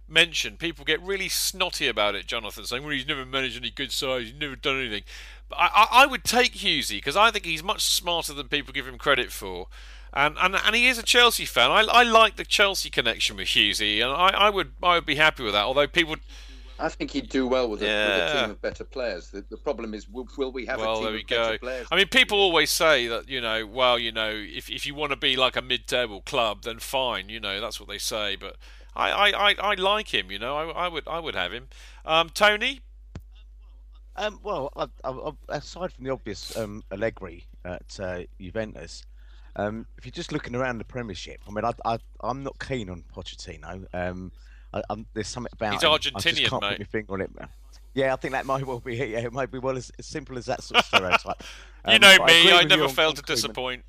mentioned, 0.07 0.59
people 0.59 0.85
get 0.85 1.01
really 1.01 1.29
snotty 1.29 1.87
about 1.87 2.15
it. 2.15 2.25
Jonathan 2.25 2.65
saying, 2.65 2.83
"Well, 2.83 2.91
he's 2.91 3.07
never 3.07 3.25
managed 3.25 3.57
any 3.57 3.69
good 3.69 3.91
sides. 3.91 4.25
He's 4.25 4.39
never 4.39 4.55
done 4.55 4.79
anything." 4.79 5.03
But 5.49 5.57
I, 5.59 5.87
I, 5.91 6.05
would 6.05 6.23
take 6.23 6.53
Hughesy 6.53 6.97
because 6.97 7.15
I 7.15 7.31
think 7.31 7.45
he's 7.45 7.63
much 7.63 7.83
smarter 7.83 8.33
than 8.33 8.47
people 8.47 8.73
give 8.73 8.87
him 8.87 8.97
credit 8.97 9.31
for. 9.31 9.67
And, 10.13 10.37
and 10.39 10.55
and 10.55 10.75
he 10.75 10.87
is 10.87 10.97
a 10.97 11.03
Chelsea 11.03 11.45
fan. 11.45 11.71
I, 11.71 11.81
I 11.81 12.03
like 12.03 12.35
the 12.35 12.45
Chelsea 12.45 12.89
connection 12.89 13.37
with 13.37 13.47
Hughesy, 13.47 14.01
and 14.01 14.11
I, 14.11 14.29
I 14.29 14.49
would 14.49 14.73
I 14.81 14.95
would 14.95 15.05
be 15.05 15.15
happy 15.15 15.43
with 15.43 15.53
that. 15.53 15.63
Although 15.63 15.87
people 15.87 16.17
I 16.79 16.89
think 16.89 17.11
he'd 17.11 17.29
do 17.29 17.47
well 17.47 17.69
with 17.69 17.81
a, 17.81 17.85
with 17.85 18.35
a 18.35 18.41
team 18.41 18.51
of 18.51 18.61
better 18.61 18.83
players. 18.83 19.29
The, 19.29 19.43
the 19.49 19.57
problem 19.57 19.93
is, 19.93 20.09
will, 20.09 20.27
will 20.37 20.51
we 20.51 20.65
have 20.65 20.79
well, 20.79 20.93
a 20.93 20.95
team 20.95 21.03
there 21.03 21.13
we 21.13 21.21
of 21.21 21.27
better 21.27 21.51
go. 21.53 21.57
players? 21.59 21.87
I 21.91 21.95
mean, 21.95 22.07
people 22.07 22.39
always 22.39 22.71
say 22.71 23.07
that 23.07 23.29
you 23.29 23.41
know, 23.41 23.65
well, 23.65 23.99
you 23.99 24.11
know, 24.11 24.29
if 24.31 24.69
if 24.69 24.85
you 24.85 24.95
want 24.95 25.11
to 25.11 25.15
be 25.15 25.35
like 25.35 25.55
a 25.55 25.61
mid-table 25.61 26.21
club, 26.21 26.63
then 26.63 26.79
fine, 26.79 27.29
you 27.29 27.39
know, 27.39 27.61
that's 27.61 27.79
what 27.79 27.89
they 27.89 27.99
say. 27.99 28.35
But 28.35 28.57
I 28.95 29.11
I, 29.11 29.29
I, 29.51 29.55
I 29.59 29.73
like 29.75 30.13
him, 30.13 30.31
you 30.31 30.39
know, 30.39 30.55
I, 30.57 30.85
I 30.85 30.87
would 30.87 31.07
I 31.07 31.19
would 31.19 31.35
have 31.35 31.51
him. 31.53 31.67
Um, 32.05 32.29
Tony, 32.29 32.81
Um, 34.15 34.39
well, 34.43 34.71
I, 34.75 34.85
I, 35.03 35.09
I, 35.11 35.31
aside 35.57 35.91
from 35.93 36.05
the 36.05 36.11
obvious 36.11 36.55
um, 36.55 36.83
Allegri 36.91 37.45
at 37.65 37.99
uh, 37.99 38.19
Juventus, 38.39 39.05
um, 39.55 39.87
if 39.97 40.05
you're 40.05 40.11
just 40.11 40.31
looking 40.31 40.55
around 40.55 40.77
the 40.77 40.83
Premiership, 40.85 41.41
I 41.47 41.51
mean, 41.51 41.65
I, 41.65 41.71
I, 41.85 41.97
I'm 42.21 42.43
not 42.43 42.59
keen 42.59 42.89
on 42.89 43.03
Pochettino. 43.15 43.85
Um, 43.93 44.31
I, 44.73 44.81
there's 45.13 45.27
something 45.27 45.51
about 45.53 45.73
He's 45.73 45.83
him. 45.83 45.91
I 46.15 46.19
just 46.21 46.43
can't 46.43 46.61
mate. 46.61 46.69
put 46.69 46.79
my 46.79 46.85
finger 46.85 47.13
on 47.13 47.21
it. 47.21 47.31
Yeah, 47.95 48.13
I 48.13 48.17
think 48.17 48.33
that 48.33 48.45
might 48.45 48.65
well 48.65 48.79
be 48.79 48.99
it. 48.99 49.09
Yeah, 49.09 49.19
it 49.19 49.33
might 49.33 49.51
be 49.51 49.59
well 49.59 49.77
as, 49.77 49.91
as 49.99 50.05
simple 50.07 50.37
as 50.37 50.45
that 50.47 50.63
sort 50.63 50.79
of 50.79 50.85
stereotype. 50.85 51.43
you 51.87 51.93
Um, 51.95 52.01
know 52.01 52.17
me, 52.25 52.49
agree 52.49 52.51
I 52.51 52.63
never 52.63 52.87
fail 52.89 53.13
to 53.13 53.21
disappoint. 53.21 53.83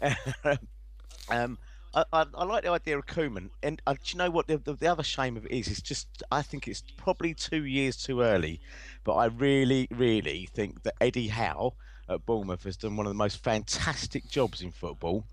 um, 1.28 1.58
I, 1.94 2.04
I, 2.12 2.24
I 2.34 2.44
like 2.44 2.62
the 2.62 2.70
idea 2.70 2.98
of 2.98 3.06
Koeman, 3.06 3.50
and 3.62 3.82
uh, 3.86 3.94
do 3.94 4.00
you 4.04 4.18
know 4.18 4.30
what 4.30 4.46
the, 4.46 4.58
the, 4.58 4.74
the 4.74 4.86
other 4.86 5.02
shame 5.02 5.36
of 5.36 5.44
it 5.46 5.52
is? 5.52 5.68
It's 5.68 5.82
just 5.82 6.22
I 6.30 6.42
think 6.42 6.68
it's 6.68 6.82
probably 6.96 7.34
two 7.34 7.64
years 7.64 7.96
too 7.96 8.20
early, 8.20 8.60
but 9.02 9.14
I 9.14 9.26
really, 9.26 9.88
really 9.90 10.48
think 10.54 10.82
that 10.84 10.94
Eddie 11.00 11.28
Howe 11.28 11.74
at 12.08 12.24
Bournemouth 12.26 12.64
has 12.64 12.76
done 12.76 12.96
one 12.96 13.06
of 13.06 13.10
the 13.10 13.18
most 13.18 13.42
fantastic 13.42 14.28
jobs 14.28 14.62
in 14.62 14.70
football, 14.70 15.24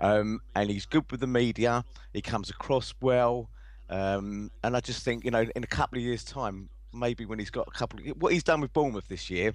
um, 0.00 0.40
and 0.54 0.70
he's 0.70 0.86
good 0.86 1.10
with 1.10 1.20
the 1.20 1.26
media. 1.26 1.84
He 2.12 2.22
comes 2.22 2.48
across 2.48 2.94
well, 3.00 3.50
um, 3.90 4.52
and 4.62 4.76
I 4.76 4.80
just 4.80 5.04
think 5.04 5.24
you 5.24 5.32
know 5.32 5.44
in 5.56 5.64
a 5.64 5.68
couple 5.68 5.98
of 5.98 6.04
years' 6.04 6.24
time, 6.24 6.68
maybe 6.92 7.24
when 7.26 7.40
he's 7.40 7.50
got 7.50 7.66
a 7.66 7.76
couple, 7.76 7.98
of, 7.98 8.06
what 8.22 8.32
he's 8.32 8.44
done 8.44 8.60
with 8.60 8.72
Bournemouth 8.72 9.08
this 9.08 9.30
year, 9.30 9.52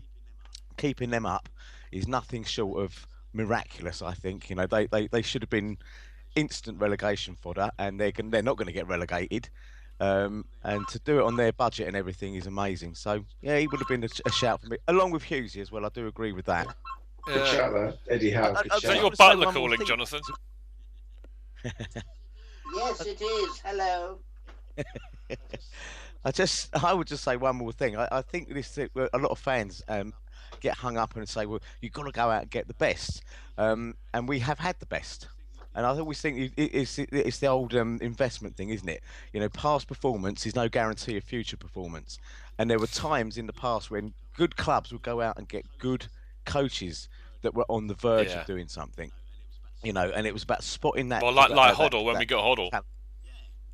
keeping 0.76 1.10
them 1.10 1.26
up 1.26 1.48
is 1.94 2.06
nothing 2.06 2.44
short 2.44 2.84
of 2.84 3.08
miraculous. 3.32 4.02
I 4.02 4.14
think 4.14 4.50
you 4.50 4.58
know 4.58 4.68
they, 4.68 4.88
they, 4.88 5.08
they 5.08 5.22
should 5.22 5.42
have 5.42 5.50
been 5.50 5.78
instant 6.36 6.80
relegation 6.80 7.36
fodder, 7.36 7.70
and 7.80 8.00
they're 8.00 8.12
gon- 8.12 8.30
they're 8.30 8.42
not 8.44 8.58
going 8.58 8.68
to 8.68 8.74
get 8.74 8.88
relegated. 8.88 9.50
Um, 10.02 10.46
and 10.64 10.88
to 10.88 11.00
do 11.00 11.20
it 11.20 11.24
on 11.26 11.36
their 11.36 11.52
budget 11.52 11.88
and 11.90 11.98
everything 11.98 12.36
is 12.36 12.48
amazing. 12.48 12.96
So 12.96 13.26
yeah, 13.42 13.58
he 13.60 13.68
would 13.68 13.80
have 13.80 13.88
been 13.90 14.04
a, 14.04 14.10
a 14.26 14.32
shout 14.32 14.62
for 14.62 14.68
me, 14.68 14.78
along 14.88 15.12
with 15.12 15.24
Hughesy 15.24 15.60
as 15.62 15.72
well. 15.74 15.86
I 15.86 15.90
do 15.90 16.08
agree 16.08 16.32
with 16.32 16.46
that. 16.46 16.68
Good 17.26 17.46
shout 17.48 17.74
there, 17.74 17.94
Eddie 18.10 18.32
Howe. 18.32 18.44
I- 18.44 18.48
I- 18.60 18.64
I- 18.72 18.76
Is 18.78 18.82
that 18.84 18.96
your 18.96 19.12
butler 19.12 19.52
calling, 19.52 19.78
thing. 19.78 19.88
Jonathan? 19.88 20.22
Yes, 22.76 23.02
it 23.06 23.20
is. 23.22 23.58
Hello. 23.66 24.20
I 26.26 26.32
just, 26.32 26.70
I 26.76 26.94
would 26.94 27.08
just 27.08 27.24
say 27.24 27.36
one 27.36 27.56
more 27.56 27.72
thing. 27.72 27.98
I, 27.98 28.08
I 28.12 28.22
think 28.22 28.54
this 28.54 28.78
a 28.78 28.90
lot 28.96 29.32
of 29.32 29.40
fans 29.40 29.82
um, 29.88 30.14
get 30.60 30.76
hung 30.76 30.96
up 30.98 31.16
and 31.16 31.28
say, 31.28 31.46
"Well, 31.48 31.62
you've 31.82 31.94
got 31.94 32.04
to 32.04 32.12
go 32.12 32.30
out 32.30 32.44
and 32.44 32.52
get 32.52 32.68
the 32.68 32.74
best," 32.76 33.24
um, 33.58 33.96
and 34.14 34.28
we 34.30 34.38
have 34.40 34.60
had 34.60 34.76
the 34.80 34.86
best. 34.86 35.28
And 35.80 35.86
I 35.88 35.92
always 35.98 36.20
think 36.20 36.38
it- 36.38 36.54
it- 36.58 36.76
it's 36.76 37.00
it's 37.00 37.40
the 37.40 37.48
old 37.48 37.74
um, 37.74 38.00
investment 38.02 38.58
thing, 38.58 38.68
isn't 38.68 38.90
it? 38.90 39.02
You 39.32 39.40
know, 39.40 39.48
past 39.48 39.88
performance 39.88 40.46
is 40.46 40.54
no 40.54 40.68
guarantee 40.68 41.16
of 41.16 41.24
future 41.24 41.56
performance. 41.56 42.20
And 42.58 42.70
there 42.70 42.78
were 42.80 42.88
times 42.88 43.38
in 43.38 43.48
the 43.48 43.54
past 43.54 43.90
when 43.90 44.14
good 44.36 44.58
clubs 44.58 44.92
would 44.92 45.04
go 45.04 45.22
out 45.22 45.38
and 45.38 45.48
get 45.48 45.66
good 45.78 46.08
coaches 46.44 47.08
that 47.44 47.54
were 47.54 47.64
on 47.70 47.88
the 47.88 47.94
verge 47.94 48.28
Yeah. 48.28 48.42
of 48.42 48.46
doing 48.46 48.68
something. 48.68 49.10
You 49.82 49.94
know, 49.94 50.12
and 50.14 50.28
it 50.28 50.34
was 50.34 50.44
about 50.44 50.64
spotting 50.66 51.08
that. 51.10 51.24
Well, 51.24 51.32
like 51.32 51.48
that- 51.48 51.56
like 51.56 51.78
that- 51.78 51.92
Hoddle 51.94 52.04
when 52.04 52.16
that 52.16 52.20
we 52.20 52.26
got 52.26 52.44
Hoddle. 52.44 52.70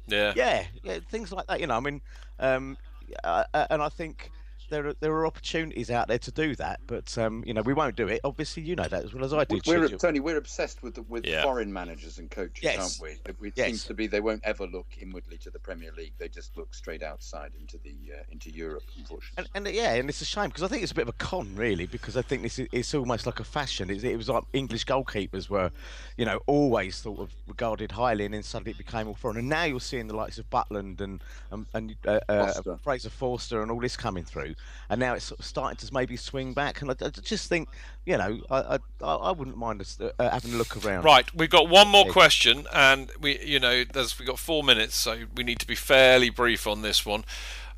Yeah. 0.05 0.33
Yeah, 0.35 0.65
yeah, 0.83 0.99
things 1.09 1.31
like 1.31 1.47
that. 1.47 1.59
You 1.59 1.65
know, 1.65 1.75
I 1.75 1.79
mean, 1.79 2.01
um, 2.39 2.77
uh, 3.23 3.45
and 3.71 3.81
I 3.81 3.89
think 3.89 4.29
there 4.69 4.87
are 4.87 4.93
there 4.99 5.11
are 5.13 5.25
opportunities 5.25 5.89
out 5.91 6.07
there 6.07 6.17
to 6.19 6.31
do 6.31 6.55
that, 6.55 6.79
but 6.87 7.17
um, 7.17 7.43
you 7.45 7.53
know, 7.53 7.61
we 7.61 7.73
won't 7.73 7.95
do 7.95 8.07
it. 8.07 8.21
Obviously, 8.23 8.63
you 8.63 8.75
know 8.75 8.87
that 8.87 9.03
as 9.03 9.13
well 9.13 9.23
as 9.23 9.33
I 9.33 9.43
do. 9.43 9.59
We're 9.65 9.87
Chidge. 9.87 9.99
Tony. 9.99 10.19
We're 10.19 10.37
obsessed 10.37 10.81
with 10.83 10.95
the, 10.95 11.01
with 11.03 11.25
Yeah. 11.25 11.43
foreign 11.43 11.71
managers 11.71 12.17
and 12.17 12.29
coaches, 12.29 12.63
Yes. 12.63 12.79
aren't 12.79 13.01
we? 13.01 13.29
It, 13.29 13.35
it 13.41 13.53
Yes. 13.55 13.67
seems 13.67 13.83
to 13.85 13.93
be 13.93 14.07
they 14.07 14.19
won't 14.21 14.41
ever 14.43 14.65
look 14.67 14.87
inwardly 14.99 15.37
to 15.39 15.49
the 15.49 15.59
Premier 15.59 15.91
League. 15.95 16.13
They 16.17 16.27
just 16.29 16.55
look 16.57 16.73
straight 16.73 17.03
outside 17.03 17.51
into 17.59 17.77
the 17.77 17.95
uh, 18.13 18.23
into 18.31 18.49
Europe, 18.51 18.83
unfortunately. 18.97 19.49
And, 19.55 19.67
and 19.67 19.75
yeah, 19.75 19.93
and 19.93 20.09
it's 20.09 20.21
a 20.21 20.25
shame 20.25 20.47
because 20.49 20.63
I 20.63 20.67
think 20.67 20.83
it's 20.83 20.91
a 20.91 20.95
bit 20.95 21.03
of 21.03 21.09
a 21.09 21.13
con, 21.13 21.55
really, 21.55 21.85
because 21.85 22.17
I 22.17 22.21
think 22.21 22.41
this 22.41 22.59
is 22.59 22.67
it's 22.71 22.93
almost 22.93 23.25
like 23.25 23.39
a 23.39 23.43
fashion. 23.43 23.89
It, 23.89 24.03
it 24.03 24.17
was 24.17 24.29
like 24.29 24.43
English 24.53 24.85
goalkeepers 24.85 25.49
were, 25.49 25.71
you 26.17 26.25
know, 26.25 26.39
always 26.47 26.95
sort 26.95 27.19
of 27.19 27.31
regarded 27.47 27.91
highly, 27.91 28.25
and 28.25 28.33
then 28.33 28.43
suddenly 28.43 28.71
it 28.71 28.77
became 28.77 29.07
all 29.07 29.13
foreign. 29.15 29.37
And 29.37 29.49
now 29.49 29.63
you're 29.65 29.79
seeing 29.79 30.07
the 30.07 30.15
likes 30.15 30.37
of 30.37 30.49
Butland 30.49 31.01
and 31.01 31.23
and, 31.51 31.65
and 31.73 31.95
uh, 32.07 32.19
uh, 32.27 32.53
Fraser 32.83 33.09
Forster 33.09 33.61
and 33.61 33.69
all 33.71 33.79
this 33.79 33.95
coming 33.95 34.23
through, 34.23 34.54
and 34.89 34.99
now 34.99 35.13
it's 35.13 35.25
sort 35.25 35.39
of 35.39 35.45
starting 35.45 35.77
to 35.77 35.93
maybe 35.93 36.15
swing 36.15 36.53
back. 36.53 36.81
And 36.81 36.91
I, 36.91 36.95
I 37.01 37.09
just 37.09 37.49
think, 37.49 37.69
you 38.05 38.17
know, 38.17 38.41
I 38.49 38.79
I, 39.01 39.05
I 39.05 39.31
wouldn't 39.31 39.57
mind 39.57 39.81
us 39.81 39.99
uh, 39.99 40.29
having 40.29 40.53
a 40.53 40.57
look 40.57 40.85
around. 40.85 41.03
Right, 41.03 41.33
we've 41.35 41.49
got 41.49 41.69
one 41.69 41.87
more 41.87 42.05
question, 42.05 42.65
and 42.73 43.11
we, 43.19 43.39
you 43.43 43.59
know, 43.59 43.83
there's 43.83 44.17
we've 44.19 44.27
got 44.27 44.39
four 44.39 44.63
minutes, 44.63 44.95
so 44.95 45.25
we 45.35 45.43
need 45.43 45.59
to 45.59 45.67
be 45.67 45.75
fairly 45.75 46.29
brief 46.29 46.67
on 46.67 46.81
this 46.81 47.05
one. 47.05 47.25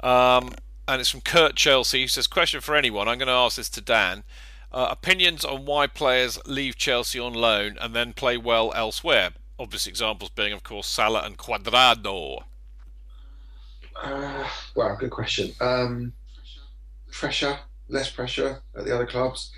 Um, 0.02 0.54
and 0.88 1.02
it's 1.02 1.10
from 1.10 1.22
Kurt 1.22 1.56
Chelsea. 1.56 2.02
He 2.02 2.08
says, 2.08 2.28
"Question 2.28 2.62
for 2.62 2.76
anyone." 2.76 3.08
I'm 3.08 3.18
going 3.18 3.28
to 3.28 3.34
ask 3.34 3.58
this 3.58 3.70
to 3.70 3.82
Dan. 3.82 4.24
Uh, 4.72 4.88
opinions 4.91 5.45
on 5.45 5.66
why 5.66 5.88
players 5.88 6.38
leave 6.45 6.76
Chelsea 6.76 7.20
on 7.20 7.34
loan 7.34 7.78
and 7.80 7.95
then 7.95 8.14
play 8.14 8.38
well 8.38 8.74
elsewhere. 8.76 9.32
Obvious 9.58 9.88
examples 9.88 10.30
being, 10.30 10.54
of 10.54 10.62
course, 10.62 10.88
Salah 10.88 11.24
and 11.24 11.38
Cuadrado. 11.38 12.44
Uh, 13.95 14.48
well, 14.76 14.95
good 14.99 15.10
question. 15.10 15.54
Um, 15.62 16.14
pressure, 17.11 17.59
less 17.88 18.09
pressure 18.09 18.61
at 18.77 18.85
the 18.85 18.93
other 18.93 19.05
clubs. 19.05 19.51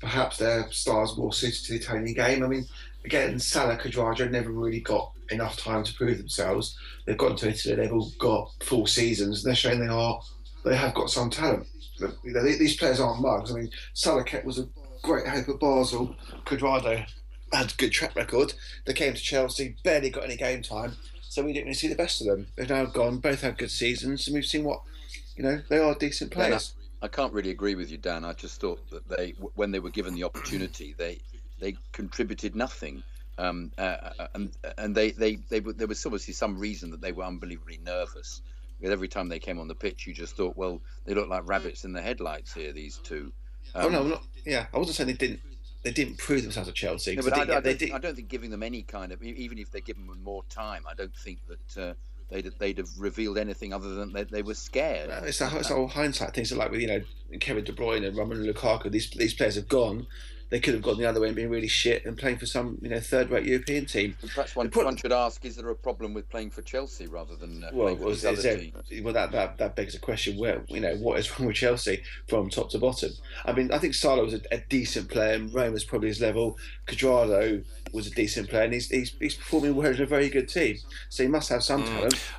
Perhaps 0.00 0.36
their 0.36 0.70
stars 0.70 1.16
more 1.16 1.32
suited 1.32 1.64
to 1.64 1.72
the 1.72 1.78
Italian 1.78 2.12
game. 2.14 2.44
I 2.44 2.48
mean, 2.48 2.66
again, 3.04 3.38
Salah, 3.38 3.78
Cuadrado 3.78 4.30
never 4.30 4.50
really 4.50 4.80
got 4.80 5.12
enough 5.30 5.56
time 5.56 5.84
to 5.84 5.94
prove 5.94 6.18
themselves. 6.18 6.78
They've 7.04 7.16
gone 7.16 7.36
to 7.36 7.48
Italy, 7.48 7.74
they've 7.74 7.92
all 7.92 8.10
got 8.18 8.52
full 8.62 8.86
seasons. 8.86 9.44
and 9.44 9.50
They're 9.50 9.56
showing 9.56 9.80
they 9.80 9.92
are, 9.92 10.20
they 10.64 10.76
have 10.76 10.94
got 10.94 11.10
some 11.10 11.30
talent. 11.30 11.66
But, 11.98 12.14
you 12.22 12.32
know, 12.32 12.42
these 12.42 12.76
players 12.76 13.00
aren't 13.00 13.22
mugs. 13.22 13.50
I 13.50 13.54
mean, 13.54 13.70
Salah 13.94 14.24
was 14.44 14.58
a 14.58 14.68
great 15.02 15.26
hope 15.26 15.48
at 15.48 15.60
Basel. 15.60 16.14
Cuadrado 16.44 17.06
had 17.52 17.72
a 17.72 17.76
good 17.76 17.92
track 17.92 18.14
record. 18.14 18.52
They 18.84 18.92
came 18.92 19.14
to 19.14 19.20
Chelsea, 19.20 19.76
barely 19.82 20.10
got 20.10 20.24
any 20.24 20.36
game 20.36 20.62
time, 20.62 20.96
so 21.22 21.42
we 21.42 21.52
didn't 21.52 21.66
really 21.66 21.74
see 21.74 21.88
the 21.88 21.94
best 21.94 22.20
of 22.20 22.26
them. 22.26 22.48
They've 22.56 22.68
now 22.68 22.84
gone, 22.84 23.18
both 23.18 23.40
had 23.40 23.56
good 23.56 23.70
seasons, 23.70 24.26
and 24.26 24.34
we've 24.34 24.44
seen 24.44 24.64
what, 24.64 24.82
you 25.36 25.42
know, 25.42 25.62
they 25.68 25.78
are 25.78 25.94
decent 25.94 26.32
players. 26.32 26.74
I 27.06 27.08
can't 27.08 27.32
really 27.32 27.50
agree 27.50 27.76
with 27.76 27.88
you, 27.92 27.98
Dan. 27.98 28.24
I 28.24 28.32
just 28.32 28.60
thought 28.60 28.90
that 28.90 29.08
they, 29.08 29.30
when 29.54 29.70
they 29.70 29.78
were 29.78 29.90
given 29.90 30.12
the 30.12 30.24
opportunity, 30.24 30.92
they 30.98 31.20
they 31.60 31.76
contributed 31.92 32.56
nothing. 32.56 33.04
Um, 33.38 33.70
uh, 33.78 34.10
and 34.34 34.50
and 34.76 34.92
they, 34.92 35.12
they, 35.12 35.36
they 35.36 35.60
were, 35.60 35.72
there 35.72 35.86
was 35.86 36.04
obviously 36.04 36.34
some 36.34 36.58
reason 36.58 36.90
that 36.90 37.00
they 37.00 37.12
were 37.12 37.22
unbelievably 37.22 37.78
nervous. 37.84 38.42
Because 38.76 38.92
every 38.92 39.06
time 39.06 39.28
they 39.28 39.38
came 39.38 39.60
on 39.60 39.68
the 39.68 39.74
pitch, 39.76 40.08
you 40.08 40.14
just 40.14 40.36
thought, 40.36 40.56
well, 40.56 40.82
they 41.04 41.14
look 41.14 41.28
like 41.28 41.48
rabbits 41.48 41.84
in 41.84 41.92
the 41.92 42.02
headlights 42.02 42.52
here. 42.52 42.72
These 42.72 42.98
two. 42.98 43.32
oh 43.76 43.88
no, 43.88 44.00
Um, 44.00 44.08
not, 44.10 44.24
yeah, 44.44 44.66
I 44.74 44.78
wasn't 44.78 44.96
saying 44.96 45.06
they 45.06 45.12
didn't. 45.12 45.40
They 45.84 45.92
didn't 45.92 46.18
prove 46.18 46.42
themselves 46.42 46.68
at 46.68 46.74
Chelsea. 46.74 47.14
No, 47.14 47.22
but 47.22 47.38
I, 47.38 47.42
I, 47.42 47.60
don't. 47.60 47.94
I 47.94 47.98
don't 47.98 48.16
think 48.16 48.28
giving 48.28 48.50
them 48.50 48.64
any 48.64 48.82
kind 48.82 49.12
of, 49.12 49.22
even 49.22 49.58
if 49.58 49.70
they 49.70 49.80
give 49.80 49.94
them 49.94 50.10
more 50.24 50.42
time, 50.50 50.82
I 50.90 50.94
don't 50.94 51.14
think 51.14 51.38
that 51.46 51.90
uh, 51.90 51.94
they'd, 52.30 52.50
they'd 52.58 52.78
have 52.78 52.88
revealed 52.98 53.38
anything 53.38 53.72
other 53.72 53.94
than 53.94 54.12
they, 54.12 54.24
they 54.24 54.42
were 54.42 54.54
scared. 54.54 55.08
No, 55.08 55.18
it's 55.26 55.40
a, 55.40 55.58
it's 55.58 55.70
a 55.70 55.74
whole 55.74 55.88
hindsight 55.88 56.34
things 56.34 56.52
like 56.52 56.70
with 56.70 56.80
you 56.80 56.88
know 56.88 57.00
Kevin 57.40 57.64
De 57.64 57.72
Bruyne 57.72 58.06
and 58.06 58.16
Romelu 58.16 58.52
Lukaku. 58.52 58.90
These 58.90 59.10
these 59.10 59.34
players 59.34 59.56
have 59.56 59.68
gone. 59.68 60.06
They 60.48 60.60
could 60.60 60.74
have 60.74 60.82
gone 60.82 60.96
the 60.96 61.06
other 61.06 61.20
way 61.20 61.26
and 61.26 61.34
been 61.34 61.50
really 61.50 61.66
shit 61.66 62.04
and 62.06 62.16
playing 62.16 62.38
for 62.38 62.46
some 62.46 62.78
you 62.80 62.88
know 62.88 63.00
third 63.00 63.30
rate 63.30 63.44
European 63.44 63.84
team. 63.86 64.16
And 64.22 64.30
perhaps 64.30 64.54
one, 64.54 64.68
one 64.68 64.96
should 64.96 65.12
ask: 65.12 65.44
Is 65.44 65.56
there 65.56 65.68
a 65.70 65.74
problem 65.74 66.14
with 66.14 66.28
playing 66.30 66.50
for 66.50 66.62
Chelsea 66.62 67.06
rather 67.06 67.34
than 67.34 67.64
uh, 67.64 67.70
Well, 67.72 67.86
playing 67.86 67.98
for 67.98 68.04
was, 68.04 68.22
these 68.22 68.38
is 68.38 68.44
there, 68.44 69.02
well 69.02 69.12
that, 69.14 69.32
that 69.32 69.58
that 69.58 69.74
begs 69.74 69.94
a 69.94 69.98
question. 69.98 70.38
Where 70.38 70.62
you 70.68 70.80
know 70.80 70.94
what 70.96 71.18
is 71.18 71.28
wrong 71.38 71.48
with 71.48 71.56
Chelsea 71.56 72.02
from 72.28 72.48
top 72.48 72.70
to 72.70 72.78
bottom? 72.78 73.10
I 73.44 73.52
mean, 73.52 73.72
I 73.72 73.78
think 73.78 73.94
Salah 73.94 74.22
was 74.24 74.34
a, 74.34 74.40
a 74.52 74.58
decent 74.68 75.10
player, 75.10 75.34
and 75.34 75.52
Roma's 75.52 75.84
probably 75.84 76.08
his 76.08 76.20
level. 76.20 76.56
Cuadrado 76.86 77.64
was 77.92 78.06
a 78.06 78.10
decent 78.10 78.48
player, 78.48 78.64
and 78.64 78.72
he's, 78.72 78.88
he's 78.88 79.16
he's 79.18 79.34
performing 79.34 79.74
well 79.74 79.92
in 79.92 80.00
a 80.00 80.06
very 80.06 80.28
good 80.28 80.48
team. 80.48 80.76
So 81.08 81.22
he 81.22 81.28
must 81.28 81.48
have 81.48 81.62
some 81.64 81.82
Mm. 81.82 81.86
talent. 81.88 82.30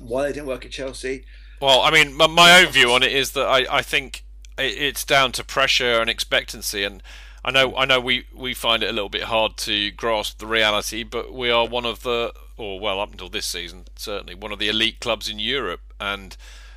Why 0.00 0.22
they 0.26 0.32
didn't 0.32 0.46
work 0.46 0.64
at 0.64 0.70
Chelsea? 0.70 1.24
Well, 1.60 1.80
I 1.82 1.90
mean, 1.90 2.14
my, 2.14 2.26
my 2.26 2.60
own 2.60 2.72
view 2.72 2.92
on 2.92 3.02
it 3.02 3.12
is 3.12 3.32
that 3.32 3.46
I, 3.46 3.66
I 3.78 3.82
think 3.82 4.24
it's 4.58 5.04
down 5.04 5.32
to 5.32 5.44
pressure 5.44 6.00
and 6.00 6.10
expectancy, 6.10 6.84
and 6.84 7.02
I 7.44 7.50
know 7.50 7.76
I 7.76 7.84
know 7.84 8.00
we, 8.00 8.26
we 8.34 8.54
find 8.54 8.82
it 8.82 8.88
a 8.88 8.92
little 8.92 9.10
bit 9.10 9.24
hard 9.24 9.58
to 9.58 9.90
grasp 9.90 10.38
the 10.38 10.46
reality, 10.46 11.02
but 11.02 11.32
we 11.32 11.50
are 11.50 11.66
one 11.66 11.84
of 11.84 12.02
the, 12.02 12.32
or 12.56 12.80
well, 12.80 13.00
up 13.00 13.12
until 13.12 13.28
this 13.28 13.46
season, 13.46 13.84
certainly 13.96 14.34
one 14.34 14.50
of 14.50 14.58
the 14.58 14.68
elite 14.68 15.00
clubs 15.00 15.28
in 15.28 15.38
Europe, 15.38 15.82
and 16.00 16.36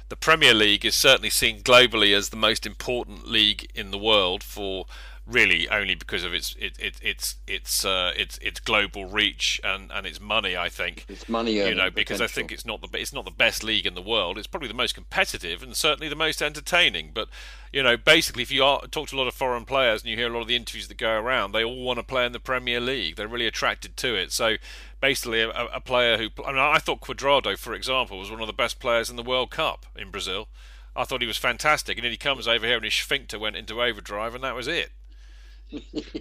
the 0.10 0.18
Premier 0.18 0.53
League 0.53 0.85
is 0.85 0.95
certainly 0.95 1.30
seen 1.30 1.61
globally 1.61 2.15
as 2.15 2.30
the 2.30 2.38
most 2.38 2.65
important 2.65 3.27
league 3.27 3.69
in 3.76 3.91
the 3.91 3.98
world 3.98 4.44
for 4.44 4.85
really 5.28 5.68
only 5.70 5.94
because 5.94 6.24
of 6.24 6.34
its 6.34 6.56
it, 6.58 6.78
it, 6.80 6.95
its 7.02 7.36
its 7.48 7.84
uh, 7.84 8.12
its 8.16 8.38
its 8.38 8.60
global 8.60 9.06
reach 9.06 9.60
and, 9.64 9.91
and 9.94 10.08
its 10.08 10.22
money. 10.22 10.56
I 10.56 10.70
think 10.70 11.06
it's 11.10 11.28
money. 11.28 11.54
you 11.54 11.76
know, 11.76 11.90
because 11.90 12.22
I 12.22 12.28
think 12.28 12.52
it's 12.52 12.66
not 12.66 12.82
the 12.82 12.88
it's 12.98 13.14
not 13.14 13.26
the 13.26 13.32
best 13.32 13.64
league 13.64 13.86
in 13.86 13.94
the 13.94 14.02
world. 14.02 14.38
It's 14.38 14.48
probably 14.48 14.70
the 14.70 14.74
most 14.74 14.95
competitive 14.95 15.62
and 15.62 15.76
certainly 15.76 16.08
the 16.08 16.16
most 16.16 16.41
entertaining. 16.41 17.12
But 17.14 17.28
you 17.74 17.84
know, 17.84 17.98
basically, 17.98 18.44
if 18.44 18.52
you 18.52 18.64
are, 18.64 18.82
talk 18.88 19.10
to 19.10 19.16
a 19.16 19.20
lot 19.20 19.28
of 19.28 19.34
foreign 19.34 19.66
players 19.66 20.02
and 20.02 20.10
you 20.10 20.18
hear 20.18 20.28
a 20.28 20.34
lot 20.34 20.41
of 20.41 20.48
the 20.48 20.56
interviews 20.56 20.88
that 20.88 20.98
go 20.98 21.12
around, 21.12 21.52
they 21.52 21.64
all 21.64 21.84
want 21.84 21.99
to 21.99 22.04
play 22.04 22.26
in 22.26 22.32
the 22.32 22.40
Premier 22.40 22.80
League. 22.80 23.18
They're 23.18 23.28
really 23.28 23.48
attracted 23.48 23.98
to 23.98 24.16
it. 24.16 24.32
So 24.32 24.56
basically, 25.02 25.41
a, 25.41 25.49
a 25.49 25.82
player 25.82 26.18
who 26.18 26.30
I 26.45 26.52
mean, 26.52 26.60
I 26.60 26.80
thought 26.80 27.02
Cuadrado, 27.02 27.58
for 27.58 27.74
example, 27.74 28.20
was 28.20 28.32
one 28.32 28.41
of 28.41 28.48
the 28.48 28.54
best 28.54 28.80
players 28.80 29.10
in 29.10 29.18
the 29.18 29.24
World 29.24 29.52
Cup 29.52 29.86
in 29.95 30.10
Brazil. 30.10 30.48
I 30.95 31.04
thought 31.04 31.22
he 31.22 31.28
was 31.28 31.38
fantastic, 31.38 31.98
and 31.98 32.06
then 32.06 32.12
he 32.12 32.18
comes 32.18 32.48
over 32.48 32.66
here 32.66 32.78
and 32.78 32.84
his 32.84 32.95
sphincter 32.95 33.38
went 33.38 33.56
into 33.56 33.84
overdrive, 33.84 34.34
and 34.34 34.44
that 34.44 34.56
was 34.56 34.68
it. 34.68 34.91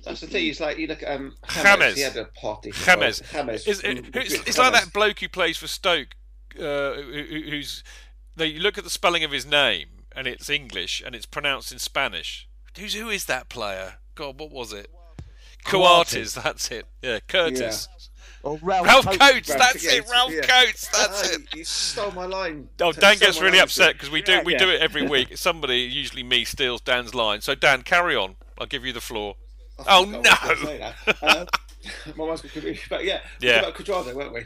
That's 0.05 0.21
the 0.21 0.27
thing. 0.27 0.47
It's 0.47 0.61
like 0.61 0.79
you 0.79 0.87
look 0.87 1.03
at 1.03 1.15
um, 1.15 1.35
James. 1.63 1.95
He 1.95 2.03
had 2.03 2.17
a 2.17 2.25
party. 2.27 2.73
James. 2.73 3.23
James. 3.33 3.67
It's, 3.67 3.81
it- 3.85 4.05
it's, 4.15 4.35
it's 4.35 4.59
like 4.59 4.73
that 4.73 4.93
bloke 4.93 5.21
who 5.21 5.29
plays 5.29 5.57
for 5.57 5.67
Stoke, 5.69 6.17
uh, 6.59 6.95
who, 6.95 7.25
who- 7.29 7.51
who's. 7.51 7.85
They 8.35 8.47
you 8.49 8.61
look 8.61 8.77
at 8.77 8.85
the 8.85 8.91
spelling 8.91 9.25
of 9.25 9.31
his 9.31 9.47
name, 9.47 9.87
and 10.15 10.27
it's 10.27 10.51
English 10.51 11.03
and 11.05 11.15
it's 11.15 11.27
pronounced 11.27 11.73
in 11.73 11.79
Spanish. 11.79 12.49
Who's 12.79 12.95
who 12.95 13.09
is 13.09 13.25
that 13.27 13.49
player? 13.49 13.95
God, 14.15 14.39
what 14.39 14.51
was 14.51 14.73
it? 14.73 14.91
Coates, 15.65 16.35
that's 16.35 16.71
it. 16.71 16.87
Yeah, 17.03 17.19
Curtis. 17.27 17.89
Or 18.43 18.59
Ralph, 18.63 18.87
Ralph 18.87 19.05
Coates. 19.07 19.19
Coates, 19.19 19.49
Ralph- 19.49 19.59
that's 19.59 19.85
yeah, 19.85 19.93
it. 19.99 20.05
Ralph 20.11 20.33
yeah. 20.33 20.41
Coates, 20.43 20.89
that's 20.89 21.31
it. 21.35 21.55
You 21.55 21.65
stole 21.65 22.13
my 22.13 22.27
line. 22.27 22.69
Oh, 22.81 22.93
Dan 22.93 23.19
gets 23.19 23.41
really 23.41 23.59
upset 23.59 23.95
because 23.95 24.11
we 24.11 24.23
do 24.23 24.33
Yeah, 24.33 24.43
we 24.45 24.53
yeah. 24.53 24.59
do 24.59 24.71
it 24.71 24.81
every 24.81 25.07
week. 25.07 25.37
Somebody, 25.37 25.79
usually 25.81 26.23
me, 26.23 26.45
steals 26.45 26.81
Dan's 26.81 27.15
line. 27.15 27.41
So 27.41 27.55
Dan, 27.55 27.83
carry 27.83 28.15
on. 28.15 28.37
I'll 28.59 28.67
give 28.67 28.85
you 28.85 28.93
the 28.93 29.01
floor. 29.01 29.37
Oh 29.87 30.07
forgot 30.07 30.43
I 30.43 30.49
was 30.49 30.63
no! 30.63 30.65
gonna 30.65 30.67
say 30.67 30.79
now. 30.79 31.15
Uh, 31.23 31.45
my 32.17 32.27
mind's 32.27 32.43
got 32.43 32.53
confused. 32.53 32.83
But 32.89 33.05
yeah, 33.05 33.21
Yeah. 33.41 33.61
about 33.61 33.75
Cuadrado, 33.75 34.15
weren't 34.15 34.33
we? 34.33 34.45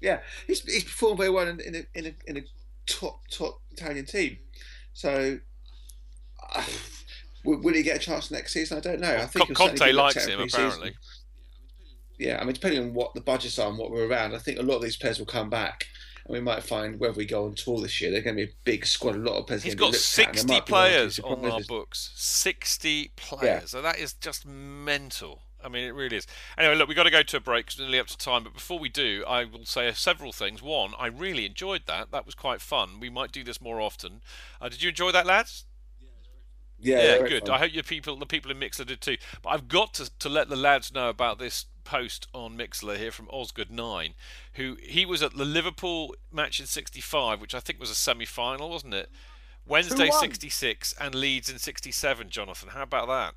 Yeah, 0.00 0.20
he's, 0.46 0.60
he's 0.62 0.84
performed 0.84 1.18
very 1.18 1.30
well 1.30 1.48
in, 1.48 1.60
in, 1.60 1.74
a, 1.76 1.98
in, 1.98 2.06
a, 2.06 2.14
in 2.26 2.36
a 2.38 2.42
top 2.86 3.20
top 3.30 3.60
Italian 3.70 4.04
team. 4.04 4.38
So, 4.92 5.38
uh, 6.54 6.64
will, 7.44 7.60
will 7.60 7.74
he 7.74 7.82
get 7.82 7.96
a 7.96 8.00
chance 8.00 8.30
next 8.30 8.52
season? 8.52 8.78
I 8.78 8.80
don't 8.80 9.00
know. 9.00 9.14
I 9.16 9.26
think 9.26 9.54
Co- 9.56 9.68
he'll 9.68 9.76
certainly 9.76 9.78
Conte 9.78 9.92
likes 9.92 10.26
him 10.26 10.40
apparently. 10.40 10.94
Yeah, 12.18 12.38
I 12.40 12.44
mean, 12.44 12.54
depending 12.54 12.80
on 12.82 12.94
what 12.94 13.14
the 13.14 13.20
budgets 13.20 13.58
are 13.58 13.68
and 13.68 13.78
what 13.78 13.90
we're 13.90 14.06
around, 14.06 14.34
I 14.34 14.38
think 14.38 14.58
a 14.58 14.62
lot 14.62 14.76
of 14.76 14.82
these 14.82 14.96
players 14.96 15.18
will 15.18 15.26
come 15.26 15.50
back. 15.50 15.86
And 16.26 16.34
we 16.34 16.40
might 16.40 16.62
find 16.62 16.98
whether 16.98 17.14
we 17.14 17.26
go 17.26 17.44
on 17.44 17.54
tour 17.54 17.80
this 17.80 18.00
year, 18.00 18.10
they're 18.10 18.22
going 18.22 18.36
to 18.36 18.46
be 18.46 18.50
a 18.50 18.54
big 18.64 18.86
squad. 18.86 19.14
A 19.14 19.18
lot 19.18 19.36
of 19.36 19.46
players. 19.46 19.62
He's 19.62 19.74
got 19.74 19.92
looked 19.92 20.18
at, 20.18 20.28
and 20.28 20.36
there 20.36 20.42
60 20.42 20.52
might 20.52 20.66
be 20.66 20.72
one 20.72 20.82
or 20.82 20.86
two 20.86 20.90
players 20.90 21.18
on 21.20 21.50
our 21.50 21.60
books. 21.62 22.12
60 22.14 23.12
players. 23.16 23.44
Yeah. 23.44 23.60
So 23.66 23.82
that 23.82 23.98
is 23.98 24.14
just 24.14 24.46
mental. 24.46 25.42
I 25.62 25.68
mean, 25.68 25.84
it 25.84 25.94
really 25.94 26.16
is. 26.16 26.26
Anyway, 26.58 26.74
look, 26.74 26.88
we've 26.88 26.96
got 26.96 27.04
to 27.04 27.10
go 27.10 27.22
to 27.22 27.36
a 27.38 27.40
break 27.40 27.66
because 27.66 27.78
we're 27.78 27.86
nearly 27.86 28.00
up 28.00 28.06
to 28.08 28.18
time. 28.18 28.44
But 28.44 28.54
before 28.54 28.78
we 28.78 28.90
do, 28.90 29.24
I 29.26 29.44
will 29.44 29.64
say 29.64 29.90
several 29.92 30.32
things. 30.32 30.62
One, 30.62 30.92
I 30.98 31.06
really 31.06 31.46
enjoyed 31.46 31.82
that. 31.86 32.10
That 32.10 32.26
was 32.26 32.34
quite 32.34 32.60
fun. 32.60 33.00
We 33.00 33.08
might 33.08 33.32
do 33.32 33.42
this 33.42 33.60
more 33.60 33.80
often. 33.80 34.20
Uh, 34.60 34.68
did 34.68 34.82
you 34.82 34.90
enjoy 34.90 35.12
that, 35.12 35.26
lads? 35.26 35.64
Yeah, 36.78 36.98
yeah, 36.98 37.16
very 37.16 37.28
good. 37.30 37.46
fun. 37.46 37.56
I 37.56 37.58
hope 37.58 37.72
your 37.72 37.82
people, 37.82 38.16
the 38.16 38.26
people 38.26 38.50
in 38.50 38.58
Mixlr, 38.58 38.86
did 38.86 39.00
too. 39.00 39.16
But 39.42 39.50
I've 39.50 39.68
got 39.68 39.94
to, 39.94 40.10
to 40.18 40.28
let 40.28 40.50
the 40.50 40.56
lads 40.56 40.92
know 40.92 41.08
about 41.08 41.38
this 41.38 41.64
post 41.84 42.26
on 42.32 42.56
Mixlr 42.56 42.96
here 42.96 43.12
from 43.12 43.26
Osgood9, 43.26 44.14
who 44.54 44.76
he 44.82 45.04
was 45.06 45.22
at 45.22 45.34
the 45.36 45.44
Liverpool 45.44 46.14
match 46.32 46.58
in 46.60 46.66
'65, 46.66 47.40
which 47.40 47.54
I 47.54 47.60
think 47.60 47.78
was 47.78 47.90
a 47.90 47.94
semi-final, 47.94 48.70
wasn't 48.70 48.94
it? 48.94 49.10
Wednesday 49.66 50.10
'66 50.10 50.94
and 51.00 51.14
Leeds 51.14 51.50
in 51.50 51.58
'67. 51.58 52.28
Jonathan, 52.30 52.70
how 52.70 52.82
about 52.82 53.08
that? 53.08 53.34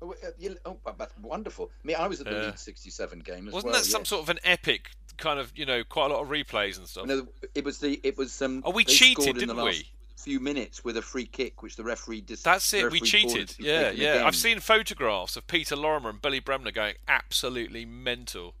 Oh, 0.00 0.14
uh, 0.24 0.54
oh, 0.64 0.78
that's 0.98 1.12
wonderful. 1.22 1.70
I 1.82 1.86
mean, 1.86 1.96
I 1.96 2.08
was 2.08 2.20
at 2.20 2.26
the 2.26 2.32
Yeah. 2.32 2.46
Leeds 2.46 2.62
67 2.62 3.20
game 3.20 3.46
as 3.46 3.54
Wasn't 3.54 3.72
well. 3.72 3.80
that 3.80 3.86
some 3.86 4.00
yes. 4.00 4.08
sort 4.08 4.22
of 4.22 4.28
an 4.30 4.40
epic 4.42 4.90
kind 5.16 5.38
of, 5.38 5.52
you 5.56 5.64
know, 5.64 5.84
quite 5.84 6.10
a 6.10 6.14
lot 6.14 6.22
of 6.22 6.28
replays 6.28 6.76
and 6.78 6.88
stuff? 6.88 7.06
No, 7.06 7.28
it 7.54 7.64
was 7.64 7.78
the 7.78 8.00
it 8.02 8.16
was 8.18 8.40
um. 8.42 8.62
Oh, 8.64 8.70
we 8.72 8.84
cheated, 8.84 9.28
in 9.28 9.34
didn't 9.38 9.56
last 9.56 9.78
we? 9.78 9.88
Few 10.22 10.38
minutes 10.38 10.84
with 10.84 10.96
a 10.96 11.02
free 11.02 11.26
kick, 11.26 11.62
which 11.62 11.74
the 11.76 11.82
referee 11.82 12.20
dis- 12.20 12.42
That's 12.42 12.72
it. 12.74 12.78
We 12.78 13.00
referee 13.00 13.22
called 13.22 13.34
cheated. 13.34 13.56
Yeah, 13.58 13.90
yeah. 13.90 14.24
I've 14.24 14.36
seen 14.36 14.60
photographs 14.60 15.36
of 15.36 15.46
Peter 15.48 15.74
Lorimer 15.74 16.10
and 16.10 16.22
Billy 16.22 16.38
Bremner 16.40 16.70
going 16.70 16.94
absolutely 17.08 17.84
mental. 17.84 18.54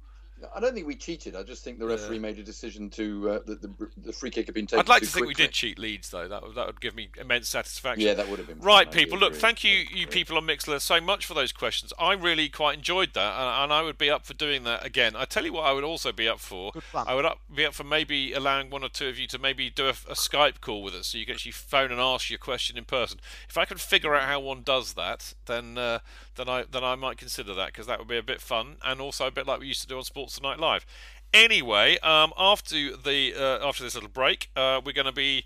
I 0.54 0.60
don't 0.60 0.74
think 0.74 0.86
we 0.86 0.94
cheated. 0.94 1.36
I 1.36 1.42
just 1.42 1.64
think 1.64 1.78
the 1.78 1.86
referee 1.86 2.18
made 2.18 2.38
a 2.38 2.42
decision 2.42 2.90
to 2.90 3.30
uh, 3.30 3.38
that 3.46 3.62
the, 3.62 3.72
the 3.96 4.12
free 4.12 4.30
kick 4.30 4.46
had 4.46 4.54
been 4.54 4.66
taken. 4.66 4.80
I'd 4.80 4.88
like 4.88 5.00
too 5.00 5.06
to 5.06 5.12
think 5.12 5.26
we 5.26 5.34
did 5.34 5.52
cheat 5.52 5.78
Leeds, 5.78 6.10
though. 6.10 6.28
That 6.28 6.42
would, 6.42 6.54
that 6.54 6.66
would 6.66 6.80
give 6.80 6.94
me 6.94 7.08
immense 7.20 7.48
satisfaction. 7.48 8.06
Yeah, 8.06 8.14
that 8.14 8.28
would 8.28 8.38
have 8.38 8.48
been 8.48 8.60
Right, 8.60 8.86
I 8.86 8.90
do 8.90 8.98
people. 8.98 9.18
Look, 9.18 9.30
agree. 9.30 9.40
thank 9.40 9.64
you, 9.64 9.84
you 9.92 10.06
people 10.06 10.36
on 10.36 10.46
Mixlr, 10.46 10.80
so 10.80 11.00
much 11.00 11.26
for 11.26 11.34
those 11.34 11.52
questions. 11.52 11.92
I 11.98 12.14
really 12.14 12.48
quite 12.48 12.78
enjoyed 12.78 13.14
that, 13.14 13.34
and, 13.34 13.64
and 13.64 13.72
I 13.72 13.82
would 13.82 13.98
be 13.98 14.10
up 14.10 14.26
for 14.26 14.34
doing 14.34 14.64
that 14.64 14.84
again. 14.84 15.14
I 15.16 15.24
tell 15.24 15.44
you 15.44 15.52
what, 15.52 15.64
I 15.64 15.72
would 15.72 15.84
also 15.84 16.12
be 16.12 16.28
up 16.28 16.40
for. 16.40 16.72
fun. 16.72 17.06
I 17.06 17.14
would 17.14 17.24
up, 17.24 17.40
be 17.54 17.64
up 17.64 17.74
for 17.74 17.84
maybe 17.84 18.32
allowing 18.32 18.70
one 18.70 18.82
or 18.82 18.88
two 18.88 19.08
of 19.08 19.18
you 19.18 19.26
to 19.28 19.38
maybe 19.38 19.70
do 19.70 19.86
a, 19.86 19.90
a 19.90 20.14
Skype 20.14 20.60
call 20.60 20.82
with 20.82 20.94
us, 20.94 21.08
so 21.08 21.18
you 21.18 21.26
can 21.26 21.34
actually 21.34 21.52
phone 21.52 21.90
and 21.90 22.00
ask 22.00 22.30
your 22.30 22.38
question 22.38 22.76
in 22.76 22.84
person. 22.84 23.20
If 23.48 23.58
I 23.58 23.64
could 23.64 23.80
figure 23.80 24.14
out 24.14 24.24
how 24.24 24.40
one 24.40 24.62
does 24.62 24.94
that, 24.94 25.34
then 25.46 25.78
uh, 25.78 26.00
then 26.36 26.48
I 26.48 26.64
then 26.70 26.84
I 26.84 26.94
might 26.94 27.18
consider 27.18 27.54
that 27.54 27.66
because 27.66 27.86
that 27.86 27.98
would 27.98 28.08
be 28.08 28.18
a 28.18 28.22
bit 28.22 28.40
fun 28.40 28.76
and 28.84 29.00
also 29.00 29.26
a 29.26 29.30
bit 29.30 29.46
like 29.46 29.60
we 29.60 29.66
used 29.66 29.82
to 29.82 29.88
do 29.88 29.98
on 29.98 30.04
Sports 30.04 30.31
Tonight 30.32 30.58
Live. 30.58 30.86
Anyway, 31.34 31.98
um, 32.00 32.32
after 32.36 32.96
the 32.96 33.34
uh, 33.34 33.66
after 33.66 33.82
this 33.82 33.94
little 33.94 34.10
break, 34.10 34.50
uh, 34.54 34.80
we're 34.84 34.92
going 34.92 35.06
to 35.06 35.12
be 35.12 35.44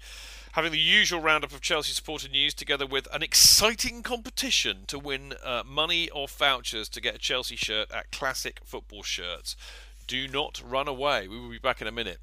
having 0.52 0.72
the 0.72 0.78
usual 0.78 1.20
roundup 1.20 1.52
of 1.52 1.60
Chelsea 1.60 1.92
supporter 1.92 2.28
news, 2.28 2.54
together 2.54 2.86
with 2.86 3.06
an 3.12 3.22
exciting 3.22 4.02
competition 4.02 4.84
to 4.86 4.98
win 4.98 5.34
uh, 5.44 5.62
money 5.66 6.08
or 6.10 6.26
vouchers 6.26 6.88
to 6.88 7.00
get 7.00 7.14
a 7.14 7.18
Chelsea 7.18 7.56
shirt 7.56 7.90
at 7.92 8.10
Classic 8.10 8.60
Football 8.64 9.02
Shirts. 9.02 9.54
Do 10.06 10.26
not 10.26 10.62
run 10.64 10.88
away. 10.88 11.28
We 11.28 11.38
will 11.38 11.50
be 11.50 11.58
back 11.58 11.82
in 11.82 11.86
a 11.86 11.92
minute. 11.92 12.18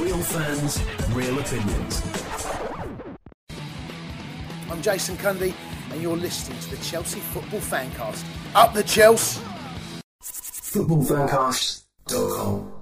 Real 0.00 0.22
fans, 0.22 0.82
real 1.12 1.38
opinions. 1.38 2.41
I'm 4.72 4.80
Jason 4.80 5.18
Cundy, 5.18 5.52
and 5.90 6.00
you're 6.00 6.16
listening 6.16 6.58
to 6.60 6.70
the 6.70 6.82
Chelsea 6.82 7.20
Football 7.20 7.60
Fancast. 7.60 8.24
Up 8.54 8.72
the 8.72 8.82
Chelsea! 8.82 9.42
Footballfancast.com. 10.22 12.72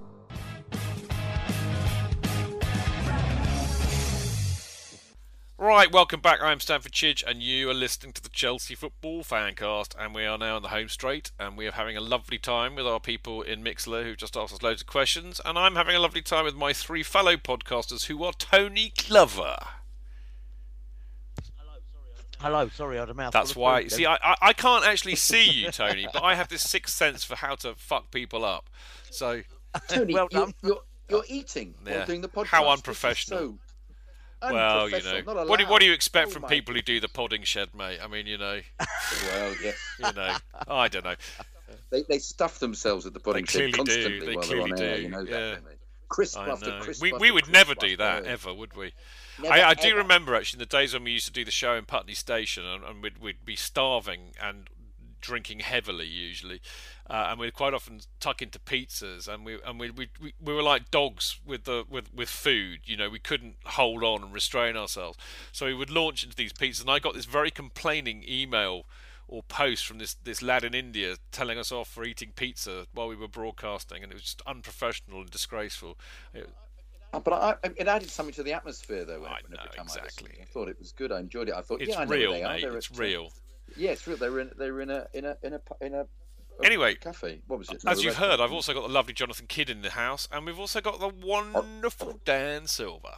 Right, 5.59 5.93
welcome 5.93 6.21
back. 6.21 6.39
I'm 6.41 6.61
Stamford 6.61 6.93
Chidge, 6.93 7.25
and 7.27 7.43
you 7.43 7.69
are 7.69 7.75
listening 7.75 8.13
to 8.13 8.23
the 8.23 8.29
Chelsea 8.29 8.77
Football 8.77 9.25
Fancast. 9.25 9.97
And 9.99 10.15
we 10.15 10.27
are 10.27 10.39
now 10.39 10.55
on 10.55 10.63
the 10.63 10.69
home 10.69 10.89
straight, 10.89 11.33
and 11.41 11.57
we 11.57 11.67
are 11.67 11.73
having 11.73 11.97
a 11.97 12.01
lovely 12.01 12.39
time 12.39 12.77
with 12.77 12.87
our 12.87 13.01
people 13.01 13.43
in 13.43 13.65
Mixlr 13.65 14.05
who've 14.05 14.17
just 14.17 14.37
asked 14.37 14.55
us 14.55 14.63
loads 14.63 14.83
of 14.83 14.87
questions. 14.87 15.41
And 15.45 15.59
I'm 15.59 15.75
having 15.75 15.97
a 15.97 16.01
lovely 16.01 16.23
time 16.23 16.45
with 16.45 16.55
my 16.55 16.73
three 16.73 17.03
fellow 17.03 17.37
podcasters 17.37 18.07
who 18.07 18.23
are 18.23 18.33
Tony 18.33 18.93
Glover. 18.97 19.57
Hello, 22.41 22.69
sorry, 22.71 22.97
I 22.97 23.01
had 23.01 23.11
a 23.11 23.15
mouth. 23.15 23.33
That's 23.33 23.55
why. 23.55 23.87
See, 23.89 24.07
I, 24.07 24.15
I 24.15 24.35
I 24.41 24.53
can't 24.53 24.85
actually 24.85 25.17
see 25.17 25.51
you, 25.51 25.71
Tony, 25.71 26.09
but 26.13 26.23
I 26.23 26.35
have 26.35 26.49
this 26.49 26.63
sixth 26.69 26.95
sense 26.97 27.23
for 27.23 27.37
how 27.37 27.55
to 27.57 27.75
fuck 27.77 28.11
people 28.11 28.45
up. 28.45 28.71
So, 29.11 29.43
Tony, 29.89 30.15
Well 30.15 30.29
you're, 30.31 30.49
you're, 30.63 30.81
you're 31.09 31.25
eating 31.29 31.75
Yeah. 31.87 32.05
doing 32.07 32.21
the 32.23 32.29
podcast. 32.29 32.47
How 32.47 32.71
unprofessional. 32.71 33.39
so 33.41 33.59
well, 34.43 34.89
you 34.89 35.03
know, 35.03 35.45
what 35.47 35.61
do, 35.61 35.67
what 35.67 35.81
do 35.81 35.87
you 35.87 35.93
expect 35.93 36.29
Oh 36.29 36.31
from 36.31 36.43
my- 36.43 36.49
people 36.49 36.75
who 36.75 36.81
do 36.81 36.99
the 36.99 37.09
podding 37.09 37.43
shed, 37.43 37.75
mate? 37.75 37.99
I 38.03 38.07
mean, 38.07 38.27
you 38.27 38.39
know, 38.39 38.61
Well, 38.79 39.55
yes. 39.63 39.77
you 39.99 40.13
know, 40.15 40.37
I 40.67 40.89
don't 40.89 41.05
know. 41.05 41.17
They, 41.91 42.03
they 42.09 42.19
stuff 42.19 42.59
themselves 42.59 43.05
at 43.05 43.13
the 43.13 43.21
podding 43.21 43.45
clearly 43.45 43.73
shed 43.73 43.85
do, 43.85 43.93
constantly 43.93 44.27
they 44.27 44.35
while 44.35 44.45
clearly 44.45 44.73
they're 44.73 44.89
on 44.89 44.93
air. 44.95 45.01
You 45.01 45.09
know 45.11 45.21
yeah. 45.21 45.31
that, 45.31 45.55
don't 45.57 45.65
they? 45.67 45.77
Crisp 46.09 46.39
I 46.39 46.49
after 46.49 46.71
know. 46.71 46.81
crisp 46.81 47.03
We, 47.03 47.13
we 47.13 47.31
would 47.31 47.45
crisp 47.45 47.53
never 47.53 47.75
do 47.75 47.97
that 47.99 48.25
ever, 48.25 48.53
would 48.55 48.75
we? 48.77 48.93
Never, 49.43 49.55
I, 49.55 49.71
I 49.71 49.75
do 49.75 49.97
remember 49.97 50.35
actually 50.35 50.59
in 50.59 50.61
the 50.61 50.77
days 50.77 50.95
when 50.95 51.05
we 51.05 51.13
used 51.13 51.27
to 51.27 51.33
do 51.33 51.45
the 51.45 51.51
show 51.51 51.75
in 51.75 51.85
Putney 51.85 52.15
Station, 52.15 52.65
and, 52.65 52.85
and 52.85 53.03
we'd, 53.03 53.19
we'd 53.19 53.45
be 53.45 53.57
starving 53.57 54.33
and 54.43 54.69
drinking 55.21 55.61
heavily 55.61 56.07
usually, 56.07 56.61
uh, 57.09 57.29
and 57.31 57.39
we'd 57.39 57.55
quite 57.55 57.75
often 57.75 58.01
tuck 58.19 58.43
into 58.43 58.59
pizzas, 58.59 59.29
and 59.29 59.45
we 59.45 59.59
and 59.65 59.79
we, 59.79 59.91
we 59.91 60.09
we 60.21 60.35
we 60.43 60.55
were 60.55 60.63
like 60.63 60.91
dogs 60.91 61.39
with 61.45 61.65
the 61.65 61.85
with 61.89 62.13
with 62.15 62.29
food. 62.29 62.81
You 62.85 62.97
know, 62.97 63.11
we 63.11 63.19
couldn't 63.19 63.57
hold 63.67 64.03
on 64.03 64.23
and 64.23 64.33
restrain 64.33 64.77
ourselves, 64.77 65.19
so 65.53 65.67
we 65.67 65.75
would 65.75 65.91
launch 65.91 66.25
into 66.25 66.37
these 66.37 66.53
pizzas. 66.53 66.81
And 66.81 66.91
I 66.91 66.99
got 66.99 67.15
this 67.15 67.27
very 67.27 67.51
complaining 67.51 68.25
email 68.29 68.85
or 69.29 69.43
post 69.45 69.87
from 69.87 69.99
this 69.99 70.15
this 70.15 70.43
lad 70.43 70.65
in 70.65 70.75
India 70.75 71.17
telling 71.31 71.59
us 71.59 71.71
off 71.71 71.89
for 71.89 72.05
eating 72.05 72.33
pizza 72.35 72.87
while 72.93 73.09
we 73.09 73.17
were 73.17 73.29
broadcasting, 73.29 74.03
and 74.03 74.11
it 74.13 74.15
was 74.15 74.23
just 74.23 74.43
unprofessional 74.47 75.21
and 75.21 75.31
disgraceful. 75.31 75.99
It, 76.35 76.49
But 77.13 77.33
I, 77.33 77.55
I- 77.65 77.71
it 77.77 77.89
added 77.89 78.09
something 78.11 78.35
to 78.35 78.43
the 78.43 78.53
atmosphere, 78.53 79.05
though. 79.05 79.21
When, 79.21 79.31
I 79.31 79.39
when 79.43 79.53
know, 79.53 79.59
every 79.65 79.77
time 79.77 79.87
I, 79.89 79.95
exactly. 79.95 80.29
listened. 80.31 80.47
I 80.49 80.53
thought 80.53 80.69
it 80.69 80.79
was 80.79 80.93
good. 80.93 81.11
I 81.13 81.19
enjoyed 81.21 81.49
it. 81.49 81.55
I 81.55 81.61
thought, 81.63 81.81
it's 81.83 81.91
yeah, 81.91 82.01
I 82.01 82.05
know 82.05 82.11
real, 82.11 82.31
where 82.31 82.39
they 82.39 82.45
are. 82.45 82.53
mate. 82.55 82.63
They're 82.63 82.77
It's 82.77 82.91
at, 82.91 82.97
uh, 82.99 83.03
real. 83.03 83.33
Yeah, 83.77 83.91
it's 83.91 84.07
real. 84.07 84.17
They 84.17 84.29
were 84.31 84.41
in. 84.41 84.51
They 84.59 84.71
were 84.71 84.81
in 84.83 84.91
a 84.91 85.07
in 85.13 85.25
a 85.25 85.37
in 85.43 85.53
a 85.55 85.61
in 85.81 85.95
a. 85.95 86.01
a 86.01 86.07
Anyway, 86.65 86.95
cafe. 86.97 87.41
What 87.47 87.59
was 87.59 87.71
it? 87.71 87.83
No, 87.85 87.93
As 87.93 88.03
you've 88.05 88.17
heard, 88.17 88.41
I've 88.41 88.53
also 88.53 88.75
got 88.75 88.83
the 88.83 88.93
lovely 88.93 89.13
Jonathan 89.15 89.47
Kidd 89.49 89.71
in 89.71 89.83
the 89.83 89.91
house, 89.91 90.29
and 90.31 90.45
we've 90.45 90.59
also 90.59 90.81
got 90.81 91.01
the 91.01 91.09
wonderful 91.09 92.21
Dan 92.25 92.67
Silver. 92.67 93.15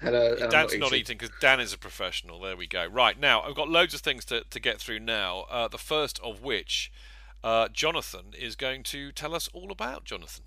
Hello. 0.00 0.32
and 0.32 0.44
I'm 0.44 0.50
Dan's 0.50 0.76
not 0.78 0.94
eating 0.94 1.18
because 1.18 1.34
Dan 1.40 1.60
is 1.60 1.72
a 1.74 1.78
professional. 1.78 2.40
There 2.40 2.56
we 2.56 2.66
go. 2.66 2.86
Right 2.86 3.18
now, 3.20 3.42
I've 3.42 3.54
got 3.54 3.68
loads 3.68 3.92
of 3.94 4.00
things 4.00 4.24
to, 4.26 4.42
to 4.48 4.58
get 4.58 4.80
through 4.80 5.00
now. 5.00 5.40
Uh, 5.50 5.68
the 5.68 5.76
first 5.78 6.18
of 6.20 6.42
which, 6.42 6.90
uh, 7.44 7.68
Jonathan 7.68 8.32
is 8.38 8.56
going 8.56 8.82
to 8.84 9.12
tell 9.12 9.34
us 9.34 9.48
all 9.52 9.70
about. 9.70 10.04
Jonathan. 10.04 10.44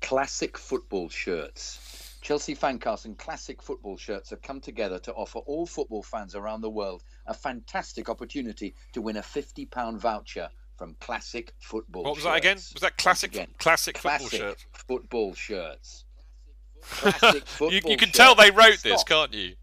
Classic 0.00 0.56
football 0.58 1.08
shirts. 1.08 1.78
Chelsea 2.20 2.54
Fancast 2.56 3.04
and 3.04 3.18
Classic 3.18 3.60
Football 3.60 3.98
Shirts 3.98 4.30
have 4.30 4.40
come 4.40 4.58
together 4.58 4.98
to 5.00 5.12
offer 5.12 5.40
all 5.40 5.66
football 5.66 6.02
fans 6.02 6.34
around 6.34 6.62
the 6.62 6.70
world 6.70 7.02
a 7.26 7.34
fantastic 7.34 8.08
opportunity 8.08 8.74
to 8.94 9.02
win 9.02 9.18
a 9.18 9.20
£50 9.22 9.98
voucher 9.98 10.48
from 10.78 10.96
Classic 11.00 11.52
Football 11.58 12.04
What 12.04 12.14
was 12.14 12.22
Shirts. 12.24 12.32
that 12.32 12.36
again? 12.38 12.56
Was 12.56 12.80
that 12.80 12.96
classic 12.96 13.32
again, 13.32 13.48
classic 13.58 13.98
football 13.98 14.18
classic 14.20 14.40
shirt? 14.40 14.66
Football 14.72 15.34
shirts. 15.34 16.04
Classic 16.82 17.34
you, 17.34 17.40
football 17.46 17.90
you 17.90 17.96
can 17.96 18.10
tell 18.10 18.34
they 18.34 18.44
shirts. 18.46 18.56
wrote 18.58 18.82
this, 18.82 19.00
Stop. 19.02 19.30
can't 19.30 19.34
you? 19.34 19.54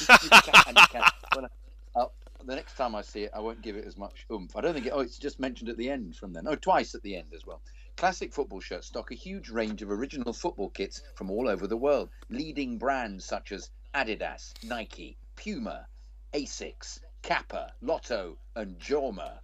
you 0.00 0.06
can, 0.30 0.74
you 0.76 0.86
can. 0.90 1.02
Well, 1.36 1.48
uh, 1.94 2.06
the 2.44 2.54
next 2.56 2.76
time 2.76 2.94
I 2.96 3.02
see 3.02 3.22
it, 3.24 3.30
I 3.34 3.38
won't 3.40 3.62
give 3.62 3.76
it 3.76 3.84
as 3.84 3.96
much 3.96 4.26
oomph. 4.32 4.56
I 4.56 4.60
don't 4.60 4.74
think 4.74 4.86
it. 4.86 4.92
Oh, 4.94 5.00
it's 5.00 5.16
just 5.18 5.38
mentioned 5.38 5.68
at 5.70 5.76
the 5.76 5.88
end 5.90 6.16
from 6.16 6.32
then. 6.32 6.44
Oh, 6.48 6.56
twice 6.56 6.94
at 6.96 7.02
the 7.02 7.14
end 7.16 7.28
as 7.34 7.46
well. 7.46 7.60
Classic 7.96 8.32
football 8.32 8.60
shirts 8.60 8.88
stock 8.88 9.10
a 9.12 9.14
huge 9.14 9.50
range 9.50 9.80
of 9.82 9.90
original 9.90 10.32
football 10.32 10.70
kits 10.70 11.02
from 11.14 11.30
all 11.30 11.48
over 11.48 11.66
the 11.66 11.76
world. 11.76 12.10
Leading 12.28 12.76
brands 12.76 13.24
such 13.24 13.52
as 13.52 13.70
Adidas, 13.94 14.52
Nike, 14.64 15.16
Puma, 15.36 15.86
Asics, 16.32 16.98
Kappa, 17.22 17.72
Lotto, 17.80 18.36
and 18.56 18.78
Joma. 18.78 19.38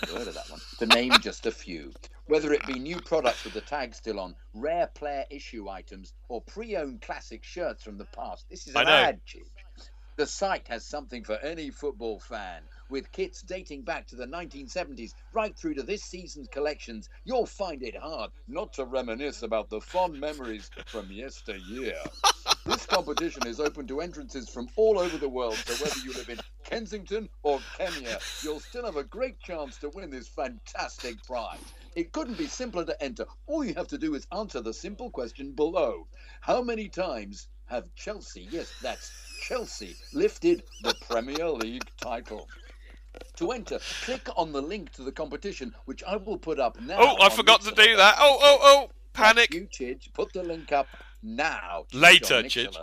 Never 0.00 0.18
heard 0.18 0.28
of 0.28 0.34
that 0.34 0.50
one. 0.50 0.60
To 0.78 0.86
name 0.86 1.12
just 1.20 1.46
a 1.46 1.52
few. 1.52 1.92
Whether 2.26 2.52
it 2.52 2.66
be 2.66 2.78
new 2.78 3.00
products 3.00 3.44
with 3.44 3.52
the 3.52 3.60
tag 3.60 3.94
still 3.94 4.18
on, 4.18 4.34
rare 4.54 4.88
player 4.88 5.24
issue 5.30 5.68
items, 5.68 6.14
or 6.28 6.40
pre-owned 6.40 7.02
classic 7.02 7.44
shirts 7.44 7.84
from 7.84 7.98
the 7.98 8.06
past, 8.06 8.46
this 8.48 8.66
is 8.66 8.74
an 8.74 8.88
ad. 8.88 9.20
The 10.16 10.26
site 10.26 10.68
has 10.68 10.84
something 10.84 11.24
for 11.24 11.38
any 11.38 11.70
football 11.70 12.18
fan. 12.18 12.62
With 12.92 13.10
kits 13.10 13.40
dating 13.40 13.84
back 13.84 14.06
to 14.08 14.16
the 14.16 14.26
1970s 14.26 15.14
right 15.32 15.56
through 15.56 15.72
to 15.76 15.82
this 15.82 16.02
season's 16.02 16.48
collections, 16.48 17.08
you'll 17.24 17.46
find 17.46 17.82
it 17.82 17.96
hard 17.96 18.32
not 18.48 18.74
to 18.74 18.84
reminisce 18.84 19.42
about 19.42 19.70
the 19.70 19.80
fond 19.80 20.20
memories 20.20 20.70
from 20.84 21.10
yesteryear. 21.10 21.96
This 22.66 22.84
competition 22.84 23.46
is 23.46 23.60
open 23.60 23.86
to 23.86 24.02
entrances 24.02 24.50
from 24.50 24.68
all 24.76 24.98
over 24.98 25.16
the 25.16 25.26
world, 25.26 25.54
so 25.54 25.82
whether 25.82 26.00
you 26.00 26.12
live 26.12 26.28
in 26.28 26.38
Kensington 26.64 27.30
or 27.42 27.60
Kenya, 27.78 28.18
you'll 28.42 28.60
still 28.60 28.84
have 28.84 28.96
a 28.96 29.04
great 29.04 29.40
chance 29.40 29.78
to 29.78 29.88
win 29.88 30.10
this 30.10 30.28
fantastic 30.28 31.24
prize. 31.24 31.64
It 31.96 32.12
couldn't 32.12 32.36
be 32.36 32.46
simpler 32.46 32.84
to 32.84 33.02
enter. 33.02 33.24
All 33.46 33.64
you 33.64 33.72
have 33.72 33.88
to 33.88 33.96
do 33.96 34.14
is 34.14 34.26
answer 34.32 34.60
the 34.60 34.74
simple 34.74 35.10
question 35.10 35.52
below 35.52 36.08
How 36.42 36.60
many 36.60 36.90
times 36.90 37.48
have 37.64 37.88
Chelsea, 37.94 38.48
yes, 38.50 38.70
that's 38.82 39.10
Chelsea, 39.40 39.96
lifted 40.12 40.62
the 40.82 40.94
Premier 41.08 41.48
League 41.48 41.90
title? 41.98 42.46
To 43.36 43.50
enter, 43.52 43.78
click 44.04 44.28
on 44.36 44.52
the 44.52 44.62
link 44.62 44.92
to 44.92 45.02
the 45.02 45.12
competition, 45.12 45.74
which 45.84 46.02
I 46.04 46.16
will 46.16 46.38
put 46.38 46.58
up 46.58 46.80
now. 46.80 46.96
Oh, 46.98 47.16
I 47.20 47.28
forgot 47.28 47.60
to 47.62 47.70
do 47.70 47.96
that. 47.96 48.16
Oh, 48.18 48.38
oh, 48.40 48.58
oh! 48.62 48.90
Panic. 49.12 49.52
You, 49.52 49.66
Chidge, 49.66 50.12
put 50.12 50.32
the 50.32 50.42
link 50.42 50.72
up 50.72 50.86
now. 51.22 51.84
Later, 51.92 52.42
Chidge. 52.42 52.76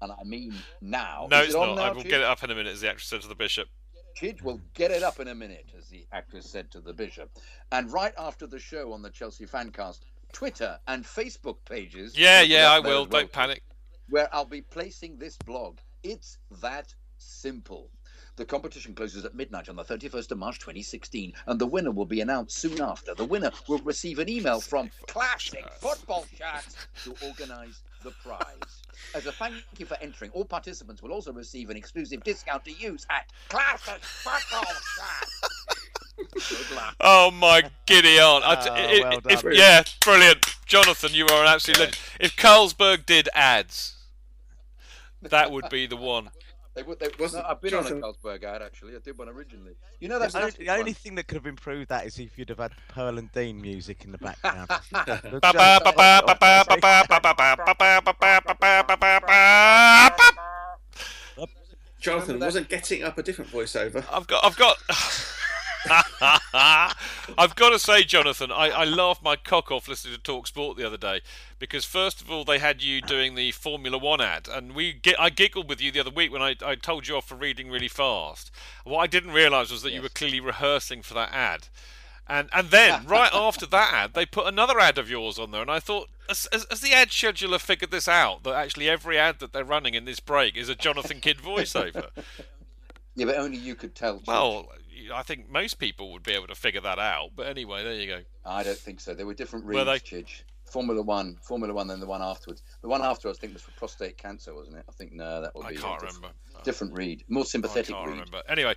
And 0.00 0.12
I 0.12 0.24
mean 0.24 0.54
now. 0.80 1.28
No, 1.30 1.40
Is 1.40 1.46
it's 1.46 1.54
it 1.54 1.58
not. 1.58 1.78
I 1.78 1.90
will 1.92 2.02
Chidge? 2.02 2.10
get 2.10 2.20
it 2.20 2.26
up 2.26 2.42
in 2.42 2.50
a 2.50 2.54
minute, 2.54 2.72
as 2.72 2.80
the 2.80 2.88
actress 2.88 3.08
said 3.08 3.22
to 3.22 3.28
the 3.28 3.34
bishop. 3.34 3.68
Chidge 4.20 4.42
will 4.42 4.60
get 4.74 4.90
it 4.90 5.02
up 5.02 5.20
in 5.20 5.28
a 5.28 5.34
minute, 5.34 5.70
as 5.76 5.88
the 5.88 6.06
actress 6.12 6.48
said 6.48 6.70
to 6.72 6.80
the 6.80 6.92
bishop. 6.92 7.30
And 7.70 7.90
right 7.92 8.12
after 8.18 8.46
the 8.46 8.58
show 8.58 8.92
on 8.92 9.02
the 9.02 9.10
Chelsea 9.10 9.46
Fancast, 9.46 10.00
Twitter 10.32 10.78
and 10.86 11.04
Facebook 11.04 11.56
pages. 11.64 12.16
Yeah, 12.16 12.42
yeah, 12.42 12.70
I 12.70 12.80
will. 12.80 13.06
Don't 13.06 13.32
panic. 13.32 13.62
Where 14.08 14.28
I'll 14.34 14.44
be 14.44 14.62
placing 14.62 15.18
this 15.18 15.36
blog. 15.38 15.78
It's 16.02 16.38
that 16.60 16.94
simple. 17.18 17.90
The 18.36 18.44
competition 18.46 18.94
closes 18.94 19.24
at 19.26 19.34
midnight 19.34 19.68
on 19.68 19.76
the 19.76 19.84
31st 19.84 20.30
of 20.32 20.38
March 20.38 20.58
2016, 20.58 21.34
and 21.46 21.60
the 21.60 21.66
winner 21.66 21.90
will 21.90 22.06
be 22.06 22.22
announced 22.22 22.56
soon 22.56 22.80
after. 22.80 23.14
The 23.14 23.26
winner 23.26 23.50
will 23.68 23.78
receive 23.80 24.18
an 24.18 24.28
email 24.30 24.58
from 24.60 24.90
Classic 25.06 25.64
Football 25.80 26.24
Shirts 26.38 26.76
to 27.04 27.14
organise 27.26 27.82
the 28.02 28.10
prize. 28.24 28.82
As 29.14 29.26
a 29.26 29.32
thank 29.32 29.54
you 29.78 29.84
for 29.84 29.98
entering, 30.00 30.30
all 30.30 30.46
participants 30.46 31.02
will 31.02 31.12
also 31.12 31.30
receive 31.32 31.68
an 31.68 31.76
exclusive 31.76 32.24
discount 32.24 32.64
to 32.64 32.72
use 32.72 33.06
at 33.10 33.30
Classic 33.50 34.02
Football 34.02 34.72
Shirts. 34.96 36.48
Good 36.68 36.76
luck. 36.76 36.94
Oh 37.00 37.30
my 37.30 37.62
giddy 37.84 38.18
aunt! 38.18 38.44
I 38.46 38.54
t- 38.54 38.68
ah, 38.70 38.74
i- 38.74 38.78
i- 38.78 39.00
well 39.02 39.20
if- 39.28 39.42
done. 39.42 39.52
yeah, 39.54 39.82
brilliant, 40.02 40.56
Jonathan. 40.66 41.12
You 41.12 41.26
are 41.26 41.42
an 41.42 41.48
absolute 41.48 41.78
legend. 41.78 41.98
If 42.20 42.36
Carlsberg 42.36 43.04
did 43.04 43.28
ads, 43.34 43.94
that 45.20 45.50
would 45.50 45.68
be 45.68 45.86
the 45.86 45.96
one. 45.96 46.30
They 46.74 46.82
would. 46.82 46.98
They, 46.98 47.08
no, 47.18 47.42
I've 47.46 47.60
been 47.60 47.74
on 47.74 47.86
a 47.86 47.90
Carlsberg 47.90 48.44
ad 48.44 48.62
actually. 48.62 48.96
I 48.96 48.98
did 48.98 49.18
one 49.18 49.28
originally. 49.28 49.72
You 50.00 50.08
know 50.08 50.18
that's 50.18 50.32
the, 50.32 50.40
only, 50.40 50.50
that's 50.52 50.58
the 50.58 50.70
only 50.70 50.94
thing 50.94 51.14
that 51.16 51.28
could 51.28 51.36
have 51.36 51.46
improved 51.46 51.90
that 51.90 52.06
is 52.06 52.18
if 52.18 52.38
you'd 52.38 52.48
have 52.48 52.58
had 52.58 52.72
Pearl 52.88 53.18
and 53.18 53.30
Dean 53.32 53.60
music 53.60 54.04
in 54.04 54.12
the 54.12 54.18
background. 54.18 54.70
Jonathan 62.00 62.40
wasn't 62.40 62.68
getting 62.68 63.04
up 63.04 63.18
a 63.18 63.22
different 63.22 63.50
voiceover. 63.50 64.04
I've 64.10 64.26
got, 64.26 64.44
I've 64.44 64.56
got, 64.56 64.76
I've 66.54 67.54
got 67.56 67.70
to 67.70 67.78
say, 67.78 68.04
Jonathan, 68.04 68.52
I, 68.52 68.70
I 68.70 68.84
laughed 68.84 69.22
my 69.22 69.36
cock 69.36 69.70
off 69.70 69.88
listening 69.88 70.14
to 70.14 70.20
Talk 70.20 70.46
Sport 70.46 70.76
the 70.76 70.86
other 70.86 70.96
day 70.96 71.20
because 71.58 71.84
first 71.84 72.20
of 72.20 72.30
all 72.30 72.44
they 72.44 72.58
had 72.58 72.82
you 72.82 73.00
doing 73.00 73.34
the 73.34 73.52
Formula 73.52 73.98
One 73.98 74.20
ad, 74.20 74.48
and 74.48 74.74
we 74.74 74.92
get, 74.92 75.20
I 75.20 75.30
giggled 75.30 75.68
with 75.68 75.80
you 75.80 75.90
the 75.90 76.00
other 76.00 76.10
week 76.10 76.32
when 76.32 76.42
I, 76.42 76.56
I 76.64 76.74
told 76.74 77.08
you 77.08 77.16
off 77.16 77.28
for 77.28 77.34
reading 77.34 77.70
really 77.70 77.88
fast. 77.88 78.50
What 78.84 78.98
I 78.98 79.06
didn't 79.06 79.32
realise 79.32 79.70
was 79.70 79.82
that 79.82 79.92
you 79.92 80.02
were 80.02 80.08
clearly 80.08 80.40
rehearsing 80.40 81.02
for 81.02 81.14
that 81.14 81.32
ad. 81.32 81.68
And 82.28 82.48
and 82.52 82.70
then 82.70 83.04
right 83.06 83.32
after 83.34 83.66
that 83.66 83.92
ad, 83.92 84.14
they 84.14 84.26
put 84.26 84.46
another 84.46 84.78
ad 84.78 84.98
of 84.98 85.10
yours 85.10 85.38
on 85.38 85.50
there, 85.50 85.62
and 85.62 85.70
I 85.70 85.80
thought, 85.80 86.08
has 86.28 86.48
the 86.80 86.92
ad 86.92 87.08
scheduler 87.08 87.60
figured 87.60 87.90
this 87.90 88.08
out? 88.08 88.44
That 88.44 88.54
actually 88.54 88.88
every 88.88 89.18
ad 89.18 89.40
that 89.40 89.52
they're 89.52 89.64
running 89.64 89.94
in 89.94 90.04
this 90.04 90.20
break 90.20 90.56
is 90.56 90.68
a 90.68 90.74
Jonathan 90.74 91.20
Kidd 91.20 91.38
voiceover. 91.38 92.08
Yeah, 93.14 93.26
but 93.26 93.36
only 93.36 93.58
you 93.58 93.74
could 93.74 93.94
tell. 93.94 94.22
Well, 94.26 94.70
I 95.12 95.22
think 95.22 95.50
most 95.50 95.78
people 95.78 96.12
would 96.12 96.22
be 96.22 96.32
able 96.32 96.46
to 96.48 96.54
figure 96.54 96.80
that 96.80 96.98
out. 96.98 97.30
But 97.36 97.46
anyway, 97.46 97.82
there 97.84 97.94
you 97.94 98.06
go. 98.06 98.20
I 98.44 98.62
don't 98.62 98.76
think 98.78 99.00
so. 99.00 99.14
There 99.14 99.26
were 99.26 99.34
different 99.34 99.64
Were 99.66 99.84
they? 99.84 99.98
Chidge. 99.98 100.42
Formula 100.64 101.02
One, 101.02 101.36
Formula 101.42 101.74
One, 101.74 101.86
then 101.86 102.00
the 102.00 102.06
one 102.06 102.22
afterwards. 102.22 102.62
The 102.80 102.88
one 102.88 103.02
afterwards, 103.02 103.38
I 103.38 103.40
think, 103.42 103.52
was 103.52 103.62
for 103.62 103.72
prostate 103.72 104.16
cancer, 104.16 104.54
wasn't 104.54 104.78
it? 104.78 104.84
I 104.88 104.92
think 104.92 105.12
no, 105.12 105.42
that 105.42 105.54
would 105.54 105.68
be. 105.68 105.74
a 105.74 105.78
can't 105.78 106.00
diff- 106.00 106.08
remember. 106.14 106.28
Different 106.64 106.94
read, 106.94 107.24
more 107.28 107.44
sympathetic 107.44 107.94
I 107.94 107.98
can't 107.98 108.06
read. 108.06 108.12
remember. 108.12 108.42
Anyway, 108.48 108.74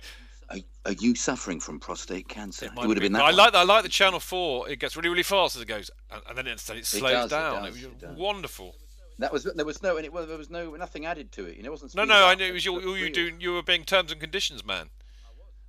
Are, 0.50 0.58
are 0.84 0.92
you 0.92 1.14
suffering 1.14 1.58
from 1.58 1.80
prostate 1.80 2.28
cancer? 2.28 2.66
it 2.66 2.72
It, 2.72 2.86
would 2.86 2.96
have 2.98 3.02
been 3.02 3.12
that. 3.12 3.22
I 3.22 3.30
like 3.30 3.52
that. 3.52 3.60
I 3.60 3.62
like 3.62 3.82
the 3.82 3.88
Channel 3.88 4.20
Four. 4.20 4.68
It 4.68 4.78
gets 4.78 4.94
really, 4.96 5.08
really 5.08 5.22
fast 5.22 5.56
as 5.56 5.62
it 5.62 5.68
goes, 5.68 5.90
and, 6.10 6.20
and 6.28 6.36
then 6.38 6.46
it, 6.46 6.54
it 6.54 6.84
slows 6.84 7.12
does, 7.12 7.26
it 7.26 7.30
down. 7.30 7.62
does, 7.62 7.72
was 7.74 7.84
it 7.84 7.98
does. 7.98 8.16
wonderful. 8.18 8.76
That 9.18 9.32
was 9.32 9.44
there 9.44 9.64
was 9.64 9.82
no 9.82 9.96
and 9.96 10.04
it, 10.04 10.12
well, 10.12 10.26
there 10.26 10.36
was 10.36 10.50
no 10.50 10.72
nothing 10.72 11.06
added 11.06 11.32
to 11.32 11.46
it. 11.46 11.56
You 11.56 11.62
know, 11.62 11.68
it 11.68 11.72
wasn't. 11.72 11.94
No, 11.94 12.04
no, 12.04 12.26
I 12.26 12.34
knew 12.34 12.44
it 12.44 12.52
was 12.52 12.62
just 12.64 12.82
you. 12.82 12.94
You 12.94 13.04
were 13.04 13.08
doing. 13.10 13.40
You 13.40 13.54
were 13.54 13.62
being 13.62 13.84
terms 13.84 14.12
and 14.12 14.20
conditions 14.20 14.62
man. 14.62 14.90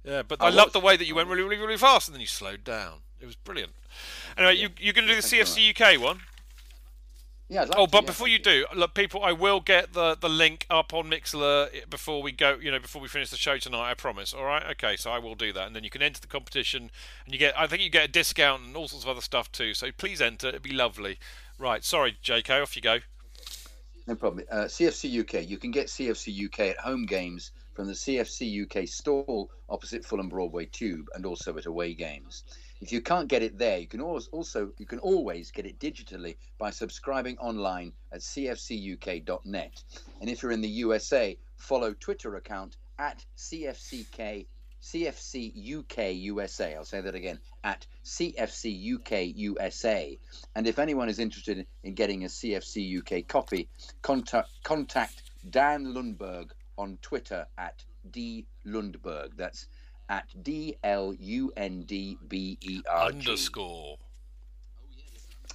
Yeah, 0.03 0.23
but 0.23 0.41
I 0.41 0.47
I, 0.47 0.49
loved 0.49 0.73
the 0.73 0.79
way 0.79 0.95
that 0.95 1.05
you 1.05 1.15
went 1.15 1.27
really, 1.27 1.43
really, 1.43 1.57
really 1.57 1.77
fast, 1.77 2.07
and 2.07 2.15
then 2.15 2.21
you 2.21 2.27
slowed 2.27 2.63
down. 2.63 2.99
It 3.19 3.25
was 3.25 3.35
brilliant. 3.35 3.71
Anyway, 4.37 4.55
you 4.55 4.69
you're 4.79 4.93
going 4.93 5.07
to 5.07 5.15
do 5.15 5.21
the 5.21 5.27
CFC 5.27 5.69
UK 5.69 6.01
one. 6.01 6.21
Yeah. 7.49 7.61
I'd 7.61 7.69
like 7.69 7.79
Oh, 7.79 7.85
to, 7.85 7.91
but 7.91 8.03
yeah, 8.03 8.07
before 8.07 8.27
you 8.27 8.39
do, 8.39 8.65
look, 8.75 8.93
people, 8.93 9.23
I 9.23 9.31
will 9.31 9.61
get 9.61 9.93
the, 9.93 10.17
the 10.19 10.27
link 10.27 10.65
up 10.69 10.93
on 10.93 11.09
Mixlr 11.09 11.89
before 11.89 12.21
we 12.21 12.31
go. 12.31 12.57
You 12.61 12.71
know, 12.71 12.79
before 12.79 13.01
we 13.01 13.07
finish 13.07 13.29
the 13.29 13.37
show 13.37 13.57
tonight. 13.57 13.89
I 13.89 13.93
promise. 13.93 14.33
All 14.33 14.43
right. 14.43 14.63
Okay. 14.71 14.95
So 14.97 15.11
I 15.11 15.19
will 15.19 15.35
do 15.35 15.53
that, 15.53 15.65
and 15.67 15.75
then 15.75 15.83
you 15.83 15.89
can 15.89 16.01
enter 16.01 16.19
the 16.19 16.27
competition, 16.27 16.91
and 17.25 17.33
you 17.33 17.39
get. 17.39 17.57
I 17.57 17.67
think 17.67 17.81
you 17.81 17.89
get 17.89 18.05
a 18.05 18.11
discount 18.11 18.63
and 18.63 18.75
all 18.75 18.87
sorts 18.87 19.05
of 19.05 19.09
other 19.09 19.21
stuff 19.21 19.51
too. 19.51 19.73
So 19.73 19.91
please 19.91 20.21
enter. 20.21 20.49
It'd 20.49 20.61
be 20.61 20.73
lovely. 20.73 21.19
Right. 21.57 21.83
Sorry, 21.83 22.17
JK. 22.23 22.61
Off 22.61 22.75
you 22.75 22.81
go. 22.81 22.99
No 24.05 24.15
problem. 24.15 24.45
Uh, 24.51 24.65
CFC 24.65 25.19
UK. 25.21 25.49
You 25.49 25.57
can 25.57 25.71
get 25.71 25.87
CFC 25.87 26.45
UK 26.45 26.59
at 26.71 26.77
home 26.77 27.05
games 27.05 27.51
from 27.77 27.85
the 27.85 27.93
CFC 27.93 28.63
UK 28.63 28.87
stall 28.87 29.51
opposite 29.69 30.03
Fulham 30.03 30.29
Broadway 30.29 30.65
Tube, 30.65 31.05
and 31.13 31.27
also 31.27 31.55
at 31.59 31.67
away 31.67 31.93
games. 31.93 32.43
If 32.81 32.91
you 32.91 33.01
can't 33.01 33.27
get 33.27 33.43
it 33.43 33.59
there, 33.59 33.77
you 33.77 33.85
can 33.85 34.01
always 34.01 34.27
also 34.29 34.71
you 34.79 34.87
can 34.87 34.97
always 34.97 35.51
get 35.51 35.67
it 35.67 35.77
digitally 35.77 36.37
by 36.57 36.71
subscribing 36.71 37.37
online 37.37 37.93
at 38.11 38.21
cfcuk.net. 38.21 39.83
And 40.19 40.27
if 40.27 40.41
you're 40.41 40.53
in 40.53 40.61
the 40.61 40.67
USA, 40.67 41.37
follow 41.55 41.93
Twitter 41.93 42.35
account 42.37 42.77
at 42.97 43.23
CFCK 43.37 44.47
CFC 44.81 45.77
UK 45.77 46.15
USA. 46.15 46.73
I'll 46.73 46.83
say 46.83 47.01
that 47.01 47.13
again 47.13 47.37
at 47.63 47.85
CFC 48.03 48.95
UK 48.95 49.35
USA. 49.35 50.17
And 50.55 50.65
if 50.65 50.79
anyone 50.79 51.09
is 51.09 51.19
interested 51.19 51.67
in 51.83 51.93
getting 51.93 52.23
a 52.23 52.27
CFC 52.27 52.97
UK 52.97 53.27
copy, 53.27 53.69
contact 54.01 54.49
contact 54.63 55.21
Dan 55.47 55.93
Lundberg 55.93 56.49
on 56.77 56.97
Twitter 57.01 57.45
at 57.57 57.83
D 58.11 58.45
Lundberg. 58.65 59.35
That's 59.35 59.67
at 60.09 60.25
D 60.43 60.75
L 60.83 61.13
U 61.17 61.51
N 61.57 61.83
D 61.83 62.17
B 62.27 62.57
E 62.61 62.81
R. 62.89 63.07
Underscore. 63.07 63.97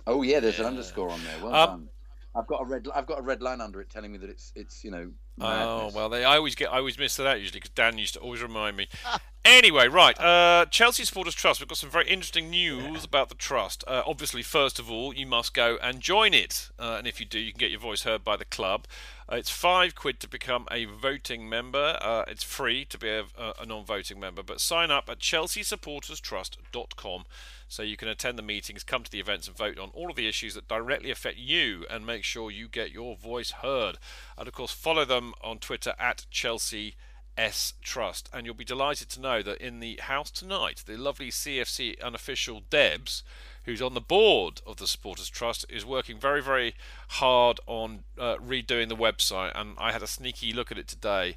Oh 0.07 0.23
yeah, 0.23 0.41
there's 0.41 0.59
an 0.59 0.67
underscore 0.67 1.11
on 1.11 1.23
there. 1.25 1.37
Well 1.43 1.55
Um, 1.55 1.69
done. 1.69 1.89
I've 2.35 2.47
got 2.47 2.63
a 2.63 2.65
red. 2.65 2.89
I've 2.95 3.07
got 3.07 3.19
a 3.19 3.23
red 3.23 3.43
line 3.43 3.61
under 3.61 3.81
it 3.81 3.91
telling 3.91 4.11
me 4.13 4.19
that 4.19 4.31
it's 4.31 4.53
it's 4.55 4.85
you 4.85 4.91
know. 4.91 5.11
Oh 5.41 5.91
well, 5.95 6.09
they, 6.09 6.25
I 6.25 6.37
always 6.37 6.55
get 6.55 6.73
I 6.73 6.79
always 6.79 6.99
miss 6.99 7.17
that 7.17 7.27
out 7.27 7.41
usually 7.41 7.61
because 7.61 7.71
Dan 7.71 7.99
used 7.99 8.15
to 8.15 8.21
always 8.21 8.43
remind 8.43 8.77
me. 8.77 8.89
anyway, 9.45 9.89
right, 9.89 10.19
uh, 10.21 10.67
Chelsea 10.71 11.05
Supporters 11.05 11.35
Trust. 11.35 11.61
We've 11.61 11.69
got 11.69 11.79
some 11.79 11.91
very 11.91 12.09
interesting 12.09 12.51
news 12.51 13.05
about 13.05 13.29
the 13.29 13.35
trust. 13.35 13.83
Uh, 13.87 14.03
obviously, 14.07 14.43
first 14.43 14.79
of 14.79 14.91
all, 14.91 15.15
you 15.15 15.27
must 15.27 15.55
go 15.55 15.79
and 15.83 16.01
join 16.01 16.35
it, 16.35 16.71
uh, 16.79 16.97
and 16.99 17.07
if 17.07 17.19
you 17.19 17.27
do, 17.27 17.39
you 17.39 17.53
can 17.53 17.59
get 17.59 17.71
your 17.71 17.81
voice 17.81 18.03
heard 18.03 18.25
by 18.25 18.37
the 18.37 18.45
club. 18.45 18.87
Uh, 19.31 19.37
it's 19.37 19.51
five 19.51 19.95
quid 19.95 20.21
to 20.21 20.29
become 20.29 20.67
a 20.71 20.85
voting 20.85 21.49
member. 21.49 21.97
Uh, 22.01 22.25
it's 22.29 22.45
free 22.45 22.85
to 22.85 22.99
be 22.99 23.09
a, 23.09 23.25
a, 23.39 23.55
a 23.61 23.67
non-voting 23.67 24.21
member, 24.21 24.43
but 24.43 24.61
sign 24.61 24.91
up 24.91 25.09
at 25.09 25.21
chelseasupporterstrust.com 25.21 27.25
so 27.73 27.83
you 27.83 27.97
can 27.97 28.09
attend 28.09 28.39
the 28.39 28.43
meetings, 28.43 28.85
come 28.85 29.03
to 29.03 29.11
the 29.11 29.21
events, 29.21 29.49
and 29.49 29.57
vote 29.57 29.79
on 29.79 29.89
all 29.95 30.11
of 30.11 30.17
the 30.17 30.29
issues 30.29 30.53
that 30.53 30.69
directly 30.69 31.11
affect 31.11 31.39
you, 31.39 31.87
and 31.89 32.05
make 32.05 32.23
sure 32.23 32.51
you 32.51 32.69
get 32.69 32.93
your 32.93 33.17
voice 33.17 33.51
heard. 33.63 33.97
And 34.43 34.49
of 34.49 34.55
course, 34.55 34.73
follow 34.73 35.05
them 35.05 35.35
on 35.41 35.59
Twitter 35.61 35.95
at 36.01 36.27
Chelsea 36.29 36.97
S 37.37 37.75
Trust. 37.81 38.29
And 38.33 38.45
you'll 38.45 38.57
be 38.57 38.65
delighted 38.65 39.09
to 39.11 39.21
know 39.21 39.41
that 39.41 39.65
in 39.65 39.79
the 39.79 40.01
house 40.03 40.33
tonight, 40.33 40.83
the 40.85 40.97
lovely 40.97 41.31
CFC 41.31 42.03
unofficial 42.03 42.65
Debs, 42.69 43.23
who's 43.67 43.81
on 43.81 43.95
the 43.95 44.01
board 44.01 44.61
of 44.67 44.79
the 44.79 44.89
Supporters 44.89 45.29
Trust, 45.29 45.65
is 45.69 45.87
working 45.87 46.19
very, 46.19 46.43
very 46.43 46.75
hard 47.11 47.61
on 47.69 48.03
uh, 48.19 48.35
redoing 48.39 48.89
the 48.89 48.97
website. 48.97 49.53
And 49.55 49.77
I 49.79 49.93
had 49.93 50.03
a 50.03 50.09
sneaky 50.09 50.53
look 50.53 50.73
at 50.73 50.79
it 50.79 50.89
today, 50.89 51.37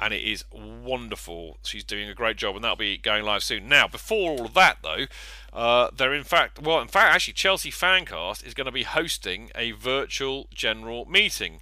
and 0.00 0.12
it 0.12 0.24
is 0.24 0.44
wonderful. 0.50 1.58
She's 1.62 1.84
doing 1.84 2.08
a 2.08 2.14
great 2.14 2.36
job, 2.36 2.56
and 2.56 2.64
that'll 2.64 2.74
be 2.74 2.98
going 2.98 3.24
live 3.24 3.44
soon. 3.44 3.68
Now, 3.68 3.86
before 3.86 4.32
all 4.32 4.46
of 4.46 4.54
that, 4.54 4.78
though, 4.82 5.06
uh, 5.52 5.90
they're 5.96 6.14
in 6.14 6.24
fact, 6.24 6.60
well, 6.60 6.80
in 6.80 6.88
fact, 6.88 7.14
actually, 7.14 7.34
Chelsea 7.34 7.70
Fancast 7.70 8.44
is 8.44 8.54
going 8.54 8.64
to 8.64 8.72
be 8.72 8.82
hosting 8.82 9.52
a 9.54 9.70
virtual 9.70 10.48
general 10.52 11.04
meeting 11.08 11.60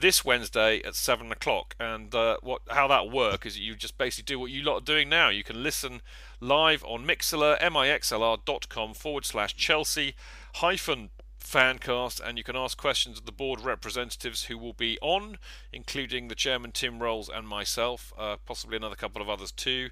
this 0.00 0.24
Wednesday 0.24 0.82
at 0.82 0.94
seven 0.94 1.32
o'clock. 1.32 1.74
And 1.78 2.14
uh, 2.14 2.38
what 2.42 2.62
how 2.68 2.88
that'll 2.88 3.10
work 3.10 3.46
is 3.46 3.58
you 3.58 3.74
just 3.74 3.98
basically 3.98 4.34
do 4.34 4.38
what 4.38 4.50
you 4.50 4.62
lot 4.62 4.76
are 4.78 4.84
doing 4.84 5.08
now. 5.08 5.28
You 5.28 5.44
can 5.44 5.62
listen 5.62 6.00
live 6.40 6.84
on 6.84 7.06
Mixlr, 7.06 7.58
mixlr.com 7.60 8.94
forward 8.94 9.24
slash 9.24 9.56
Chelsea 9.56 10.14
hyphen 10.54 11.10
fancast, 11.48 12.20
and 12.20 12.36
you 12.36 12.44
can 12.44 12.56
ask 12.56 12.76
questions 12.76 13.18
of 13.18 13.26
the 13.26 13.32
board 13.32 13.60
representatives 13.60 14.44
who 14.44 14.58
will 14.58 14.74
be 14.74 14.98
on, 15.00 15.38
including 15.72 16.28
the 16.28 16.34
chairman 16.34 16.72
Tim 16.72 17.00
Rolls 17.00 17.28
and 17.28 17.48
myself, 17.48 18.12
uh, 18.18 18.36
possibly 18.44 18.76
another 18.76 18.96
couple 18.96 19.22
of 19.22 19.28
others 19.28 19.50
too. 19.50 19.90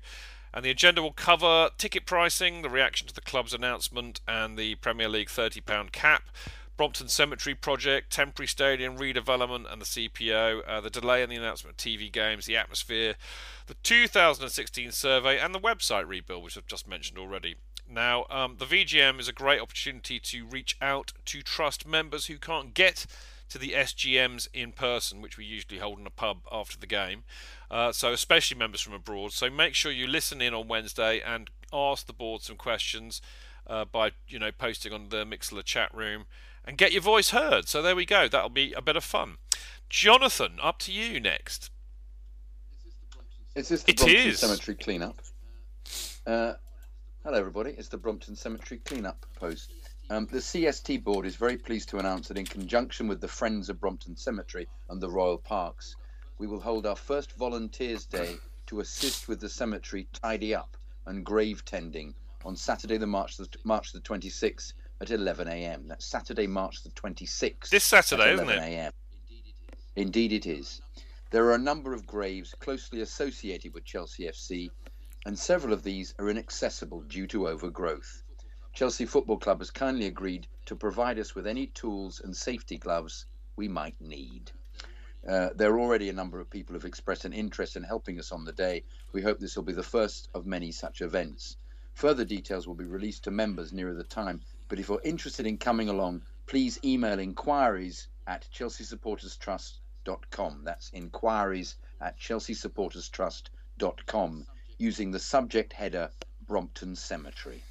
And 0.52 0.64
the 0.64 0.70
agenda 0.70 1.02
will 1.02 1.12
cover 1.12 1.70
ticket 1.76 2.06
pricing, 2.06 2.62
the 2.62 2.70
reaction 2.70 3.06
to 3.08 3.14
the 3.14 3.20
club's 3.20 3.52
announcement, 3.52 4.20
and 4.26 4.58
the 4.58 4.76
Premier 4.76 5.08
League 5.08 5.28
£30 5.28 5.92
cap. 5.92 6.24
Brompton 6.76 7.08
Cemetery 7.08 7.54
project, 7.54 8.12
temporary 8.12 8.46
stadium 8.46 8.98
redevelopment, 8.98 9.70
and 9.72 9.80
the 9.80 9.86
CPO, 9.86 10.62
uh, 10.66 10.80
the 10.80 10.90
delay 10.90 11.22
in 11.22 11.30
the 11.30 11.36
announcement 11.36 11.72
of 11.72 11.84
TV 11.84 12.12
games, 12.12 12.46
the 12.46 12.56
atmosphere, 12.56 13.14
the 13.66 13.74
2016 13.82 14.92
survey, 14.92 15.38
and 15.38 15.54
the 15.54 15.60
website 15.60 16.06
rebuild, 16.06 16.44
which 16.44 16.56
I've 16.56 16.66
just 16.66 16.86
mentioned 16.86 17.18
already. 17.18 17.56
Now, 17.88 18.26
um, 18.30 18.56
the 18.58 18.66
VGM 18.66 19.20
is 19.20 19.28
a 19.28 19.32
great 19.32 19.60
opportunity 19.60 20.18
to 20.18 20.44
reach 20.44 20.76
out 20.82 21.12
to 21.26 21.40
trust 21.40 21.86
members 21.86 22.26
who 22.26 22.36
can't 22.36 22.74
get 22.74 23.06
to 23.48 23.58
the 23.58 23.70
SGMs 23.70 24.48
in 24.52 24.72
person, 24.72 25.22
which 25.22 25.38
we 25.38 25.44
usually 25.44 25.78
hold 25.78 26.00
in 26.00 26.06
a 26.06 26.10
pub 26.10 26.38
after 26.50 26.76
the 26.76 26.86
game. 26.86 27.22
Uh, 27.70 27.92
so, 27.92 28.12
especially 28.12 28.58
members 28.58 28.80
from 28.80 28.92
abroad. 28.92 29.32
So, 29.32 29.48
make 29.48 29.74
sure 29.74 29.92
you 29.92 30.06
listen 30.06 30.42
in 30.42 30.52
on 30.52 30.68
Wednesday 30.68 31.20
and 31.24 31.48
ask 31.72 32.06
the 32.06 32.12
board 32.12 32.42
some 32.42 32.56
questions 32.56 33.22
uh, 33.66 33.84
by 33.84 34.12
you 34.28 34.38
know 34.38 34.50
posting 34.52 34.92
on 34.92 35.08
the 35.08 35.24
Mixlr 35.24 35.64
chat 35.64 35.94
room 35.94 36.26
and 36.66 36.76
get 36.76 36.92
your 36.92 37.02
voice 37.02 37.30
heard. 37.30 37.68
So 37.68 37.80
there 37.80 37.96
we 37.96 38.04
go. 38.04 38.28
That'll 38.28 38.48
be 38.48 38.72
a 38.72 38.82
bit 38.82 38.96
of 38.96 39.04
fun. 39.04 39.36
Jonathan, 39.88 40.58
up 40.60 40.78
to 40.80 40.92
you 40.92 41.20
next. 41.20 41.70
Is 43.54 43.68
this 43.68 43.84
the 43.84 43.92
It 43.92 43.98
Brompton 43.98 44.20
is. 44.20 44.38
Cemetery 44.40 44.74
cleanup? 44.74 45.20
Uh, 46.26 46.54
hello, 47.24 47.38
everybody. 47.38 47.70
It's 47.70 47.88
the 47.88 47.96
Brompton 47.96 48.34
Cemetery 48.34 48.80
cleanup 48.84 49.24
post. 49.36 49.72
Um, 50.10 50.26
the 50.30 50.38
CST 50.38 51.02
board 51.02 51.26
is 51.26 51.36
very 51.36 51.56
pleased 51.56 51.88
to 51.90 51.98
announce 51.98 52.28
that 52.28 52.38
in 52.38 52.44
conjunction 52.44 53.08
with 53.08 53.20
the 53.20 53.28
Friends 53.28 53.68
of 53.68 53.80
Brompton 53.80 54.16
Cemetery 54.16 54.68
and 54.88 55.00
the 55.00 55.10
Royal 55.10 55.38
Parks, 55.38 55.96
we 56.38 56.46
will 56.46 56.60
hold 56.60 56.86
our 56.86 56.96
first 56.96 57.32
Volunteers 57.32 58.04
Day 58.06 58.36
to 58.66 58.80
assist 58.80 59.26
with 59.28 59.40
the 59.40 59.48
cemetery 59.48 60.06
tidy 60.12 60.54
up 60.54 60.76
and 61.06 61.24
grave 61.24 61.64
tending 61.64 62.14
on 62.44 62.56
Saturday, 62.56 62.98
the 62.98 63.06
March 63.06 63.36
the 63.36 63.48
March 63.64 63.92
the 63.92 64.00
26th 64.00 64.72
at 65.00 65.10
11 65.10 65.48
a.m. 65.48 65.88
That's 65.88 66.06
Saturday, 66.06 66.46
March 66.46 66.82
the 66.82 66.90
26th. 66.90 67.68
This 67.68 67.84
Saturday, 67.84 68.22
at 68.24 68.34
isn't 68.34 68.44
11 68.48 68.62
it? 68.62 68.66
a.m. 68.66 68.92
Indeed, 69.96 70.32
it 70.32 70.46
is. 70.46 70.80
There 71.30 71.44
are 71.46 71.54
a 71.54 71.58
number 71.58 71.92
of 71.92 72.06
graves 72.06 72.54
closely 72.60 73.00
associated 73.00 73.74
with 73.74 73.84
Chelsea 73.84 74.24
FC, 74.24 74.70
and 75.26 75.38
several 75.38 75.72
of 75.72 75.82
these 75.82 76.14
are 76.18 76.30
inaccessible 76.30 77.02
due 77.02 77.26
to 77.28 77.48
overgrowth. 77.48 78.22
Chelsea 78.72 79.06
Football 79.06 79.38
Club 79.38 79.58
has 79.58 79.70
kindly 79.70 80.06
agreed 80.06 80.46
to 80.66 80.76
provide 80.76 81.18
us 81.18 81.34
with 81.34 81.46
any 81.46 81.66
tools 81.68 82.20
and 82.20 82.36
safety 82.36 82.78
gloves 82.78 83.26
we 83.56 83.68
might 83.68 83.98
need. 84.00 84.50
Uh, 85.26 85.48
there 85.56 85.72
are 85.72 85.80
already 85.80 86.08
a 86.08 86.12
number 86.12 86.38
of 86.38 86.48
people 86.48 86.72
who 86.74 86.78
have 86.78 86.84
expressed 86.84 87.24
an 87.24 87.32
interest 87.32 87.74
in 87.74 87.82
helping 87.82 88.18
us 88.18 88.30
on 88.30 88.44
the 88.44 88.52
day. 88.52 88.84
We 89.12 89.22
hope 89.22 89.40
this 89.40 89.56
will 89.56 89.64
be 89.64 89.72
the 89.72 89.82
first 89.82 90.28
of 90.34 90.46
many 90.46 90.70
such 90.70 91.00
events. 91.00 91.56
Further 91.96 92.24
details 92.26 92.68
will 92.68 92.74
be 92.74 92.84
released 92.84 93.24
to 93.24 93.30
members 93.30 93.72
nearer 93.72 93.94
the 93.94 94.04
time, 94.04 94.42
but 94.68 94.78
if 94.78 94.90
you're 94.90 95.00
interested 95.02 95.46
in 95.46 95.56
coming 95.56 95.88
along, 95.88 96.20
please 96.46 96.78
email 96.84 97.18
inquiries 97.18 98.08
at 98.26 98.46
chelseasupporterstrust.com. 98.54 100.60
That's 100.62 100.90
inquiries 100.90 101.76
at 102.02 102.20
chelseasupporterstrust.com 102.20 104.46
using 104.76 105.10
the 105.10 105.18
subject 105.18 105.72
header 105.72 106.10
Brompton 106.46 106.96
Cemetery. 106.96 107.62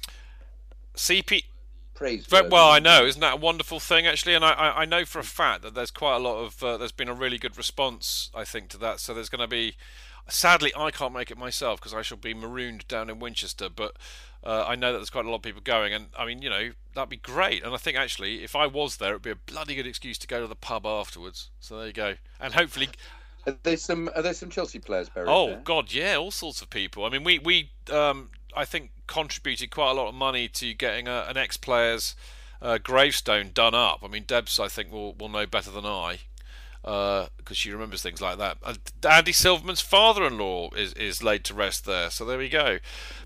CP. 0.96 1.44
Praise. 1.94 2.26
Well, 2.28 2.68
I 2.68 2.80
know, 2.80 3.06
isn't 3.06 3.20
that 3.20 3.34
a 3.34 3.38
wonderful 3.38 3.78
thing 3.78 4.08
actually? 4.08 4.34
And 4.34 4.44
I, 4.44 4.50
I, 4.50 4.82
I 4.82 4.86
know 4.86 5.04
for 5.04 5.20
a 5.20 5.24
fact 5.24 5.62
that 5.62 5.74
there's 5.74 5.92
quite 5.92 6.16
a 6.16 6.18
lot 6.18 6.44
of 6.44 6.60
uh, 6.64 6.76
there's 6.76 6.90
been 6.90 7.08
a 7.08 7.14
really 7.14 7.38
good 7.38 7.56
response, 7.56 8.32
I 8.34 8.42
think, 8.42 8.70
to 8.70 8.78
that. 8.78 8.98
So 8.98 9.14
there's 9.14 9.28
going 9.28 9.40
to 9.40 9.46
be. 9.46 9.76
Sadly, 10.28 10.72
I 10.76 10.90
can't 10.90 11.14
make 11.14 11.30
it 11.30 11.38
myself 11.38 11.78
because 11.80 11.94
I 11.94 12.02
shall 12.02 12.16
be 12.16 12.34
marooned 12.34 12.88
down 12.88 13.08
in 13.08 13.20
Winchester. 13.20 13.68
But 13.68 13.96
uh, 14.42 14.64
I 14.66 14.74
know 14.74 14.92
that 14.92 14.98
there's 14.98 15.10
quite 15.10 15.24
a 15.24 15.28
lot 15.30 15.36
of 15.36 15.42
people 15.42 15.62
going, 15.62 15.92
and 15.92 16.06
I 16.18 16.26
mean, 16.26 16.42
you 16.42 16.50
know, 16.50 16.72
that'd 16.94 17.08
be 17.08 17.16
great. 17.16 17.62
And 17.62 17.72
I 17.72 17.76
think 17.76 17.96
actually, 17.96 18.42
if 18.42 18.56
I 18.56 18.66
was 18.66 18.96
there, 18.96 19.10
it'd 19.10 19.22
be 19.22 19.30
a 19.30 19.36
bloody 19.36 19.74
good 19.74 19.86
excuse 19.86 20.18
to 20.18 20.26
go 20.26 20.40
to 20.40 20.46
the 20.46 20.56
pub 20.56 20.84
afterwards. 20.86 21.50
So 21.60 21.78
there 21.78 21.86
you 21.86 21.92
go, 21.92 22.14
and 22.40 22.54
hopefully. 22.54 22.88
Are 23.46 23.56
there 23.62 23.76
some 23.76 24.10
Are 24.16 24.22
there 24.22 24.34
some 24.34 24.50
Chelsea 24.50 24.80
players 24.80 25.08
buried 25.08 25.28
Oh 25.28 25.48
there? 25.48 25.60
God, 25.62 25.92
yeah, 25.92 26.16
all 26.16 26.32
sorts 26.32 26.60
of 26.62 26.70
people. 26.70 27.04
I 27.04 27.10
mean, 27.10 27.22
we 27.22 27.38
we 27.38 27.70
um, 27.92 28.30
I 28.56 28.64
think 28.64 28.90
contributed 29.06 29.70
quite 29.70 29.90
a 29.90 29.94
lot 29.94 30.08
of 30.08 30.14
money 30.14 30.48
to 30.48 30.74
getting 30.74 31.06
a, 31.06 31.26
an 31.28 31.36
ex-player's 31.36 32.16
uh, 32.60 32.78
gravestone 32.78 33.50
done 33.54 33.74
up. 33.74 34.00
I 34.02 34.08
mean, 34.08 34.24
Debs, 34.26 34.58
I 34.58 34.66
think 34.66 34.90
will 34.90 35.14
will 35.14 35.28
know 35.28 35.46
better 35.46 35.70
than 35.70 35.86
I 35.86 36.20
because 36.86 37.56
she 37.56 37.72
remembers 37.72 38.00
things 38.00 38.20
like 38.20 38.38
that. 38.38 38.58
And 38.64 38.78
Andy 39.08 39.32
Silverman's 39.32 39.80
father-in-law 39.80 40.70
is 40.76 40.92
is 40.92 41.22
laid 41.22 41.42
to 41.44 41.54
rest 41.54 41.84
there, 41.84 42.10
so 42.10 42.24
there 42.24 42.38
we 42.38 42.48
go. 42.48 42.78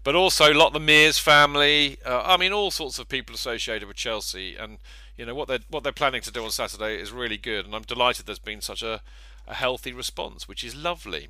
But 0.02 0.14
also 0.14 0.52
lot 0.52 0.68
of 0.68 0.72
the 0.72 0.80
Mears 0.80 1.18
family. 1.18 1.98
Uh, 2.04 2.22
I 2.24 2.38
mean, 2.38 2.52
all 2.52 2.70
sorts 2.70 2.98
of 2.98 3.08
people 3.08 3.34
associated 3.34 3.86
with 3.86 3.98
Chelsea, 3.98 4.56
and 4.56 4.78
you 5.16 5.26
know 5.26 5.34
what 5.34 5.48
they're 5.48 5.60
what 5.68 5.82
they're 5.82 5.92
planning 5.92 6.22
to 6.22 6.32
do 6.32 6.42
on 6.42 6.50
Saturday 6.50 6.98
is 6.98 7.12
really 7.12 7.36
good, 7.36 7.66
and 7.66 7.74
I'm 7.74 7.82
delighted 7.82 8.24
there's 8.24 8.38
been 8.38 8.62
such 8.62 8.82
a 8.82 9.02
a 9.46 9.54
healthy 9.54 9.92
response, 9.92 10.48
which 10.48 10.64
is 10.64 10.74
lovely. 10.74 11.28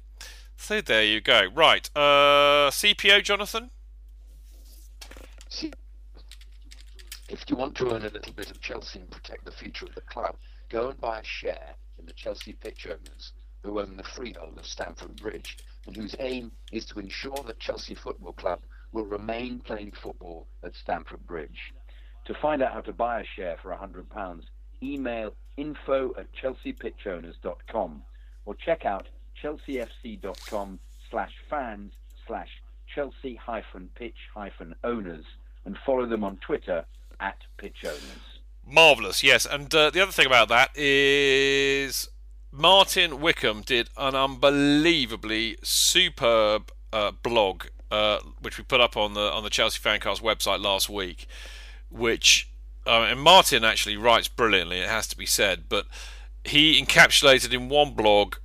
So 0.57 0.81
there 0.81 1.05
you 1.05 1.21
go. 1.21 1.49
Right, 1.53 1.91
uh, 1.97 2.71
CPO 2.71 3.25
Jonathan. 3.25 3.71
If 7.29 7.45
you 7.49 7.57
want 7.57 7.75
to 7.77 7.93
earn 7.93 8.05
a 8.05 8.11
little 8.11 8.33
bit 8.33 8.51
of 8.53 8.61
Chelsea 8.61 9.01
and 9.01 9.11
protect 9.11 9.45
the 9.45 9.53
future 9.53 9.87
of 9.87 9.95
the 9.97 10.01
club, 10.03 10.37
go 10.69 10.91
and 10.91 11.01
buy 11.01 11.21
a 11.21 11.25
share 11.25 11.75
in 12.01 12.07
the 12.07 12.13
Chelsea 12.15 12.55
pitch 12.55 12.87
owners 12.87 13.33
who 13.63 13.79
own 13.79 13.97
the 13.97 14.03
freehold 14.03 14.59
of 14.59 14.67
Stamford 14.67 15.17
Bridge 15.17 15.59
and 15.87 15.95
whose 15.95 16.17
aim 16.19 16.51
is 16.73 16.87
to 16.87 16.99
ensure 16.99 17.43
that 17.47 17.61
Chelsea 17.61 17.95
Football 17.95 18.33
Club 18.33 18.61
will 18.93 19.05
remain 19.05 19.61
playing 19.61 19.93
football 19.93 20.47
at 20.65 20.75
Stamford 20.75 21.27
Bridge. 21.27 21.73
To 22.25 22.35
find 22.35 22.63
out 22.63 22.73
how 22.73 22.81
to 22.81 22.93
buy 22.93 23.21
a 23.21 23.25
share 23.37 23.57
for 23.63 23.71
£100, 23.71 24.43
email 24.83 25.35
info 25.57 26.15
at 26.19 26.27
chelseapitchowners.com 26.33 28.03
or 28.47 28.55
check 28.55 28.87
out 28.87 29.09
chelseafc.com 29.43 30.79
slash 31.11 31.33
fans 31.49 31.93
slash 32.27 32.49
chelsea 32.95 33.35
hyphen 33.37 33.89
pitch 33.95 34.17
hyphen 34.35 34.75
owners 34.85 35.25
and 35.65 35.77
follow 35.85 36.07
them 36.07 36.25
on 36.25 36.39
Twitter 36.39 36.85
at 37.21 37.37
pitch 37.59 37.85
owners. 37.85 38.30
Marvelous, 38.71 39.23
yes. 39.23 39.47
And 39.47 39.75
uh, 39.75 39.91
the 39.91 40.03
other 40.03 40.13
thing 40.13 40.27
about 40.27 40.49
that 40.49 40.71
is 40.77 42.09
Martin 42.53 43.21
Wickham 43.21 43.63
did 43.63 43.89
an 43.97 44.15
unbelievably 44.15 45.59
superb 45.63 46.71
uh, 46.93 47.13
blog, 47.23 47.65
uh, 47.91 48.19
which 48.41 48.59
we 48.59 48.65
put 48.65 48.81
up 48.81 48.97
on 48.97 49.15
the 49.15 49.33
on 49.33 49.45
the 49.45 49.51
Chelsea 49.51 49.81
Fancast 49.81 50.21
website 50.21 50.61
last 50.61 50.89
week. 50.89 51.27
Which 51.91 52.51
uh, 52.87 53.03
and 53.11 53.21
Martin 53.21 53.65
actually 53.65 53.97
writes 53.97 54.29
brilliantly. 54.29 54.79
It 54.81 54.89
has 54.89 55.07
to 55.09 55.17
be 55.17 55.27
said, 55.27 55.65
but 55.69 55.87
he 56.45 56.81
encapsulated 56.83 57.53
in 57.53 57.69
one 57.69 57.93
blog. 57.95 58.37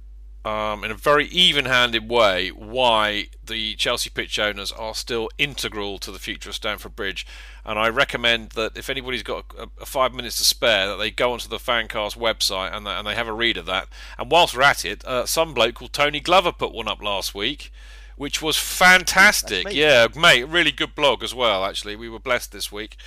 Um, 0.45 0.83
in 0.83 0.91
a 0.91 0.95
very 0.95 1.25
even-handed 1.25 2.07
way, 2.07 2.49
why 2.49 3.29
the 3.43 3.73
Chelsea 3.77 4.11
pitch 4.11 4.37
owners 4.37 4.71
are 4.71 4.93
still 4.93 5.27
integral 5.39 5.97
to 5.97 6.11
the 6.11 6.19
future 6.19 6.49
of 6.49 6.55
Stamford 6.55 6.95
Bridge, 6.95 7.25
and 7.65 7.79
I 7.79 7.89
recommend 7.89 8.51
that 8.51 8.77
if 8.77 8.87
anybody's 8.87 9.23
got 9.23 9.45
a, 9.57 9.67
a 9.81 9.85
five 9.87 10.13
minutes 10.13 10.37
to 10.37 10.43
spare, 10.43 10.85
that 10.87 10.97
they 10.97 11.09
go 11.09 11.33
onto 11.33 11.49
the 11.49 11.57
Fancast 11.57 12.15
website 12.15 12.75
and, 12.77 12.85
they- 12.85 12.91
and 12.91 13.07
they 13.07 13.15
have 13.15 13.27
a 13.27 13.33
read 13.33 13.57
of 13.57 13.65
that. 13.65 13.87
And 14.19 14.29
whilst 14.29 14.55
we're 14.55 14.61
at 14.61 14.85
it, 14.85 15.03
uh, 15.03 15.25
some 15.25 15.55
bloke 15.55 15.73
called 15.75 15.93
Tony 15.93 16.19
Glover 16.19 16.51
put 16.51 16.73
one 16.75 16.87
up 16.87 17.01
last 17.01 17.33
week, 17.33 17.71
which 18.15 18.39
was 18.39 18.55
fantastic. 18.55 19.65
Yeah, 19.73 20.07
mate, 20.15 20.43
really 20.43 20.71
good 20.71 20.93
blog 20.93 21.23
as 21.23 21.33
well. 21.33 21.65
Actually, 21.65 21.95
we 21.95 22.07
were 22.07 22.19
blessed 22.19 22.51
this 22.51 22.71
week. 22.71 22.97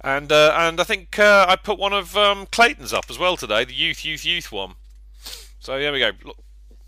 And 0.00 0.30
uh, 0.30 0.54
and 0.56 0.80
I 0.80 0.84
think 0.84 1.18
uh, 1.18 1.44
I 1.48 1.56
put 1.56 1.76
one 1.76 1.92
of 1.92 2.16
um, 2.16 2.46
Clayton's 2.52 2.92
up 2.92 3.06
as 3.10 3.18
well 3.18 3.36
today, 3.36 3.64
the 3.64 3.74
youth, 3.74 4.04
youth, 4.04 4.24
youth 4.24 4.52
one. 4.52 4.74
So 5.58 5.76
there 5.76 5.90
we 5.92 5.98
go. 5.98 6.12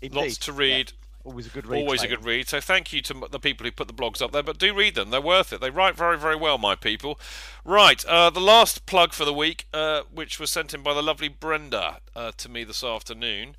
Lo- 0.09 0.21
Lots 0.21 0.37
to 0.39 0.53
read. 0.53 0.93
Always 1.23 1.45
a 1.45 1.49
good 1.49 1.67
read. 1.67 1.81
Always 1.81 2.01
a 2.01 2.07
good 2.07 2.25
read. 2.25 2.47
So 2.47 2.59
thank 2.59 2.91
you 2.91 3.01
to 3.03 3.27
the 3.29 3.39
people 3.39 3.65
who 3.65 3.71
put 3.71 3.87
the 3.87 3.93
blogs 3.93 4.21
up 4.21 4.31
there. 4.31 4.41
But 4.41 4.57
do 4.57 4.73
read 4.73 4.95
them; 4.95 5.11
they're 5.11 5.21
worth 5.21 5.53
it. 5.53 5.61
They 5.61 5.69
write 5.69 5.95
very, 5.95 6.17
very 6.17 6.35
well, 6.35 6.57
my 6.57 6.75
people. 6.75 7.19
Right. 7.63 8.03
Uh, 8.05 8.31
the 8.31 8.39
last 8.39 8.85
plug 8.87 9.13
for 9.13 9.23
the 9.23 9.33
week, 9.33 9.67
uh, 9.73 10.01
which 10.11 10.39
was 10.39 10.49
sent 10.49 10.73
in 10.73 10.81
by 10.81 10.93
the 10.93 11.03
lovely 11.03 11.27
Brenda 11.27 11.99
uh, 12.15 12.31
to 12.37 12.49
me 12.49 12.63
this 12.63 12.83
afternoon. 12.83 13.55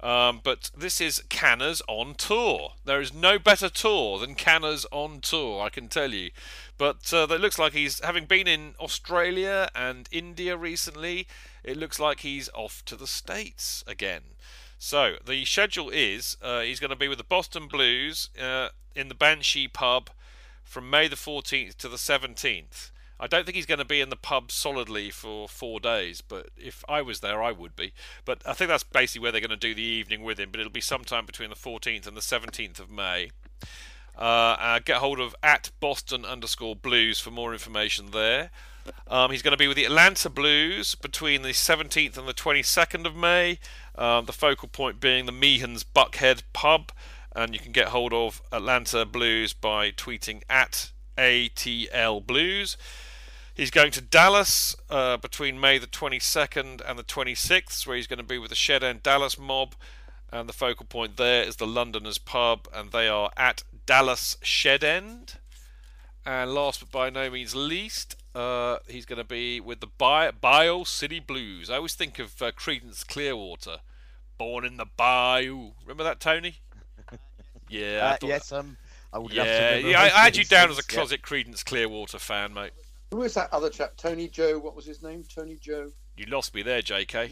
Um, 0.00 0.40
but 0.44 0.70
this 0.76 1.00
is 1.00 1.22
Canners 1.30 1.80
on 1.88 2.14
tour. 2.14 2.74
There 2.84 3.00
is 3.00 3.14
no 3.14 3.38
better 3.38 3.70
tour 3.70 4.18
than 4.18 4.34
Canners 4.34 4.84
on 4.92 5.20
tour, 5.20 5.62
I 5.62 5.70
can 5.70 5.88
tell 5.88 6.12
you. 6.12 6.30
But 6.76 7.12
uh, 7.14 7.26
it 7.30 7.40
looks 7.40 7.58
like 7.58 7.72
he's 7.72 8.00
having 8.04 8.26
been 8.26 8.46
in 8.46 8.74
Australia 8.78 9.70
and 9.74 10.06
India 10.12 10.56
recently. 10.56 11.26
It 11.64 11.78
looks 11.78 11.98
like 11.98 12.20
he's 12.20 12.50
off 12.54 12.84
to 12.84 12.96
the 12.96 13.06
States 13.06 13.82
again. 13.86 14.22
So 14.78 15.16
the 15.24 15.44
schedule 15.44 15.90
is 15.90 16.36
uh, 16.42 16.60
he's 16.60 16.80
going 16.80 16.90
to 16.90 16.96
be 16.96 17.08
with 17.08 17.18
the 17.18 17.24
Boston 17.24 17.66
Blues 17.66 18.30
uh, 18.40 18.68
in 18.94 19.08
the 19.08 19.14
Banshee 19.14 19.68
pub 19.68 20.10
from 20.62 20.90
May 20.90 21.08
the 21.08 21.16
14th 21.16 21.76
to 21.76 21.88
the 21.88 21.96
17th. 21.96 22.90
I 23.18 23.26
don't 23.26 23.46
think 23.46 23.56
he's 23.56 23.66
going 23.66 23.78
to 23.78 23.84
be 23.84 24.02
in 24.02 24.10
the 24.10 24.16
pub 24.16 24.52
solidly 24.52 25.10
for 25.10 25.48
four 25.48 25.80
days, 25.80 26.20
but 26.20 26.50
if 26.58 26.84
I 26.86 27.00
was 27.00 27.20
there, 27.20 27.42
I 27.42 27.50
would 27.50 27.74
be. 27.74 27.94
But 28.26 28.42
I 28.44 28.52
think 28.52 28.68
that's 28.68 28.82
basically 28.82 29.22
where 29.22 29.32
they're 29.32 29.40
going 29.40 29.50
to 29.50 29.56
do 29.56 29.74
the 29.74 29.82
evening 29.82 30.22
with 30.22 30.38
him. 30.38 30.50
But 30.50 30.60
it'll 30.60 30.70
be 30.70 30.82
sometime 30.82 31.24
between 31.24 31.48
the 31.48 31.56
14th 31.56 32.06
and 32.06 32.16
the 32.16 32.20
17th 32.20 32.78
of 32.78 32.90
May. 32.90 33.30
Uh, 34.18 34.56
uh, 34.58 34.78
get 34.84 34.98
hold 34.98 35.18
of 35.18 35.34
at 35.42 35.70
Boston 35.80 36.26
underscore 36.26 36.76
Blues 36.76 37.18
for 37.18 37.30
more 37.30 37.54
information 37.54 38.10
there. 38.12 38.50
Um, 39.08 39.30
he's 39.30 39.42
going 39.42 39.52
to 39.52 39.58
be 39.58 39.68
with 39.68 39.76
the 39.76 39.84
Atlanta 39.84 40.28
Blues 40.28 40.94
between 40.94 41.42
the 41.42 41.50
17th 41.50 42.16
and 42.16 42.26
the 42.26 42.34
22nd 42.34 43.06
of 43.06 43.14
May. 43.14 43.58
Um, 43.94 44.26
the 44.26 44.32
focal 44.32 44.68
point 44.68 45.00
being 45.00 45.26
the 45.26 45.32
Meehan's 45.32 45.84
Buckhead 45.84 46.42
pub, 46.52 46.92
and 47.34 47.54
you 47.54 47.60
can 47.60 47.72
get 47.72 47.88
hold 47.88 48.12
of 48.12 48.42
Atlanta 48.52 49.04
Blues 49.04 49.52
by 49.52 49.90
tweeting 49.90 50.42
at 50.50 50.90
ATL 51.16 52.26
Blues. 52.26 52.76
He's 53.54 53.70
going 53.70 53.90
to 53.92 54.02
Dallas 54.02 54.76
uh, 54.90 55.16
between 55.16 55.58
May 55.58 55.78
the 55.78 55.86
22nd 55.86 56.82
and 56.86 56.98
the 56.98 57.02
26th, 57.02 57.86
where 57.86 57.96
he's 57.96 58.06
going 58.06 58.18
to 58.18 58.22
be 58.22 58.38
with 58.38 58.50
the 58.50 58.56
Shed 58.56 58.84
End 58.84 59.02
Dallas 59.02 59.38
mob. 59.38 59.74
And 60.30 60.48
the 60.48 60.52
focal 60.52 60.84
point 60.84 61.16
there 61.16 61.42
is 61.42 61.56
the 61.56 61.66
Londoners 61.66 62.18
pub, 62.18 62.68
and 62.74 62.92
they 62.92 63.08
are 63.08 63.30
at 63.36 63.62
Dallas 63.86 64.36
Shed 64.42 64.84
End. 64.84 65.38
And 66.26 66.52
last 66.52 66.80
but 66.80 66.90
by 66.90 67.08
no 67.08 67.30
means 67.30 67.54
least, 67.54 68.16
uh, 68.34 68.78
he's 68.88 69.06
going 69.06 69.18
to 69.18 69.24
be 69.24 69.60
with 69.60 69.78
the 69.80 69.86
Bi- 69.86 70.32
Bio 70.32 70.82
City 70.82 71.20
Blues. 71.20 71.70
I 71.70 71.76
always 71.76 71.94
think 71.94 72.18
of 72.18 72.42
uh, 72.42 72.50
Creedence 72.50 73.06
Clearwater, 73.06 73.76
born 74.36 74.64
in 74.64 74.76
the 74.76 74.86
Bayou. 74.96 75.70
Remember 75.82 76.02
that, 76.04 76.20
Tony? 76.20 76.56
Yeah. 77.68 78.00
I 78.06 78.10
Uh, 78.14 78.16
thought 78.18 78.26
yes, 78.28 78.48
that- 78.50 78.58
um, 78.60 78.76
I 79.12 79.18
would 79.18 79.32
love 79.32 79.46
to 79.46 79.52
yeah, 79.52 79.68
remember 79.70 79.88
yeah. 79.88 80.00
I, 80.00 80.04
those 80.08 80.12
I 80.12 80.18
had 80.24 80.36
you 80.36 80.44
down 80.44 80.70
as 80.70 80.78
a 80.78 80.82
yeah. 80.88 80.94
closet 80.94 81.22
Creedence 81.22 81.64
Clearwater 81.64 82.18
fan, 82.20 82.54
mate. 82.54 82.70
Who 83.10 83.16
was 83.18 83.34
that 83.34 83.52
other 83.52 83.70
chap? 83.70 83.96
Tony 83.96 84.28
Joe. 84.28 84.58
What 84.58 84.76
was 84.76 84.84
his 84.84 85.02
name? 85.02 85.24
Tony 85.24 85.56
Joe. 85.60 85.90
You 86.16 86.26
lost 86.26 86.54
me 86.54 86.62
there, 86.62 86.80
J.K. 86.82 87.30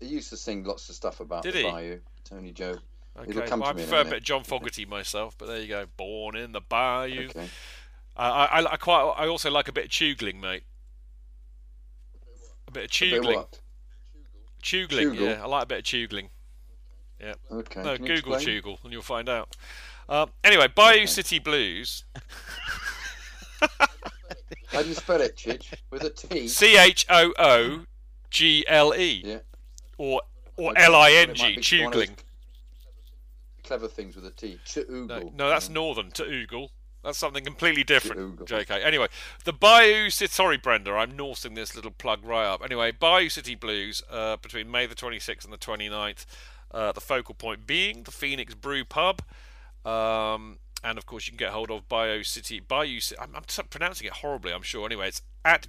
He 0.00 0.06
used 0.06 0.30
to 0.30 0.36
sing 0.36 0.64
lots 0.64 0.88
of 0.88 0.94
stuff 0.94 1.20
about 1.20 1.42
Did 1.42 1.54
the 1.54 1.58
he? 1.58 1.70
Bayou. 1.70 2.00
Tony 2.24 2.52
Joe. 2.52 2.78
Okay, 3.16 3.32
well, 3.48 3.64
I 3.64 3.72
prefer 3.72 4.00
a 4.00 4.04
bit 4.04 4.14
of 4.14 4.22
John 4.24 4.42
Fogerty 4.42 4.84
myself, 4.84 5.36
but 5.38 5.46
there 5.46 5.60
you 5.60 5.68
go. 5.68 5.86
Born 5.96 6.34
in 6.36 6.50
the 6.52 6.60
Bayou. 6.60 7.28
Okay. 7.28 7.48
Uh, 8.16 8.20
I, 8.20 8.60
I, 8.60 8.72
I 8.72 8.76
quite. 8.76 9.14
I 9.16 9.28
also 9.28 9.50
like 9.50 9.68
a 9.68 9.72
bit 9.72 9.84
of 9.84 9.90
choogling, 9.90 10.40
mate. 10.40 10.64
A 12.66 12.70
bit 12.72 12.84
of 12.86 12.90
choogling. 12.90 13.46
Choogling, 14.62 15.20
yeah. 15.20 15.42
I 15.42 15.46
like 15.46 15.64
a 15.64 15.66
bit 15.66 15.78
of 15.78 15.84
choogling. 15.84 16.28
Yeah. 17.20 17.34
Okay, 17.50 17.82
No, 17.82 17.96
can 17.96 18.06
Google 18.06 18.34
explain? 18.34 18.62
choogle 18.62 18.78
and 18.82 18.92
you'll 18.92 19.02
find 19.02 19.28
out. 19.28 19.56
Um, 20.08 20.30
anyway, 20.42 20.68
Bayou 20.74 21.06
City 21.06 21.38
Blues. 21.38 22.04
How 23.60 24.82
do 24.82 24.88
you 24.88 24.94
spell 24.94 25.20
it, 25.20 25.36
Chich? 25.36 25.72
With 25.90 26.02
a 26.02 26.10
T. 26.10 26.48
C 26.48 26.76
H 26.76 27.06
O 27.08 27.32
O 27.38 27.84
G 28.30 28.64
L 28.68 28.94
E. 28.94 29.22
Yeah. 29.24 29.38
Or 29.98 30.20
or 30.56 30.72
Okay, 30.72 30.82
L 30.82 30.94
I 30.96 31.10
N 31.12 31.34
G. 31.34 31.42
might 31.42 31.70
be 31.70 31.84
one 31.84 31.92
of 31.92 31.98
those 31.98 32.08
Choogling. 32.08 32.16
Clever 33.64 33.88
things 33.88 34.14
with 34.14 34.26
a 34.26 34.30
T. 34.30 34.58
Choogle. 34.64 35.08
No, 35.08 35.32
no, 35.34 35.48
that's 35.48 35.68
northern 35.68 36.10
to 36.12 36.24
Oogle. 36.24 36.68
That's 37.02 37.18
something 37.18 37.44
completely 37.44 37.84
different. 37.84 38.46
JK. 38.46 38.82
Anyway, 38.82 39.08
the 39.44 39.52
Bayou 39.52 40.08
City. 40.08 40.32
Sorry, 40.32 40.56
Brenda, 40.56 40.92
I'm 40.92 41.14
norsing 41.14 41.54
this 41.54 41.74
little 41.76 41.90
plug 41.90 42.24
right 42.24 42.46
up. 42.46 42.62
Anyway, 42.64 42.92
Bayou 42.92 43.28
City 43.28 43.54
Blues 43.54 44.02
uh, 44.10 44.36
between 44.38 44.70
May 44.70 44.86
the 44.86 44.94
26th 44.94 45.44
and 45.44 45.52
the 45.52 45.58
29th. 45.58 46.24
Uh, 46.70 46.92
the 46.92 47.00
focal 47.00 47.34
point 47.34 47.66
being 47.66 48.02
the 48.02 48.10
Phoenix 48.10 48.54
Brew 48.54 48.84
Pub. 48.84 49.20
Um, 49.84 50.58
and 50.82 50.96
of 50.96 51.04
course, 51.04 51.26
you 51.26 51.32
can 51.32 51.36
get 51.38 51.50
hold 51.50 51.70
of 51.70 51.88
Bayou 51.88 52.22
City. 52.22 52.58
Bayou. 52.58 53.00
Ci- 53.00 53.16
I'm, 53.20 53.36
I'm 53.36 53.44
pronouncing 53.68 54.06
it 54.06 54.14
horribly, 54.14 54.52
I'm 54.52 54.62
sure. 54.62 54.86
Anyway, 54.86 55.08
it's 55.08 55.22
at 55.44 55.68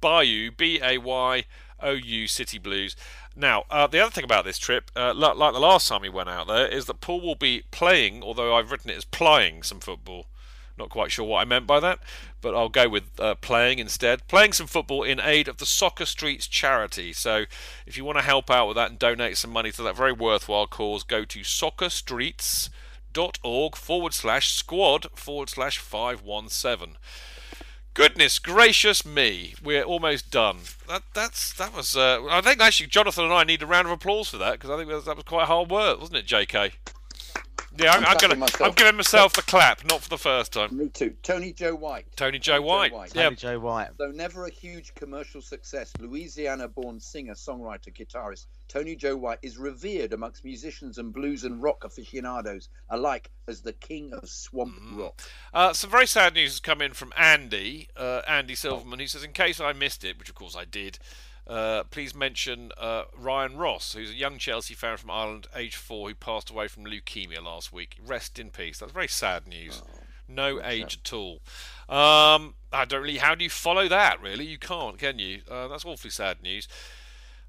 Bayou, 0.00 0.50
B 0.50 0.80
A 0.82 0.98
Y 0.98 1.44
O 1.80 1.92
U 1.92 2.26
City 2.26 2.58
Blues. 2.58 2.96
Now, 3.36 3.64
uh, 3.70 3.86
the 3.86 4.00
other 4.00 4.10
thing 4.10 4.24
about 4.24 4.44
this 4.44 4.58
trip, 4.58 4.90
uh, 4.96 5.14
like, 5.14 5.36
like 5.36 5.52
the 5.52 5.60
last 5.60 5.88
time 5.88 6.02
we 6.02 6.08
went 6.08 6.28
out 6.28 6.48
there, 6.48 6.66
is 6.66 6.86
that 6.86 7.00
Paul 7.00 7.20
will 7.20 7.36
be 7.36 7.62
playing, 7.70 8.22
although 8.22 8.54
I've 8.54 8.70
written 8.70 8.90
it 8.90 8.96
as 8.96 9.04
plying 9.04 9.62
some 9.62 9.80
football. 9.80 10.26
Not 10.78 10.90
quite 10.90 11.10
sure 11.10 11.24
what 11.24 11.40
I 11.40 11.44
meant 11.44 11.66
by 11.66 11.80
that, 11.80 11.98
but 12.40 12.54
I'll 12.54 12.68
go 12.68 12.88
with 12.88 13.18
uh, 13.18 13.34
playing 13.34 13.80
instead. 13.80 14.28
Playing 14.28 14.52
some 14.52 14.68
football 14.68 15.02
in 15.02 15.18
aid 15.20 15.48
of 15.48 15.56
the 15.56 15.66
Soccer 15.66 16.06
Streets 16.06 16.46
charity. 16.46 17.12
So 17.12 17.46
if 17.84 17.96
you 17.96 18.04
want 18.04 18.18
to 18.18 18.24
help 18.24 18.48
out 18.48 18.68
with 18.68 18.76
that 18.76 18.90
and 18.90 18.98
donate 18.98 19.36
some 19.36 19.50
money 19.50 19.72
to 19.72 19.82
that 19.82 19.96
very 19.96 20.12
worthwhile 20.12 20.68
cause, 20.68 21.02
go 21.02 21.24
to 21.24 21.40
soccerstreets.org 21.40 23.76
forward 23.76 24.14
slash 24.14 24.52
squad 24.52 25.08
forward 25.14 25.48
slash 25.48 25.78
517. 25.78 26.96
Goodness 27.98 28.38
gracious 28.38 29.04
me, 29.04 29.56
we're 29.60 29.82
almost 29.82 30.30
done. 30.30 30.58
That 30.86 31.02
that's 31.14 31.52
that 31.54 31.74
was. 31.74 31.96
Uh, 31.96 32.24
I 32.30 32.40
think 32.42 32.60
actually 32.60 32.86
Jonathan 32.86 33.24
and 33.24 33.32
I 33.32 33.42
need 33.42 33.60
a 33.60 33.66
round 33.66 33.88
of 33.88 33.92
applause 33.92 34.28
for 34.28 34.36
that 34.36 34.52
because 34.52 34.70
I 34.70 34.76
think 34.76 34.88
that 34.88 35.04
that 35.04 35.16
was 35.16 35.24
quite 35.24 35.48
hard 35.48 35.68
work, 35.68 35.98
wasn't 35.98 36.18
it, 36.18 36.26
J.K. 36.26 36.74
Yeah, 37.78 37.92
I'm, 37.92 38.00
I'm 38.04 38.10
I'm 38.10 38.16
gonna. 38.18 38.36
myself. 38.36 38.68
I'm 38.68 38.74
giving 38.74 38.96
myself 38.96 39.32
the 39.34 39.42
clap, 39.42 39.84
not 39.88 40.00
for 40.02 40.08
the 40.08 40.18
first 40.18 40.52
time. 40.52 40.76
Me 40.76 40.88
too. 40.88 41.14
Tony 41.22 41.52
Joe 41.52 41.74
White. 41.74 42.06
Tony 42.16 42.38
Joe 42.38 42.60
White. 42.60 42.92
Yeah. 43.14 43.24
Tony 43.24 43.36
Joe 43.36 43.58
White. 43.60 43.90
Though 43.98 44.10
never 44.10 44.46
a 44.46 44.50
huge 44.50 44.94
commercial 44.94 45.40
success, 45.40 45.92
Louisiana 46.00 46.68
born 46.68 46.98
singer, 47.00 47.34
songwriter, 47.34 47.94
guitarist 47.96 48.46
Tony 48.68 48.96
Joe 48.96 49.16
White 49.16 49.38
is 49.42 49.56
revered 49.56 50.12
amongst 50.12 50.44
musicians 50.44 50.98
and 50.98 51.12
blues 51.12 51.44
and 51.44 51.62
rock 51.62 51.84
aficionados 51.84 52.68
alike 52.90 53.30
as 53.46 53.62
the 53.62 53.72
king 53.72 54.12
of 54.12 54.28
swamp 54.28 54.74
Mm. 54.78 54.98
rock. 54.98 55.22
Uh, 55.54 55.72
some 55.72 55.90
very 55.90 56.06
sad 56.06 56.34
news 56.34 56.50
has 56.52 56.60
come 56.60 56.82
in 56.82 56.92
from 56.92 57.12
Andy, 57.16 57.88
uh, 57.96 58.20
Andy 58.28 58.54
Silverman. 58.54 58.98
He 58.98 59.06
says, 59.06 59.22
in 59.24 59.32
case 59.32 59.60
I 59.60 59.72
missed 59.72 60.04
it, 60.04 60.18
which 60.18 60.28
of 60.28 60.34
course 60.34 60.54
I 60.56 60.64
did, 60.66 60.98
uh, 61.48 61.84
please 61.84 62.14
mention 62.14 62.72
uh, 62.76 63.04
Ryan 63.16 63.56
Ross, 63.56 63.94
who's 63.94 64.10
a 64.10 64.14
young 64.14 64.38
Chelsea 64.38 64.74
fan 64.74 64.96
from 64.98 65.10
Ireland, 65.10 65.46
age 65.56 65.76
four, 65.76 66.08
who 66.08 66.14
passed 66.14 66.50
away 66.50 66.68
from 66.68 66.84
leukemia 66.84 67.42
last 67.42 67.72
week. 67.72 67.96
Rest 68.04 68.38
in 68.38 68.50
peace. 68.50 68.78
That's 68.78 68.92
very 68.92 69.08
sad 69.08 69.46
news. 69.46 69.82
no 70.28 70.60
age 70.62 70.98
at 71.04 71.12
all. 71.12 71.40
Um, 71.88 72.54
I 72.70 72.84
don't 72.86 73.02
really. 73.02 73.18
How 73.18 73.34
do 73.34 73.44
you 73.44 73.50
follow 73.50 73.88
that? 73.88 74.20
Really, 74.20 74.44
you 74.44 74.58
can't, 74.58 74.98
can 74.98 75.18
you? 75.18 75.40
Uh, 75.50 75.68
that's 75.68 75.84
awfully 75.86 76.10
sad 76.10 76.42
news. 76.42 76.68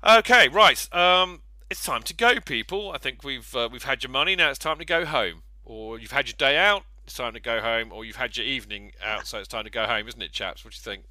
Okay, 0.01 0.47
right. 0.47 0.95
Um, 0.95 1.41
it's 1.69 1.83
time 1.83 2.03
to 2.03 2.13
go, 2.13 2.39
people. 2.39 2.91
I 2.93 2.97
think 2.97 3.23
we've 3.23 3.53
uh, 3.53 3.67
we've 3.69 3.83
had 3.83 4.01
your 4.01 4.11
money. 4.11 4.35
Now 4.35 4.49
it's 4.49 4.59
time 4.59 4.77
to 4.79 4.85
go 4.85 5.05
home. 5.05 5.43
Or 5.65 5.99
you've 5.99 6.11
had 6.13 6.27
your 6.27 6.35
day 6.37 6.57
out. 6.57 6.83
It's 7.03 7.15
time 7.15 7.33
to 7.33 7.39
go 7.39 7.59
home. 7.59 7.91
Or 7.91 8.05
you've 8.05 8.15
had 8.15 8.37
your 8.37 8.45
evening 8.45 8.93
out, 9.05 9.27
so 9.27 9.39
it's 9.39 9.47
time 9.47 9.65
to 9.65 9.69
go 9.69 9.85
home, 9.85 10.07
isn't 10.07 10.21
it, 10.21 10.31
chaps? 10.31 10.63
What 10.63 10.73
do 10.73 10.77
you 10.77 10.95
think? 10.95 11.05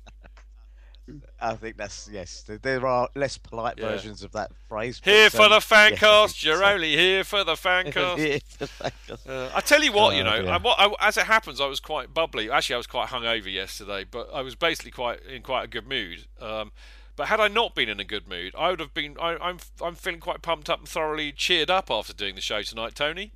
I 1.40 1.54
think 1.54 1.76
that's 1.76 2.08
yes. 2.12 2.44
there- 2.62 2.86
are 2.86 3.08
less 3.14 3.38
polite 3.38 3.74
Yeah. 3.78 3.88
versions 3.88 4.22
of 4.22 4.32
that 4.32 4.50
phrase. 4.68 5.00
Here 5.04 5.30
for 5.30 5.42
um, 5.42 5.50
the 5.50 5.56
yes, 5.56 5.72
I 5.72 5.74
fan 5.76 5.88
think 5.90 6.00
cast. 6.00 6.44
You're 6.44 6.56
so. 6.58 6.64
only 6.64 6.96
here 6.96 7.24
for 7.24 7.44
the 7.44 7.56
fan 7.56 7.92
cast. 7.92 8.16
The 8.58 8.66
fan 8.66 8.92
cast. 9.06 9.28
Uh, 9.28 9.50
I 9.54 9.60
tell 9.60 9.82
you 9.82 9.92
what, 9.92 10.14
you 10.14 10.22
Oh, 10.22 10.24
know, 10.24 10.42
dear. 10.42 10.50
I, 10.52 10.56
I, 10.86 11.08
as 11.08 11.16
it 11.16 11.24
happens, 11.24 11.60
I 11.60 11.66
was 11.66 11.80
quite 11.80 12.12
bubbly. 12.14 12.50
Actually, 12.50 12.74
I 12.74 12.78
was 12.78 12.86
quite 12.86 13.08
hungover 13.08 13.52
yesterday, 13.52 14.04
but 14.10 14.28
I 14.32 14.42
was 14.42 14.54
basically 14.54 14.90
quite 14.92 15.20
in 15.24 15.42
quite 15.42 15.64
a 15.64 15.68
good 15.68 15.86
mood. 15.88 16.26
Um, 16.40 16.72
but 17.16 17.26
had 17.28 17.40
I 17.40 17.48
not 17.48 17.74
been 17.74 17.88
in 17.88 17.98
a 17.98 18.04
good 18.04 18.28
mood, 18.28 18.54
I 18.56 18.70
would 18.70 18.78
have 18.80 18.94
been. 18.94 19.16
I, 19.20 19.36
I'm 19.38 19.58
I'm 19.82 19.96
feeling 19.96 20.20
quite 20.20 20.40
pumped 20.42 20.70
up 20.70 20.78
and 20.78 20.88
thoroughly 20.88 21.32
cheered 21.32 21.68
up 21.70 21.90
after 21.90 22.12
doing 22.12 22.36
the 22.36 22.40
show 22.40 22.62
tonight, 22.62 22.94
Tony. 22.94 23.32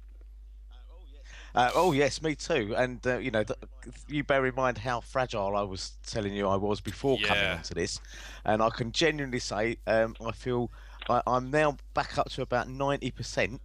Uh, 1.54 1.70
oh 1.74 1.92
yes, 1.92 2.22
me 2.22 2.34
too. 2.34 2.74
And 2.76 3.06
uh, 3.06 3.18
you 3.18 3.30
know, 3.30 3.44
th- 3.44 3.58
you 4.08 4.24
bear 4.24 4.46
in 4.46 4.54
mind 4.54 4.78
how 4.78 5.00
fragile 5.00 5.56
I 5.56 5.62
was 5.62 5.92
telling 6.06 6.34
you 6.34 6.48
I 6.48 6.56
was 6.56 6.80
before 6.80 7.18
coming 7.18 7.44
Yeah. 7.44 7.54
onto 7.56 7.74
this, 7.74 8.00
and 8.44 8.62
I 8.62 8.70
can 8.70 8.92
genuinely 8.92 9.38
say 9.38 9.76
um, 9.86 10.14
I 10.24 10.32
feel 10.32 10.70
I, 11.08 11.20
I'm 11.26 11.50
now 11.50 11.76
back 11.94 12.18
up 12.18 12.30
to 12.30 12.42
about 12.42 12.68
ninety 12.68 13.10
percent 13.10 13.60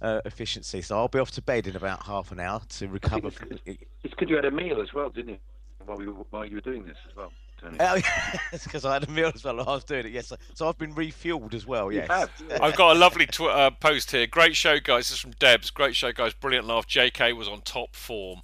uh, 0.00 0.20
efficiency. 0.24 0.82
So 0.82 0.96
I'll 0.98 1.08
be 1.08 1.20
off 1.20 1.30
to 1.32 1.42
bed 1.42 1.66
in 1.66 1.76
about 1.76 2.06
half 2.06 2.32
an 2.32 2.40
hour 2.40 2.60
to 2.68 2.88
recover. 2.88 3.30
It's 3.66 3.84
because 4.02 4.28
you 4.28 4.36
had 4.36 4.44
a 4.44 4.50
meal 4.50 4.80
as 4.82 4.92
well, 4.92 5.10
didn't 5.10 5.30
you? 5.30 5.38
while, 5.84 5.96
we, 5.98 6.06
were- 6.08 6.24
while 6.30 6.44
you 6.44 6.56
were 6.56 6.60
doing 6.60 6.84
this 6.84 6.96
as 7.08 7.16
well, 7.16 7.32
Tony. 7.32 7.41
Oh, 7.64 7.70
yeah, 7.94 8.38
it's 8.52 8.64
because 8.64 8.84
I 8.84 8.94
had 8.94 9.08
a 9.08 9.10
meal 9.10 9.30
as 9.34 9.44
well. 9.44 9.60
I 9.60 9.74
was 9.74 9.84
doing 9.84 10.06
it. 10.06 10.12
Yes, 10.12 10.32
so 10.54 10.68
I've 10.68 10.78
been 10.78 10.94
refueled 10.94 11.54
as 11.54 11.66
well. 11.66 11.92
Yes. 11.92 12.08
I've 12.60 12.76
got 12.76 12.96
a 12.96 12.98
lovely 12.98 13.26
tw- 13.26 13.42
uh, 13.42 13.70
post 13.70 14.10
here. 14.10 14.26
Great 14.26 14.56
show, 14.56 14.80
guys. 14.80 15.08
This 15.08 15.12
is 15.12 15.18
from 15.18 15.32
Debs. 15.32 15.70
Great 15.70 15.94
show, 15.94 16.12
guys. 16.12 16.34
Brilliant 16.34 16.66
laugh. 16.66 16.86
JK 16.86 17.36
was 17.36 17.48
on 17.48 17.60
top 17.62 17.94
form. 17.94 18.42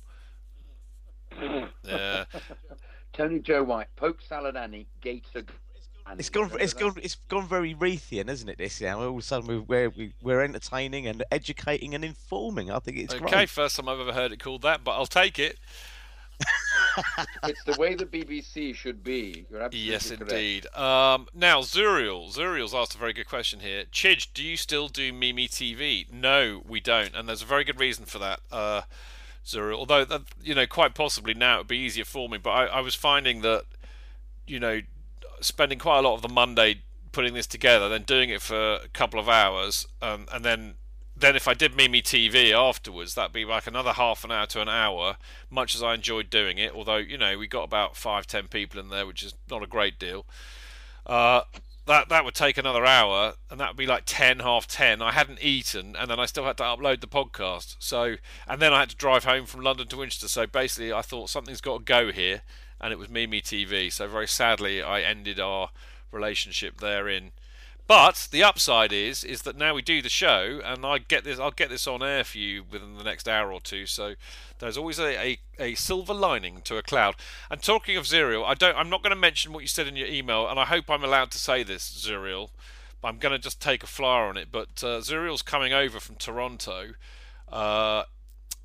Yeah. 1.85 2.24
Tony 3.12 3.40
Joe 3.40 3.65
White, 3.65 3.89
Polk 3.97 4.20
Salad 4.23 4.57
Annie, 4.57 4.86
Gates 5.01 5.31
are. 5.35 5.43
It's 6.16 6.31
gone. 6.31 6.51
It's 6.59 6.73
gone. 6.73 6.95
It's 7.03 7.16
gone 7.28 7.47
very 7.47 7.74
Reithian, 7.74 8.31
isn't 8.31 8.49
it? 8.49 8.57
This 8.57 8.81
now, 8.81 9.01
all 9.01 9.11
of 9.11 9.19
a 9.19 9.23
sudden 9.23 9.66
we're 9.66 9.90
we're, 9.90 10.11
we're 10.23 10.40
entertaining 10.43 11.07
and 11.07 11.23
educating 11.31 11.95
and 11.95 12.03
informing. 12.03 12.70
I 12.70 12.78
think 12.78 12.97
it's 12.97 13.12
okay, 13.12 13.27
great. 13.27 13.51
first 13.51 13.77
time 13.77 13.90
I've 13.90 14.01
ever 14.01 14.15
heard 14.15 14.32
it 14.32 14.40
called 14.43 14.62
that, 14.62 14.85
but 14.85 14.93
I'll 14.93 15.05
take 15.05 15.39
it. 15.39 15.59
it's 17.44 17.62
the 17.65 17.77
way 17.78 17.94
the 17.94 18.06
BBC 18.06 18.74
should 18.74 19.02
be. 19.02 19.47
You're 19.51 19.62
absolutely 19.62 19.90
Yes, 19.90 20.09
correct. 20.09 20.23
indeed. 20.32 20.66
Um, 20.74 21.27
now, 21.35 21.60
Zuriel. 21.60 22.32
Zuriel's 22.35 22.74
asked 22.74 22.94
a 22.94 22.98
very 22.98 23.12
good 23.12 23.28
question 23.28 23.60
here. 23.60 23.85
Chidge, 23.93 24.28
do 24.35 24.43
you 24.43 24.56
still 24.56 24.89
do 24.89 25.12
Mimi 25.12 25.48
TV? 25.48 26.10
No, 26.12 26.62
we 26.66 26.81
don't, 26.81 27.15
and 27.15 27.28
there's 27.28 27.43
a 27.43 27.47
very 27.47 27.65
good 27.65 27.78
reason 27.81 28.05
for 28.05 28.19
that. 28.19 28.40
Uh, 28.51 28.82
Zuriel, 29.44 29.77
although 29.78 30.05
that, 30.05 30.23
you 30.43 30.55
know, 30.55 30.66
quite 30.66 30.94
possibly 30.94 31.35
now 31.35 31.56
it 31.56 31.59
would 31.59 31.69
be 31.69 31.78
easier 31.78 32.05
for 32.05 32.28
me, 32.28 32.39
but 32.39 32.51
I, 32.51 32.66
I 32.66 32.81
was 32.81 32.94
finding 32.94 33.40
that, 33.43 33.65
you 34.47 34.60
know, 34.60 34.81
spending 35.40 35.78
quite 35.78 35.98
a 35.98 36.02
lot 36.02 36.15
of 36.15 36.23
the 36.23 36.28
Monday 36.28 36.82
putting 37.12 37.35
this 37.35 37.47
together, 37.47 37.89
then 37.89 38.02
doing 38.02 38.31
it 38.31 38.43
for 38.43 38.74
a 38.74 38.89
couple 38.93 39.19
of 39.19 39.28
hours, 39.28 39.86
um, 40.02 40.27
and 40.32 40.44
then 40.44 40.74
then 41.20 41.36
if 41.36 41.49
I 41.49 41.55
did 41.55 41.77
Mimi 41.77 42.03
TV 42.03 42.53
afterwards, 42.53 43.15
that'd 43.15 43.32
be 43.32 43.45
like 43.45 43.66
another 43.66 43.93
half 43.93 44.24
an 44.24 44.32
hour 44.32 44.47
to 44.47 44.61
an 44.61 44.69
hour. 44.69 45.16
Much 45.51 45.74
as 45.74 45.82
I 45.82 45.95
enjoyed 45.95 46.31
doing 46.31 46.59
it, 46.59 46.73
although 46.73 46.97
you 46.97 47.19
know 47.19 47.39
we 47.39 47.47
got 47.47 47.65
about 47.65 47.97
five 47.97 48.27
ten 48.27 48.49
people 48.49 48.81
in 48.81 48.89
there, 48.89 49.07
which 49.07 49.23
is 49.23 49.35
not 49.51 49.62
a 49.62 49.66
great 49.66 49.99
deal. 49.99 50.27
Uh, 51.07 51.43
that 51.86 52.09
that 52.11 52.24
would 52.24 52.35
take 52.35 52.59
another 52.59 52.85
hour, 52.85 53.35
and 53.51 53.59
that 53.59 53.70
would 53.70 53.77
be 53.77 53.86
like 53.86 54.05
ten, 54.05 54.40
half 54.40 54.66
ten. 54.66 55.03
I 55.03 55.12
hadn't 55.12 55.43
eaten, 55.43 55.97
and 55.97 56.11
then 56.11 56.20
I 56.20 56.27
still 56.27 56.45
had 56.45 56.59
to 56.59 56.62
upload 56.65 57.01
the 57.01 57.09
podcast. 57.09 57.77
So, 57.78 58.16
and 58.47 58.61
then 58.62 58.73
I 58.73 58.81
had 58.81 58.90
to 58.90 58.97
drive 58.97 59.24
home 59.24 59.47
from 59.47 59.62
London 59.62 59.89
to 59.89 59.97
Winchester. 59.97 60.28
So 60.28 60.47
basically, 60.47 60.93
I 60.93 61.03
thought 61.03 61.31
something's 61.31 61.61
got 61.61 61.78
to 61.78 61.85
go 61.85 62.12
here, 62.12 62.43
and 62.81 62.93
it 62.93 62.99
was 62.99 63.09
Mimi 63.09 63.40
TV. 63.40 63.90
So 63.90 64.07
very 64.07 64.28
sadly, 64.28 64.82
I 64.82 65.01
ended 65.01 65.40
our 65.40 65.70
relationship 66.12 66.81
therein. 66.81 67.32
But 67.89 68.28
the 68.31 68.43
upside 68.43 68.93
is 68.93 69.24
is 69.24 69.43
that 69.43 69.56
now 69.56 69.73
we 69.73 69.81
do 69.81 70.02
the 70.02 70.10
show, 70.10 70.60
and 70.62 70.85
I 70.85 70.98
get 70.98 71.24
this. 71.24 71.39
I'll 71.40 71.51
get 71.51 71.70
this 71.70 71.86
on 71.86 72.02
air 72.02 72.23
for 72.23 72.36
you 72.36 72.62
within 72.70 72.98
the 72.98 73.02
next 73.02 73.27
hour 73.27 73.51
or 73.51 73.62
two. 73.62 73.86
So 73.86 74.15
there's 74.59 74.77
always 74.77 74.98
a, 74.98 75.19
a, 75.19 75.39
a 75.59 75.74
silver 75.74 76.12
lining 76.12 76.60
to 76.65 76.77
a 76.77 76.82
cloud. 76.82 77.16
And 77.51 77.62
talking 77.62 77.97
of 77.97 78.05
Zuriel, 78.05 78.44
I 78.44 78.52
don't. 78.52 78.77
I'm 78.77 78.90
not 78.90 79.02
going 79.02 79.15
to 79.15 79.20
mention 79.20 79.55
what 79.55 79.62
you 79.62 79.69
said 79.69 79.89
in 79.89 79.97
your 79.97 80.06
email, 80.06 80.47
and 80.47 80.60
I 80.60 80.66
hope 80.66 80.90
I'm 80.90 81.02
allowed 81.02 81.31
to 81.31 81.39
say 81.39 81.62
this. 81.62 82.06
But 83.01 83.09
I'm 83.09 83.19
going 83.19 83.32
to 83.32 83.39
just 83.39 83.62
take 83.62 83.82
a 83.82 83.86
flyer 83.86 84.28
on 84.28 84.36
it. 84.36 84.48
But 84.52 84.85
uh, 84.85 85.01
Zuriel's 85.01 85.43
coming 85.43 85.73
over 85.73 85.98
from 85.98 86.16
Toronto. 86.16 86.90
Uh, 87.51 88.02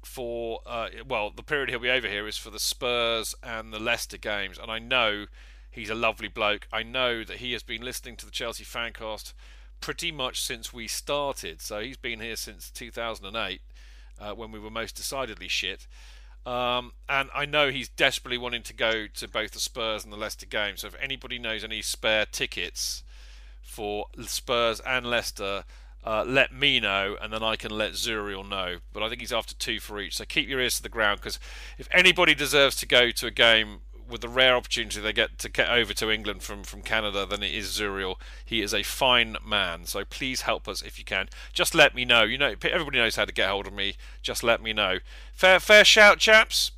for 0.03 0.59
uh, 0.65 0.89
well, 1.07 1.31
the 1.33 1.43
period 1.43 1.69
he'll 1.69 1.79
be 1.79 1.89
over 1.89 2.09
here 2.09 2.27
is 2.27 2.37
for 2.37 2.49
the 2.49 2.59
Spurs 2.59 3.35
and 3.41 3.71
the 3.71 3.79
Leicester 3.79 4.17
games, 4.17 4.59
and 4.61 4.69
I 4.69 4.79
know 4.79 5.27
he's 5.73 5.89
a 5.89 5.95
lovely 5.95 6.27
bloke. 6.27 6.67
I 6.71 6.83
know 6.83 7.23
that 7.23 7.37
he 7.37 7.51
has 7.53 7.63
been 7.63 7.81
listening 7.81 8.15
to 8.17 8.25
the 8.25 8.31
Chelsea 8.31 8.63
Fancast 8.63 9.33
pretty 9.81 10.11
much 10.11 10.41
since 10.41 10.71
we 10.71 10.87
started. 10.87 11.61
So 11.61 11.81
he's 11.81 11.97
been 11.97 12.21
here 12.21 12.37
since 12.37 12.69
2008, 12.69 13.61
uh, 14.19 14.33
when 14.33 14.51
we 14.51 14.59
were 14.59 14.69
most 14.69 14.95
decidedly 14.95 15.49
shit. 15.49 15.87
Um, 16.45 16.93
and 17.09 17.29
I 17.33 17.45
know 17.45 17.69
he's 17.69 17.89
desperately 17.89 18.37
wanting 18.37 18.63
to 18.63 18.73
go 18.73 19.07
to 19.07 19.27
both 19.27 19.51
the 19.51 19.59
Spurs 19.59 20.03
and 20.03 20.13
the 20.13 20.17
Leicester 20.17 20.45
game. 20.45 20.77
So 20.77 20.87
if 20.87 20.95
anybody 21.01 21.39
knows 21.39 21.63
any 21.63 21.81
spare 21.81 22.25
tickets 22.25 23.03
for 23.61 24.05
Spurs 24.21 24.79
and 24.81 25.05
Leicester, 25.05 25.63
uh, 26.05 26.25
let 26.27 26.53
me 26.53 26.81
know, 26.81 27.15
and 27.21 27.31
then 27.31 27.41
I 27.41 27.55
can 27.55 27.71
let 27.71 27.93
Zuriel 27.93 28.47
know. 28.47 28.77
But 28.91 29.03
I 29.03 29.09
think 29.09 29.21
he's 29.21 29.31
after 29.31 29.55
two 29.55 29.79
for 29.79 29.99
each. 29.99 30.17
So 30.17 30.25
keep 30.25 30.49
your 30.49 30.59
ears 30.59 30.77
to 30.77 30.83
the 30.83 30.89
ground, 30.89 31.19
because 31.21 31.39
if 31.77 31.87
anybody 31.91 32.35
deserves 32.35 32.75
to 32.77 32.85
go 32.85 33.11
to 33.11 33.27
a 33.27 33.31
game 33.31 33.79
with 34.13 34.21
the 34.21 34.29
rare 34.29 34.55
opportunity 34.55 35.01
they 35.01 35.11
get 35.11 35.37
to 35.39 35.49
get 35.49 35.69
over 35.69 35.93
to 35.95 36.09
England 36.09 36.43
from, 36.43 36.63
from 36.63 36.81
Canada, 36.81 37.25
than 37.25 37.43
it 37.43 37.53
is 37.53 37.67
Zuriel. 37.67 38.15
He 38.45 38.61
is 38.61 38.73
a 38.73 38.83
fine 38.83 39.35
man. 39.45 39.85
So 39.85 40.05
please 40.05 40.41
help 40.41 40.67
us 40.69 40.81
if 40.81 40.97
you 40.97 41.03
can. 41.03 41.27
Just 41.51 41.75
let 41.75 41.93
me 41.93 42.05
know. 42.05 42.23
You 42.23 42.37
know, 42.37 42.53
everybody 42.63 42.99
knows 42.99 43.17
how 43.17 43.25
to 43.25 43.33
get 43.33 43.49
hold 43.49 43.67
of 43.67 43.73
me. 43.73 43.95
Just 44.21 44.43
let 44.43 44.61
me 44.61 44.71
know. 44.71 44.99
Fair, 45.33 45.59
fair 45.59 45.83
shout, 45.83 46.19
chaps. 46.19 46.71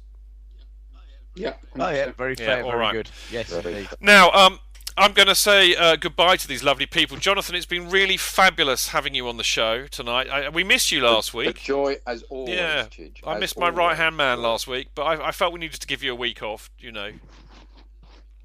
Yeah. 1.35 1.55
Oh 1.77 1.89
yeah, 1.89 2.11
very 2.11 2.31
Yeah, 2.39 2.45
fair, 2.45 2.63
all 2.63 2.71
very 2.71 2.81
right. 2.81 2.93
good. 2.93 3.11
Yes, 3.29 3.51
indeed. 3.51 3.89
Now, 3.99 4.31
um, 4.31 4.59
I'm 4.97 5.11
going 5.11 5.27
to 5.27 5.35
say 5.35 5.75
uh, 5.75 5.97
goodbye 5.97 6.37
to 6.37 6.47
these 6.47 6.63
lovely 6.63 6.85
people. 6.85 7.17
Jonathan, 7.17 7.53
it's 7.53 7.65
been 7.65 7.89
really 7.89 8.15
fabulous 8.15 8.89
having 8.89 9.13
you 9.13 9.27
on 9.27 9.35
the 9.35 9.43
show 9.43 9.87
tonight. 9.87 10.29
I, 10.29 10.47
we 10.49 10.63
missed 10.63 10.89
you 10.91 11.01
last 11.01 11.33
A 11.33 11.37
week. 11.37 11.59
joy 11.61 11.97
as 12.07 12.23
always, 12.23 12.55
Yeah, 12.55 12.85
Chidge, 12.85 13.17
I 13.27 13.37
missed 13.37 13.59
my 13.59 13.69
right 13.69 13.97
hand 13.97 14.15
man 14.15 14.41
last 14.41 14.67
week, 14.67 14.87
but 14.95 15.03
I, 15.03 15.27
I 15.27 15.31
felt 15.31 15.51
we 15.51 15.59
needed 15.59 15.81
to 15.81 15.87
give 15.87 16.01
you 16.01 16.13
a 16.13 16.15
week 16.15 16.41
off. 16.41 16.69
You 16.79 16.93
know, 16.93 17.11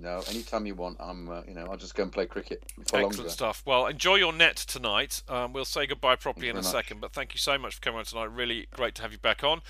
No, 0.00 0.22
anytime 0.28 0.66
you 0.66 0.74
want, 0.74 0.96
I'm. 0.98 1.28
Uh, 1.28 1.42
you 1.46 1.54
know, 1.54 1.66
I'll 1.70 1.76
just 1.76 1.94
go 1.94 2.02
and 2.02 2.10
play 2.10 2.26
cricket 2.26 2.64
excellent 2.80 3.16
longer. 3.18 3.28
stuff. 3.30 3.62
Well, 3.64 3.86
enjoy 3.86 4.16
your 4.16 4.32
net 4.32 4.56
tonight. 4.56 5.22
Um, 5.28 5.52
we'll 5.52 5.64
say 5.64 5.86
goodbye 5.86 6.16
properly 6.16 6.48
Thank 6.48 6.54
in 6.56 6.60
a 6.60 6.62
much. 6.64 6.72
second, 6.72 7.00
but 7.00 7.12
thank 7.12 7.32
you 7.32 7.38
so 7.38 7.58
much 7.58 7.76
for 7.76 7.80
coming 7.80 7.98
on 8.00 8.04
tonight. 8.06 8.24
Really 8.32 8.66
great 8.72 8.96
to 8.96 9.02
have 9.02 9.12
you 9.12 9.18
back 9.18 9.44
on. 9.44 9.60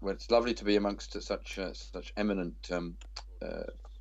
Well, 0.00 0.14
it's 0.14 0.30
lovely 0.32 0.54
to 0.54 0.64
be 0.64 0.74
amongst 0.74 1.20
such 1.22 1.58
uh, 1.60 1.72
such 1.74 2.12
eminent 2.16 2.56
um, 2.72 2.96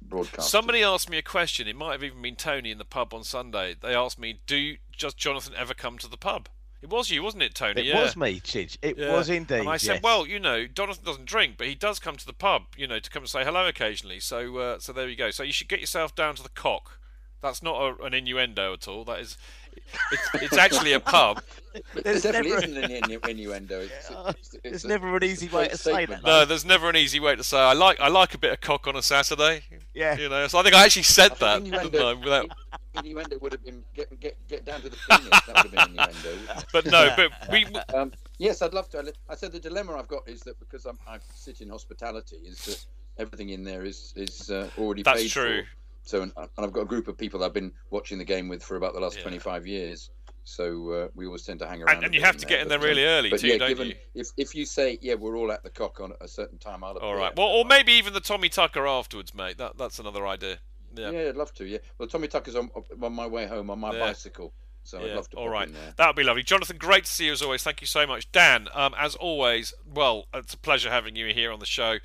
broadcasters. 0.07 0.43
Somebody 0.43 0.84
asked 0.84 1.09
me 1.09 1.17
a 1.17 1.21
question. 1.21 1.67
It 1.67 1.76
might 1.76 1.93
have 1.93 2.03
even 2.03 2.21
been 2.21 2.35
Tony 2.35 2.71
in 2.71 2.77
the 2.77 2.85
pub 2.85 3.13
on 3.13 3.23
Sunday. 3.23 3.76
They 3.80 3.95
asked 3.95 4.19
me, 4.19 4.39
"Do 4.47 4.77
does 4.97 5.13
Jonathan 5.13 5.53
ever 5.57 5.73
come 5.73 5.97
to 5.99 6.07
the 6.07 6.17
pub?" 6.17 6.49
It 6.81 6.89
was 6.89 7.09
you, 7.09 7.23
wasn't 7.23 7.43
it, 7.43 7.55
Tony? 7.55 7.81
It 7.81 7.88
yeah. 7.88 8.01
was 8.01 8.15
me, 8.15 8.39
Chidge. 8.39 8.77
It 8.81 8.97
Yeah. 8.97 9.11
was 9.11 9.30
indeed. 9.30 9.59
And 9.59 9.69
I 9.69 9.76
said, 9.76 9.95
yes. 9.95 10.03
well, 10.03 10.26
you 10.26 10.39
know, 10.39 10.65
Jonathan 10.65 11.03
doesn't 11.03 11.26
drink, 11.26 11.55
but 11.57 11.67
he 11.67 11.76
does 11.76 11.99
come 11.99 12.15
to 12.15 12.26
the 12.26 12.31
pub, 12.31 12.67
you 12.77 12.88
know, 12.88 12.99
to 12.99 13.09
come 13.09 13.23
and 13.23 13.30
say 13.30 13.43
hello 13.43 13.67
occasionally. 13.67 14.21
So, 14.21 14.57
uh, 14.57 14.80
so 14.80 14.93
there 14.93 15.09
you 15.09 15.17
go. 15.17 15.30
So 15.30 15.43
you 15.43 15.51
should 15.51 15.67
get 15.67 15.81
yourself 15.81 16.15
down 16.15 16.35
to 16.35 16.43
the 16.43 16.47
cock. 16.49 16.99
That's 17.41 17.61
not 17.61 17.81
a, 17.81 18.03
an 18.03 18.13
innuendo 18.13 18.73
at 18.73 18.88
all. 18.88 19.03
That 19.03 19.19
is, 19.19 19.38
it's, 20.11 20.43
it's 20.43 20.57
actually 20.57 20.93
a 20.93 20.99
pub. 20.99 21.41
There's 22.03 22.23
definitely 22.23 22.51
never- 22.51 22.63
isn't 22.63 22.77
an 22.83 23.01
innu- 23.03 23.27
innuendo. 23.29 23.79
It's, 23.89 24.09
it's, 24.09 24.53
it's 24.53 24.61
There's 24.63 24.85
a- 24.85 24.87
never 24.87 25.15
an 25.17 25.23
easy 25.23 25.47
way 25.47 25.69
straight 25.69 25.71
to 25.71 25.77
say 25.77 26.05
that. 26.07 26.23
No, 26.23 26.45
there's 26.45 26.65
never 26.65 26.89
an 26.89 26.95
easy 26.95 27.19
way 27.19 27.35
to 27.35 27.43
say. 27.43 27.57
I 27.59 27.73
like, 27.73 27.99
I 27.99 28.07
like 28.07 28.33
a 28.33 28.37
bit 28.37 28.51
of 28.51 28.61
cock 28.61 28.87
on 28.87 28.95
a 28.95 29.01
Saturday. 29.01 29.63
Yeah. 29.93 30.17
You 30.17 30.29
know, 30.29 30.47
so 30.47 30.57
I 30.59 30.63
think 30.63 30.75
I 30.75 30.83
actually 30.85 31.03
said 31.03 31.31
I 31.33 31.35
that. 31.35 31.57
innuendo, 31.61 31.89
didn't 31.89 32.07
I, 32.07 32.13
without, 32.13 32.49
innuendo 32.95 33.37
would 33.39 33.51
have 33.53 33.63
been 33.63 33.83
get, 33.93 34.19
get, 34.19 34.47
get 34.47 34.65
down 34.65 34.81
to 34.81 34.89
the 34.89 34.97
penis. 35.09 35.29
That 35.29 35.47
would 35.47 35.57
have 35.57 35.71
been 35.71 35.89
innuendo. 35.89 36.63
but 36.73 36.85
no, 36.87 37.13
but 37.15 37.31
we. 37.51 37.65
Um, 37.93 38.11
yes, 38.39 38.61
I'd 38.61 38.73
love 38.73 38.89
to. 38.89 39.13
I 39.29 39.35
said 39.35 39.51
the 39.51 39.59
dilemma 39.59 39.95
I've 39.95 40.07
got 40.07 40.27
is 40.27 40.41
that 40.41 40.59
because 40.59 40.85
I'm, 40.85 40.97
I 41.07 41.19
sit 41.35 41.61
in 41.61 41.69
hospitality, 41.69 42.37
is 42.37 42.65
that 42.65 42.85
everything 43.17 43.49
in 43.49 43.63
there 43.63 43.83
is 43.85 44.13
is 44.15 44.49
uh, 44.49 44.69
already 44.77 45.03
That's 45.03 45.21
paid 45.21 45.29
true. 45.31 45.61
for. 45.63 45.67
So, 46.03 46.21
and, 46.23 46.31
and 46.38 46.49
I've 46.57 46.71
got 46.71 46.81
a 46.81 46.85
group 46.85 47.07
of 47.07 47.17
people 47.17 47.43
I've 47.43 47.53
been 47.53 47.71
watching 47.91 48.17
the 48.17 48.26
game 48.26 48.47
with 48.47 48.63
for 48.63 48.76
about 48.76 48.93
the 48.93 48.99
last 48.99 49.17
Yeah. 49.17 49.23
25 49.23 49.67
years. 49.67 50.09
So 50.43 50.89
uh, 50.91 51.07
we 51.13 51.27
always 51.27 51.43
tend 51.43 51.59
to 51.59 51.67
hang 51.67 51.84
around. 51.84 51.97
And, 51.97 52.05
and 52.05 52.15
you 52.15 52.21
have 52.21 52.38
to 52.38 52.45
get 52.47 52.61
in 52.61 52.69
there 52.69 52.80
but, 52.80 52.85
um, 52.85 52.89
really 52.89 53.05
early 53.05 53.30
too, 53.30 53.47
yeah, 53.47 53.57
don't 53.57 53.69
given 53.69 53.89
you? 53.89 53.95
if 54.15 54.30
if 54.35 54.55
you 54.55 54.65
say 54.65 54.97
yeah, 55.01 55.13
we're 55.13 55.38
all 55.38 55.51
at 55.51 55.63
the 55.63 55.69
cock 55.69 55.99
on 55.99 56.13
a 56.21 56.27
certain 56.27 56.57
time, 56.57 56.84
I'll 56.84 56.97
All 56.97 57.13
right. 57.13 57.35
Well, 57.35 57.47
or 57.47 57.65
maybe 57.65 57.91
even 57.93 58.13
the 58.13 58.19
Tommy 58.19 58.49
Tucker 58.49 58.88
afterwards, 58.88 59.35
mate. 59.35 59.59
That 59.59 59.77
that's 59.77 59.99
another 59.99 60.26
idea. 60.26 60.57
Yeah. 60.95 61.11
Yeah, 61.11 61.30
I'd 61.30 61.35
love 61.35 61.53
to. 61.55 61.65
Yeah. 61.67 61.77
Well, 61.99 62.07
Tommy 62.07 62.27
Tucker's 62.27 62.55
on 62.55 62.71
on 62.99 63.13
my 63.13 63.27
way 63.27 63.45
home 63.45 63.69
on 63.69 63.80
my 63.80 63.93
Yeah. 63.93 63.99
bicycle, 63.99 64.51
so 64.84 64.97
I'd 64.99 65.15
love 65.15 65.30
to. 65.30 65.38
all 65.38 65.49
right, 65.49 65.69
that 65.97 66.07
would 66.07 66.15
be 66.15 66.23
lovely. 66.23 66.41
Jonathan, 66.41 66.77
great 66.77 67.05
to 67.05 67.11
see 67.11 67.26
you 67.26 67.34
as 67.34 67.43
always. 67.43 67.61
Thank 67.61 67.81
you 67.81 67.88
so 67.88 68.07
much, 68.07 68.31
Dan. 68.31 68.69
Um, 68.73 68.95
as 68.97 69.13
always, 69.15 69.76
well, 69.85 70.26
it's 70.34 70.55
a 70.55 70.57
pleasure 70.57 70.89
having 70.89 71.15
you 71.15 71.31
here 71.31 71.51
on 71.51 71.59
the 71.59 71.67
show. 71.67 71.99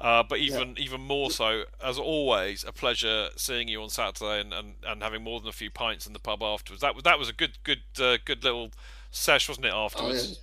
Uh, 0.00 0.22
but 0.22 0.38
even 0.38 0.74
even 0.78 1.00
more 1.00 1.30
so, 1.30 1.64
as 1.84 1.98
always, 1.98 2.64
a 2.64 2.72
pleasure 2.72 3.28
seeing 3.36 3.68
you 3.68 3.82
on 3.82 3.90
Saturday 3.90 4.40
and, 4.40 4.54
and, 4.54 4.74
and 4.86 5.02
having 5.02 5.22
more 5.22 5.40
than 5.40 5.48
a 5.48 5.52
few 5.52 5.70
pints 5.70 6.06
in 6.06 6.14
the 6.14 6.18
pub 6.18 6.42
afterwards. 6.42 6.80
That 6.80 6.94
was 6.94 7.04
that 7.04 7.18
was 7.18 7.28
a 7.28 7.34
good 7.34 7.58
good 7.64 7.82
uh, 8.00 8.16
good 8.24 8.42
little 8.42 8.70
sesh, 9.10 9.46
wasn't 9.48 9.66
it? 9.66 9.72
Afterwards, 9.74 10.40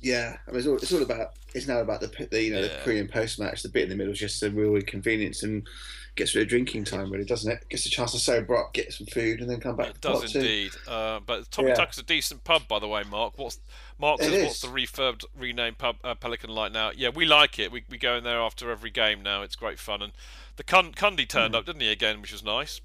Yeah, 0.00 0.38
I 0.46 0.50
mean, 0.50 0.58
it's 0.58 0.66
all, 0.66 0.76
it's 0.76 0.92
all 0.92 1.02
about. 1.02 1.34
It's 1.54 1.68
now 1.68 1.78
about 1.80 2.00
the, 2.00 2.26
the 2.30 2.42
you 2.42 2.52
know 2.52 2.60
Yeah. 2.60 2.68
the 2.68 2.78
pre 2.82 2.98
and 2.98 3.08
post 3.10 3.38
match. 3.38 3.62
The 3.62 3.68
bit 3.68 3.84
in 3.84 3.90
the 3.90 3.96
middle 3.96 4.12
is 4.12 4.18
just 4.18 4.42
a 4.42 4.50
real 4.50 4.74
inconvenience 4.74 5.42
and 5.44 5.66
gets 6.16 6.34
rid 6.34 6.42
of 6.42 6.48
drinking 6.48 6.84
time, 6.84 7.10
really, 7.12 7.24
doesn't 7.24 7.50
it? 7.50 7.68
Gets 7.68 7.86
a 7.86 7.90
chance 7.90 8.10
to 8.12 8.18
sober 8.18 8.56
up, 8.56 8.72
get 8.72 8.92
some 8.92 9.06
food, 9.06 9.40
and 9.40 9.48
then 9.48 9.60
come 9.60 9.76
back. 9.76 9.90
it 9.90 10.00
does 10.00 10.34
indeed. 10.34 10.72
Uh, 10.88 11.20
but 11.24 11.48
Tommy 11.52 11.68
Yeah. 11.68 11.74
Tucker's 11.74 11.98
a 11.98 12.02
decent 12.02 12.42
pub, 12.42 12.66
by 12.66 12.80
the 12.80 12.88
way. 12.88 13.04
Mark, 13.08 13.34
what's 13.38 13.60
Mark 14.00 14.20
says? 14.22 14.44
What's 14.44 14.60
the 14.62 14.68
refurbed, 14.68 15.24
renamed 15.38 15.78
pub, 15.78 15.96
uh, 16.02 16.14
Pelican 16.14 16.50
like 16.50 16.72
now? 16.72 16.90
Yeah, 16.96 17.10
we 17.10 17.26
like 17.26 17.58
it. 17.58 17.70
We 17.70 17.84
we 17.88 17.98
go 17.98 18.16
in 18.16 18.24
there 18.24 18.40
after 18.40 18.70
every 18.70 18.90
game 18.90 19.22
now. 19.22 19.42
It's 19.42 19.56
great 19.56 19.78
fun. 19.78 20.02
And 20.02 20.12
the 20.56 20.64
Cun- 20.64 20.92
Cundy 20.92 21.28
turned 21.28 21.54
Hmm. 21.54 21.58
up, 21.58 21.66
didn't 21.66 21.82
he? 21.82 21.90
Again, 21.90 22.20
which 22.20 22.32
was 22.32 22.42
nice. 22.42 22.80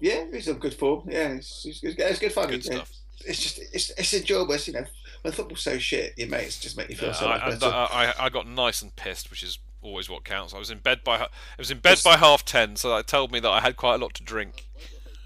Yeah, 0.00 0.24
he's 0.32 0.48
on 0.48 0.58
good 0.58 0.74
form. 0.74 1.08
Yeah, 1.10 1.30
it's, 1.30 1.64
it's, 1.66 1.80
it's, 1.82 2.18
good 2.20 2.32
fun. 2.32 2.48
Good 2.48 2.64
yeah. 2.64 2.76
stuff. 2.76 2.92
It's 3.26 3.42
just 3.42 3.58
it's, 3.74 3.90
it's 3.90 4.14
enjoyable. 4.14 4.54
It's, 4.54 4.68
you 4.68 4.74
know, 4.74 4.84
when 5.22 5.32
football's 5.32 5.62
so 5.62 5.78
shit, 5.78 6.14
your 6.16 6.28
mates 6.28 6.60
just 6.60 6.76
make 6.76 6.88
you 6.88 6.96
feel 6.96 7.08
Yeah, 7.08 7.14
so 7.14 7.28
much 7.28 7.42
I, 7.42 7.50
better. 7.50 7.66
I, 7.66 8.14
I, 8.18 8.24
I 8.26 8.28
got 8.28 8.46
nice 8.46 8.80
and 8.80 8.94
pissed, 8.94 9.30
which 9.30 9.42
is 9.42 9.58
always 9.82 10.08
what 10.08 10.24
counts. 10.24 10.54
I 10.54 10.58
was 10.58 10.70
in 10.70 10.78
bed 10.78 11.02
by 11.02 11.16
I 11.18 11.28
was 11.56 11.70
in 11.70 11.78
bed 11.78 12.00
by 12.04 12.16
half 12.16 12.44
ten, 12.44 12.76
so 12.76 12.94
that 12.94 13.06
told 13.08 13.32
me 13.32 13.40
that 13.40 13.50
I 13.50 13.60
had 13.60 13.76
quite 13.76 13.94
a 13.94 13.98
lot 13.98 14.14
to 14.14 14.22
drink. 14.22 14.67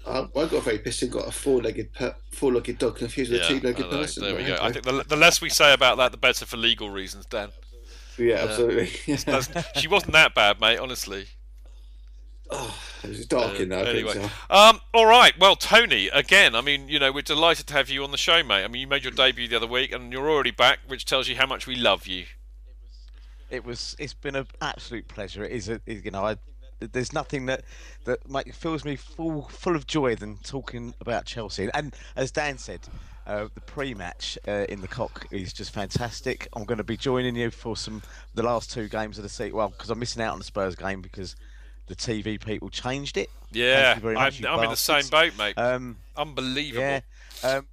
I, 0.05 0.19
I 0.35 0.45
got 0.47 0.63
very 0.63 0.79
pissed 0.79 1.01
and 1.03 1.11
got 1.11 1.27
a 1.27 1.31
four-legged 1.31 1.93
per, 1.93 2.15
four-legged 2.31 2.77
dog 2.77 2.97
confused 2.97 3.31
with 3.31 3.41
a 3.41 3.47
two-legged 3.47 3.85
I 3.85 3.89
know. 3.89 3.97
person. 3.97 4.23
There 4.23 4.35
we 4.35 4.43
go. 4.45 4.57
I 4.61 4.71
think 4.71 4.85
the, 4.85 5.03
the 5.07 5.15
less 5.15 5.41
we 5.41 5.49
say 5.49 5.73
about 5.73 5.97
that, 5.97 6.11
the 6.11 6.17
better 6.17 6.45
for 6.45 6.57
legal 6.57 6.89
reasons, 6.89 7.25
Dan. 7.25 7.49
Yeah, 8.17 8.35
Uh, 8.35 8.47
absolutely. 8.47 9.15
that's- 9.15 9.79
she 9.79 9.87
wasn't 9.87 10.13
that 10.13 10.35
bad, 10.35 10.59
mate. 10.59 10.77
Honestly. 10.79 11.27
It 13.03 13.09
was 13.09 13.25
dark 13.25 13.59
in 13.59 13.67
there. 13.67 13.85
Anyway, 13.85 14.13
so. 14.13 14.29
um, 14.49 14.79
all 14.93 15.05
right. 15.05 15.37
Well, 15.37 15.57
Tony, 15.57 16.07
again, 16.07 16.55
I 16.55 16.61
mean, 16.61 16.87
you 16.87 16.99
know, 16.99 17.11
we're 17.11 17.21
delighted 17.21 17.67
to 17.67 17.73
have 17.73 17.89
you 17.89 18.01
on 18.05 18.11
the 18.11 18.17
show, 18.17 18.41
mate. 18.43 18.63
I 18.63 18.69
mean, 18.69 18.79
you 18.79 18.87
made 18.87 19.03
your 19.03 19.11
debut 19.11 19.45
the 19.49 19.57
other 19.57 19.67
week, 19.67 19.91
and 19.91 20.13
you're 20.13 20.29
already 20.31 20.51
back, 20.51 20.79
which 20.87 21.03
tells 21.03 21.27
you 21.27 21.35
how 21.35 21.45
much 21.45 21.67
we 21.67 21.75
love 21.75 22.07
you. 22.07 22.23
It 23.49 23.65
was. 23.65 23.93
It's 23.99 24.13
been 24.13 24.35
an 24.37 24.47
absolute 24.61 25.09
pleasure. 25.09 25.43
It 25.43 25.51
is. 25.51 25.67
A, 25.67 25.81
it- 25.85 26.05
you 26.05 26.11
know, 26.11 26.23
I, 26.25 26.37
there's 26.79 27.13
nothing 27.13 27.45
that 27.47 27.63
that 28.05 28.29
make, 28.29 28.53
fills 28.53 28.85
me 28.85 28.95
full 28.95 29.43
full 29.43 29.75
of 29.75 29.87
joy 29.87 30.15
than 30.15 30.37
talking 30.37 30.93
about 30.99 31.25
Chelsea. 31.25 31.69
And 31.73 31.95
as 32.15 32.31
Dan 32.31 32.57
said, 32.57 32.81
uh, 33.25 33.47
the 33.53 33.61
pre-match 33.61 34.37
uh, 34.47 34.65
in 34.69 34.81
the 34.81 34.87
cock 34.87 35.27
is 35.31 35.53
just 35.53 35.71
fantastic. 35.71 36.47
I'm 36.53 36.65
going 36.65 36.77
to 36.77 36.83
be 36.83 36.97
joining 36.97 37.35
you 37.35 37.51
for 37.51 37.77
some 37.77 38.01
the 38.33 38.43
last 38.43 38.71
two 38.71 38.87
games 38.89 39.17
of 39.17 39.23
the 39.23 39.29
season. 39.29 39.55
Well, 39.55 39.69
because 39.69 39.89
I'm 39.89 39.99
missing 39.99 40.21
out 40.21 40.33
on 40.33 40.39
the 40.39 40.45
Spurs 40.45 40.75
game 40.75 41.01
because 41.01 41.35
the 41.87 41.95
TV 41.95 42.43
people 42.43 42.69
changed 42.69 43.17
it. 43.17 43.29
Yeah, 43.51 43.99
very 43.99 44.15
I'm, 44.15 44.33
I'm 44.47 44.63
in 44.63 44.69
the 44.69 44.75
same 44.75 45.07
boat, 45.07 45.37
mate. 45.37 45.57
Um, 45.57 45.97
Unbelievable. 46.17 46.81
yeah. 46.81 47.01
Um, 47.43 47.67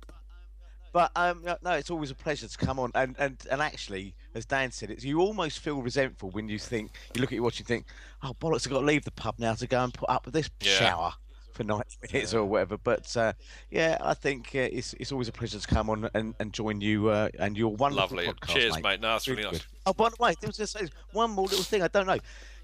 but 0.92 1.12
um, 1.14 1.42
no, 1.44 1.56
no, 1.62 1.72
it's 1.72 1.90
always 1.90 2.10
a 2.10 2.14
pleasure 2.14 2.48
to 2.48 2.58
come 2.58 2.78
on. 2.78 2.90
And, 2.94 3.14
and, 3.18 3.36
and 3.50 3.62
actually, 3.62 4.14
as 4.34 4.44
Dan 4.46 4.70
said, 4.70 4.90
it's, 4.90 5.04
you 5.04 5.20
almost 5.20 5.58
feel 5.58 5.82
resentful 5.82 6.30
when 6.30 6.48
you 6.48 6.58
think, 6.58 6.92
you 7.14 7.20
look 7.20 7.30
at 7.32 7.36
your 7.36 7.44
watch 7.44 7.58
and 7.58 7.66
think, 7.68 7.86
oh, 8.22 8.34
bollocks, 8.40 8.66
I've 8.66 8.72
got 8.72 8.80
to 8.80 8.86
leave 8.86 9.04
the 9.04 9.10
pub 9.10 9.36
now 9.38 9.54
to 9.54 9.66
go 9.66 9.82
and 9.82 9.92
put 9.92 10.08
up 10.08 10.24
with 10.24 10.34
this 10.34 10.50
Yeah. 10.60 10.72
shower 10.78 11.12
for 11.52 11.64
90 11.64 11.84
minutes 12.12 12.32
or 12.34 12.44
whatever. 12.44 12.76
But 12.78 13.16
uh, 13.16 13.32
yeah, 13.70 13.98
I 14.00 14.14
think 14.14 14.50
uh, 14.54 14.58
it's, 14.70 14.94
it's 14.94 15.10
always 15.12 15.28
a 15.28 15.32
pleasure 15.32 15.58
to 15.58 15.66
come 15.66 15.90
on 15.90 16.08
and, 16.14 16.34
and 16.38 16.52
join 16.52 16.80
you 16.80 17.08
uh, 17.08 17.28
and 17.38 17.56
your 17.56 17.74
wonderful 17.74 18.16
Lovely. 18.18 18.32
podcast. 18.32 18.48
Cheers, 18.54 18.74
mate. 18.76 18.84
mate. 18.84 19.00
No, 19.00 19.08
that's 19.12 19.26
really 19.26 19.42
Really 19.42 19.52
nice. 19.52 19.60
good. 19.62 19.66
Oh, 19.86 19.92
by 19.92 20.08
the 20.10 20.16
way, 20.20 20.34
there 20.40 20.48
was 20.48 20.56
just 20.56 20.76
one 21.12 21.30
more 21.32 21.46
little 21.46 21.64
thing. 21.64 21.82
I 21.82 21.88
don't 21.88 22.06
know. 22.06 22.18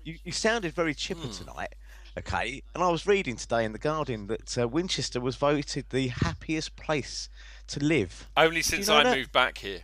You, 0.04 0.16
you 0.24 0.32
sounded 0.32 0.72
very 0.72 0.94
chipper 0.94 1.22
Hmm. 1.26 1.30
tonight. 1.32 1.74
Okay, 2.18 2.62
and 2.74 2.82
I 2.82 2.88
was 2.88 3.06
reading 3.06 3.36
today 3.36 3.66
in 3.66 3.72
the 3.72 3.78
Guardian 3.78 4.26
that 4.28 4.56
uh, 4.56 4.66
Winchester 4.66 5.20
was 5.20 5.36
voted 5.36 5.84
the 5.90 6.08
happiest 6.08 6.74
place 6.74 7.28
to 7.66 7.78
live. 7.84 8.26
Only 8.38 8.50
Did 8.50 8.56
you 8.56 8.62
since 8.62 8.88
know 8.88 8.96
I 8.96 9.02
that? 9.02 9.16
moved 9.18 9.32
back 9.32 9.58
here. 9.58 9.80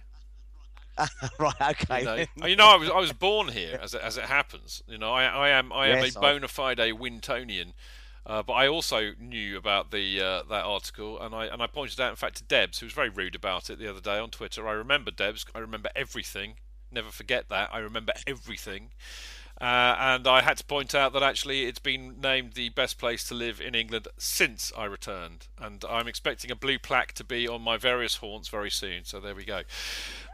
right, 1.39 1.55
okay. 1.60 2.01
You 2.01 2.05
know. 2.05 2.47
You 2.47 2.56
know, 2.56 2.69
I 2.69 2.77
was 2.77 2.90
I 2.90 2.98
was 3.01 3.12
born 3.12 3.48
here, 3.48 3.78
as 3.82 3.94
it, 3.94 4.02
as 4.02 4.16
it 4.16 4.24
happens. 4.24 4.82
You 4.86 4.98
know, 4.98 5.12
I, 5.12 5.24
I 5.24 5.48
am 5.51 5.73
I 5.73 5.89
am 5.89 6.02
Yes, 6.02 6.16
a 6.16 6.20
bona 6.20 6.48
fide 6.48 6.78
Wintonian, 6.78 7.73
uh, 8.27 8.43
but 8.43 8.52
I 8.52 8.69
also 8.69 9.12
knew 9.19 9.56
about 9.56 9.90
the 9.90 10.20
uh, 10.20 10.43
that 10.48 10.64
article, 10.64 11.20
and 11.20 11.35
I 11.35 11.47
and 11.47 11.62
I 11.62 11.66
pointed 11.66 12.01
out, 12.01 12.10
in 12.10 12.16
fact, 12.16 12.36
to 12.36 12.44
Debs, 12.44 12.78
who 12.81 12.86
was 12.86 12.93
very 12.93 13.09
rude 13.09 13.35
about 13.35 13.70
it 13.70 13.78
the 13.78 13.89
other 13.89 14.01
day 14.01 14.19
on 14.19 14.31
Twitter. 14.31 14.69
I 14.69 14.73
remember 14.73 15.10
Debs. 15.10 15.47
I 15.55 15.59
remember 15.59 15.90
everything. 15.97 16.55
Never 16.90 17.10
forget 17.10 17.48
that. 17.48 17.70
I 17.73 17.78
remember 17.78 18.12
everything. 18.27 18.90
Uh, 19.62 19.94
and 19.97 20.26
I 20.26 20.43
had 20.43 20.56
to 20.56 20.64
point 20.64 20.93
out 20.93 21.12
that 21.12 21.22
actually 21.22 21.66
it's 21.66 21.78
been 21.78 22.20
named 22.20 22.55
the 22.55 22.70
best 22.70 22.98
place 22.98 23.22
to 23.28 23.34
live 23.34 23.60
in 23.60 23.76
England 23.76 24.09
since 24.18 24.72
I 24.76 24.86
returned. 24.86 25.47
And 25.56 25.84
I'm 25.89 26.09
expecting 26.09 26.51
a 26.51 26.56
blue 26.56 26.80
plaque 26.80 27.12
to 27.12 27.22
be 27.22 27.47
on 27.47 27.62
my 27.62 27.76
various 27.76 28.16
haunts 28.16 28.48
very 28.48 28.72
soon. 28.72 29.05
So 29.05 29.20
there 29.20 29.36
we 29.36 29.44
go. 29.44 29.62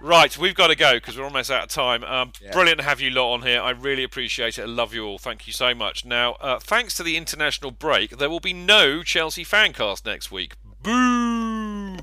Right, 0.01 0.37
we've 0.39 0.55
got 0.55 0.69
to 0.69 0.77
go 0.77 0.95
because 0.95 1.19
we're 1.19 1.25
almost 1.25 1.51
out 1.51 1.65
of 1.65 1.69
time. 1.69 2.05
Um, 2.05 2.33
Yeah. 2.41 2.53
Brilliant 2.53 2.79
to 2.79 2.85
have 2.87 3.03
you 3.03 3.11
lot 3.11 3.35
on 3.35 3.43
here. 3.43 3.61
I 3.61 3.71
really 3.71 4.03
appreciate 4.03 4.59
it. 4.59 4.63
I 4.63 4.65
love 4.65 4.95
you 4.95 5.05
all. 5.05 5.19
Thank 5.19 5.47
you 5.47 5.53
so 5.53 5.75
much. 5.75 6.07
Now, 6.07 6.33
uh, 6.41 6.59
thanks 6.59 6.95
to 6.97 7.03
the 7.03 7.19
international 7.19 7.71
break, 7.71 8.17
there 8.17 8.31
will 8.31 8.41
be 8.41 8.55
no 8.55 9.03
Chelsea 9.03 9.45
fancast 9.45 10.07
next 10.07 10.33
week. 10.33 10.55
Boo! 10.83 11.99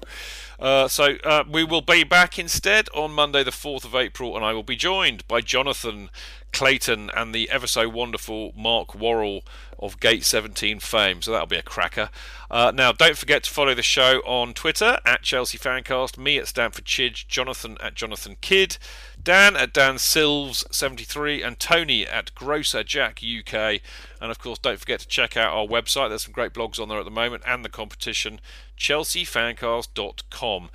Uh, 0.59 0.87
so 0.87 1.17
uh, 1.23 1.43
we 1.49 1.63
will 1.63 1.81
be 1.81 2.03
back 2.03 2.39
instead 2.39 2.87
on 2.93 3.11
Monday, 3.11 3.43
the 3.43 3.51
4th 3.51 3.85
of 3.85 3.95
April, 3.95 4.35
and 4.35 4.45
I 4.45 4.53
will 4.53 4.63
be 4.63 4.75
joined 4.75 5.27
by 5.27 5.41
Jonathan 5.41 6.09
Clayton 6.53 7.09
and 7.15 7.35
the 7.35 7.49
ever 7.49 7.67
so 7.67 7.89
wonderful 7.89 8.53
Mark 8.55 8.95
Worrell 8.95 9.43
of 9.77 9.99
Gate 9.99 10.23
17 10.23 10.79
fame. 10.79 11.21
So 11.21 11.31
that'll 11.31 11.47
be 11.47 11.57
a 11.57 11.61
cracker. 11.61 12.09
Uh, 12.49 12.71
now, 12.73 12.91
don't 12.93 13.17
forget 13.17 13.43
to 13.43 13.49
follow 13.49 13.73
the 13.73 13.83
show 13.83 14.19
on 14.25 14.53
Twitter 14.53 14.99
at 15.05 15.21
Chelsea 15.21 15.57
Fancast, 15.57 16.17
me 16.17 16.37
at 16.37 16.47
Stamford 16.47 16.85
Chidge, 16.85 17.27
Jonathan 17.27 17.77
at 17.81 17.95
Jonathan 17.95 18.37
Kidd, 18.39 18.77
Dan 19.25 19.55
at 19.57 19.73
Dan 19.73 19.95
Silves73, 19.95 21.45
and 21.45 21.59
Tony 21.59 22.05
at 22.05 22.33
Grocer 22.35 22.83
Jack 22.83 23.21
UK. 23.23 23.81
And 24.21 24.29
of 24.29 24.37
course, 24.37 24.59
don't 24.59 24.79
forget 24.79 24.99
to 24.99 25.07
check 25.07 25.35
out 25.35 25.51
our 25.51 25.65
website. 25.65 26.09
There's 26.09 26.23
some 26.23 26.31
great 26.31 26.53
blogs 26.53 26.79
on 26.79 26.89
there 26.89 26.99
at 26.99 27.05
the 27.05 27.11
moment 27.11 27.41
and 27.45 27.65
the 27.65 27.69
competition, 27.69 28.39
chelseafancast.com. 28.77 30.69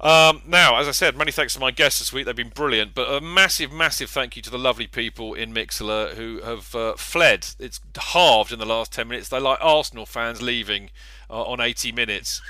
Um, 0.00 0.42
now, 0.44 0.76
as 0.76 0.88
I 0.88 0.90
said, 0.90 1.16
many 1.16 1.30
thanks 1.30 1.54
to 1.54 1.60
my 1.60 1.70
guests 1.70 2.00
this 2.00 2.12
week. 2.12 2.26
They've 2.26 2.34
been 2.34 2.48
brilliant. 2.48 2.96
But 2.96 3.08
a 3.08 3.20
massive, 3.20 3.70
massive 3.72 4.10
thank 4.10 4.34
you 4.34 4.42
to 4.42 4.50
the 4.50 4.58
lovely 4.58 4.88
people 4.88 5.32
in 5.32 5.54
Mixlr 5.54 6.14
who 6.14 6.40
have 6.42 6.74
uh, 6.74 6.94
fled. 6.96 7.46
It's 7.60 7.80
halved 7.96 8.50
in 8.50 8.58
the 8.58 8.66
last 8.66 8.92
10 8.92 9.06
minutes. 9.06 9.28
They're 9.28 9.38
like 9.38 9.60
Arsenal 9.62 10.04
fans 10.04 10.42
leaving 10.42 10.90
uh, 11.30 11.44
on 11.44 11.60
80 11.60 11.92
minutes. 11.92 12.42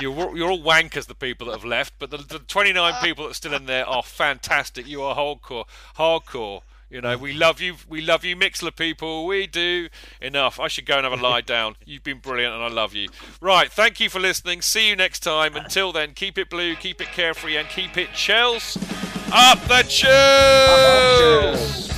You're, 0.00 0.14
all- 0.14 0.36
you're 0.36 0.50
all 0.50 0.60
wankers, 0.62 1.06
the 1.06 1.14
people 1.14 1.46
that 1.48 1.54
have 1.54 1.64
left, 1.64 1.94
but 1.98 2.10
the, 2.10 2.18
the 2.18 2.38
29 2.40 2.94
people 3.02 3.24
that 3.24 3.30
are 3.30 3.34
still 3.34 3.54
in 3.54 3.66
there 3.66 3.86
are 3.86 4.02
fantastic. 4.02 4.86
You 4.86 5.02
are 5.02 5.14
hardcore, 5.16 5.64
hardcore. 5.96 6.62
You 6.90 7.02
know, 7.02 7.18
we 7.18 7.34
love 7.34 7.60
you. 7.60 7.74
We 7.86 8.00
love 8.00 8.24
you, 8.24 8.34
Mixlr 8.34 8.74
people. 8.74 9.26
We 9.26 9.46
do. 9.46 9.88
Enough. 10.22 10.58
I 10.58 10.68
should 10.68 10.86
go 10.86 10.96
and 10.96 11.04
have 11.04 11.12
a 11.12 11.22
lie 11.22 11.42
down. 11.42 11.76
You've 11.84 12.02
been 12.02 12.16
brilliant, 12.18 12.54
and 12.54 12.62
I 12.64 12.68
love 12.68 12.94
you. 12.94 13.10
Right. 13.42 13.70
Thank 13.70 14.00
you 14.00 14.08
for 14.08 14.18
listening. 14.20 14.62
See 14.62 14.88
you 14.88 14.96
next 14.96 15.20
time. 15.20 15.54
Until 15.54 15.92
then, 15.92 16.14
keep 16.14 16.38
it 16.38 16.48
blue, 16.48 16.74
keep 16.76 17.02
it 17.02 17.08
carefree, 17.08 17.58
and 17.58 17.68
keep 17.68 17.98
it 17.98 18.08
Chels 18.14 18.78
up 19.30 19.60
the 19.68 19.82
Chels. 20.88 21.97